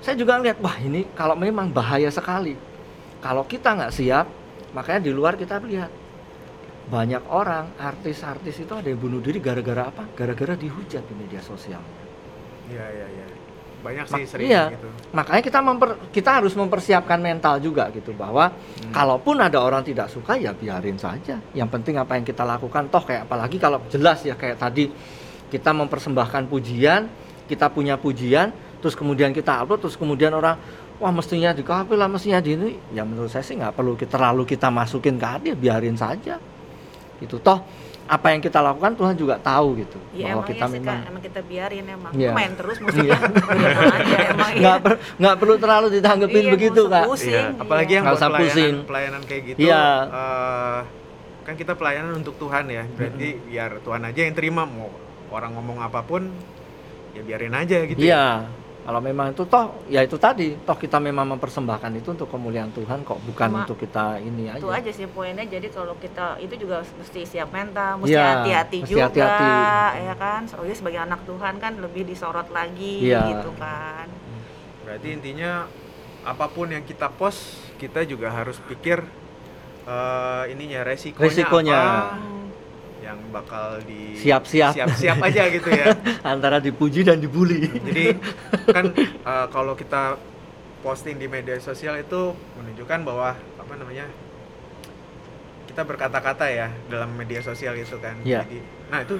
saya 0.00 0.16
juga 0.16 0.40
lihat 0.40 0.58
wah 0.64 0.80
ini 0.80 1.04
kalau 1.12 1.36
memang 1.36 1.68
bahaya 1.68 2.08
sekali. 2.08 2.56
Kalau 3.20 3.44
kita 3.44 3.76
nggak 3.76 3.92
siap 3.92 4.26
makanya 4.72 5.06
di 5.06 5.12
luar 5.12 5.36
kita 5.36 5.60
lihat 5.62 5.92
banyak 6.92 7.24
orang 7.32 7.72
artis-artis 7.80 8.60
itu 8.60 8.72
ada 8.76 8.84
yang 8.92 9.00
bunuh 9.00 9.24
diri 9.24 9.40
gara-gara 9.40 9.88
apa 9.88 10.12
gara-gara 10.12 10.52
dihujat 10.52 11.00
di 11.08 11.14
media 11.16 11.40
sosial 11.40 11.80
Iya, 12.68 12.84
iya, 12.94 13.06
iya. 13.10 13.24
Banyak 13.82 14.06
sih 14.06 14.24
sering 14.28 14.46
iya. 14.46 14.70
gitu. 14.70 14.86
makanya 15.10 15.42
kita 15.42 15.58
memper- 15.58 15.98
kita 16.14 16.30
harus 16.38 16.54
mempersiapkan 16.54 17.18
mental 17.18 17.58
juga 17.58 17.90
gitu 17.90 18.14
bahwa 18.14 18.52
kalaupun 18.94 19.42
ada 19.42 19.58
orang 19.58 19.82
tidak 19.82 20.06
suka 20.06 20.38
ya 20.38 20.54
biarin 20.54 20.94
saja 20.94 21.40
yang 21.56 21.66
penting 21.66 21.98
apa 21.98 22.14
yang 22.14 22.22
kita 22.22 22.46
lakukan 22.46 22.86
toh 22.86 23.02
kayak 23.02 23.26
apalagi 23.26 23.58
kalau 23.58 23.82
jelas 23.90 24.22
ya 24.22 24.38
kayak 24.38 24.60
tadi 24.60 24.86
kita 25.50 25.74
mempersembahkan 25.74 26.46
pujian 26.46 27.10
kita 27.50 27.66
punya 27.74 27.98
pujian 27.98 28.54
terus 28.78 28.94
kemudian 28.94 29.34
kita 29.34 29.64
upload 29.66 29.82
terus 29.82 29.98
kemudian 29.98 30.30
orang 30.30 30.54
wah 31.02 31.10
mestinya 31.10 31.50
di 31.50 31.66
kafe 31.66 31.98
lah 31.98 32.06
mestinya 32.06 32.38
di 32.38 32.54
ini 32.54 32.70
ya 32.94 33.02
menurut 33.02 33.34
saya 33.34 33.42
sih 33.42 33.58
nggak 33.58 33.74
perlu 33.74 33.98
kita 33.98 34.14
terlalu 34.14 34.46
kita 34.46 34.70
masukin 34.70 35.18
ke 35.18 35.26
hati 35.26 35.48
biarin 35.58 35.98
saja 35.98 36.38
itu 37.22 37.38
toh 37.38 37.62
apa 38.02 38.26
yang 38.28 38.42
kita 38.42 38.58
lakukan 38.58 38.92
Tuhan 38.92 39.14
juga 39.14 39.38
tahu 39.38 39.78
gitu 39.78 39.96
ya 40.12 40.34
bahwa 40.34 40.42
emang 40.42 40.46
kita 40.46 40.64
sih 40.66 40.74
memang 40.76 40.98
emang 41.06 41.22
kita 41.22 41.40
biarin 41.40 41.86
emang 41.86 42.12
Iya. 42.12 42.30
main 42.34 42.52
terus 42.52 42.76
musiknya 42.78 43.14
aja 43.96 44.16
emang 44.28 44.50
iya. 44.52 44.60
nggak 44.60 44.78
per- 44.82 45.00
nggak 45.16 45.36
perlu 45.38 45.54
terlalu 45.56 45.86
ditanggepin 45.92 46.42
Iya, 46.42 46.52
begitu 46.52 46.82
kak 46.84 47.04
pusing, 47.06 47.30
Iya, 47.32 47.44
Apalagi 47.56 47.88
iya. 47.88 47.96
yang 47.96 48.04
Nggak 48.04 48.16
buat 48.18 48.26
usah 48.26 48.36
pusing. 48.36 48.52
pelayanan, 48.52 48.88
pelayanan 48.90 49.22
kayak 49.24 49.42
gitu. 49.46 49.58
Iya. 49.62 49.84
eh, 50.04 50.78
kan 51.42 51.54
kita 51.54 51.72
pelayanan 51.74 52.12
untuk 52.16 52.34
Tuhan 52.36 52.64
ya. 52.68 52.84
Berarti 52.88 53.28
biar 53.44 53.70
Tuhan 53.80 54.02
aja 54.04 54.20
yang 54.20 54.34
terima 54.34 54.62
mau 54.62 54.90
orang 55.30 55.50
ngomong 55.52 55.78
apa 55.80 56.00
pun 56.02 56.22
ya 57.12 57.22
biarin 57.22 57.50
aja 57.52 57.76
gitu. 57.84 57.98
Iya, 57.98 58.46
kalau 58.82 58.98
memang 58.98 59.30
itu 59.30 59.46
toh, 59.46 59.86
ya 59.86 60.02
itu 60.02 60.18
tadi, 60.18 60.58
toh 60.58 60.74
kita 60.74 60.98
memang 60.98 61.22
mempersembahkan 61.30 61.90
itu 61.94 62.08
untuk 62.10 62.26
kemuliaan 62.26 62.70
Tuhan 62.70 63.02
kok, 63.02 63.22
bukan 63.22 63.46
Cuma 63.46 63.58
untuk 63.62 63.78
kita 63.78 64.18
ini 64.18 64.50
aja. 64.50 64.58
itu 64.58 64.66
aja 64.68 64.90
sih 64.90 65.06
poinnya 65.06 65.46
jadi 65.46 65.68
kalau 65.68 65.94
kita 65.96 66.34
itu 66.36 66.54
juga 66.58 66.82
mesti 66.82 67.22
siap 67.22 67.48
mental 67.48 67.98
mesti 67.98 68.10
Iya, 68.10 68.26
hati-hati 68.36 68.76
mesti 68.80 68.90
juga 68.90 69.06
hati-hati. 69.06 69.50
ya 70.02 70.14
kan 70.16 70.40
soalnya 70.44 70.74
sebagai 70.74 71.00
anak 71.00 71.20
Tuhan 71.22 71.54
kan 71.56 71.72
lebih 71.78 72.02
disorot 72.04 72.50
lagi 72.50 73.06
Iya. 73.06 73.22
gitu 73.30 73.54
kan 73.54 74.10
Berarti 74.82 75.08
intinya 75.10 75.70
apa 76.22 76.46
pun 76.46 76.66
yang 76.66 76.82
kita 76.82 77.06
post 77.08 77.40
kita 77.76 78.02
juga 78.02 78.30
harus 78.30 78.58
pikir 78.60 78.98
eh, 79.84 80.44
ininya 80.48 80.82
resikonya, 80.82 81.22
Resikonya. 81.24 81.78
apa 81.78 82.18
yang 83.02 83.18
bakal 83.34 83.82
di 83.82 84.14
Siap-siap. 84.14 84.72
siap-siap 84.78 85.18
aja 85.18 85.42
gitu 85.50 85.68
ya. 85.68 85.90
Antara 86.32 86.62
dipuji 86.62 87.02
dan 87.02 87.18
dibully. 87.18 87.66
Jadi 87.66 88.14
kan 88.70 88.94
eh, 88.94 89.46
kalau 89.50 89.74
kita 89.74 90.16
posting 90.86 91.18
di 91.18 91.26
media 91.26 91.58
sosial 91.58 91.98
itu 91.98 92.34
menunjukkan 92.58 93.00
bahwa 93.02 93.34
apa 93.34 93.72
namanya 93.74 94.06
kita 95.66 95.82
berkata-kata 95.82 96.46
ya 96.52 96.68
dalam 96.86 97.10
media 97.18 97.42
sosial 97.42 97.74
itu 97.74 97.98
kan. 97.98 98.14
Iya. 98.22 98.46
Jadi, 98.46 98.58
nah 98.92 99.02
itu 99.02 99.14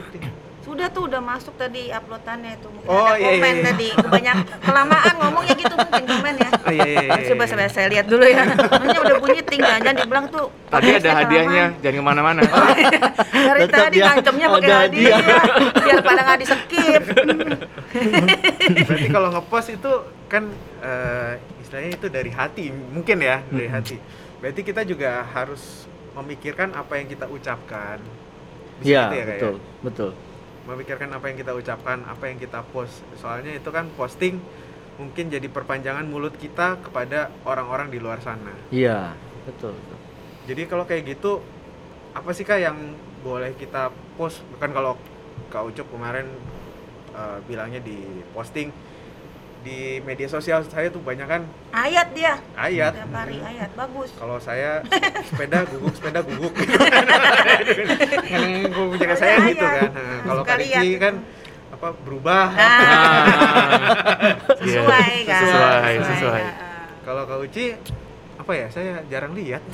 Sudah 0.63 0.87
tuh 0.89 1.11
udah 1.11 1.19
masuk 1.19 1.59
tadi 1.59 1.91
uploadannya 1.91 2.55
itu 2.55 2.71
mungkin 2.71 2.87
Oh, 2.87 3.03
ada 3.03 3.19
iya, 3.19 3.35
komen 3.35 3.43
iya, 3.43 3.51
iya. 3.51 3.67
tadi 3.67 3.89
banyak 3.99 4.37
kelamaan 4.63 5.15
ngomongnya 5.19 5.55
gitu 5.59 5.75
mungkin 5.75 6.05
komen 6.07 6.35
ya. 6.39 6.49
Oh, 6.55 6.71
iya, 6.71 6.87
iya, 6.87 7.01
iya, 7.03 7.27
Coba 7.27 7.43
iya. 7.43 7.51
saya, 7.51 7.69
saya 7.69 7.87
lihat 7.91 8.07
dulu 8.07 8.23
ya. 8.23 8.43
Soalnya 8.47 8.99
udah 9.03 9.17
bunyi 9.19 9.43
ting 9.43 9.59
jangan 9.59 9.95
dibilang 9.99 10.27
tuh. 10.31 10.47
Tadi 10.71 10.89
ada 10.95 11.11
hadiahnya, 11.19 11.65
kelamaan. 11.75 11.83
jangan 11.83 11.97
ke 11.99 12.05
mana-mana. 12.07 12.41
Dari 13.51 13.61
Tetap 13.67 13.79
tadi 13.83 13.97
ngancemnya 13.99 14.47
pakai 14.49 14.71
hadiah 14.71 15.19
hadiah. 15.19 15.43
biar 15.83 15.99
pada 16.01 16.21
nggak 16.23 16.39
di 16.39 16.47
skip. 16.47 17.03
Berarti 18.87 19.09
kalau 19.11 19.29
ngepost 19.35 19.69
itu 19.75 19.93
kan 20.31 20.45
eh, 20.81 21.33
istilahnya 21.61 21.91
itu 21.93 22.07
dari 22.07 22.31
hati 22.33 22.65
mungkin 22.71 23.19
ya 23.19 23.43
dari 23.51 23.67
Mm-mm. 23.67 23.77
hati. 23.77 23.97
Berarti 24.39 24.61
kita 24.63 24.83
juga 24.83 25.27
harus 25.27 25.85
memikirkan 26.15 26.71
apa 26.73 26.97
yang 26.97 27.11
kita 27.11 27.27
ucapkan. 27.27 27.99
Iya, 28.83 29.11
gitu 29.11 29.15
ya, 29.15 29.23
ya? 29.23 29.27
betul, 29.29 29.55
betul. 29.83 30.11
Memikirkan 30.69 31.11
apa 31.11 31.27
yang 31.31 31.37
kita 31.39 31.53
ucapkan, 31.57 32.07
apa 32.07 32.31
yang 32.31 32.39
kita 32.39 32.63
post. 32.71 33.03
Soalnya 33.19 33.59
itu 33.59 33.69
kan 33.75 33.91
posting 33.99 34.39
mungkin 35.01 35.33
jadi 35.33 35.49
perpanjangan 35.49 36.05
mulut 36.07 36.37
kita 36.37 36.79
kepada 36.79 37.33
orang-orang 37.49 37.91
di 37.91 37.99
luar 37.99 38.23
sana. 38.23 38.55
Iya, 38.71 39.17
betul. 39.49 39.75
betul. 39.75 39.99
Jadi 40.47 40.63
kalau 40.71 40.85
kayak 40.87 41.03
gitu 41.19 41.43
apa 42.13 42.31
sih 42.37 42.45
kak 42.45 42.61
yang 42.61 42.77
boleh 43.25 43.55
kita 43.57 43.91
post? 44.19 44.43
Bukan 44.55 44.71
kalau 44.75 44.95
Kak 45.49 45.69
Ucup 45.69 45.87
kemarin 45.93 46.29
eh, 47.15 47.39
bilangnya 47.45 47.81
di 47.81 48.25
posting 48.33 48.69
di 49.63 49.79
media 50.03 50.27
sosial 50.27 50.61
saya 50.65 50.89
tuh 50.89 50.99
banyak 50.99 51.23
kan 51.25 51.43
Ayat 51.71 52.11
dia. 52.13 52.35
ayat. 52.53 52.93
Tiap 52.93 53.13
hari 53.13 53.39
ayat 53.39 53.71
bagus. 53.73 54.11
Kalau 54.13 54.37
saya 54.37 54.83
sepeda 55.31 55.63
guguk 55.65 55.95
sepeda 55.95 56.21
guguk. 56.21 56.51
kan 58.27 58.43
gue 58.65 58.87
punya 58.93 59.15
saya 59.15 59.37
gitu 59.45 59.63
kan. 59.63 59.89
Nah, 59.89 60.19
kalau 60.23 60.43
Sekalian. 60.43 60.81
Riki 60.81 60.91
kan 60.99 61.15
apa 61.73 61.89
berubah. 61.97 62.47
Nah, 62.53 63.25
sesuai 64.61 65.15
kan. 65.25 65.43
Sesuai, 65.43 65.93
sesuai. 66.11 66.43
ya. 66.43 66.53
Kalau 67.03 67.23
Kak 67.25 67.39
Uci 67.41 67.67
apa 68.43 68.53
ya 68.53 68.67
saya 68.69 68.93
jarang 69.07 69.33
lihat. 69.33 69.63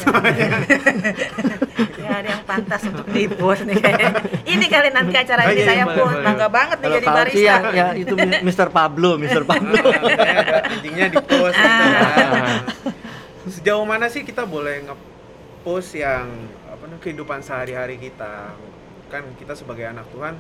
Ya 1.98 2.24
ada 2.24 2.28
yang 2.30 2.44
pantas 2.48 2.82
untuk 2.88 3.04
di 3.12 3.28
post 3.28 3.68
nih 3.68 3.76
kayaknya. 3.76 4.10
Ini 4.42 4.64
kali 4.64 4.88
nanti 4.90 5.12
acara 5.12 5.44
Oh, 5.44 5.52
ini 5.52 5.60
iya, 5.60 5.66
saya 5.66 5.84
boleh, 5.84 5.96
post. 5.98 6.08
boleh. 6.10 6.24
Bangga 6.24 6.48
banget 6.48 6.76
nih 6.78 6.88
jadi 6.90 7.06
barista. 7.06 7.44
ya, 7.44 7.56
ya 7.68 7.86
itu 7.92 8.14
Mr. 8.16 8.68
Pablo, 8.72 9.10
Mr. 9.20 9.42
Pablo. 9.44 9.76
Saya 9.76 10.40
anjingnya 10.72 11.06
di 11.12 11.18
post 11.20 11.52
gitu 11.52 11.68
Ah. 11.68 12.64
Sejauh 13.44 13.84
mana 13.84 14.08
sih 14.08 14.24
kita 14.24 14.44
boleh 14.44 14.84
nge-post 14.84 15.96
yang 15.96 16.32
apa 16.64 16.82
namanya 16.82 17.00
kehidupan 17.02 17.40
sehari-hari 17.40 18.00
kita? 18.00 18.56
Kan 19.08 19.28
kita 19.36 19.52
sebagai 19.52 19.84
anak 19.84 20.08
Tuhan 20.08 20.32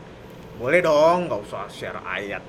boleh 0.56 0.80
dong 0.80 1.28
nggak 1.28 1.40
usah 1.42 1.68
share 1.68 2.00
ayat 2.02 2.40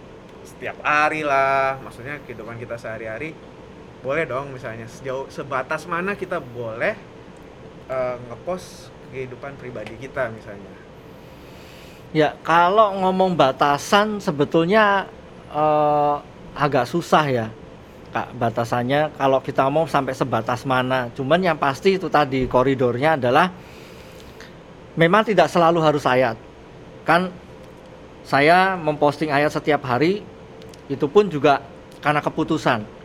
setiap 0.42 0.80
hari 0.80 1.28
lah. 1.28 1.76
Maksudnya 1.80 2.24
kehidupan 2.24 2.56
kita 2.56 2.80
sehari-hari 2.80 3.36
boleh 4.00 4.24
dong 4.24 4.56
misalnya 4.56 4.88
sejauh 4.88 5.28
sebatas 5.28 5.84
mana 5.84 6.16
kita 6.16 6.40
boleh 6.40 6.96
eh, 7.92 8.16
nge-post 8.32 8.94
kehidupan 9.12 9.60
pribadi 9.60 9.98
kita 10.00 10.32
misalnya. 10.32 10.72
Ya, 12.10 12.34
kalau 12.42 12.98
ngomong 13.06 13.38
batasan 13.38 14.24
sebetulnya 14.24 15.06
eh, 15.52 16.16
agak 16.56 16.88
susah 16.88 17.26
ya. 17.28 17.48
Kak, 18.10 18.34
batasannya 18.42 19.14
kalau 19.22 19.38
kita 19.38 19.70
mau 19.70 19.86
sampai 19.86 20.18
sebatas 20.18 20.66
mana. 20.66 21.14
Cuman 21.14 21.38
yang 21.46 21.58
pasti 21.62 22.02
itu 22.02 22.10
tadi 22.10 22.50
koridornya 22.50 23.22
adalah 23.22 23.54
memang 24.98 25.30
tidak 25.30 25.46
selalu 25.46 25.78
harus 25.78 26.02
ayat. 26.10 26.34
Kan 27.06 27.30
saya 28.26 28.74
memposting 28.74 29.30
ayat 29.30 29.54
setiap 29.54 29.86
hari 29.86 30.26
itu 30.90 31.06
pun 31.06 31.30
juga 31.30 31.62
karena 32.02 32.18
keputusan. 32.18 32.99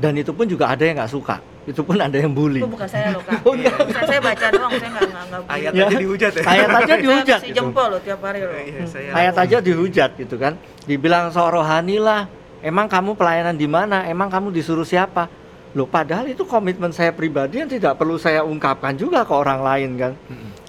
Dan 0.00 0.12
itu 0.16 0.32
pun 0.32 0.48
juga 0.48 0.64
ada 0.66 0.80
yang 0.80 0.96
nggak 0.96 1.12
suka. 1.12 1.36
Itu 1.68 1.84
pun 1.84 1.94
ada 1.94 2.16
yang 2.16 2.32
bully. 2.32 2.64
Itu 2.64 2.72
bukan 2.72 2.88
saya 2.88 3.12
loh 3.12 3.20
kak. 3.20 3.36
Oh, 3.46 3.52
enggak. 3.52 3.76
Bukan 3.78 4.02
saya 4.02 4.20
baca 4.20 4.46
doang, 4.48 4.72
saya 4.72 4.90
nggak 4.90 5.04
nggak 5.06 5.24
nggak. 5.28 5.42
Ayat 5.46 5.72
Ya. 5.76 5.84
aja 5.84 5.96
dihujat 5.96 6.32
ya. 6.32 6.42
Ayat 6.42 6.68
aja 6.72 6.94
dihujat 6.96 7.40
gitu. 7.44 7.54
jempol 7.54 7.86
loh 7.86 8.00
tiap 8.00 8.20
hari 8.24 8.40
loh. 8.40 8.52
Iya, 8.56 8.84
saya 8.88 9.08
ayat 9.12 9.36
aja 9.36 9.56
dihujat 9.60 10.10
gitu 10.16 10.36
kan 10.36 10.56
dibilang 10.88 11.28
sok 11.28 11.52
rohani 11.52 12.00
lah 12.00 12.26
emang 12.60 12.88
kamu 12.88 13.12
pelayanan 13.12 13.54
di 13.54 13.68
mana 13.68 14.04
emang 14.04 14.26
kamu 14.26 14.48
disuruh 14.50 14.82
siapa 14.82 15.28
loh 15.70 15.86
padahal 15.86 16.26
itu 16.26 16.42
komitmen 16.42 16.90
saya 16.90 17.14
pribadi 17.14 17.60
yang 17.60 17.70
tidak 17.70 17.94
perlu 17.94 18.18
saya 18.18 18.42
ungkapkan 18.42 18.96
juga 18.96 19.22
ke 19.22 19.30
orang 19.30 19.60
lain 19.62 19.90
kan 19.94 20.12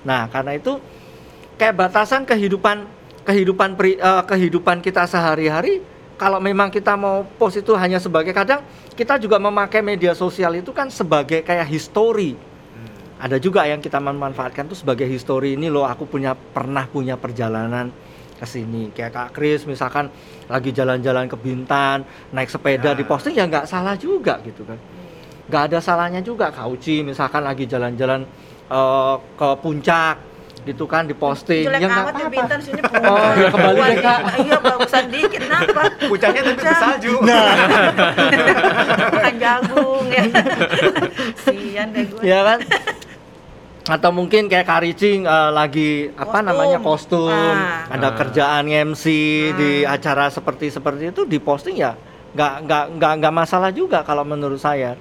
nah 0.04 0.30
karena 0.30 0.54
itu 0.54 0.78
kayak 1.56 1.74
batasan 1.74 2.22
kehidupan 2.22 2.86
kehidupan 3.22 3.74
pri- 3.74 3.98
eh, 3.98 4.24
kehidupan 4.24 4.80
kita 4.80 5.04
sehari-hari 5.04 5.82
kalau 6.22 6.38
memang 6.38 6.70
kita 6.70 6.94
mau 6.94 7.26
post 7.26 7.66
itu 7.66 7.74
hanya 7.74 7.98
sebagai 7.98 8.30
kadang 8.30 8.62
kita 8.94 9.18
juga 9.18 9.42
memakai 9.42 9.82
media 9.82 10.14
sosial 10.14 10.54
itu 10.54 10.70
kan 10.70 10.94
sebagai 10.94 11.42
kayak 11.42 11.66
history. 11.66 12.38
Hmm. 12.38 13.26
ada 13.26 13.42
juga 13.42 13.66
yang 13.66 13.82
kita 13.82 13.98
memanfaatkan 13.98 14.70
tuh 14.70 14.78
sebagai 14.78 15.10
histori 15.10 15.58
ini 15.58 15.66
loh 15.66 15.90
aku 15.90 16.06
punya 16.06 16.38
pernah 16.38 16.86
punya 16.86 17.18
perjalanan 17.18 17.90
ke 18.38 18.46
sini. 18.46 18.94
Kayak 18.94 19.12
Kak 19.18 19.30
Kris 19.34 19.66
misalkan 19.66 20.14
lagi 20.46 20.70
jalan-jalan 20.70 21.26
ke 21.26 21.38
Bintan 21.42 22.06
naik 22.30 22.54
sepeda 22.54 22.94
Ya. 22.94 22.98
diposting 22.98 23.34
ya 23.34 23.50
nggak 23.50 23.66
salah 23.66 23.98
juga 23.98 24.38
gitu 24.46 24.62
kan. 24.62 24.78
Nggak 25.50 25.64
ada 25.74 25.78
salahnya 25.82 26.22
juga. 26.22 26.54
Kak 26.54 26.70
Uci 26.70 27.02
misalkan 27.02 27.42
lagi 27.42 27.66
jalan-jalan 27.66 28.26
eh, 28.70 29.16
ke 29.18 29.50
puncak 29.58 30.16
gitu 30.62 30.86
kan 30.86 31.04
diposting 31.04 31.66
Jelek 31.66 31.82
ya 31.82 31.88
nggak 31.90 31.98
ya 31.98 32.06
apa-apa 32.06 32.30
Bintan 32.30 32.60
sini 32.62 32.82
Oh, 33.02 33.32
ya 33.34 33.48
kembali 33.50 33.80
deh, 33.82 33.98
Kak. 34.00 34.20
Iya 34.40 34.58
bagusan 34.62 35.06
dikit 35.10 35.42
kenapa? 35.42 35.82
Puncaknya 36.06 36.42
tapi 36.44 36.54
bersalju. 36.56 37.14
Nah. 37.22 37.46
Makan 39.10 39.36
jagung 39.38 40.06
ya. 40.08 40.24
Sian 41.36 41.88
deh 41.92 42.04
gue. 42.06 42.22
ya 42.22 42.40
kan 42.46 42.60
atau 43.82 44.14
mungkin 44.14 44.46
kayak 44.46 44.70
Karicing 44.70 45.26
eh, 45.26 45.50
lagi 45.52 45.90
apa 46.14 46.30
Kostum. 46.30 46.46
namanya 46.46 46.78
kostum 46.80 47.34
Ah. 47.34 47.90
ada 47.90 48.08
Ah. 48.08 48.16
kerjaan 48.16 48.66
MC 48.70 49.06
di 49.52 49.72
Ah. 49.82 49.98
acara 49.98 50.30
seperti 50.30 50.70
seperti 50.70 51.10
itu 51.10 51.26
diposting 51.26 51.76
ya 51.76 51.98
nggak 52.32 52.54
nggak 52.64 52.84
nggak 52.96 53.14
nggak 53.18 53.34
masalah 53.34 53.74
juga 53.74 54.06
kalau 54.06 54.22
menurut 54.22 54.62
saya 54.62 54.94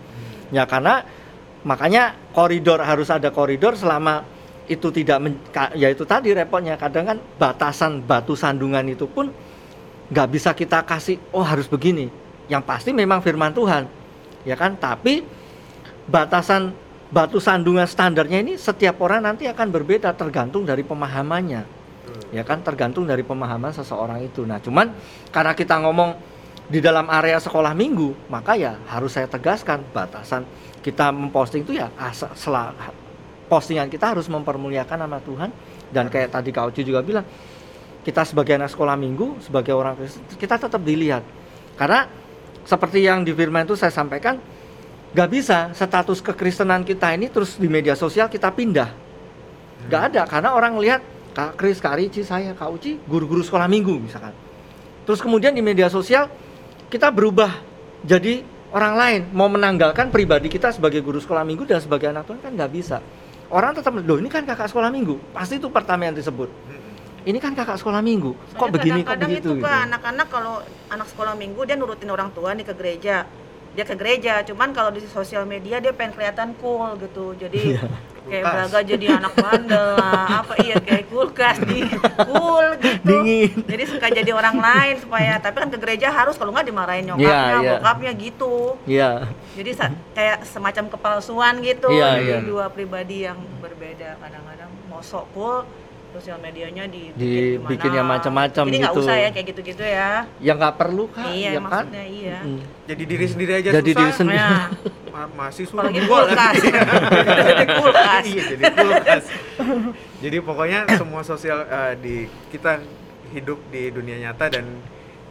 ya 0.48 0.64
karena 0.64 1.04
makanya 1.60 2.16
koridor 2.32 2.80
harus 2.80 3.06
ada 3.06 3.28
koridor 3.28 3.76
selama 3.76 4.24
itu 4.70 4.88
tidak 4.94 5.18
men- 5.18 5.42
ya 5.74 5.90
itu 5.90 6.06
tadi 6.06 6.30
repotnya. 6.30 6.78
Kadang 6.78 7.04
kan 7.10 7.18
batasan 7.18 7.98
batu 8.06 8.38
sandungan 8.38 8.86
itu 8.86 9.10
pun 9.10 9.34
nggak 10.10 10.28
bisa 10.30 10.54
kita 10.54 10.86
kasih 10.86 11.18
oh 11.34 11.42
harus 11.42 11.66
begini. 11.66 12.06
Yang 12.46 12.62
pasti 12.62 12.90
memang 12.94 13.18
firman 13.18 13.50
Tuhan 13.50 13.90
ya 14.46 14.54
kan? 14.54 14.78
Tapi 14.78 15.26
batasan 16.06 16.70
batu 17.10 17.42
sandungan 17.42 17.90
standarnya 17.90 18.38
ini 18.38 18.54
setiap 18.54 19.02
orang 19.02 19.26
nanti 19.26 19.50
akan 19.50 19.74
berbeda 19.74 20.14
tergantung 20.14 20.62
dari 20.62 20.86
pemahamannya. 20.86 21.82
Ya 22.30 22.46
kan? 22.46 22.62
Tergantung 22.62 23.10
dari 23.10 23.26
pemahaman 23.26 23.74
seseorang 23.74 24.22
itu. 24.22 24.46
Nah 24.46 24.62
cuman 24.62 24.94
karena 25.34 25.52
kita 25.58 25.82
ngomong 25.82 26.14
di 26.70 26.78
dalam 26.78 27.10
area 27.10 27.42
sekolah 27.42 27.74
minggu 27.74 28.30
maka 28.30 28.54
ya 28.54 28.78
harus 28.86 29.18
saya 29.18 29.26
tegaskan 29.26 29.82
batasan 29.90 30.46
kita 30.78 31.10
memposting 31.10 31.66
itu 31.66 31.74
ya 31.74 31.90
asa- 31.98 32.30
sela- 32.38 32.70
postingan 33.50 33.90
kita 33.90 34.14
harus 34.14 34.30
mempermuliakan 34.30 34.98
nama 35.02 35.18
Tuhan. 35.18 35.50
Dan 35.90 36.06
kayak 36.06 36.38
tadi 36.38 36.54
Kak 36.54 36.70
Oci 36.70 36.86
juga 36.86 37.02
bilang 37.02 37.26
kita 38.00 38.22
sebagai 38.22 38.56
anak 38.56 38.70
sekolah 38.70 38.94
minggu 38.94 39.42
sebagai 39.42 39.74
orang 39.74 39.98
Kristen 39.98 40.22
kita 40.38 40.56
tetap 40.56 40.78
dilihat. 40.80 41.26
Karena 41.74 42.06
seperti 42.62 43.02
yang 43.02 43.26
di 43.26 43.34
firman 43.34 43.66
itu 43.66 43.74
saya 43.74 43.90
sampaikan 43.90 44.38
nggak 45.10 45.28
bisa 45.28 45.74
status 45.74 46.22
kekristenan 46.22 46.86
kita 46.86 47.10
ini 47.10 47.26
terus 47.26 47.58
di 47.58 47.66
media 47.66 47.98
sosial 47.98 48.30
kita 48.30 48.54
pindah. 48.54 48.88
Nggak 49.90 50.02
ada 50.14 50.22
karena 50.30 50.54
orang 50.54 50.78
lihat 50.78 51.02
Kak 51.34 51.58
Kris, 51.58 51.78
Kak 51.82 51.98
Rici, 51.98 52.22
saya, 52.22 52.54
Kak 52.54 52.70
Uci, 52.70 53.02
guru-guru 53.06 53.42
sekolah 53.42 53.66
minggu 53.66 53.98
misalkan. 53.98 54.34
Terus 55.02 55.18
kemudian 55.18 55.50
di 55.50 55.62
media 55.64 55.90
sosial 55.90 56.30
kita 56.86 57.10
berubah 57.10 57.50
jadi 58.06 58.46
orang 58.70 58.94
lain. 58.94 59.20
Mau 59.34 59.50
menanggalkan 59.50 60.14
pribadi 60.14 60.46
kita 60.46 60.70
sebagai 60.70 61.02
guru 61.02 61.18
sekolah 61.18 61.42
minggu 61.42 61.66
dan 61.66 61.82
sebagai 61.82 62.10
anak 62.10 62.30
Tuhan 62.30 62.38
kan 62.38 62.52
nggak 62.54 62.70
bisa 62.70 62.98
orang 63.50 63.74
tetap 63.74 63.92
loh 63.94 64.18
ini 64.18 64.30
kan 64.30 64.46
kakak 64.46 64.70
sekolah 64.70 64.88
minggu. 64.88 65.18
Pasti 65.34 65.58
itu 65.58 65.68
pertama 65.68 66.06
yang 66.06 66.16
disebut 66.16 66.50
ini 67.28 67.36
kan 67.36 67.52
kakak 67.52 67.76
sekolah 67.76 68.00
minggu. 68.00 68.32
Kok 68.32 68.56
Soalnya 68.56 68.74
begini 68.80 69.00
kok 69.04 69.08
kadang-kadang 69.12 69.30
begitu 69.30 69.48
itu 69.48 69.52
gitu. 69.60 69.66
kan 69.66 69.78
anak-anak 69.92 70.26
kalau 70.32 70.54
anak 70.88 71.06
sekolah 71.12 71.34
minggu 71.36 71.60
dia 71.68 71.76
nurutin 71.76 72.08
orang 72.08 72.30
tua 72.32 72.56
nih 72.56 72.64
ke 72.64 72.74
gereja 72.76 73.28
dia 73.70 73.84
ke 73.84 73.94
gereja 73.94 74.42
cuman 74.42 74.70
kalau 74.70 74.90
di 74.90 75.02
sosial 75.04 75.44
media 75.44 75.78
dia 75.78 75.90
pengen 75.90 76.12
kelihatan 76.12 76.54
cool 76.58 76.98
gitu 76.98 77.38
jadi 77.38 77.78
Iya. 77.78 77.82
kayak 78.20 78.42
Kulkas. 78.42 78.52
belaga 78.52 78.78
jadi 78.84 79.06
anak 79.16 79.32
bandel 79.34 79.86
lah 79.96 80.26
apa 80.42 80.54
iya 80.60 80.76
kayak 80.76 81.04
kulkas 81.06 81.56
di 81.62 81.80
cool 82.20 82.66
gitu 82.76 83.00
Dingin. 83.02 83.50
jadi 83.64 83.84
suka 83.86 84.06
jadi 84.08 84.30
orang 84.30 84.56
lain 84.56 84.94
supaya 84.98 85.38
tapi 85.38 85.56
kan 85.56 85.68
ke 85.68 85.78
gereja 85.78 86.10
harus 86.10 86.34
kalau 86.34 86.50
nggak 86.50 86.66
dimarahin 86.66 87.04
nyokapnya 87.06 87.30
Iya, 87.30 87.58
iya. 87.58 87.70
bokapnya 87.72 88.12
gitu 88.12 88.54
Iya. 88.84 89.10
jadi 89.54 89.70
kayak 90.12 90.38
semacam 90.44 90.84
kepalsuan 90.90 91.54
gitu 91.60 91.88
Iya, 91.88 92.08
dari 92.12 92.26
iya. 92.26 92.38
dua 92.42 92.66
pribadi 92.68 93.24
yang 93.24 93.38
berbeda 93.58 94.18
kadang-kadang 94.18 94.70
mau 94.86 95.00
sok 95.00 95.26
cool 95.32 95.62
sosial 96.10 96.38
medianya 96.38 96.84
di 96.84 97.10
Dibikin 97.12 97.92
yang 97.92 98.04
macam-macam 98.04 98.64
Jadi 98.64 98.76
nggak 98.76 98.92
gitu. 98.92 99.02
usah 99.02 99.16
ya 99.16 99.28
kayak 99.30 99.46
gitu-gitu 99.48 99.82
ya. 99.82 100.10
Ya 100.38 100.52
nggak 100.52 100.74
perlu 100.76 101.06
kak, 101.06 101.30
iya, 101.30 101.50
ya 101.50 101.58
kan? 101.58 101.62
maksudnya 101.86 102.04
iya. 102.04 102.38
Mm. 102.40 102.60
Jadi 102.84 103.02
diri 103.04 103.26
sendiri 103.26 103.52
aja 103.54 103.68
Jadi 103.72 103.90
susah. 103.90 104.00
diri 104.00 104.12
sendiri. 104.12 104.54
Ma- 105.14 105.26
masih 105.28 105.64
suruh 105.64 105.82
apalagi 105.82 106.00
gua 106.04 106.18
kulkas. 106.22 106.54
Jadi 106.54 107.64
kulkas. 107.72 108.22
iya 108.24 108.42
jadi 108.48 108.64
kulkas 108.70 109.24
jadi 110.20 110.36
pokoknya 110.38 110.80
semua 110.94 111.22
sosial 111.22 111.58
eh, 111.62 111.94
di 111.96 112.16
kita 112.48 112.78
hidup 113.30 113.58
di 113.68 113.88
dunia 113.88 114.16
nyata 114.20 114.50
dan 114.50 114.66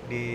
di 0.06 0.26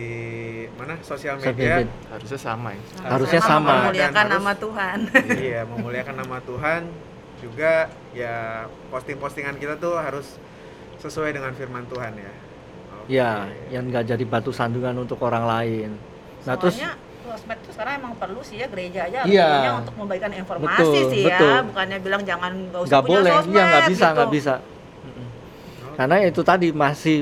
mana 0.72 0.96
sosial 1.00 1.36
media 1.36 1.82
harusnya 2.08 2.38
sama 2.38 2.72
ya 2.72 2.82
Harusnya 3.04 3.42
sama. 3.42 3.72
Memuliakan 3.84 4.14
Dan 4.14 4.22
harus- 4.22 4.34
nama 4.34 4.52
Tuhan. 4.54 4.98
iya 5.36 5.60
memuliakan 5.66 6.14
nama 6.16 6.38
Tuhan 6.40 6.82
juga 7.44 7.72
ya 8.16 8.64
posting-postingan 8.88 9.60
kita 9.60 9.76
tuh 9.76 9.94
harus 9.96 10.40
sesuai 10.98 11.36
dengan 11.36 11.52
firman 11.52 11.84
Tuhan 11.86 12.16
ya 12.16 12.32
Oke. 13.04 13.12
Ya, 13.12 13.44
yang 13.68 13.92
nggak 13.92 14.08
jadi 14.08 14.24
batu 14.24 14.48
sandungan 14.48 14.96
untuk 14.96 15.20
orang 15.20 15.44
lain. 15.44 15.90
Nah 16.48 16.56
terus 16.56 16.80
Soalnya 16.80 16.96
sosmed 17.20 17.58
itu 17.60 17.70
sekarang 17.76 17.94
emang 18.00 18.12
perlu 18.16 18.40
sih 18.40 18.56
ya 18.56 18.66
gereja 18.66 19.00
aja 19.04 19.20
Iya. 19.28 19.76
untuk 19.76 19.92
membagikan 20.00 20.32
informasi 20.32 20.80
Betul, 20.80 21.12
sih 21.12 21.24
betul. 21.28 21.50
ya, 21.52 21.60
bukannya 21.68 21.98
bilang 22.00 22.22
jangan 22.24 22.52
nggak 22.72 22.80
usah 22.80 22.88
nggak 22.88 23.02
punya 23.04 23.12
boleh, 23.20 23.32
sosmed. 23.36 23.52
iya 23.52 23.64
nggak 23.68 23.84
bisa, 23.84 24.06
gitu. 24.08 24.14
nggak 24.16 24.30
bisa. 24.32 24.54
Mm-mm. 25.04 25.28
Karena 26.00 26.16
itu 26.24 26.40
tadi 26.40 26.68
masih 26.72 27.18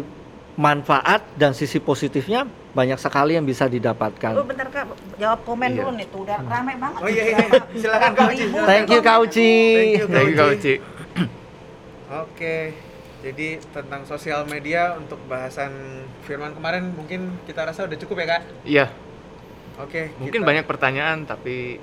manfaat 0.55 1.21
dan 1.35 1.51
sisi 1.51 1.83
positifnya 1.83 2.47
banyak 2.73 2.97
sekali 2.97 3.37
yang 3.37 3.45
bisa 3.45 3.65
Oh 3.65 3.71
didapatkan. 3.71 4.33
bentar 4.43 4.67
kak, 4.67 4.89
jawab 5.17 5.41
komen 5.43 5.69
Iya. 5.69 5.79
dulu 5.79 5.91
nih 5.95 6.07
tuh 6.09 6.21
udah 6.23 6.39
rame 6.43 6.73
banget. 6.75 6.99
Oh, 6.99 7.07
iya, 7.07 7.23
iya. 7.27 7.37
berapa- 7.39 7.69
Silakan, 7.83 8.11
Kak 8.11 8.27
Uci. 8.29 8.45
Thank 8.65 8.87
you. 8.89 9.01
Kak 9.01 9.19
Uci. 9.21 9.53
Thank 9.77 9.93
you, 9.95 10.07
Kak 10.35 10.49
Uci 10.51 10.75
Oke, 12.13 12.77
jadi 13.23 13.49
tentang 13.67 14.05
sosial 14.05 14.45
media 14.45 14.93
untuk 14.95 15.17
bahasan 15.25 15.73
firman 16.23 16.53
kemarin 16.53 16.93
mungkin 16.93 17.33
kita 17.43 17.65
rasa 17.65 17.85
udah 17.85 17.97
cukup 17.97 18.17
ya 18.19 18.27
kak? 18.31 18.43
iya 18.65 18.87
Oke. 19.79 20.13
mungkin 20.19 20.37
kita- 20.39 20.47
banyak 20.47 20.65
pertanyaan 20.67 21.25
tapi 21.25 21.81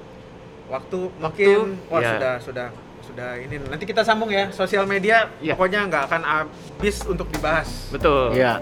waktu 0.68 1.10
Waktu, 1.16 1.42
mungkin 1.50 1.58
wah 1.88 1.98
ya. 2.00 2.10
sudah 2.14 2.34
sudah 2.40 2.68
sudah 3.02 3.30
ini 3.38 3.58
nanti 3.60 3.84
kita 3.84 4.02
sambung 4.02 4.30
ya 4.30 4.50
sosial 4.50 4.86
media 4.86 5.34
Ya. 5.40 5.58
pokoknya 5.58 5.90
nggak 5.90 6.04
akan 6.08 6.22
habis 6.22 7.02
untuk 7.04 7.26
dibahas. 7.28 7.90
betul 7.90 8.30
Ya, 8.32 8.62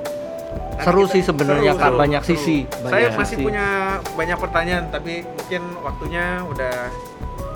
Nanti 0.60 0.84
seru 0.84 1.02
kita- 1.02 1.12
sih 1.12 1.22
sebenarnya 1.24 1.72
Kak, 1.74 1.88
seru, 1.88 1.98
banyak 1.98 2.22
seru. 2.22 2.32
sisi. 2.34 2.58
Saya 2.68 2.84
banyak 2.84 3.12
masih 3.16 3.36
sisi. 3.36 3.46
punya 3.46 3.66
banyak 4.12 4.38
pertanyaan 4.38 4.84
tapi 4.88 5.14
mungkin 5.24 5.62
waktunya 5.80 6.26
udah 6.44 6.76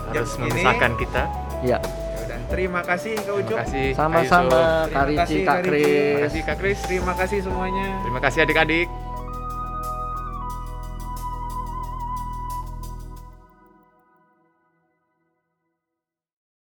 harus 0.08 0.30
memisahkan 0.36 0.92
kita 0.96 1.22
Ya, 1.62 1.78
Ya 1.78 1.78
udah, 2.20 2.38
terima 2.48 2.80
kasih 2.82 3.14
Kak 3.16 3.32
Ucup. 3.32 3.46
terima 3.46 3.62
kasih 3.62 3.86
Kak 3.86 3.96
sama-sama. 3.96 4.60
Kak 4.88 5.04
Ricci. 5.06 5.38
Kris. 5.62 5.86
terima 5.86 6.20
kasih 6.20 6.40
Kak 6.42 6.56
Kris 6.58 6.78
Terima 6.82 7.12
kasih 7.14 7.38
semuanya. 7.40 7.86
terima 8.02 8.20
kasih 8.20 8.38
adik-adik 8.42 8.86